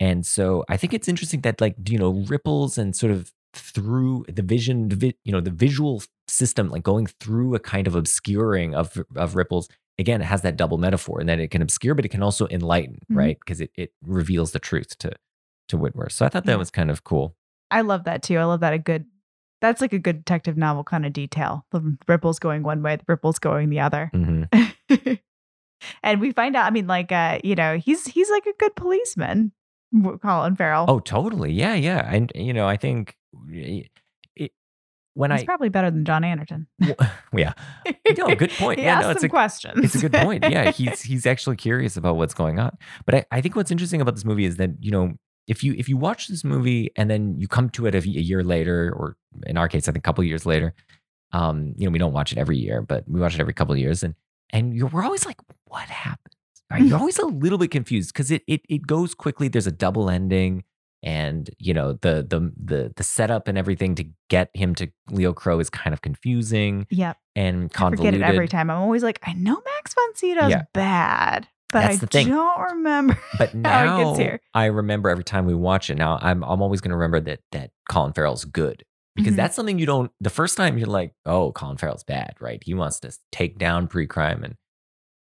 And 0.00 0.24
so 0.24 0.64
I 0.68 0.76
think 0.76 0.94
it's 0.94 1.08
interesting 1.08 1.40
that, 1.42 1.60
like, 1.60 1.74
you 1.88 1.98
know, 1.98 2.24
ripples 2.28 2.78
and 2.78 2.94
sort 2.94 3.12
of 3.12 3.32
through 3.54 4.24
the 4.28 4.42
vision, 4.42 4.88
you 5.24 5.32
know, 5.32 5.40
the 5.40 5.50
visual 5.50 6.02
system, 6.28 6.70
like 6.70 6.82
going 6.84 7.06
through 7.06 7.54
a 7.54 7.58
kind 7.58 7.86
of 7.86 7.94
obscuring 7.96 8.74
of, 8.74 9.02
of 9.16 9.34
ripples, 9.34 9.68
again, 9.98 10.20
it 10.20 10.26
has 10.26 10.42
that 10.42 10.56
double 10.56 10.78
metaphor 10.78 11.18
and 11.18 11.28
that 11.28 11.40
it 11.40 11.50
can 11.50 11.62
obscure, 11.62 11.94
but 11.94 12.04
it 12.04 12.10
can 12.10 12.22
also 12.22 12.46
enlighten, 12.48 13.00
Mhm. 13.10 13.16
right? 13.16 13.38
Because 13.40 13.60
it, 13.60 13.70
it 13.74 13.92
reveals 14.04 14.52
the 14.52 14.60
truth 14.60 14.96
to, 14.98 15.12
to 15.68 15.78
Witwer. 15.78 16.10
So 16.10 16.26
I 16.26 16.28
thought 16.28 16.46
that 16.46 16.58
was 16.58 16.70
kind 16.70 16.90
of 16.90 17.04
cool. 17.04 17.36
I 17.70 17.82
love 17.82 18.04
that 18.04 18.22
too. 18.22 18.38
I 18.38 18.44
love 18.44 18.60
that 18.60 18.72
a 18.72 18.78
good 18.78 19.06
that's 19.60 19.80
like 19.80 19.92
a 19.92 19.98
good 19.98 20.24
detective 20.24 20.56
novel 20.56 20.84
kind 20.84 21.04
of 21.04 21.12
detail. 21.12 21.66
The 21.72 21.96
ripples 22.06 22.38
going 22.38 22.62
one 22.62 22.82
way, 22.82 22.96
the 22.96 23.04
ripples 23.08 23.38
going 23.38 23.70
the 23.70 23.80
other. 23.80 24.10
hmm 24.12 24.44
and 26.02 26.20
we 26.20 26.32
find 26.32 26.56
out, 26.56 26.66
I 26.66 26.70
mean, 26.70 26.86
like 26.86 27.12
uh, 27.12 27.40
you 27.44 27.54
know, 27.54 27.78
he's 27.78 28.06
he's 28.06 28.30
like 28.30 28.46
a 28.46 28.52
good 28.58 28.76
policeman, 28.76 29.52
Colin 30.22 30.56
Farrell. 30.56 30.86
Oh, 30.88 31.00
totally. 31.00 31.52
Yeah. 31.52 31.74
Yeah. 31.74 32.08
And, 32.10 32.32
you 32.34 32.52
know, 32.52 32.66
I 32.66 32.76
think 32.76 33.16
it, 33.48 33.90
when 35.14 35.32
I 35.32 35.36
he's 35.36 35.42
I, 35.42 35.46
probably 35.46 35.68
better 35.68 35.90
than 35.90 36.04
John 36.04 36.22
Anderton. 36.24 36.68
Well, 36.80 36.94
yeah, 37.36 37.52
no, 38.16 38.34
good 38.36 38.50
point. 38.58 38.78
Yeah, 38.78 39.00
no, 39.00 39.10
it's 39.10 39.20
some 39.20 39.26
a- 39.26 39.30
questions. 39.30 39.84
it's 39.84 39.94
a 39.96 40.08
good 40.08 40.12
point. 40.12 40.44
Yeah, 40.48 40.70
he's 40.70 41.02
he's 41.02 41.26
actually 41.26 41.56
curious 41.56 41.96
about 41.96 42.16
what's 42.16 42.34
going 42.34 42.60
on. 42.60 42.76
But 43.04 43.14
I, 43.16 43.24
I 43.32 43.40
think 43.40 43.56
what's 43.56 43.72
interesting 43.72 44.00
about 44.00 44.14
this 44.14 44.24
movie 44.24 44.44
is 44.44 44.56
that 44.56 44.70
you 44.80 44.92
know 44.92 45.14
if 45.48 45.64
you 45.64 45.74
if 45.76 45.88
you 45.88 45.96
watch 45.96 46.28
this 46.28 46.44
movie 46.44 46.92
and 46.94 47.10
then 47.10 47.40
you 47.40 47.48
come 47.48 47.68
to 47.70 47.86
it 47.86 47.94
a, 47.94 47.98
a 47.98 48.02
year 48.02 48.44
later, 48.44 48.92
or 48.96 49.16
in 49.46 49.56
our 49.56 49.68
case, 49.68 49.88
I 49.88 49.92
think 49.92 50.04
a 50.04 50.06
couple 50.06 50.22
years 50.22 50.46
later, 50.46 50.74
um, 51.32 51.74
you 51.76 51.86
know, 51.86 51.90
we 51.90 51.98
don't 51.98 52.12
watch 52.12 52.30
it 52.30 52.38
every 52.38 52.58
year, 52.58 52.82
but 52.82 53.04
we 53.08 53.18
watch 53.18 53.34
it 53.34 53.40
every 53.40 53.54
couple 53.54 53.72
of 53.72 53.78
years, 53.78 54.02
and 54.02 54.14
and 54.50 54.74
you're, 54.74 54.88
we're 54.88 55.04
always 55.04 55.26
like, 55.26 55.38
what 55.64 55.88
happened? 55.88 56.34
Right? 56.70 56.82
You're 56.82 56.98
always 56.98 57.18
a 57.18 57.26
little 57.26 57.58
bit 57.58 57.70
confused 57.70 58.12
because 58.12 58.30
it, 58.30 58.42
it 58.46 58.60
it 58.68 58.86
goes 58.86 59.14
quickly. 59.14 59.48
There's 59.48 59.66
a 59.66 59.72
double 59.72 60.08
ending. 60.08 60.64
And 61.00 61.48
you 61.60 61.72
know 61.74 61.92
the 61.92 62.26
the 62.28 62.52
the 62.60 62.92
the 62.96 63.04
setup 63.04 63.46
and 63.46 63.56
everything 63.56 63.94
to 63.94 64.04
get 64.28 64.50
him 64.52 64.74
to 64.74 64.88
Leo 65.12 65.32
Crow 65.32 65.60
is 65.60 65.70
kind 65.70 65.94
of 65.94 66.02
confusing 66.02 66.88
yep. 66.90 67.16
and 67.36 67.66
I 67.66 67.68
convoluted. 67.68 68.14
forget 68.14 68.30
it 68.30 68.34
every 68.34 68.48
time. 68.48 68.68
I'm 68.68 68.78
always 68.82 69.04
like, 69.04 69.20
I 69.22 69.32
know 69.34 69.62
Max 69.64 69.94
von 69.94 70.14
Sydow's 70.16 70.50
Yeah. 70.50 70.62
bad, 70.74 71.46
but 71.72 71.80
That's 71.80 71.94
I 71.96 71.98
the 71.98 72.06
thing. 72.06 72.28
don't 72.28 72.60
remember 72.60 73.18
But 73.38 73.50
how 73.50 73.54
it 73.54 73.62
now 73.62 74.04
gets 74.06 74.18
here. 74.18 74.40
I 74.54 74.66
remember 74.66 75.08
every 75.10 75.24
time 75.24 75.46
we 75.46 75.54
watch 75.54 75.90
it. 75.90 75.96
Now 75.96 76.18
I'm 76.20 76.42
I'm 76.44 76.62
always 76.62 76.80
going 76.80 76.90
to 76.90 76.96
remember 76.96 77.20
that 77.20 77.40
that 77.52 77.70
Colin 77.90 78.12
Farrell's 78.12 78.44
good 78.44 78.84
because 79.16 79.34
Mhm. 79.34 79.36
that's 79.36 79.56
something 79.56 79.78
you 79.78 79.86
don't. 79.86 80.10
The 80.20 80.30
first 80.30 80.56
time 80.56 80.78
you're 80.78 80.86
like, 80.88 81.12
oh, 81.26 81.52
Colin 81.52 81.76
Farrell's 81.76 82.04
bad, 82.04 82.34
right? 82.40 82.62
He 82.64 82.74
wants 82.74 83.00
to 83.00 83.12
take 83.32 83.58
down 83.58 83.86
pre-crime 83.88 84.42
and 84.44 84.54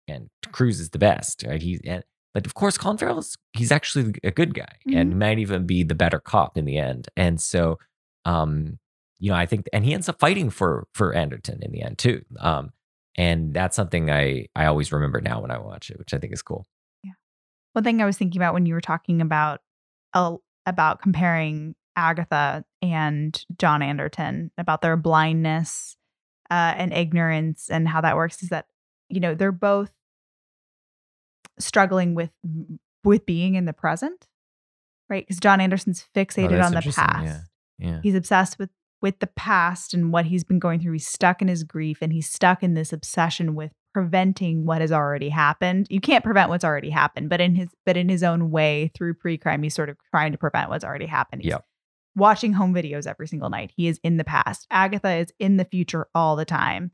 and 0.07 0.29
Cruise 0.51 0.79
is 0.79 0.91
the 0.91 0.99
best, 0.99 1.43
right? 1.47 1.61
He's 1.61 1.81
and 1.83 2.03
but 2.33 2.45
of 2.45 2.53
course 2.53 2.77
Colin 2.77 2.97
Farrell's 2.97 3.37
he's 3.53 3.71
actually 3.71 4.13
a 4.23 4.31
good 4.31 4.53
guy 4.53 4.75
and 4.93 5.09
Mm-hmm. 5.11 5.19
might 5.19 5.39
even 5.39 5.65
be 5.65 5.83
the 5.83 5.95
better 5.95 6.19
cop 6.19 6.57
in 6.57 6.65
the 6.65 6.77
end. 6.77 7.09
And 7.17 7.41
so, 7.41 7.77
um, 8.25 8.79
you 9.19 9.31
know, 9.31 9.37
I 9.37 9.45
think 9.45 9.67
and 9.73 9.83
he 9.83 9.93
ends 9.93 10.07
up 10.07 10.19
fighting 10.19 10.49
for 10.49 10.87
for 10.93 11.13
Anderton 11.13 11.61
in 11.61 11.71
the 11.71 11.81
end 11.81 11.97
too. 11.97 12.23
Um, 12.39 12.71
and 13.18 13.53
that's 13.53 13.76
something 13.76 14.09
I 14.11 14.47
I 14.55 14.65
always 14.65 14.91
remember 14.91 15.22
now 15.22 15.41
when 15.41 15.51
I 15.51 15.57
watch 15.59 15.89
it, 15.89 15.97
which 15.99 16.13
I 16.13 16.18
think 16.18 16.34
is 16.34 16.41
cool. 16.41 16.65
Yeah. 17.03 17.13
One 17.74 17.84
thing 17.84 18.01
I 18.01 18.05
was 18.05 18.18
thinking 18.18 18.39
about 18.39 18.53
when 18.53 18.65
you 18.65 18.74
were 18.74 18.82
talking 18.82 19.22
about 19.22 19.61
uh, 20.13 20.36
about 20.65 21.01
comparing 21.01 21.76
Agatha 21.95 22.63
and 22.82 23.43
John 23.57 23.82
Anderton 23.82 24.51
about 24.57 24.82
their 24.82 24.95
blindness 24.97 25.95
uh, 26.51 26.74
and 26.78 26.93
ignorance 26.93 27.70
and 27.70 27.88
how 27.88 28.01
that 28.01 28.15
works 28.15 28.43
is 28.43 28.49
that 28.49 28.68
you 29.09 29.20
know 29.20 29.34
they're 29.36 29.51
both 29.51 29.91
struggling 31.59 32.13
with 32.15 32.32
with 33.03 33.26
being 33.26 33.55
in 33.55 33.65
the 33.65 33.74
present, 33.74 34.28
right? 35.09 35.26
Because 35.26 35.39
John 35.39 35.61
Anderson's 35.61 36.05
fixated 36.15 36.59
Oh, 36.59 36.65
on 36.65 36.74
the 36.74 36.82
past. 36.82 37.24
Yeah. 37.26 37.39
Yeah. 37.80 37.99
He's 38.01 38.15
obsessed 38.15 38.57
with 38.59 38.70
with 39.01 39.19
the 39.19 39.27
past 39.27 39.93
and 39.93 40.11
what 40.11 40.25
he's 40.25 40.43
been 40.43 40.59
going 40.59 40.79
through. 40.79 40.93
He's 40.93 41.07
stuck 41.07 41.41
in 41.41 41.47
his 41.47 41.63
grief 41.63 41.99
and 42.01 42.11
he's 42.11 42.29
stuck 42.29 42.63
in 42.63 42.73
this 42.73 42.91
obsession 42.91 43.53
with 43.55 43.71
preventing 43.93 44.65
what 44.65 44.81
has 44.81 44.91
already 44.91 45.29
happened. 45.29 45.87
You 45.89 45.99
can't 46.01 46.23
prevent 46.23 46.49
what's 46.49 46.63
already 46.65 46.89
happened, 46.89 47.29
but 47.29 47.41
in 47.41 47.55
his 47.55 47.69
but 47.85 47.97
in 47.97 48.09
his 48.09 48.23
own 48.23 48.51
way 48.51 48.91
through 48.95 49.15
pre-crime 49.15 49.63
he's 49.63 49.75
sort 49.75 49.89
of 49.89 49.97
trying 50.11 50.31
to 50.31 50.37
prevent 50.37 50.69
what's 50.69 50.83
already 50.83 51.05
happened. 51.07 51.41
He's 51.43 51.51
Yep. 51.51 51.65
watching 52.15 52.53
home 52.53 52.73
videos 52.73 53.07
every 53.07 53.27
single 53.27 53.49
night. 53.49 53.71
He 53.75 53.87
is 53.87 53.99
in 54.03 54.17
the 54.17 54.23
past. 54.23 54.67
Agatha 54.71 55.15
is 55.15 55.33
in 55.39 55.57
the 55.57 55.65
future 55.65 56.07
all 56.15 56.35
the 56.35 56.45
time. 56.45 56.91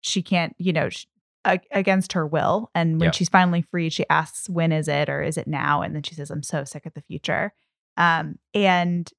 She 0.00 0.22
can't, 0.22 0.54
you 0.58 0.72
know, 0.72 0.88
sh 0.88 1.06
a- 1.44 1.60
against 1.72 2.12
her 2.12 2.26
will. 2.26 2.70
And 2.74 3.00
when 3.00 3.08
she's 3.12 3.28
finally 3.28 3.62
freed, 3.62 3.92
she 3.92 4.04
asks, 4.10 4.48
"When 4.48 4.72
is 4.72 4.88
it, 4.88 5.08
or 5.08 5.22
is 5.22 5.36
it 5.38 5.46
now?" 5.48 5.82
And 5.82 5.94
then 5.94 6.02
she 6.02 6.14
says, 6.14 6.30
"I'm 6.30 6.42
so 6.42 6.64
sick 6.64 6.84
of 6.86 6.94
the 6.94 7.00
future." 7.02 7.54
Um, 7.96 8.38
and 8.54 9.10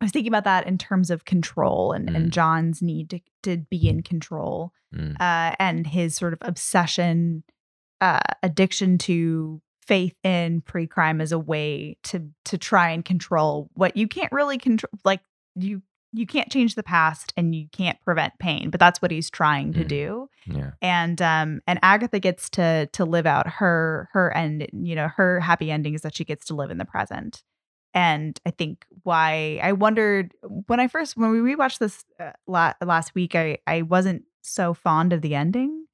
I 0.00 0.04
was 0.06 0.12
thinking 0.12 0.30
about 0.32 0.44
that 0.44 0.66
in 0.66 0.78
terms 0.78 1.10
of 1.10 1.24
control 1.24 1.92
and, 1.92 2.08
Mm. 2.08 2.16
and 2.16 2.32
John's 2.32 2.80
need 2.80 3.10
to, 3.10 3.20
to 3.42 3.58
be 3.58 3.88
in 3.88 4.02
control 4.02 4.72
Mm. 4.94 5.12
uh, 5.20 5.54
and 5.58 5.86
his 5.86 6.16
sort 6.16 6.32
of 6.32 6.38
obsession, 6.42 7.44
uh, 8.00 8.18
addiction 8.42 8.98
to 8.98 9.60
faith 9.86 10.16
in 10.24 10.60
pre-crime 10.62 11.20
as 11.20 11.32
a 11.32 11.38
way 11.38 11.96
to 12.04 12.28
to 12.44 12.56
try 12.58 12.90
and 12.90 13.04
control 13.04 13.70
what 13.74 13.96
you 13.96 14.06
can't 14.08 14.32
really 14.32 14.56
control. 14.58 14.90
Like 15.04 15.20
you 15.54 15.82
you 16.12 16.26
can't 16.26 16.50
change 16.50 16.74
the 16.74 16.82
past 16.82 17.32
and 17.36 17.54
you 17.54 17.68
can't 17.70 18.00
prevent 18.00 18.36
pain, 18.40 18.70
but 18.70 18.80
that's 18.80 19.00
what 19.00 19.12
he's 19.12 19.30
trying 19.30 19.72
to 19.74 19.84
Mm. 19.84 19.88
do 19.88 20.28
Yeah. 20.46 20.70
and 20.82 21.20
um 21.22 21.60
and 21.68 21.78
agatha 21.82 22.18
gets 22.18 22.48
to 22.50 22.88
to 22.92 23.04
live 23.04 23.26
out 23.26 23.46
her 23.46 24.08
her 24.12 24.36
end 24.36 24.66
you 24.72 24.94
know 24.96 25.08
her 25.08 25.38
happy 25.40 25.70
ending 25.70 25.94
is 25.94 26.02
that 26.02 26.16
she 26.16 26.24
gets 26.24 26.46
to 26.46 26.54
live 26.54 26.70
in 26.72 26.78
the 26.78 26.84
present 26.84 27.42
and 27.94 28.40
i 28.46 28.50
think 28.50 28.84
why 29.02 29.58
i 29.62 29.72
wondered 29.72 30.32
when 30.66 30.80
i 30.80 30.86
first 30.86 31.16
when 31.16 31.30
we 31.30 31.38
rewatched 31.38 31.78
this 31.78 32.04
uh, 32.18 32.30
la- 32.46 32.74
last 32.84 33.14
week 33.14 33.34
i 33.34 33.58
i 33.66 33.82
wasn't 33.82 34.22
so 34.42 34.72
fond 34.74 35.12
of 35.12 35.22
the 35.22 35.34
ending 35.34 35.84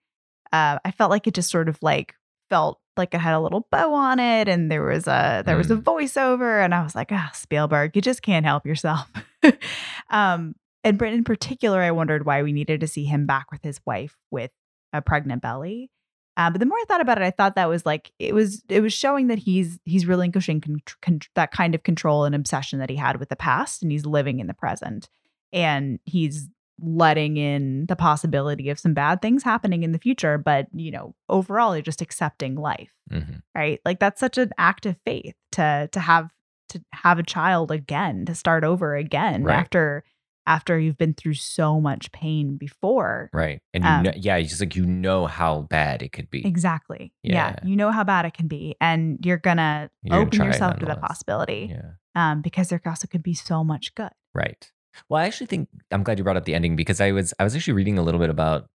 uh 0.52 0.78
i 0.84 0.90
felt 0.90 1.10
like 1.10 1.26
it 1.26 1.34
just 1.34 1.50
sort 1.50 1.68
of 1.68 1.78
like 1.82 2.14
felt 2.50 2.80
like 2.96 3.12
it 3.12 3.18
had 3.18 3.34
a 3.34 3.40
little 3.40 3.66
bow 3.70 3.92
on 3.92 4.18
it 4.18 4.48
and 4.48 4.70
there 4.70 4.82
was 4.82 5.06
a 5.06 5.42
there 5.44 5.56
was 5.56 5.70
a 5.70 5.76
Mm. 5.76 5.82
voiceover 5.82 6.64
and 6.64 6.74
I 6.74 6.82
was 6.82 6.94
like, 6.94 7.08
ah, 7.12 7.30
Spielberg, 7.34 7.94
you 7.94 8.00
just 8.00 8.22
can't 8.22 8.46
help 8.46 8.64
yourself. 8.64 9.10
um, 10.10 10.54
and 10.84 10.96
Brit 10.96 11.12
in 11.12 11.24
particular, 11.24 11.80
I 11.82 11.90
wondered 11.90 12.24
why 12.24 12.42
we 12.42 12.52
needed 12.52 12.80
to 12.80 12.86
see 12.86 13.04
him 13.04 13.26
back 13.26 13.50
with 13.52 13.62
his 13.62 13.80
wife 13.84 14.16
with 14.30 14.50
a 14.94 15.02
pregnant 15.02 15.42
belly. 15.42 15.90
Uh, 16.36 16.50
but 16.50 16.58
the 16.60 16.66
more 16.66 16.76
I 16.78 16.84
thought 16.86 17.00
about 17.00 17.18
it, 17.18 17.24
I 17.24 17.30
thought 17.30 17.54
that 17.54 17.68
was 17.68 17.86
like 17.86 18.12
it 18.18 18.34
was 18.34 18.62
it 18.68 18.80
was 18.80 18.92
showing 18.92 19.28
that 19.28 19.38
he's 19.38 19.78
he's 19.84 20.06
relinquishing 20.06 20.60
con- 20.60 20.82
con- 21.02 21.20
that 21.34 21.50
kind 21.50 21.74
of 21.74 21.82
control 21.82 22.24
and 22.24 22.34
obsession 22.34 22.78
that 22.80 22.90
he 22.90 22.96
had 22.96 23.18
with 23.18 23.28
the 23.30 23.36
past, 23.36 23.82
and 23.82 23.90
he's 23.90 24.04
living 24.06 24.38
in 24.40 24.46
the 24.46 24.54
present, 24.54 25.08
and 25.52 25.98
he's 26.04 26.48
letting 26.78 27.38
in 27.38 27.86
the 27.86 27.96
possibility 27.96 28.68
of 28.68 28.78
some 28.78 28.92
bad 28.92 29.22
things 29.22 29.42
happening 29.42 29.82
in 29.82 29.92
the 29.92 29.98
future. 29.98 30.36
But 30.36 30.66
you 30.74 30.90
know, 30.90 31.14
overall, 31.28 31.74
you're 31.74 31.82
just 31.82 32.02
accepting 32.02 32.54
life, 32.54 32.92
Mhm. 33.10 33.40
right? 33.54 33.80
Like 33.86 33.98
that's 33.98 34.20
such 34.20 34.36
an 34.36 34.50
act 34.58 34.84
of 34.84 34.96
faith 35.06 35.34
to 35.52 35.88
to 35.92 36.00
have 36.00 36.30
to 36.68 36.82
have 36.92 37.18
a 37.18 37.22
child 37.22 37.70
again, 37.70 38.26
to 38.26 38.34
start 38.34 38.62
over 38.64 38.94
again 38.96 39.42
Right. 39.44 39.56
after 39.58 40.04
after 40.46 40.78
you've 40.78 40.98
been 40.98 41.14
through 41.14 41.34
so 41.34 41.80
much 41.80 42.12
pain 42.12 42.56
before. 42.56 43.30
Right. 43.32 43.60
And 43.74 43.84
you 43.84 43.90
Um, 43.90 44.02
know, 44.04 44.12
yeah, 44.16 44.36
it's 44.36 44.50
just 44.50 44.60
like 44.60 44.76
you 44.76 44.86
know 44.86 45.26
how 45.26 45.62
bad 45.62 46.02
it 46.02 46.12
could 46.12 46.30
be. 46.30 46.46
Exactly. 46.46 47.12
Yeah. 47.22 47.54
Yeah. 47.62 47.68
You 47.68 47.76
know 47.76 47.90
how 47.90 48.04
bad 48.04 48.24
it 48.26 48.34
can 48.34 48.46
be. 48.48 48.76
And 48.80 49.18
you're 49.24 49.38
going 49.38 49.56
to 49.56 49.90
open 50.10 50.44
yourself 50.44 50.78
to 50.78 50.86
the 50.86 50.96
possibility 50.96 51.70
Yeah. 51.72 51.92
um, 52.14 52.42
because 52.42 52.68
there 52.68 52.80
also 52.86 53.06
could 53.08 53.22
be 53.22 53.34
so 53.34 53.64
much 53.64 53.94
good. 53.94 54.10
Right. 54.34 54.70
Well, 55.08 55.20
I 55.22 55.26
actually 55.26 55.48
think 55.48 55.68
I'm 55.90 56.02
glad 56.02 56.18
you 56.18 56.24
brought 56.24 56.36
up 56.36 56.44
the 56.44 56.54
ending 56.54 56.76
because 56.76 57.00
I 57.00 57.12
was 57.12 57.34
I 57.38 57.44
was 57.44 57.54
actually 57.54 57.74
reading 57.74 57.98
a 57.98 58.02
little 58.02 58.20
bit 58.20 58.30
about 58.30 58.68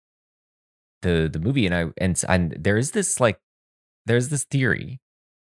the 1.03 1.29
the 1.33 1.39
movie 1.39 1.64
and 1.66 1.75
I 1.75 1.85
and 1.99 2.21
and 2.29 2.57
there 2.59 2.77
is 2.77 2.91
this 2.91 3.21
like 3.21 3.39
there's 4.07 4.31
this 4.31 4.45
theory 4.45 5.01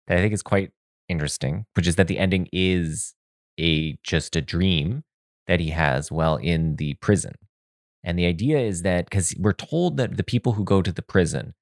that 0.09 0.19
I 0.19 0.21
think 0.21 0.33
is 0.35 0.43
quite 0.43 0.73
interesting, 1.09 1.67
which 1.77 1.87
is 1.87 1.95
that 1.97 2.09
the 2.09 2.19
ending 2.19 2.49
is 2.53 3.15
a 3.61 3.97
just 4.03 4.35
a 4.35 4.41
dream 4.43 5.05
that 5.47 5.61
he 5.61 5.71
has 5.71 6.11
while 6.11 6.37
in 6.37 6.77
the 6.77 6.95
prison. 6.95 7.35
And 8.03 8.19
the 8.19 8.27
idea 8.27 8.59
is 8.59 8.83
that 8.83 9.07
because 9.07 9.35
we're 9.39 9.53
told 9.53 9.97
that 9.97 10.17
the 10.17 10.23
people 10.25 10.53
who 10.53 10.65
go 10.65 10.83
to 10.83 10.93
the 10.93 11.03
prison 11.03 11.55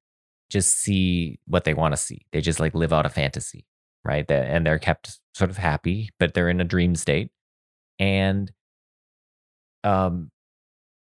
just 0.50 0.78
see 0.80 1.38
what 1.46 1.64
they 1.64 1.74
want 1.74 1.92
to 1.94 1.96
see. 1.96 2.26
They 2.32 2.40
just 2.40 2.60
like 2.60 2.74
live 2.74 2.92
out 2.92 3.06
a 3.06 3.08
fantasy, 3.08 3.64
right? 4.04 4.30
And 4.30 4.66
they're 4.66 4.78
kept 4.78 5.20
sort 5.34 5.50
of 5.50 5.56
happy, 5.56 6.10
but 6.18 6.34
they're 6.34 6.50
in 6.50 6.60
a 6.60 6.64
dream 6.64 6.94
state. 6.94 7.30
And 7.98 8.52
um 9.84 10.30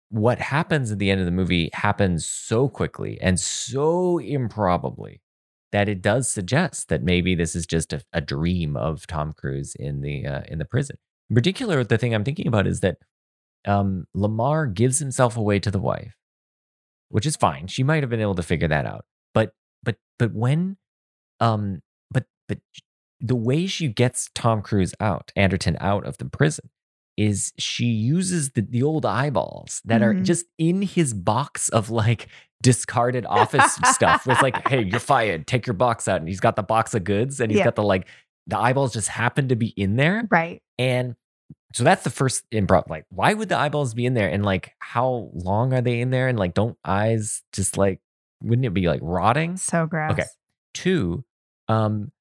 what 0.09 0.39
happens 0.39 0.91
at 0.91 0.99
the 0.99 1.11
end 1.11 1.19
of 1.19 1.25
the 1.25 1.31
movie 1.31 1.69
happens 1.73 2.25
so 2.25 2.69
quickly 2.69 3.19
and 3.21 3.39
so 3.39 4.17
improbably 4.19 5.21
that 5.71 5.89
it 5.89 6.01
does 6.01 6.29
suggest 6.29 6.89
that 6.89 7.03
maybe 7.03 7.35
this 7.35 7.55
is 7.55 7.65
just 7.65 7.91
a, 7.91 8.01
a 8.13 8.21
dream 8.21 8.77
of 8.77 9.05
Tom 9.07 9.33
Cruise 9.33 9.75
in 9.75 10.01
the 10.01 10.25
uh, 10.25 10.41
in 10.47 10.57
the 10.59 10.65
prison. 10.65 10.97
In 11.29 11.35
particular, 11.35 11.83
the 11.83 11.97
thing 11.97 12.13
I'm 12.13 12.23
thinking 12.23 12.47
about 12.47 12.67
is 12.67 12.81
that 12.81 12.97
um, 13.65 14.05
Lamar 14.13 14.67
gives 14.67 14.99
himself 14.99 15.35
away 15.37 15.59
to 15.59 15.71
the 15.71 15.79
wife, 15.79 16.15
which 17.09 17.25
is 17.25 17.35
fine. 17.35 17.67
She 17.67 17.83
might 17.83 18.03
have 18.03 18.09
been 18.09 18.21
able 18.21 18.35
to 18.35 18.43
figure 18.43 18.67
that 18.67 18.85
out, 18.85 19.05
but 19.33 19.53
but 19.83 19.95
but 20.19 20.33
when 20.33 20.77
um 21.39 21.81
but 22.11 22.25
but 22.47 22.59
the 23.19 23.35
way 23.35 23.65
she 23.65 23.87
gets 23.87 24.29
Tom 24.35 24.61
Cruise 24.61 24.93
out, 24.99 25.31
Anderton 25.35 25.77
out 25.79 26.05
of 26.05 26.17
the 26.19 26.25
prison, 26.25 26.69
is 27.17 27.53
she 27.57 27.85
uses 27.85 28.51
the, 28.51 28.61
the 28.61 28.83
old 28.83 29.05
eyeballs 29.05 29.81
that 29.85 30.03
are 30.03 30.13
Mhm. 30.13 30.25
just 30.25 30.45
in 30.59 30.81
his 30.83 31.13
box 31.13 31.69
of 31.69 31.89
like 31.89 32.27
discarded 32.61 33.25
office 33.25 33.73
stuff. 33.85 34.27
It's 34.27 34.41
like, 34.41 34.67
hey, 34.67 34.83
you're 34.83 34.99
fired. 34.99 35.47
Take 35.47 35.65
your 35.65 35.73
box 35.75 36.07
out. 36.07 36.19
And 36.19 36.27
he's 36.27 36.39
got 36.39 36.55
the 36.55 36.63
box 36.63 36.93
of 36.93 37.03
goods 37.03 37.39
and 37.39 37.51
he's 37.51 37.59
Yeah. 37.59 37.65
got 37.65 37.75
the 37.75 37.83
like, 37.83 38.07
the 38.47 38.57
eyeballs 38.57 38.93
just 38.93 39.07
happen 39.07 39.49
to 39.49 39.55
be 39.55 39.67
in 39.69 39.95
there. 39.95 40.27
Right. 40.29 40.61
And 40.77 41.15
so 41.73 41.83
that's 41.83 42.03
the 42.03 42.09
first 42.09 42.43
improv. 42.51 42.89
Like, 42.89 43.05
why 43.09 43.33
would 43.33 43.49
the 43.49 43.57
eyeballs 43.57 43.93
be 43.93 44.05
in 44.05 44.13
there? 44.13 44.29
And 44.29 44.45
like, 44.45 44.73
how 44.79 45.29
long 45.33 45.73
are 45.73 45.81
they 45.81 45.99
in 45.99 46.09
there? 46.09 46.27
And 46.27 46.37
like, 46.39 46.53
don't 46.53 46.77
eyes 46.85 47.43
just 47.53 47.77
like, 47.77 47.99
wouldn't 48.41 48.65
it 48.65 48.73
be 48.73 48.87
like 48.87 48.99
rotting? 49.03 49.57
So 49.57 49.85
gross. 49.85 50.11
Okay. 50.13 50.25
Two, 50.73 51.23
um, 51.67 52.11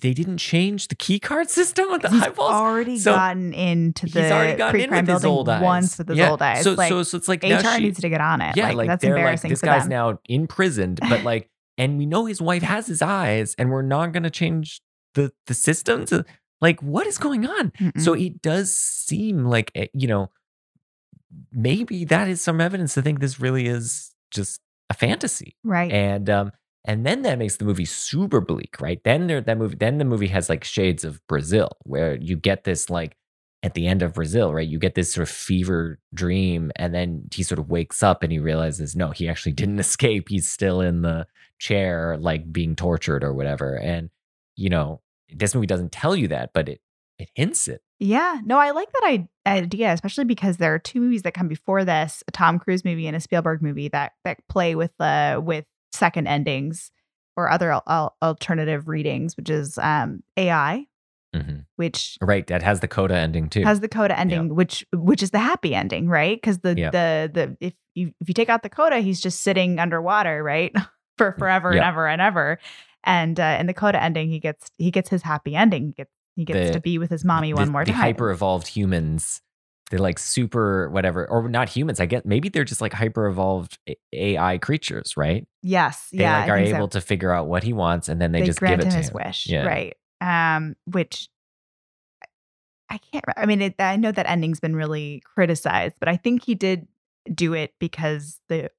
they 0.00 0.12
didn't 0.12 0.38
change 0.38 0.88
the 0.88 0.96
key 0.96 1.20
card 1.20 1.48
system 1.48 1.86
with 1.90 2.02
the 2.02 2.10
He's 2.10 2.22
eyeballs. 2.22 2.50
already 2.50 2.98
So, 2.98 3.12
gotten 3.14 3.54
into 3.54 4.06
the 4.06 4.22
He's 4.22 4.30
already 4.32 4.56
gotten 4.58 4.80
in 4.80 4.88
pre-crime 4.88 5.06
with 5.06 5.14
his 5.14 5.24
old 5.24 5.48
eyes. 5.48 5.62
once 5.62 5.98
with 5.98 6.08
his 6.08 6.18
Yeah. 6.18 6.30
old 6.32 6.42
eyes. 6.42 6.64
So, 6.64 6.72
like, 6.74 6.88
so, 6.88 7.02
so 7.04 7.16
it's 7.16 7.28
like 7.28 7.44
HR 7.44 7.60
she- 7.76 7.82
needs 7.84 8.00
to 8.00 8.08
get 8.08 8.20
on 8.20 8.40
it. 8.40 8.56
yeah, 8.56 8.68
like, 8.68 8.76
like 8.76 8.86
that's 8.88 9.02
they're 9.02 9.12
like 9.12 9.20
embarrassing 9.20 9.50
this 9.50 9.60
for 9.60 9.66
guy's 9.66 9.82
them. 9.82 9.90
now 9.90 10.18
imprisoned, 10.28 10.98
but 11.08 11.22
like, 11.22 11.48
and 11.78 11.96
we 11.96 12.06
know 12.06 12.24
his 12.26 12.42
wife 12.42 12.62
has 12.64 12.86
his 12.88 13.02
eyes, 13.02 13.54
and 13.56 13.70
we're 13.70 13.82
not 13.82 14.12
going 14.12 14.24
to 14.24 14.30
change 14.30 14.80
the 15.14 15.32
the 15.46 15.54
system 15.54 16.04
to 16.06 16.24
like 16.60 16.82
what 16.82 17.06
is 17.06 17.18
going 17.18 17.46
on. 17.46 17.70
Mm-mm. 17.72 18.00
So 18.00 18.12
it 18.12 18.42
does 18.42 18.74
seem 18.74 19.44
like 19.44 19.70
eh, 19.74 19.86
you 19.92 20.08
know 20.08 20.30
maybe 21.52 22.04
that 22.04 22.28
is 22.28 22.40
some 22.40 22.60
evidence 22.60 22.94
to 22.94 23.02
think 23.02 23.20
this 23.20 23.40
really 23.40 23.66
is 23.66 24.12
just 24.30 24.60
a 24.90 24.94
fantasy, 24.94 25.56
right. 25.64 25.90
and 25.90 26.28
um 26.28 26.52
and 26.86 27.06
then 27.06 27.22
that 27.22 27.38
makes 27.38 27.56
the 27.56 27.64
movie 27.64 27.86
super 27.86 28.40
bleak, 28.40 28.80
right? 28.80 29.02
Then 29.04 29.26
there 29.26 29.40
that 29.40 29.58
movie 29.58 29.76
then 29.76 29.98
the 29.98 30.04
movie 30.04 30.28
has 30.28 30.48
like 30.48 30.64
shades 30.64 31.04
of 31.04 31.20
Brazil, 31.26 31.70
where 31.84 32.16
you 32.16 32.36
get 32.36 32.64
this 32.64 32.90
like 32.90 33.16
at 33.62 33.72
the 33.72 33.86
end 33.86 34.02
of 34.02 34.12
Brazil, 34.12 34.52
right? 34.52 34.68
You 34.68 34.78
get 34.78 34.94
this 34.94 35.14
sort 35.14 35.26
of 35.26 35.34
fever 35.34 35.98
dream, 36.12 36.70
and 36.76 36.94
then 36.94 37.24
he 37.32 37.42
sort 37.42 37.58
of 37.58 37.70
wakes 37.70 38.02
up 38.02 38.22
and 38.22 38.30
he 38.30 38.38
realizes, 38.38 38.94
no, 38.94 39.10
he 39.10 39.26
actually 39.26 39.52
didn't 39.52 39.78
escape. 39.80 40.28
He's 40.28 40.48
still 40.48 40.82
in 40.82 41.00
the 41.00 41.26
chair, 41.58 42.18
like 42.20 42.52
being 42.52 42.76
tortured 42.76 43.24
or 43.24 43.32
whatever. 43.32 43.76
And 43.76 44.10
you 44.56 44.68
know, 44.68 45.00
this 45.32 45.54
movie 45.54 45.66
doesn't 45.66 45.92
tell 45.92 46.14
you 46.16 46.28
that, 46.28 46.50
but 46.54 46.68
it 46.68 46.80
it 47.18 47.28
hints 47.34 47.68
it. 47.68 47.80
Yeah, 48.00 48.40
no, 48.44 48.58
I 48.58 48.72
like 48.72 48.88
that 49.00 49.26
idea, 49.46 49.92
especially 49.92 50.24
because 50.24 50.56
there 50.56 50.74
are 50.74 50.78
two 50.80 51.00
movies 51.00 51.22
that 51.22 51.32
come 51.34 51.48
before 51.48 51.84
this: 51.84 52.22
a 52.26 52.32
Tom 52.32 52.58
Cruise 52.58 52.84
movie 52.84 53.06
and 53.06 53.16
a 53.16 53.20
Spielberg 53.20 53.62
movie 53.62 53.88
that 53.88 54.12
that 54.24 54.38
play 54.48 54.74
with 54.74 54.90
the 54.98 55.40
with 55.44 55.64
second 55.92 56.26
endings 56.26 56.90
or 57.36 57.48
other 57.50 57.70
al- 57.72 57.82
al- 57.88 58.16
alternative 58.22 58.88
readings, 58.88 59.36
which 59.36 59.48
is 59.50 59.78
um, 59.78 60.22
AI, 60.36 60.86
Mhm. 61.34 61.64
which 61.76 62.16
Right, 62.20 62.46
that 62.48 62.62
has 62.62 62.80
the 62.80 62.88
coda 62.88 63.16
ending 63.16 63.48
too. 63.48 63.62
has 63.62 63.80
the 63.80 63.88
coda 63.88 64.18
ending, 64.18 64.54
which 64.54 64.84
which 64.92 65.22
is 65.22 65.30
the 65.30 65.38
happy 65.38 65.74
ending, 65.74 66.08
right? 66.08 66.36
Because 66.36 66.58
the 66.60 66.74
Yeah. 66.76 66.90
the 66.90 67.30
the 67.32 67.56
if 67.60 67.74
you 67.94 68.12
if 68.20 68.28
you 68.28 68.34
take 68.34 68.48
out 68.48 68.62
the 68.64 68.68
coda, 68.68 68.98
he's 68.98 69.20
just 69.20 69.40
sitting 69.42 69.78
underwater, 69.78 70.42
right, 70.42 70.72
for 71.18 71.32
forever 71.38 71.70
and 71.70 71.80
ever 71.80 72.08
and 72.08 72.20
ever. 72.20 72.58
And 73.04 73.38
uh, 73.38 73.56
in 73.60 73.66
the 73.66 73.74
coda 73.74 74.02
ending, 74.02 74.30
he 74.30 74.40
gets 74.40 74.70
he 74.78 74.90
gets 74.90 75.08
his 75.10 75.22
happy 75.22 75.54
ending. 75.54 75.86
He 75.86 75.92
gets 75.92 76.10
he 76.36 76.44
gets 76.44 76.68
The- 76.68 76.72
to 76.74 76.80
be 76.80 76.98
with 76.98 77.10
his 77.10 77.24
mommy 77.24 77.52
the, 77.52 77.56
one 77.56 77.70
more 77.70 77.84
the 77.84 77.92
time. 77.92 78.00
hyper 78.00 78.30
evolved 78.30 78.66
humans 78.66 79.40
they're 79.90 80.00
like 80.00 80.18
super 80.18 80.88
whatever 80.88 81.28
or 81.28 81.46
not 81.46 81.68
humans 81.68 82.00
i 82.00 82.06
guess 82.06 82.22
maybe 82.24 82.48
they're 82.48 82.64
just 82.64 82.80
like 82.80 82.94
hyper 82.94 83.26
evolved 83.26 83.78
ai 84.14 84.56
creatures 84.56 85.14
right 85.14 85.46
yes, 85.62 86.08
they 86.10 86.22
yeah, 86.22 86.40
like 86.40 86.48
are 86.48 86.56
think 86.56 86.70
so. 86.70 86.76
able 86.76 86.88
to 86.88 87.02
figure 87.02 87.30
out 87.30 87.46
what 87.46 87.62
he 87.62 87.74
wants 87.74 88.08
and 88.08 88.18
then 88.20 88.32
they, 88.32 88.40
they, 88.40 88.46
just 88.46 88.60
give 88.60 88.70
it 88.80 88.84
him 88.84 88.90
to 88.90 88.96
his 88.96 89.08
him 89.10 89.14
wish, 89.22 89.46
Yeah. 89.46 89.66
right? 89.66 89.94
Um, 90.22 90.74
which 90.86 91.28
I 92.88 92.98
can't. 92.98 93.24
I 93.36 93.46
mean, 93.46 93.60
it, 93.62 93.74
I 93.78 93.96
know 93.96 94.12
that 94.12 94.28
ending's 94.28 94.60
been 94.60 94.76
really 94.76 95.22
criticized, 95.34 95.96
but 96.00 96.08
I 96.08 96.16
think 96.16 96.44
he 96.44 96.54
did 96.54 96.86
do 97.32 97.52
it 97.54 97.74
because 97.78 98.40
the 98.48 98.70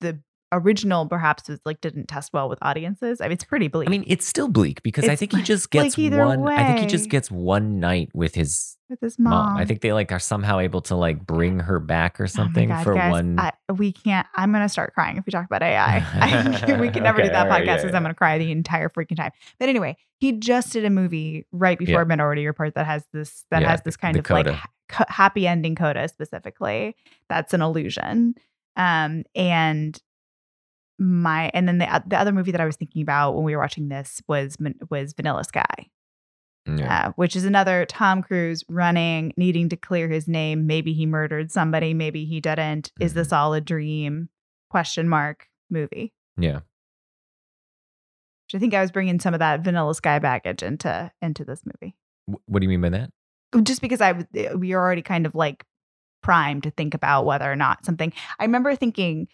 the 0.00 0.20
original 0.52 1.06
perhaps 1.06 1.48
was 1.48 1.58
like 1.64 1.80
didn't 1.80 2.06
test 2.06 2.32
well 2.32 2.48
with 2.48 2.58
audiences. 2.62 3.20
I 3.20 3.24
mean, 3.24 3.32
it's 3.32 3.44
pretty 3.44 3.68
bleak. 3.68 3.88
i 3.88 3.90
mean 3.90 4.04
it's 4.06 4.26
still 4.26 4.48
bleak 4.48 4.82
because 4.82 5.08
i 5.08 5.16
think 5.16 5.32
he 5.32 5.42
just 5.42 5.70
gets 5.70 5.98
either 5.98 6.24
one 6.24 6.46
i 6.48 6.64
think 6.66 6.78
he 6.80 6.86
just 6.86 7.10
gets 7.10 7.30
one 7.30 7.80
night 7.80 8.10
with 8.14 8.34
his 8.36 8.76
with 8.88 9.00
his 9.00 9.18
mom. 9.18 9.32
mom, 9.32 9.56
i 9.56 9.64
think 9.64 9.80
they 9.80 9.92
like 9.92 10.12
are 10.12 10.20
somehow 10.20 10.60
able 10.60 10.80
to 10.82 10.94
like 10.94 11.26
bring 11.26 11.58
her 11.58 11.80
back 11.80 12.20
or 12.20 12.24
Oh 12.24 12.26
something 12.26 12.68
God, 12.68 12.84
for 12.84 12.94
guys, 12.94 13.10
one 13.10 13.38
I, 13.40 13.52
we 13.72 13.90
can't. 13.92 14.26
I'm 14.36 14.52
gonna 14.52 14.68
start 14.68 14.94
crying 14.94 15.16
if 15.16 15.26
we 15.26 15.32
talk 15.32 15.44
about 15.46 15.62
AI. 15.62 15.98
I, 15.98 16.76
we 16.80 16.90
can 16.90 17.02
never 17.02 17.18
Okay, 17.18 17.28
do 17.28 17.32
that 17.32 17.48
podcast 17.48 17.78
because 17.78 17.90
yeah. 17.90 17.96
I'm 17.96 18.02
gonna 18.02 18.14
cry 18.14 18.38
the 18.38 18.52
entire 18.52 18.88
freaking 18.88 19.16
time. 19.16 19.32
But 19.58 19.68
anyway, 19.68 19.96
he 20.18 20.32
just 20.32 20.72
did 20.72 20.84
a 20.84 20.90
movie 20.90 21.46
right 21.50 21.76
before 21.76 22.02
Yeah. 22.02 22.04
Minority 22.04 22.46
Report 22.46 22.74
that 22.76 22.86
has 22.86 23.04
this 23.12 23.44
that 23.50 23.64
has 23.64 23.82
this 23.82 23.96
kind 23.96 24.14
the 24.14 24.20
of 24.20 24.30
like 24.30 24.46
coda. 24.46 24.62
ha- 24.92 25.04
happy 25.08 25.48
ending 25.48 25.74
coda 25.74 26.06
specifically. 26.08 26.94
That's 27.28 27.52
an 27.52 27.60
illusion. 27.62 28.36
Um, 28.76 29.24
and 29.34 30.00
my 30.98 31.50
and 31.54 31.68
then 31.68 31.78
the 31.78 32.02
the 32.06 32.18
other 32.18 32.32
movie 32.32 32.52
that 32.52 32.60
I 32.60 32.66
was 32.66 32.76
thinking 32.76 33.02
about 33.02 33.34
when 33.34 33.44
we 33.44 33.54
were 33.54 33.62
watching 33.62 33.88
this 33.88 34.22
was 34.28 34.56
was 34.90 35.12
Vanilla 35.12 35.44
Sky 35.44 35.90
yeah. 36.66 37.08
uh, 37.08 37.12
which 37.16 37.36
is 37.36 37.44
another 37.44 37.86
Tom 37.86 38.22
Cruise 38.22 38.64
running, 38.68 39.32
needing 39.36 39.68
to 39.68 39.76
clear 39.76 40.08
his 40.08 40.26
name. 40.26 40.66
Maybe 40.66 40.92
he 40.92 41.06
murdered 41.06 41.52
somebody, 41.52 41.94
maybe 41.94 42.24
he 42.24 42.40
didn't. 42.40 42.90
Is 43.00 43.12
Mm-hmm. 43.12 43.18
this 43.18 43.32
all 43.32 43.54
a 43.54 43.60
dream? 43.60 44.28
Question 44.70 45.08
mark 45.08 45.48
movie. 45.70 46.12
yeah 46.36 46.56
Which 48.46 48.54
I 48.54 48.58
think 48.58 48.74
I 48.74 48.80
was 48.80 48.90
bringing 48.90 49.20
some 49.20 49.34
of 49.34 49.40
that 49.40 49.60
Vanilla 49.60 49.94
Sky 49.94 50.18
baggage 50.18 50.62
into 50.62 51.10
into 51.22 51.44
this 51.44 51.62
movie, 51.64 51.94
what 52.46 52.60
do 52.60 52.64
you 52.64 52.68
mean 52.68 52.80
by 52.80 52.88
that 52.90 53.10
just 53.62 53.80
because 53.80 54.00
I 54.00 54.26
eh, 54.34 54.52
we 54.54 54.74
were 54.74 54.80
already 54.80 55.02
kind 55.02 55.24
of 55.26 55.34
like 55.34 55.64
primed 56.22 56.64
to 56.64 56.70
think 56.72 56.94
about 56.94 57.24
whether 57.26 57.50
or 57.50 57.56
not 57.56 57.84
something. 57.86 58.12
I 58.40 58.44
remember 58.44 58.74
thinking 58.74 59.28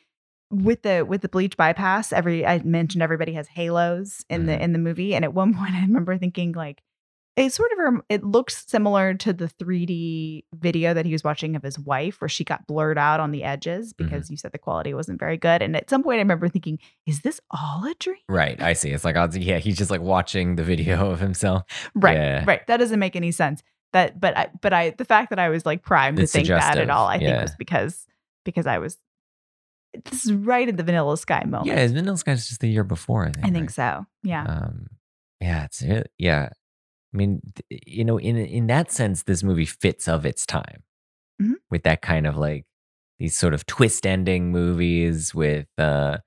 with 0.53 0.83
the 0.83 1.05
with 1.09 1.23
the 1.23 1.29
bleach 1.29 1.57
bypass, 1.57 2.13
every 2.13 2.47
I 2.47 2.59
mentioned 2.63 3.03
everybody 3.03 3.33
has 3.33 3.49
halos 3.49 4.25
in 4.31 4.43
Mhm. 4.43 4.47
the 4.47 4.63
in 4.63 4.73
the 4.73 4.79
movie, 4.79 5.15
and 5.15 5.25
at 5.25 5.35
one 5.35 5.55
point 5.59 5.73
I 5.75 5.81
remember 5.81 6.17
thinking 6.19 6.53
like 6.53 6.83
it 7.35 7.51
sort 7.51 7.71
of 7.73 8.03
it 8.11 8.23
looks 8.23 8.67
similar 8.69 9.15
to 9.15 9.33
the 9.33 9.49
3D 9.49 10.45
video 10.55 10.93
that 10.93 11.07
he 11.07 11.13
was 11.13 11.25
watching 11.25 11.57
of 11.57 11.63
his 11.63 11.79
wife, 11.79 12.21
where 12.21 12.29
she 12.29 12.45
got 12.45 12.67
blurred 12.67 12.99
out 12.99 13.21
on 13.21 13.31
the 13.31 13.43
edges 13.43 13.95
because 13.95 14.31
you 14.31 14.37
said 14.37 14.53
the 14.53 14.59
quality 14.59 14.93
wasn't 14.93 15.19
very 15.19 15.39
good. 15.39 15.63
And 15.63 15.75
at 15.75 15.89
some 15.89 16.03
point, 16.03 16.17
I 16.17 16.19
remember 16.19 16.49
thinking, 16.51 16.79
"Is 17.07 17.23
this 17.23 17.41
all 17.51 17.87
a 17.87 17.95
dream?" 17.99 18.19
Right. 18.29 18.61
I 18.61 18.75
see. 18.75 18.91
It's 18.91 19.03
like, 19.05 19.17
odds- 19.17 19.39
yeah, 19.39 19.59
he's 19.59 19.79
just 19.79 19.91
like 19.91 20.03
watching 20.03 20.57
the 20.57 20.63
video 20.63 21.11
of 21.11 21.21
himself. 21.21 21.63
Right, 21.95 22.17
Yeah. 22.19 22.45
right. 22.47 22.67
That 22.67 22.77
doesn't 22.77 23.01
make 23.01 23.17
any 23.17 23.31
sense. 23.33 23.63
That, 23.95 24.21
but 24.21 24.37
I, 24.37 24.49
but 24.61 24.75
I, 24.75 24.91
the 24.91 25.05
fact 25.07 25.31
that 25.31 25.39
I 25.39 25.49
was 25.49 25.65
like 25.65 25.83
primed 25.83 26.19
to 26.19 26.25
It's 26.25 26.33
think 26.33 26.49
that 26.49 26.77
at 26.77 26.91
all, 26.91 27.07
I 27.07 27.19
think 27.19 27.41
was 27.41 27.57
because 27.59 28.07
because 28.45 28.67
I 28.67 28.77
was. 28.79 28.99
This 30.05 30.25
is 30.25 30.33
right 30.33 30.69
at 30.69 30.77
the 30.77 30.83
Vanilla 30.83 31.17
Sky 31.19 31.43
moment. 31.45 31.67
Yeah, 31.67 31.87
Vanilla 31.87 32.17
Sky's 32.17 32.49
just 32.49 32.61
the 32.61 32.69
year 32.69 32.85
before, 32.85 33.25
I 33.27 33.33
think. 33.33 33.47
I 33.47 33.51
think 33.51 33.65
right? 33.65 33.71
so. 33.71 34.07
Yeah. 34.23 34.45
Um, 34.45 34.87
yeah, 35.41 35.65
it's 35.65 35.83
really, 35.83 36.05
yeah. 36.19 36.49
I 37.13 37.17
mean, 37.17 37.43
you 37.69 38.05
know, 38.05 38.19
in 38.19 38.37
in 38.37 38.69
that 38.69 38.91
sense, 38.91 39.25
this 39.25 39.43
movie 39.43 39.67
fits 39.67 40.09
of 40.09 40.25
its 40.25 40.47
time 40.47 40.83
Mhm. 41.41 41.55
with 41.71 41.83
that 41.83 42.01
kind 42.01 42.27
of 42.27 42.37
like 42.39 42.65
these 43.19 43.37
sort 43.37 43.53
of 43.55 43.67
twist 43.67 44.07
ending 44.07 44.51
movies 44.51 45.35
with 45.35 45.67
uh, 45.79 46.19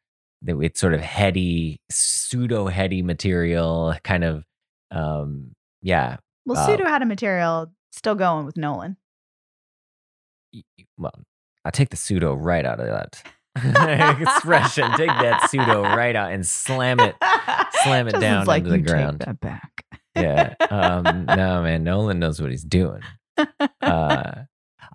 with 0.45 0.77
sort 0.77 0.93
of 0.93 1.01
heady, 1.01 1.81
pseudo 1.89 2.67
heady 2.67 3.01
material, 3.01 3.95
kind 4.03 4.23
of, 4.23 4.45
um, 4.91 5.53
yeah. 5.81 6.17
well, 6.45 6.57
uh, 6.59 6.65
Pseudo 6.67 6.85
had 6.85 7.01
a 7.01 7.05
material 7.05 7.73
still 7.91 8.13
going 8.15 8.45
with 8.45 8.57
Nolan. 8.57 8.97
Well, 10.97 11.23
I 11.65 11.71
take 11.71 11.89
the 11.89 11.97
pseudo 11.97 12.33
right 12.35 12.63
out 12.65 12.79
of 12.79 12.85
that 12.87 13.23
expression. 14.21 14.91
Take 14.97 15.07
that 15.09 15.49
pseudo 15.49 15.81
right 15.83 16.15
out 16.15 16.31
and 16.33 16.45
slam 16.45 16.99
it 16.99 17.15
slam 17.83 18.07
it 18.07 18.19
down 18.19 18.45
like, 18.45 18.59
into 18.59 18.69
the 18.71 18.77
"You 18.77 18.83
take 18.83 18.91
ground." 18.93 19.19
that 19.25 19.39
back. 19.39 19.85
yeah. 20.15 20.53
Um, 20.69 21.25
no, 21.25 21.61
man, 21.63 21.83
Nolan 21.83 22.19
knows 22.19 22.41
what 22.41 22.51
he's 22.51 22.63
doing. 22.63 23.01
Uh, 23.81 24.31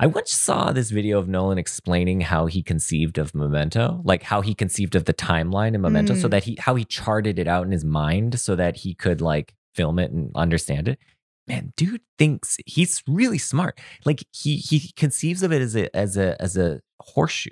I 0.03 0.07
once 0.07 0.33
saw 0.33 0.73
this 0.73 0.91
video 0.91 1.19
of 1.19 1.29
Nolan 1.29 1.59
explaining 1.59 2.23
how 2.23 2.47
he 2.47 2.63
conceived 2.63 3.19
of 3.19 3.35
Memento, 3.35 4.01
like 4.05 4.23
how 4.23 4.41
he 4.41 4.55
conceived 4.55 4.95
of 4.95 5.05
the 5.05 5.13
timeline 5.15 5.75
in 5.75 5.81
Memento, 5.83 6.15
so 6.15 6.27
Mm. 6.27 6.31
that 6.31 6.45
he 6.45 6.57
how 6.59 6.75
he 6.75 6.85
charted 6.85 7.39
it 7.39 7.47
out 7.49 7.67
in 7.67 7.73
his 7.73 7.85
mind 7.85 8.41
so 8.41 8.57
that 8.57 8.77
he 8.77 8.95
could 8.95 9.21
like 9.21 9.55
film 9.75 9.99
it 9.99 10.11
and 10.11 10.31
understand 10.35 10.89
it. 10.89 10.99
Man, 11.47 11.73
dude 11.77 12.01
thinks 12.19 12.57
he's 12.65 13.03
really 13.09 13.39
smart. 13.39 13.79
Like 14.05 14.25
he 14.33 14.57
he 14.57 14.93
conceives 14.97 15.43
of 15.43 15.53
it 15.53 15.61
as 15.61 15.75
a 15.77 15.95
as 15.95 16.17
a 16.17 16.41
as 16.41 16.57
a 16.57 16.81
horseshoe. 17.01 17.51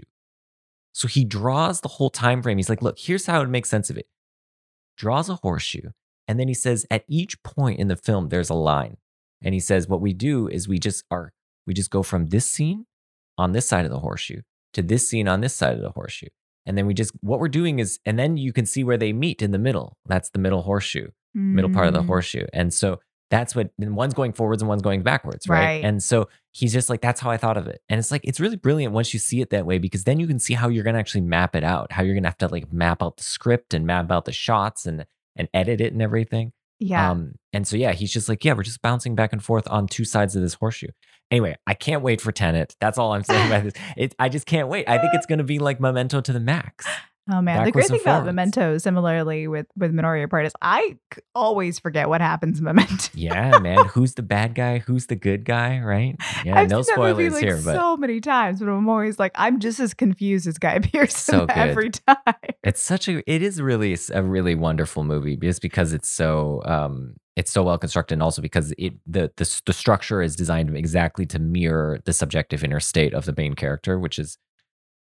So 0.99 1.07
he 1.07 1.25
draws 1.25 1.81
the 1.81 1.87
whole 1.87 2.11
time 2.11 2.43
frame. 2.43 2.57
He's 2.57 2.69
like, 2.69 2.83
look, 2.83 2.99
here's 2.99 3.27
how 3.27 3.41
it 3.41 3.49
makes 3.49 3.71
sense 3.71 3.89
of 3.89 3.97
it. 3.97 4.09
Draws 4.97 5.29
a 5.29 5.37
horseshoe, 5.37 5.91
and 6.27 6.41
then 6.41 6.49
he 6.49 6.55
says, 6.55 6.87
at 6.91 7.05
each 7.07 7.41
point 7.45 7.79
in 7.79 7.87
the 7.87 7.95
film, 7.95 8.31
there's 8.31 8.51
a 8.51 8.55
line. 8.55 8.97
And 9.41 9.55
he 9.55 9.61
says, 9.61 9.87
what 9.87 10.01
we 10.01 10.13
do 10.13 10.49
is 10.49 10.67
we 10.67 10.81
just 10.81 11.05
are, 11.09 11.33
we 11.69 11.73
just 11.73 11.91
go 11.91 12.03
from 12.03 12.31
this 12.31 12.47
scene 12.47 12.87
on 13.37 13.53
this 13.53 13.69
side 13.69 13.85
of 13.85 13.93
the 13.93 14.01
horseshoe 14.01 14.41
to 14.73 14.83
this 14.83 15.09
scene 15.09 15.29
on 15.29 15.41
this 15.41 15.55
side 15.55 15.77
of 15.77 15.83
the 15.83 15.93
horseshoe. 15.93 16.31
And 16.67 16.77
then 16.77 16.85
we 16.85 16.95
just, 16.95 17.13
what 17.21 17.39
we're 17.39 17.47
doing 17.47 17.79
is, 17.79 18.01
and 18.05 18.19
then 18.19 18.37
you 18.37 18.53
can 18.53 18.67
see 18.67 18.83
where 18.83 18.99
they 18.99 19.13
meet 19.13 19.41
in 19.41 19.53
the 19.53 19.59
middle. 19.59 19.97
That's 20.05 20.31
the 20.31 20.41
middle 20.41 20.63
horseshoe, 20.63 21.11
middle 21.33 21.71
part 21.71 21.87
of 21.87 21.93
the 21.93 22.03
Mm. 22.03 22.07
horseshoe. 22.07 22.47
And 22.53 22.75
so 22.75 22.99
that's 23.31 23.55
what, 23.55 23.71
and 23.79 23.95
one's 23.95 24.15
going 24.15 24.33
forwards 24.33 24.63
and 24.63 24.69
one's 24.69 24.83
going 24.83 25.03
backwards, 25.03 25.49
right? 25.49 25.65
Right. 25.65 25.85
And 25.85 26.03
so 26.03 26.29
he's 26.53 26.73
just 26.73 26.89
like, 26.89 27.01
that's 27.01 27.21
how 27.21 27.31
I 27.31 27.37
thought 27.37 27.57
of 27.57 27.67
it. 27.67 27.83
And 27.89 27.99
it's 27.99 28.11
like, 28.11 28.23
it's 28.25 28.41
really 28.41 28.57
brilliant 28.57 28.93
once 28.93 29.13
you 29.13 29.21
see 29.21 29.41
it 29.41 29.51
that 29.51 29.67
way 29.67 29.79
because 29.79 30.05
then 30.05 30.19
you 30.19 30.27
can 30.27 30.39
see 30.39 30.55
how 30.55 30.69
you're 30.69 30.85
going 30.85 30.95
to 30.95 31.01
actually 31.01 31.21
map 31.23 31.55
it 31.55 31.65
out, 31.65 31.93
how 31.93 32.03
you're 32.03 32.15
going 32.15 32.23
to 32.23 32.29
have 32.29 32.39
to 32.39 32.49
like 32.49 32.73
map 32.73 33.03
out 33.03 33.17
the 33.17 33.23
script 33.23 33.75
and 33.75 33.87
map 33.87 34.11
out 34.11 34.25
the 34.25 34.33
shots 34.33 34.87
and, 34.87 35.05
and 35.37 35.49
edit 35.53 35.81
it 35.81 35.93
and 35.93 36.01
everything. 36.01 36.53
Yeah. 36.81 37.11
Um, 37.11 37.35
and 37.53 37.67
so 37.67 37.77
yeah, 37.77 37.93
he's 37.93 38.13
just 38.13 38.29
like, 38.29 38.45
yeah, 38.45 38.53
we're 38.53 38.63
just 38.63 38.83
bouncing 38.83 39.15
back 39.15 39.33
and 39.33 39.43
forth 39.43 39.69
on 39.69 39.89
two 39.89 40.05
sides 40.05 40.37
of 40.37 40.43
this 40.43 40.55
horseshoe. 40.55 40.89
Anyway, 41.31 41.57
I 41.67 41.75
can't 41.75 42.03
wait 42.03 42.21
for 42.21 42.33
Tenet. 42.33 42.77
That's 42.81 42.99
all 42.99 43.13
I'm 43.13 43.25
saying 43.25 43.47
about 43.49 43.65
this. 43.65 43.75
It, 43.97 44.15
I 44.19 44.29
just 44.29 44.47
can't 44.47 44.69
wait. 44.69 44.89
I 44.89 44.99
think 44.99 45.11
it's 45.15 45.27
going 45.27 45.39
to 45.39 45.45
be 45.45 45.59
like 45.59 45.81
Memento 45.81 46.21
to 46.21 46.33
the 46.33 46.41
max. 46.41 46.87
Oh 47.31 47.43
man, 47.43 47.65
the 47.65 47.73
great 47.73 47.87
thing 47.89 48.01
about. 48.01 48.25
Memento, 48.25 48.79
similarly 48.79 49.49
with 49.49 49.67
with 49.77 49.93
Minority 49.93 50.23
Report, 50.23 50.47
is 50.47 50.53
I 50.63 50.97
always 51.35 51.79
forget 51.79 52.09
what 52.09 52.21
happens 52.21 52.59
in 52.59 52.65
Memento. 52.65 53.11
Yeah, 53.15 53.59
man. 53.59 53.85
Who's 53.87 54.15
the 54.15 54.23
bad 54.23 54.55
guy? 54.55 54.79
Who's 54.79 55.07
the 55.07 55.17
good 55.17 55.45
guy? 55.45 55.81
Right? 55.81 56.17
Yeah. 56.45 56.59
I've 56.59 56.71
no 56.71 56.83
seen 56.83 56.95
that 56.97 57.01
movie, 57.03 57.29
spoilers 57.29 57.33
like, 57.35 57.45
here, 57.45 57.61
but 57.63 57.75
so 57.75 57.97
many 57.97 58.21
times, 58.21 58.61
but 58.61 58.69
I'm 58.69 58.89
always 58.89 59.19
like, 59.19 59.33
I'm 59.35 59.61
just 59.61 59.79
as 59.81 59.93
confused 59.95 60.47
as 60.47 60.59
Guy 60.59 60.79
Pearson 60.83 61.35
So 61.41 61.47
every 61.51 61.91
time. 61.91 62.17
it's 62.65 62.83
such 62.83 63.09
a. 63.09 63.23
It 63.31 63.43
is 63.43 63.61
really 63.61 63.97
a 64.13 64.23
really 64.23 64.55
wonderful 64.55 65.05
movie 65.05 65.37
just 65.37 65.61
because 65.61 65.93
it's 65.93 66.09
so 66.09 66.63
um 66.65 67.15
it's 67.37 67.53
so 67.53 67.63
well 67.63 67.79
constructed 67.79 68.15
and 68.15 68.23
also 68.23 68.43
because 68.43 68.73
it 68.79 68.95
the 69.07 69.31
the 69.37 69.61
the 69.67 69.73
structure 69.73 70.23
is 70.23 70.35
designed 70.35 70.75
exactly 70.77 71.25
to 71.27 71.39
mirror 71.39 72.01
the 72.05 72.13
subjective 72.13 72.65
inner 72.65 72.81
state 72.81 73.15
of 73.15 73.27
the 73.27 73.35
main 73.37 73.55
character, 73.55 73.99
which 73.99 74.19
is 74.19 74.39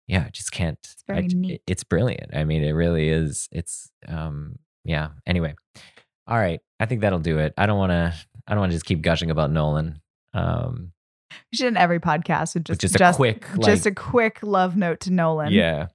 yeah, 0.08 0.24
I 0.26 0.30
just 0.30 0.52
can't. 0.52 0.80
I 1.10 1.14
very 1.14 1.28
j- 1.28 1.38
neat. 1.38 1.62
It's 1.68 1.84
brilliant. 1.84 2.36
I 2.36 2.44
mean, 2.44 2.64
it 2.64 2.72
really 2.72 3.10
is. 3.10 3.48
It's 3.52 3.90
um 4.08 4.58
yeah. 4.86 5.10
Anyway, 5.26 5.54
all 6.28 6.38
right. 6.38 6.60
I 6.80 6.86
think 6.86 7.02
that'll 7.02 7.20
do 7.20 7.40
it. 7.40 7.54
I 7.58 7.66
don't 7.66 7.78
want 7.78 7.92
to. 7.92 8.14
I 8.48 8.52
don't 8.52 8.60
want 8.62 8.72
to 8.72 8.76
just 8.76 8.86
keep 8.86 9.02
gushing 9.02 9.30
about 9.32 9.52
Nolan. 9.52 10.00
Um, 10.34 10.92
We 11.52 11.58
should 11.58 11.68
end 11.68 11.78
every 11.78 12.00
podcast 12.00 12.54
with 12.54 12.66
just 12.66 12.82
just 12.82 12.96
a 12.96 13.14
quick, 13.14 13.46
just 13.64 13.86
a 13.86 13.92
quick 13.92 14.40
love 14.42 14.78
note 14.78 15.02
to 15.02 15.12
Nolan. 15.12 15.52
yeah. 15.52 15.88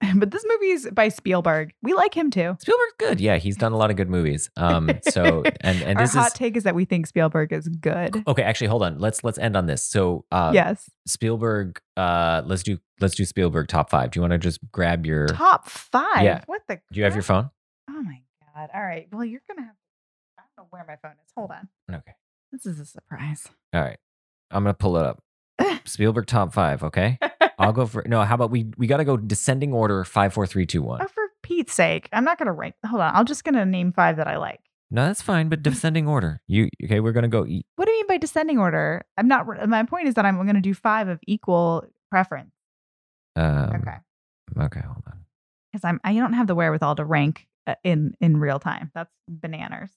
but 0.16 0.30
this 0.30 0.44
movie 0.48 0.70
is 0.70 0.88
by 0.92 1.08
Spielberg. 1.08 1.72
We 1.82 1.92
like 1.92 2.14
him 2.14 2.30
too. 2.30 2.56
Spielberg's 2.60 2.92
good. 2.98 3.20
Yeah, 3.20 3.36
he's 3.36 3.56
done 3.56 3.72
a 3.72 3.76
lot 3.76 3.90
of 3.90 3.96
good 3.96 4.08
movies. 4.08 4.50
Um, 4.56 4.90
so 5.08 5.42
and 5.60 5.82
and 5.82 5.98
Our 5.98 6.04
this 6.04 6.14
hot 6.14 6.28
is 6.28 6.32
take 6.32 6.56
is 6.56 6.64
that 6.64 6.74
we 6.74 6.84
think 6.84 7.06
Spielberg 7.06 7.52
is 7.52 7.68
good. 7.68 8.22
okay. 8.26 8.42
Actually, 8.42 8.68
hold 8.68 8.82
on. 8.82 8.98
Let's 8.98 9.22
let's 9.24 9.38
end 9.38 9.56
on 9.56 9.66
this. 9.66 9.82
So, 9.82 10.24
uh, 10.32 10.52
yes, 10.54 10.90
Spielberg. 11.06 11.80
Uh, 11.96 12.42
let's 12.46 12.62
do 12.62 12.78
let's 13.00 13.14
do 13.14 13.24
Spielberg 13.24 13.68
top 13.68 13.90
five. 13.90 14.10
Do 14.10 14.18
you 14.18 14.22
want 14.22 14.32
to 14.32 14.38
just 14.38 14.60
grab 14.72 15.04
your? 15.06 15.26
top 15.26 15.68
five. 15.68 16.22
Yeah. 16.22 16.42
What 16.46 16.62
the? 16.68 16.76
Do 16.92 16.98
you 16.98 17.04
have 17.04 17.14
your 17.14 17.22
phone? 17.22 17.50
Oh 17.88 18.02
my 18.02 18.22
god! 18.54 18.70
All 18.74 18.82
right. 18.82 19.06
Well, 19.12 19.24
you're 19.24 19.42
gonna 19.48 19.62
have. 19.66 19.76
I 20.38 20.42
don't 20.56 20.64
know 20.64 20.66
where 20.70 20.84
my 20.88 20.96
phone 20.96 21.16
is. 21.24 21.30
Hold 21.36 21.50
on. 21.50 21.68
Okay. 21.94 22.12
This 22.52 22.66
is 22.66 22.80
a 22.80 22.86
surprise. 22.86 23.46
All 23.74 23.80
right. 23.82 23.98
I'm 24.50 24.64
gonna 24.64 24.74
pull 24.74 24.96
it 24.96 25.04
up. 25.04 25.22
Spielberg 25.84 26.26
top 26.26 26.52
five. 26.54 26.82
Okay. 26.82 27.18
I'll 27.60 27.72
go 27.72 27.86
for 27.86 28.02
no. 28.06 28.22
How 28.22 28.34
about 28.34 28.50
we 28.50 28.66
we 28.76 28.86
got 28.86 28.96
to 28.98 29.04
go 29.04 29.16
descending 29.16 29.72
order 29.72 30.04
five 30.04 30.32
four 30.32 30.46
three 30.46 30.66
two 30.66 30.82
one. 30.82 31.00
Oh, 31.02 31.06
for 31.06 31.22
Pete's 31.42 31.72
sake, 31.74 32.08
I'm 32.12 32.24
not 32.24 32.38
gonna 32.38 32.52
rank. 32.52 32.74
Hold 32.86 33.02
on. 33.02 33.14
I'm 33.14 33.26
just 33.26 33.44
gonna 33.44 33.64
name 33.66 33.92
five 33.92 34.16
that 34.16 34.26
I 34.28 34.36
like. 34.38 34.60
No, 34.90 35.06
that's 35.06 35.22
fine. 35.22 35.48
But 35.48 35.62
descending 35.70 36.08
order. 36.08 36.40
You 36.46 36.68
okay? 36.84 37.00
We're 37.00 37.12
gonna 37.12 37.28
go. 37.28 37.40
What 37.76 37.84
do 37.86 37.92
you 37.92 37.98
mean 38.00 38.06
by 38.08 38.16
descending 38.18 38.58
order? 38.58 39.02
I'm 39.16 39.28
not. 39.28 39.46
My 39.68 39.82
point 39.84 40.08
is 40.08 40.14
that 40.14 40.24
I'm 40.26 40.36
gonna 40.46 40.60
do 40.60 40.74
five 40.74 41.08
of 41.08 41.20
equal 41.26 41.84
preference. 42.10 42.52
um, 43.36 43.70
Okay. 43.76 43.96
Okay. 44.58 44.80
Hold 44.80 45.02
on. 45.06 45.20
Because 45.72 45.84
I'm. 45.84 46.00
I 46.02 46.14
don't 46.14 46.32
have 46.32 46.46
the 46.46 46.54
wherewithal 46.54 46.96
to 46.96 47.04
rank 47.04 47.46
uh, 47.66 47.74
in 47.84 48.14
in 48.20 48.38
real 48.38 48.58
time. 48.58 48.90
That's 48.94 49.12
bananas. 49.28 49.90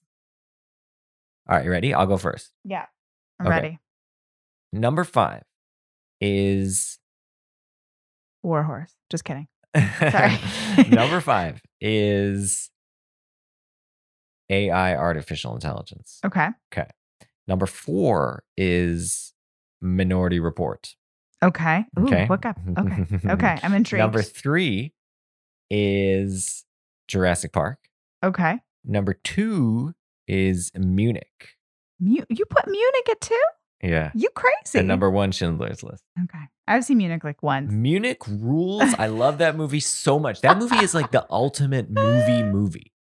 All 1.50 1.56
right. 1.58 1.66
You 1.66 1.72
ready? 1.72 1.94
I'll 1.94 2.08
go 2.08 2.18
first. 2.18 2.52
Yeah. 2.64 2.86
I'm 3.40 3.48
Okay. 3.48 3.56
ready. 3.56 3.80
Number 4.72 5.04
five 5.04 5.44
is 6.22 7.00
Warhorse. 8.44 8.94
Just 9.10 9.24
kidding. 9.24 9.48
Sorry. 9.76 10.38
Number 10.90 11.20
five 11.22 11.62
is 11.82 12.70
AI, 14.50 14.96
artificial 14.96 15.56
intelligence. 15.56 16.20
Okay. 16.26 16.50
Okay. 16.74 16.90
Number 17.48 17.66
four 17.66 18.44
is 18.58 19.34
Minority 19.82 20.40
Report. 20.40 20.96
Okay. 21.42 21.86
Ooh, 22.00 22.06
Okay. 22.06 22.26
What 22.28 22.42
got? 22.42 22.58
Okay. 22.78 23.06
Okay. 23.26 23.58
I'm 23.64 23.74
intrigued. 23.74 24.00
Number 24.00 24.22
three 24.22 24.94
is 25.70 26.64
Jurassic 27.08 27.52
Park. 27.54 27.80
okay. 28.24 28.60
Number 28.86 29.14
two 29.14 29.94
is 30.28 30.72
Munich. 30.76 31.56
Mu- 32.00 32.26
you 32.30 32.46
put 32.46 32.68
Munich 32.68 33.08
at 33.10 33.22
two? 33.22 33.42
Yeah. 33.84 34.12
You 34.16 34.30
crazy? 34.36 34.80
And 34.80 34.88
number 34.88 35.10
one, 35.12 35.32
Schindler's 35.32 35.84
List. 35.84 36.04
Okay. 36.24 36.44
I've 36.68 36.86
seen 36.86 36.98
Munich 36.98 37.24
like 37.24 37.44
once. 37.44 37.72
Munich 37.72 38.26
rules. 38.28 38.94
I 38.98 39.08
love 39.08 39.40
that 39.40 39.56
movie 39.58 39.82
so 39.82 40.18
much. 40.20 40.42
That 40.42 40.58
movie 40.58 40.78
is 40.78 40.94
like 40.96 41.12
the 41.12 41.26
ultimate 41.30 41.90
movie 41.92 42.44
movie. 42.44 42.92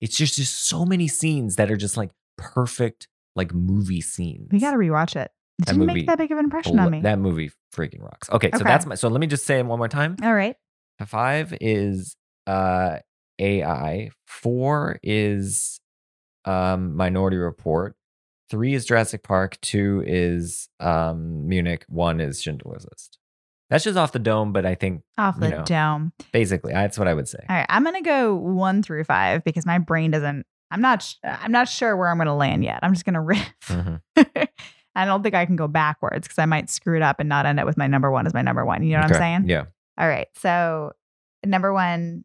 It's 0.00 0.16
just 0.16 0.36
just 0.36 0.66
so 0.68 0.84
many 0.84 1.08
scenes 1.08 1.56
that 1.56 1.70
are 1.70 1.76
just 1.76 1.96
like 1.96 2.10
perfect 2.36 3.08
like 3.34 3.52
movie 3.52 4.00
scenes. 4.00 4.48
We 4.52 4.60
got 4.60 4.70
to 4.70 4.76
rewatch 4.76 5.16
it. 5.16 5.32
It 5.58 5.66
That 5.66 5.72
didn't 5.72 5.78
movie- 5.80 5.94
make 5.94 6.06
that 6.06 6.18
big 6.18 6.30
of 6.30 6.38
an 6.38 6.44
impression 6.44 6.78
on 6.78 6.90
me. 6.92 7.00
That 7.00 7.18
movie 7.18 7.50
freaking 7.74 8.00
rocks. 8.02 8.30
Okay, 8.30 8.50
so 8.52 8.58
Okay. 8.60 8.64
that's 8.64 8.86
my 8.86 8.94
so 8.94 9.08
let 9.08 9.20
me 9.20 9.26
just 9.26 9.44
say 9.44 9.58
it 9.58 9.66
one 9.66 9.78
more 9.78 9.88
time. 9.88 10.14
All 10.22 10.32
right. 10.34 10.54
Five 11.04 11.52
is 11.60 12.14
uh 12.46 12.98
AI. 13.40 14.10
Four 14.28 15.00
is 15.02 15.80
um 16.44 16.94
Minority 16.96 17.36
Report. 17.38 17.96
Three 18.50 18.74
is 18.74 18.84
Jurassic 18.86 19.22
Park. 19.22 19.58
Two 19.60 20.02
is 20.06 20.68
um 20.80 21.48
Munich. 21.48 21.84
One 21.88 22.20
is 22.20 22.40
Schindler's 22.42 22.86
List. 22.90 23.18
That's 23.70 23.84
just 23.84 23.98
off 23.98 24.12
the 24.12 24.18
dome, 24.18 24.52
but 24.54 24.64
I 24.64 24.74
think 24.74 25.02
Off 25.18 25.34
You 25.36 25.40
the 25.42 25.50
know. 25.50 25.64
dome. 25.64 26.12
basically 26.32 26.72
that's 26.72 26.98
what 26.98 27.06
I 27.06 27.12
would 27.14 27.28
say. 27.28 27.44
All 27.48 27.56
right, 27.56 27.66
I'm 27.68 27.84
gonna 27.84 28.00
go 28.02 28.34
one 28.34 28.82
through 28.82 29.04
five 29.04 29.44
because 29.44 29.66
my 29.66 29.78
brain 29.78 30.10
doesn't. 30.10 30.46
I'm 30.70 30.80
not. 30.80 31.02
sh- 31.02 31.14
I'm 31.24 31.52
not 31.52 31.68
sure 31.68 31.96
where 31.96 32.08
I'm 32.08 32.18
gonna 32.18 32.36
land 32.36 32.64
yet. 32.64 32.80
I'm 32.82 32.92
just 32.94 33.04
gonna 33.04 33.22
riff. 33.22 33.52
Mhm. 33.66 34.00
I 34.94 35.04
don't 35.04 35.22
think 35.22 35.34
I 35.34 35.46
can 35.46 35.56
go 35.56 35.68
backwards 35.68 36.26
because 36.26 36.38
I 36.38 36.46
might 36.46 36.68
screw 36.70 36.96
it 36.96 37.02
up 37.02 37.20
and 37.20 37.28
not 37.28 37.46
end 37.46 37.60
up 37.60 37.66
with 37.66 37.76
my 37.76 37.86
number 37.86 38.10
one 38.10 38.26
as 38.26 38.34
my 38.34 38.42
number 38.42 38.64
one. 38.64 38.82
You 38.82 38.94
know 38.94 39.02
what 39.02 39.12
Okay, 39.12 39.22
I'm 39.24 39.42
saying? 39.44 39.50
Yeah. 39.50 39.64
All 39.96 40.08
right. 40.08 40.26
So 40.36 40.92
number 41.46 41.72
one, 41.72 42.24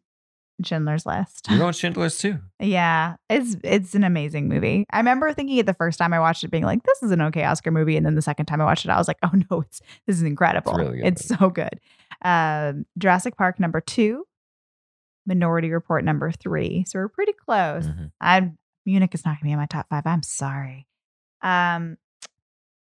Schindler's 0.62 1.04
List. 1.06 1.46
You're 1.50 1.58
going 1.60 1.72
Schindler's 1.72 2.18
too. 2.18 2.38
Yeah, 2.60 3.16
it's 3.28 3.56
it's 3.64 3.94
an 3.94 4.04
amazing 4.04 4.48
movie. 4.48 4.86
I 4.90 4.98
remember 4.98 5.32
thinking 5.32 5.56
it 5.58 5.66
the 5.66 5.74
first 5.74 5.98
time 5.98 6.12
I 6.12 6.20
watched 6.20 6.44
it, 6.44 6.50
being 6.50 6.64
like, 6.64 6.82
"This 6.84 7.02
is 7.02 7.10
an 7.10 7.20
okay 7.22 7.44
Oscar 7.44 7.70
movie," 7.70 7.96
and 7.96 8.04
then 8.06 8.14
the 8.14 8.22
second 8.22 8.46
time 8.46 8.60
I 8.60 8.64
watched 8.64 8.84
it, 8.84 8.90
I 8.90 8.98
was 8.98 9.08
like, 9.08 9.18
"Oh 9.22 9.32
no, 9.50 9.62
it's 9.62 9.80
this 10.06 10.16
is 10.16 10.22
incredible. 10.22 10.74
really 10.74 10.98
good 10.98 11.06
It's 11.06 11.26
so 11.26 11.50
good." 11.50 11.80
Um, 12.22 12.86
Jurassic 12.98 13.36
Park 13.36 13.58
number 13.58 13.80
two, 13.80 14.24
Minority 15.26 15.70
Report 15.70 16.04
number 16.04 16.30
three. 16.30 16.84
So 16.86 16.98
we're 16.98 17.08
pretty 17.08 17.32
close. 17.32 17.86
Mhm. 17.86 18.10
I 18.20 18.52
Munich 18.86 19.14
is 19.14 19.24
not 19.24 19.32
gonna 19.40 19.48
be 19.48 19.52
in 19.52 19.58
my 19.58 19.66
top 19.66 19.88
five. 19.88 20.06
I'm 20.06 20.22
sorry. 20.22 20.86
Um, 21.42 21.96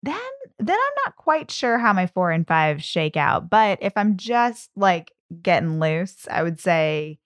then 0.02 0.18
then 0.58 0.76
I'm 0.76 0.94
not 1.06 1.16
quite 1.16 1.50
sure 1.50 1.78
how 1.78 1.92
my 1.92 2.06
four 2.06 2.30
and 2.30 2.46
five 2.46 2.82
shake 2.82 3.16
out. 3.16 3.48
But 3.48 3.78
if 3.80 3.92
I'm 3.96 4.16
just 4.16 4.70
like 4.76 5.12
getting 5.42 5.80
loose, 5.80 6.26
I 6.30 6.42
would 6.42 6.60
say 6.60 7.18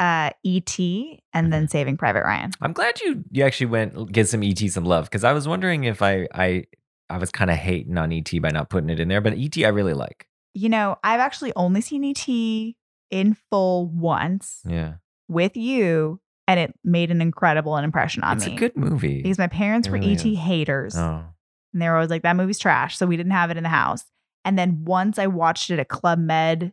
uh 0.00 0.30
E.T. 0.42 1.22
and 1.32 1.52
then 1.52 1.68
Saving 1.68 1.96
Private 1.96 2.24
Ryan. 2.24 2.50
I'm 2.60 2.72
glad 2.72 3.00
you 3.00 3.22
you 3.30 3.44
actually 3.44 3.66
went 3.66 4.10
get 4.10 4.28
some 4.28 4.42
ET 4.42 4.58
some 4.70 4.84
love 4.84 5.04
because 5.04 5.22
I 5.24 5.32
was 5.32 5.46
wondering 5.46 5.84
if 5.84 6.02
I 6.02 6.26
I 6.34 6.64
I 7.08 7.18
was 7.18 7.30
kind 7.30 7.50
of 7.50 7.56
hating 7.56 7.96
on 7.98 8.12
ET 8.12 8.30
by 8.40 8.50
not 8.50 8.70
putting 8.70 8.88
it 8.90 8.98
in 8.98 9.08
there, 9.08 9.20
but 9.20 9.34
ET 9.34 9.56
I 9.58 9.68
really 9.68 9.94
like. 9.94 10.26
You 10.54 10.68
know, 10.68 10.96
I've 11.04 11.20
actually 11.20 11.52
only 11.54 11.80
seen 11.80 12.02
E.T. 12.02 12.76
in 13.10 13.36
full 13.50 13.86
once 13.88 14.60
Yeah, 14.66 14.94
with 15.28 15.56
you, 15.56 16.20
and 16.48 16.58
it 16.58 16.74
made 16.82 17.10
an 17.10 17.20
incredible 17.20 17.76
impression 17.76 18.22
on 18.24 18.36
it's 18.38 18.46
me. 18.46 18.52
It's 18.52 18.56
a 18.56 18.68
good 18.68 18.76
movie. 18.76 19.22
because 19.22 19.38
my 19.38 19.46
parents 19.48 19.86
It 19.86 19.90
were 19.92 19.98
really 19.98 20.12
E.T. 20.14 20.32
is. 20.32 20.38
haters. 20.38 20.96
oh, 20.96 21.24
And 21.72 21.82
they 21.82 21.88
were 21.88 21.94
always 21.96 22.10
like, 22.10 22.22
that 22.22 22.36
movie's 22.36 22.58
trash. 22.58 22.96
So 22.96 23.06
we 23.06 23.16
didn't 23.16 23.32
have 23.32 23.50
it 23.50 23.56
in 23.56 23.62
the 23.62 23.68
house. 23.68 24.04
And 24.44 24.58
then 24.58 24.84
once 24.84 25.18
I 25.18 25.26
watched 25.28 25.70
it 25.70 25.78
at 25.78 25.88
Club 25.88 26.18
Med 26.18 26.72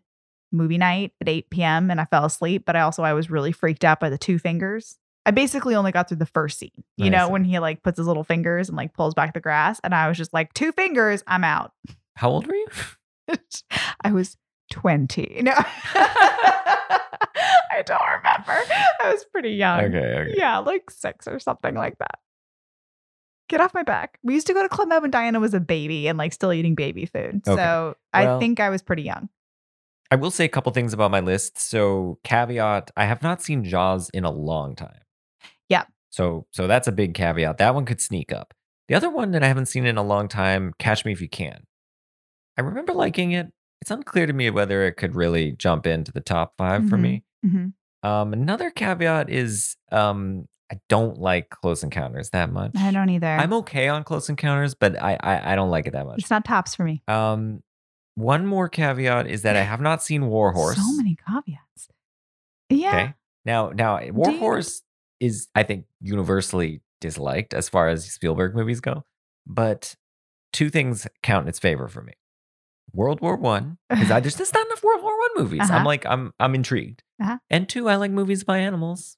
movie 0.51 0.77
night 0.77 1.13
at 1.21 1.27
8 1.27 1.49
p.m. 1.49 1.91
and 1.91 1.99
I 1.99 2.05
fell 2.05 2.25
asleep, 2.25 2.63
but 2.65 2.75
I 2.75 2.81
also 2.81 3.03
I 3.03 3.13
was 3.13 3.29
really 3.29 3.51
freaked 3.51 3.83
out 3.83 3.99
by 3.99 4.09
the 4.09 4.17
two 4.17 4.39
fingers. 4.39 4.97
I 5.25 5.31
basically 5.31 5.75
only 5.75 5.91
got 5.91 6.07
through 6.07 6.17
the 6.17 6.25
first 6.25 6.57
scene. 6.57 6.83
You 6.95 7.07
I 7.07 7.09
know, 7.09 7.29
when 7.29 7.43
he 7.43 7.59
like 7.59 7.83
puts 7.83 7.97
his 7.97 8.07
little 8.07 8.23
fingers 8.23 8.69
and 8.69 8.77
like 8.77 8.93
pulls 8.93 9.13
back 9.13 9.33
the 9.33 9.41
grass. 9.41 9.79
And 9.83 9.93
I 9.93 10.07
was 10.07 10.17
just 10.17 10.33
like, 10.33 10.53
two 10.53 10.71
fingers, 10.71 11.21
I'm 11.27 11.43
out. 11.43 11.73
how 12.15 12.29
old 12.29 12.47
were 12.47 12.55
you? 12.55 12.67
I 14.01 14.11
was 14.11 14.37
20. 14.71 15.41
No. 15.43 15.53
I 17.69 17.83
don't 17.85 18.01
remember. 18.01 18.53
I 19.03 19.11
was 19.11 19.23
pretty 19.25 19.51
young. 19.51 19.81
okay, 19.81 19.97
okay. 19.97 20.33
Yeah, 20.35 20.57
like 20.59 20.89
six 20.89 21.27
or 21.27 21.39
something 21.39 21.75
like 21.75 21.97
that. 21.99 22.19
Get 23.49 23.61
off 23.61 23.73
my 23.73 23.83
back. 23.83 24.17
We 24.23 24.33
used 24.33 24.47
to 24.47 24.53
go 24.53 24.63
to 24.63 24.69
Club 24.69 24.87
Med 24.89 25.01
when 25.01 25.11
Diana 25.11 25.39
was 25.39 25.53
a 25.53 25.59
baby 25.59 26.07
and 26.07 26.17
like 26.17 26.33
still 26.33 26.51
eating 26.51 26.75
baby 26.75 27.05
food. 27.05 27.41
Okay. 27.47 27.55
So 27.55 27.95
I 28.13 28.39
think 28.39 28.59
I 28.59 28.69
was 28.69 28.81
pretty 28.81 29.03
young. 29.03 29.29
I 30.11 30.15
will 30.15 30.31
say 30.31 30.45
a 30.45 30.49
couple 30.49 30.71
things 30.71 30.93
about 30.93 31.11
my 31.11 31.19
list. 31.19 31.59
So 31.59 32.19
caveat: 32.23 32.91
I 32.95 33.05
have 33.05 33.21
not 33.21 33.41
seen 33.41 33.63
Jaws 33.63 34.09
in 34.11 34.23
a 34.23 34.31
long 34.31 34.75
time. 34.75 35.01
Yeah. 35.69 35.83
So 36.09 36.47
so 36.51 36.67
that's 36.67 36.87
a 36.87 36.91
big 36.91 37.13
caveat. 37.13 37.57
That 37.57 37.75
one 37.75 37.85
could 37.85 38.01
sneak 38.01 38.31
up. 38.31 38.53
The 38.87 38.95
other 38.95 39.09
one 39.09 39.31
that 39.31 39.43
I 39.43 39.47
haven't 39.47 39.65
seen 39.67 39.85
in 39.85 39.97
a 39.97 40.03
long 40.03 40.27
time, 40.29 40.73
Catch 40.79 41.03
Me 41.03 41.11
If 41.11 41.19
You 41.21 41.27
Can. 41.29 41.63
I 42.57 42.61
remember 42.61 42.93
liking 42.93 43.31
it. 43.33 43.47
It's 43.81 43.91
unclear 43.91 44.25
to 44.25 44.33
me 44.33 44.49
whether 44.49 44.83
it 44.85 44.93
could 44.93 45.13
really 45.15 45.51
jump 45.51 45.85
into 45.85 46.11
the 46.11 46.21
top 46.21 46.53
5 46.57 46.89
for 46.89 46.97
Mhm. 46.97 47.01
me. 47.01 47.23
Mhm. 47.45 47.73
Um, 48.03 48.33
another 48.33 48.71
caveat 48.71 49.29
is 49.29 49.75
um, 49.91 50.47
I 50.71 50.79
don't 50.89 51.19
like 51.19 51.49
Close 51.49 51.83
Encounters 51.83 52.29
that 52.31 52.51
much. 52.51 52.71
I 52.77 52.91
don't 52.91 53.09
either. 53.09 53.27
I'm 53.27 53.53
okay 53.53 53.87
on 53.89 54.03
Close 54.03 54.29
Encounters, 54.29 54.73
but 54.73 55.01
I 55.01 55.17
I, 55.21 55.53
I 55.53 55.55
don't 55.55 55.69
like 55.69 55.85
it 55.85 55.91
that 55.93 56.05
much. 56.05 56.19
it's 56.19 56.29
not 56.29 56.45
tops 56.45 56.73
for 56.75 56.83
me. 56.85 57.03
Um, 57.07 57.61
one 58.17 58.47
more 58.47 58.67
caveat 58.67 59.27
is 59.27 59.43
that 59.43 59.55
I 59.55 59.61
have 59.61 59.79
not 59.79 60.01
seen 60.01 60.25
War 60.27 60.51
Horse. 60.51 60.75
So 60.77 60.91
many 60.93 61.15
caveats. 61.27 61.87
Yeah. 62.69 62.87
Okay. 62.89 63.13
Now, 63.45 63.69
now, 63.69 63.99
War 64.11 64.25
Do 64.25 64.31
you- 64.33 64.39
Horse 64.39 64.81
is, 65.19 65.47
I 65.53 65.61
think, 65.63 65.85
universally 66.01 66.81
disliked 66.99 67.53
as 67.53 67.69
far 67.69 67.89
as 67.89 68.11
Spielberg 68.11 68.55
movies 68.55 68.79
go. 68.81 69.03
But 69.45 69.95
two 70.51 70.69
things 70.69 71.07
count 71.21 71.43
in 71.45 71.49
its 71.49 71.59
favor 71.59 71.87
for 71.87 72.01
me: 72.01 72.13
World 72.91 73.21
War 73.21 73.35
One, 73.37 73.77
because 73.89 74.07
there's 74.09 74.35
just 74.35 74.53
not 74.53 74.65
enough 74.65 74.83
World 74.83 75.03
War 75.03 75.15
One 75.17 75.43
movies. 75.43 75.69
I'm 75.69 75.77
Uh-huh. 75.77 75.85
like, 75.85 76.05
I'm, 76.07 76.33
I'm 76.39 76.55
intrigued. 76.55 77.03
Uh-huh. 77.21 77.37
And 77.49 77.69
two, 77.69 77.87
I 77.87 77.95
like 77.97 78.11
movies 78.11 78.43
by 78.43 78.57
animals. 78.57 79.17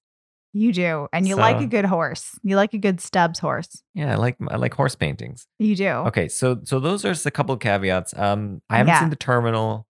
You 0.53 0.73
do. 0.73 1.07
And 1.13 1.27
you 1.27 1.35
like 1.35 1.61
a 1.61 1.67
good 1.67 1.85
horse. 1.85 2.38
You 2.43 2.55
like 2.55 2.73
a 2.73 2.77
good 2.80 2.99
Stubbs 3.01 3.38
horse. 3.39 3.84
Yeah, 3.93 4.13
I 4.13 4.15
like, 4.15 4.35
I 4.49 4.55
like 4.57 4.73
horse 4.73 4.95
paintings. 4.95 5.45
You 5.59 5.76
do. 5.76 5.88
Okay, 5.89 6.27
so, 6.27 6.59
so 6.63 6.80
those 6.80 7.05
are 7.05 7.09
just 7.13 7.26
a 7.26 7.31
couple 7.31 7.53
of 7.53 7.59
caveats. 7.59 8.17
Um, 8.17 8.61
I 8.69 8.77
haven't 8.77 8.93
Yeah. 8.93 8.99
seen 9.01 9.09
The 9.11 9.15
Terminal. 9.15 9.85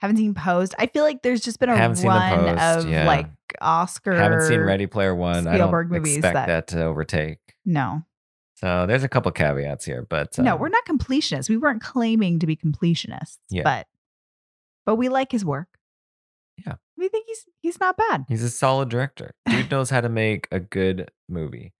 Haven't 0.00 0.16
seen 0.16 0.34
Post. 0.34 0.74
I 0.78 0.86
feel 0.88 1.04
like 1.04 1.22
there's 1.22 1.40
just 1.40 1.60
been 1.60 1.68
a 1.68 1.76
Haven't 1.76 1.96
seen 1.98 2.06
The 2.10 2.16
run 2.16 2.56
Post, 2.58 2.86
of 2.86 2.90
yeah. 2.92 3.06
like 3.06 3.28
Oscar. 3.60 4.14
Haven't 4.14 4.42
seen 4.42 4.58
Ready 4.60 4.86
Player 4.88 5.14
One. 5.14 5.46
I 5.46 5.54
Spielberg 5.54 5.90
don't 5.90 5.98
movies 5.98 6.16
expect 6.16 6.34
that- 6.34 6.46
that, 6.48 6.66
to 6.68 6.82
overtake. 6.84 7.38
No. 7.64 8.02
So 8.56 8.86
there's 8.86 9.04
a 9.04 9.08
couple 9.08 9.30
caveats 9.32 9.84
here, 9.84 10.04
but 10.08 10.36
no, 10.38 10.54
um, 10.54 10.60
we're 10.60 10.68
not 10.68 10.84
completionists. 10.84 11.48
We 11.48 11.56
weren't 11.56 11.82
claiming 11.82 12.38
to 12.40 12.46
be 12.46 12.56
completionists. 12.56 13.38
Yeah. 13.50 13.62
But 13.62 13.86
but 14.84 14.96
we 14.96 15.08
like 15.08 15.30
his 15.32 15.44
work. 15.44 15.71
We 17.02 17.08
think 17.08 17.26
he's 17.26 17.44
he's 17.62 17.80
not 17.80 17.96
bad. 17.96 18.26
He's 18.28 18.44
a 18.44 18.48
solid 18.48 18.88
director. 18.88 19.34
Dude 19.50 19.70
knows 19.72 19.90
how 19.90 20.00
to 20.00 20.08
make 20.08 20.46
a 20.52 20.60
good 20.60 21.10
movie. 21.28 21.72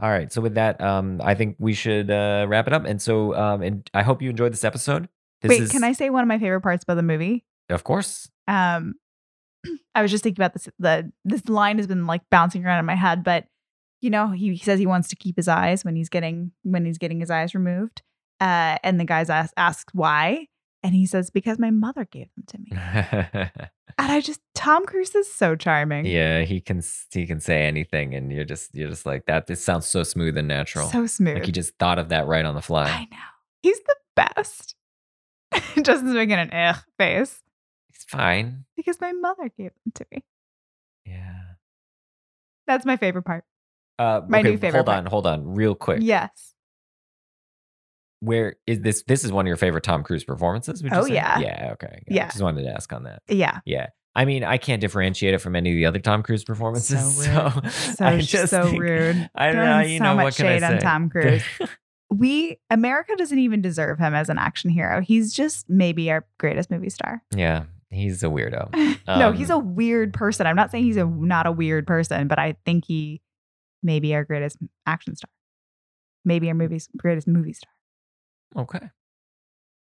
All 0.00 0.08
right. 0.08 0.32
So 0.32 0.40
with 0.40 0.54
that, 0.54 0.80
um, 0.80 1.20
I 1.24 1.34
think 1.34 1.56
we 1.58 1.74
should 1.74 2.08
uh, 2.08 2.46
wrap 2.48 2.68
it 2.68 2.72
up. 2.72 2.84
And 2.84 3.02
so, 3.02 3.34
um, 3.34 3.62
and 3.62 3.90
I 3.94 4.02
hope 4.02 4.22
you 4.22 4.30
enjoyed 4.30 4.52
this 4.52 4.62
episode. 4.62 5.08
This 5.42 5.48
Wait, 5.48 5.62
is, 5.62 5.72
can 5.72 5.82
I 5.82 5.92
say 5.92 6.08
one 6.08 6.22
of 6.22 6.28
my 6.28 6.38
favorite 6.38 6.60
parts 6.60 6.84
about 6.84 6.94
the 6.94 7.02
movie? 7.02 7.44
Of 7.68 7.82
course. 7.82 8.30
Um 8.46 8.94
I 9.96 10.02
was 10.02 10.12
just 10.12 10.22
thinking 10.22 10.40
about 10.40 10.52
this 10.52 10.68
the 10.78 11.10
this 11.24 11.48
line 11.48 11.78
has 11.78 11.88
been 11.88 12.06
like 12.06 12.22
bouncing 12.30 12.64
around 12.64 12.78
in 12.78 12.86
my 12.86 12.94
head, 12.94 13.24
but 13.24 13.46
you 14.00 14.10
know, 14.10 14.28
he, 14.28 14.50
he 14.50 14.64
says 14.64 14.78
he 14.78 14.86
wants 14.86 15.08
to 15.08 15.16
keep 15.16 15.34
his 15.34 15.48
eyes 15.48 15.84
when 15.84 15.96
he's 15.96 16.08
getting 16.08 16.52
when 16.62 16.84
he's 16.84 16.98
getting 16.98 17.18
his 17.18 17.30
eyes 17.30 17.56
removed. 17.56 18.02
Uh 18.40 18.78
and 18.84 19.00
the 19.00 19.04
guys 19.04 19.30
ask, 19.30 19.52
asks 19.56 19.92
why. 19.92 20.46
And 20.84 20.94
he 20.94 21.06
says, 21.06 21.30
Because 21.30 21.58
my 21.58 21.70
mother 21.70 22.04
gave 22.04 22.28
them 22.36 22.44
to 22.46 22.58
me. 22.58 23.50
And 23.96 24.10
I 24.10 24.20
just 24.20 24.40
Tom 24.56 24.86
Cruise 24.86 25.14
is 25.14 25.32
so 25.32 25.54
charming. 25.54 26.04
yeah, 26.04 26.40
he 26.42 26.60
can 26.60 26.82
he 27.12 27.26
can 27.26 27.38
say 27.38 27.64
anything, 27.64 28.12
and 28.14 28.32
you're 28.32 28.44
just 28.44 28.74
you're 28.74 28.88
just 28.88 29.06
like 29.06 29.26
that. 29.26 29.46
This 29.46 29.62
sounds 29.62 29.86
so 29.86 30.02
smooth 30.02 30.36
and 30.36 30.48
natural. 30.48 30.88
So 30.88 31.06
smooth. 31.06 31.34
like 31.34 31.46
he 31.46 31.52
just 31.52 31.78
thought 31.78 32.00
of 32.00 32.08
that 32.08 32.26
right 32.26 32.44
on 32.44 32.56
the 32.56 32.60
fly. 32.60 32.88
I 32.90 33.04
know. 33.10 33.16
He's 33.62 33.78
the 33.86 33.94
best. 34.16 34.74
Justin's 35.82 36.14
making 36.14 36.32
an 36.34 36.50
ugh 36.52 36.82
face 36.98 37.40
He's 37.92 38.02
fine. 38.08 38.64
because 38.76 39.00
my 39.00 39.12
mother 39.12 39.48
gave 39.56 39.70
them 39.84 39.92
to 39.94 40.06
me. 40.10 40.24
Yeah. 41.06 41.40
That's 42.66 42.84
my 42.84 42.96
favorite 42.96 43.22
part. 43.24 43.44
Uh, 43.98 44.22
My 44.28 44.40
okay, 44.40 44.50
new 44.50 44.58
favorite 44.58 44.78
Hold 44.78 44.86
part. 44.86 44.98
on, 44.98 45.06
hold 45.06 45.26
on, 45.28 45.54
real 45.54 45.76
quick. 45.76 46.00
Yes. 46.02 46.53
Where 48.24 48.56
is 48.66 48.80
this? 48.80 49.02
This 49.06 49.24
is 49.24 49.32
one 49.32 49.44
of 49.44 49.48
your 49.48 49.56
favorite 49.56 49.84
Tom 49.84 50.02
Cruise 50.02 50.24
performances? 50.24 50.82
Would 50.82 50.92
you 50.92 50.98
Oh, 50.98 51.04
say? 51.06 51.14
yeah. 51.14 51.38
Yeah. 51.38 51.70
Okay. 51.74 52.02
Yeah. 52.08 52.26
Just 52.28 52.42
wanted 52.42 52.62
to 52.64 52.70
ask 52.70 52.92
on 52.92 53.04
that. 53.04 53.22
Yeah. 53.28 53.60
Yeah. 53.64 53.88
I 54.16 54.24
mean, 54.24 54.44
I 54.44 54.58
can't 54.58 54.80
differentiate 54.80 55.34
it 55.34 55.38
from 55.38 55.56
any 55.56 55.70
of 55.70 55.74
the 55.76 55.86
other 55.86 55.98
Tom 55.98 56.22
Cruise 56.22 56.44
performances. 56.44 57.24
So 57.24 57.50
So, 57.50 57.60
rude. 57.62 57.70
So, 57.72 58.04
I 58.06 58.20
just 58.20 58.50
so 58.50 58.68
think- 58.68 58.80
rude. 58.82 59.30
I 59.34 59.46
don't 59.52 59.64
know. 59.64 59.80
You 59.80 59.98
so 59.98 60.04
know 60.04 60.14
much 60.14 60.24
what 60.24 60.34
shade 60.34 60.62
on? 60.62 60.78
Tom 60.78 61.10
Cruise. 61.10 61.42
We 62.10 62.58
America 62.70 63.14
doesn't 63.16 63.38
even 63.38 63.60
deserve 63.60 63.98
him 63.98 64.14
as 64.14 64.28
an 64.28 64.38
action 64.38 64.70
hero. 64.70 65.00
He's 65.00 65.32
just 65.34 65.68
maybe 65.68 66.10
our 66.12 66.24
greatest 66.38 66.70
movie 66.70 66.90
star. 66.90 67.22
yeah, 67.34 67.64
he's 67.90 68.22
a 68.22 68.26
weirdo. 68.26 68.72
no, 69.08 69.32
he's 69.32 69.50
a 69.50 69.56
Um, 69.56 69.74
weird 69.74 70.12
person. 70.14 70.46
I'm 70.46 70.54
not 70.54 70.70
saying 70.70 70.84
he's 70.84 70.96
a 70.96 71.04
not 71.06 71.46
a 71.46 71.52
weird 71.52 71.86
person, 71.86 72.28
but 72.28 72.38
I 72.38 72.54
think 72.64 72.84
he 72.86 73.20
may 73.82 73.98
be 73.98 74.14
our 74.14 74.22
greatest 74.22 74.58
action 74.86 75.16
star. 75.16 75.28
Maybe 76.24 76.46
our 76.48 76.54
movie's 76.54 76.88
greatest 76.96 77.26
movie 77.26 77.52
star. 77.52 77.70
Okay. 78.56 78.90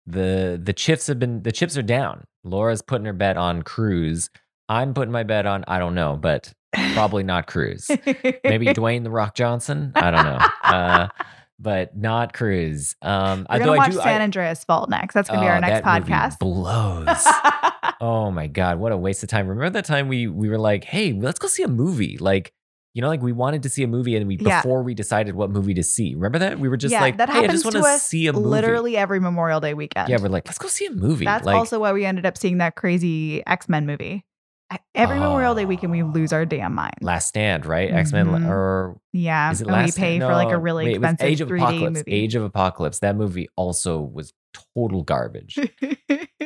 The 0.06 0.60
the 0.62 0.72
chips 0.72 1.08
have 1.08 1.18
been 1.18 1.42
the 1.42 1.52
chips 1.52 1.76
are 1.76 1.82
down. 1.82 2.24
Laura's 2.44 2.82
putting 2.82 3.06
her 3.06 3.12
bet 3.12 3.36
on 3.36 3.62
Cruise. 3.62 4.30
I'm 4.68 4.94
putting 4.94 5.12
my 5.12 5.24
bet 5.24 5.46
on 5.46 5.64
I 5.66 5.78
don't 5.78 5.94
know, 5.94 6.16
but 6.16 6.52
probably 6.94 7.22
not 7.24 7.46
Cruise. 7.48 7.88
Maybe 7.88 8.66
Dwayne 8.66 9.02
the 9.02 9.10
Rock 9.10 9.34
Johnson. 9.34 9.92
I 9.96 10.10
don't 10.12 10.24
know. 10.24 10.38
Uh, 10.62 11.08
but 11.58 11.96
not 11.96 12.32
Cruise. 12.34 12.94
Um, 13.02 13.46
We're 13.50 13.58
gonna 13.60 13.72
I 13.72 13.76
watch 13.78 13.92
do- 13.92 14.00
I- 14.00 14.04
San 14.04 14.22
Andreas 14.22 14.62
Fault 14.64 14.90
next. 14.90 15.14
That's 15.14 15.28
gonna 15.28 15.40
be 15.40 15.46
Oh, 15.46 15.50
our 15.50 15.60
next 15.60 15.82
that 15.82 16.00
movie 16.00 16.12
podcast. 16.12 16.38
blows. 16.38 17.94
oh 18.00 18.30
my 18.30 18.46
god, 18.46 18.78
what 18.78 18.92
a 18.92 18.96
waste 18.96 19.22
of 19.24 19.28
time! 19.28 19.48
Remember 19.48 19.70
that 19.70 19.84
time 19.86 20.06
we 20.06 20.28
we 20.28 20.48
were 20.48 20.58
like, 20.58 20.84
"Hey, 20.84 21.12
let's 21.12 21.38
go 21.40 21.48
see 21.48 21.62
a 21.64 21.68
movie." 21.68 22.16
Like 22.18 22.52
You 22.96 23.02
know, 23.02 23.08
like 23.08 23.20
we 23.20 23.32
wanted 23.32 23.62
to 23.64 23.68
see 23.68 23.82
a 23.82 23.86
movie 23.86 24.16
and 24.16 24.26
we 24.26 24.38
Yeah. 24.40 24.62
before 24.62 24.82
we 24.82 24.94
decided 24.94 25.34
what 25.34 25.50
movie 25.50 25.74
to 25.74 25.82
see. 25.82 26.14
Remember 26.14 26.38
that? 26.38 26.58
We 26.58 26.70
were 26.70 26.78
just 26.78 26.92
yeah, 26.92 27.02
like, 27.02 27.18
that 27.18 27.28
hey, 27.28 27.40
I 27.40 27.40
happens 27.42 27.62
just 27.62 27.72
to 27.72 27.78
want 27.80 27.84
to 27.84 27.90
us 27.96 28.02
see 28.02 28.26
a 28.26 28.32
movie. 28.32 28.46
literally 28.46 28.96
every 28.96 29.20
Memorial 29.20 29.60
Day 29.60 29.74
weekend. 29.74 30.08
Yeah, 30.08 30.16
we're 30.18 30.30
like, 30.30 30.46
let's 30.46 30.56
go 30.56 30.66
see 30.68 30.86
a 30.86 30.90
movie. 30.92 31.26
That's 31.26 31.44
like, 31.44 31.56
also 31.56 31.78
why 31.78 31.92
we 31.92 32.06
ended 32.06 32.24
up 32.24 32.38
seeing 32.38 32.56
that 32.56 32.74
crazy 32.74 33.46
X 33.46 33.68
Men 33.68 33.84
movie. 33.84 34.24
I- 34.70 34.78
Every 34.94 35.18
Memorial 35.20 35.54
Day 35.54 35.66
weekend, 35.66 35.92
we 35.92 36.02
lose 36.04 36.32
our 36.32 36.46
damn 36.46 36.74
mind. 36.74 36.94
Last 37.02 37.28
Stand, 37.28 37.66
right? 37.66 37.92
X 37.92 38.12
Men 38.12 38.28
Mhm. 38.28 38.48
or 38.48 38.98
yeah, 39.12 39.52
is 39.52 39.60
it 39.60 39.68
and 39.68 39.84
we 39.84 39.92
pay 39.92 40.18
for 40.18 40.32
like 40.32 40.50
a 40.50 40.58
really 40.58 40.86
wait, 40.86 40.92
expensive 40.96 41.26
Age 41.26 41.40
of 41.42 41.48
3D 41.48 41.62
Apocalypse. 41.64 41.96
movie. 41.98 42.12
Age 42.12 42.34
of 42.34 42.42
Apocalypse. 42.44 42.98
That 43.00 43.14
movie 43.14 43.48
also 43.56 44.00
was 44.00 44.32
total 44.74 45.02
garbage. 45.02 45.58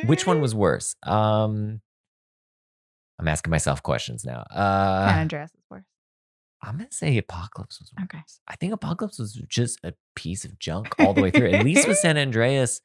Which 0.05 0.27
one 0.27 0.41
was 0.41 0.53
worse? 0.65 0.97
Um, 1.03 1.79
I'm 3.19 3.27
asking 3.29 3.51
myself 3.51 3.81
questions 3.83 4.25
now. 4.25 4.43
Uh, 4.53 5.13
Andreas 5.17 5.51
is 5.51 5.63
worse. 5.69 5.85
I'm 6.63 6.77
gonna 6.77 6.91
say 6.91 7.17
Apocalypse 7.17 7.79
was 7.79 7.91
worse. 7.97 8.03
Okay. 8.05 8.23
I 8.47 8.55
think 8.55 8.73
Apocalypse 8.73 9.17
was 9.19 9.33
just 9.47 9.79
a 9.83 9.93
piece 10.15 10.45
of 10.45 10.59
junk 10.59 10.93
all 10.99 11.13
the 11.13 11.21
way 11.21 11.31
through. 11.31 11.49
At 11.51 11.65
least 11.65 11.87
with 11.87 11.97
San 11.97 12.17
Andreas, 12.17 12.81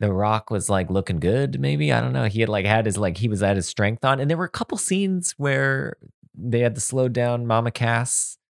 The 0.00 0.12
Rock 0.12 0.50
was 0.50 0.68
like 0.68 0.90
looking 0.90 1.20
good. 1.20 1.60
Maybe 1.60 1.92
I 1.92 2.00
don't 2.00 2.12
know. 2.12 2.24
He 2.24 2.40
had 2.40 2.48
like 2.48 2.66
had 2.66 2.86
his 2.86 2.98
like 2.98 3.18
he 3.18 3.28
was 3.28 3.42
at 3.42 3.56
his 3.56 3.66
strength 3.68 4.04
on, 4.04 4.18
and 4.20 4.28
there 4.28 4.36
were 4.36 4.44
a 4.44 4.48
couple 4.50 4.78
scenes 4.78 5.34
where 5.36 5.96
they 6.34 6.60
had 6.60 6.74
to 6.74 6.80
slow 6.80 7.08
down 7.08 7.46
Mama 7.46 7.70
Cass. 7.70 8.36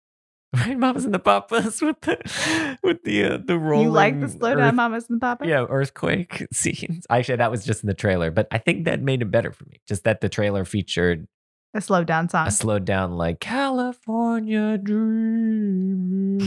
Right, 0.56 0.77
Mamas 0.77 1.03
and 1.03 1.15
the 1.15 1.18
Papas 1.18 1.81
with 1.81 1.99
the 2.02 2.77
with 2.84 3.02
the 3.03 3.23
uh, 3.23 3.38
the 3.44 3.57
rolling. 3.57 3.88
You 3.88 3.91
like 3.91 4.19
the 4.19 4.30
slow 4.30 4.52
earth- 4.52 4.60
down 4.60 4.76
mamas 4.76 5.06
and 5.10 5.19
the 5.19 5.26
papas? 5.26 5.48
yeah, 5.48 5.65
earthquake 5.68 6.45
scenes. 6.53 7.07
Actually, 7.10 7.38
that 7.38 7.49
was 7.49 7.65
just 7.65 7.81
in 7.81 7.88
the 7.88 7.95
trailer, 7.95 8.30
but 8.30 8.48
I 8.52 8.60
think 8.60 8.85
that 8.85 9.02
made 9.02 9.23
it 9.23 9.31
better 9.31 9.52
for 9.52 9.65
me. 9.65 9.81
Just 9.88 10.03
that 10.03 10.22
the 10.22 10.30
trailer 10.30 10.64
featured 10.64 11.27
A 11.75 11.81
slow 11.81 12.03
down 12.03 12.29
song. 12.29 12.45
a 12.47 12.51
slowed 12.51 12.85
down 12.85 13.13
like 13.13 13.39
California 13.39 14.77
dream 14.77 16.37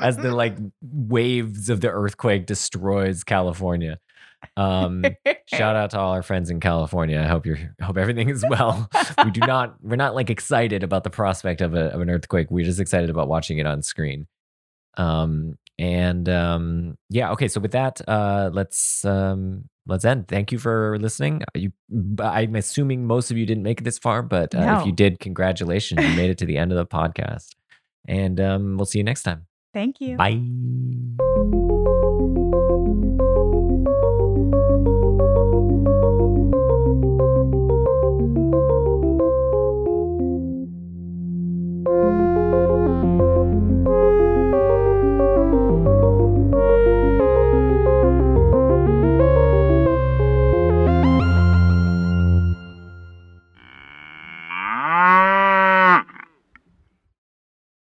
as 0.00 0.16
the 0.16 0.34
like 0.34 0.56
waves 0.80 1.68
of 1.68 1.82
the 1.82 1.90
earthquake 1.90 2.46
destroys 2.46 3.22
California. 3.22 3.98
Um 4.56 5.04
shout 5.46 5.76
out 5.76 5.90
to 5.90 5.98
all 5.98 6.12
our 6.12 6.22
friends 6.22 6.48
in 6.48 6.58
California. 6.60 7.20
I 7.20 7.26
hope 7.26 7.44
you're 7.44 7.58
hope 7.82 7.98
everything 7.98 8.30
is 8.30 8.42
well. 8.48 8.88
we 9.24 9.30
do 9.30 9.40
not 9.40 9.74
we're 9.82 9.96
not 9.96 10.14
like 10.14 10.30
excited 10.30 10.82
about 10.82 11.04
the 11.04 11.10
prospect 11.10 11.60
of 11.60 11.74
a 11.74 11.92
of 11.92 12.00
an 12.00 12.08
earthquake. 12.08 12.50
We're 12.50 12.64
just 12.64 12.80
excited 12.80 13.10
about 13.10 13.28
watching 13.28 13.58
it 13.58 13.66
on 13.66 13.82
screen. 13.82 14.26
Um 14.96 15.58
and 15.78 16.28
um 16.28 16.96
yeah, 17.10 17.32
okay, 17.32 17.48
so 17.48 17.60
with 17.60 17.72
that 17.72 18.00
uh 18.08 18.50
let's 18.52 19.04
um 19.04 19.68
let's 19.86 20.04
end. 20.04 20.28
Thank 20.28 20.52
you 20.52 20.58
for 20.58 20.98
listening. 20.98 21.42
You 21.54 21.72
I'm 22.20 22.56
assuming 22.56 23.06
most 23.06 23.30
of 23.30 23.36
you 23.36 23.46
didn't 23.46 23.64
make 23.64 23.80
it 23.80 23.84
this 23.84 23.98
far, 23.98 24.22
but 24.22 24.54
uh, 24.54 24.78
if 24.80 24.86
you 24.86 24.92
did, 24.92 25.20
congratulations. 25.20 26.00
You 26.02 26.16
made 26.16 26.30
it 26.30 26.38
to 26.38 26.46
the 26.46 26.58
end 26.58 26.72
of 26.72 26.76
the 26.76 26.86
podcast. 26.98 27.48
And 28.06 28.40
um 28.40 28.76
we'll 28.76 28.86
see 28.86 28.98
you 28.98 29.04
next 29.04 29.22
time. 29.22 29.46
Thank 29.72 30.00
you. 30.00 30.16
Bye. 30.16 30.40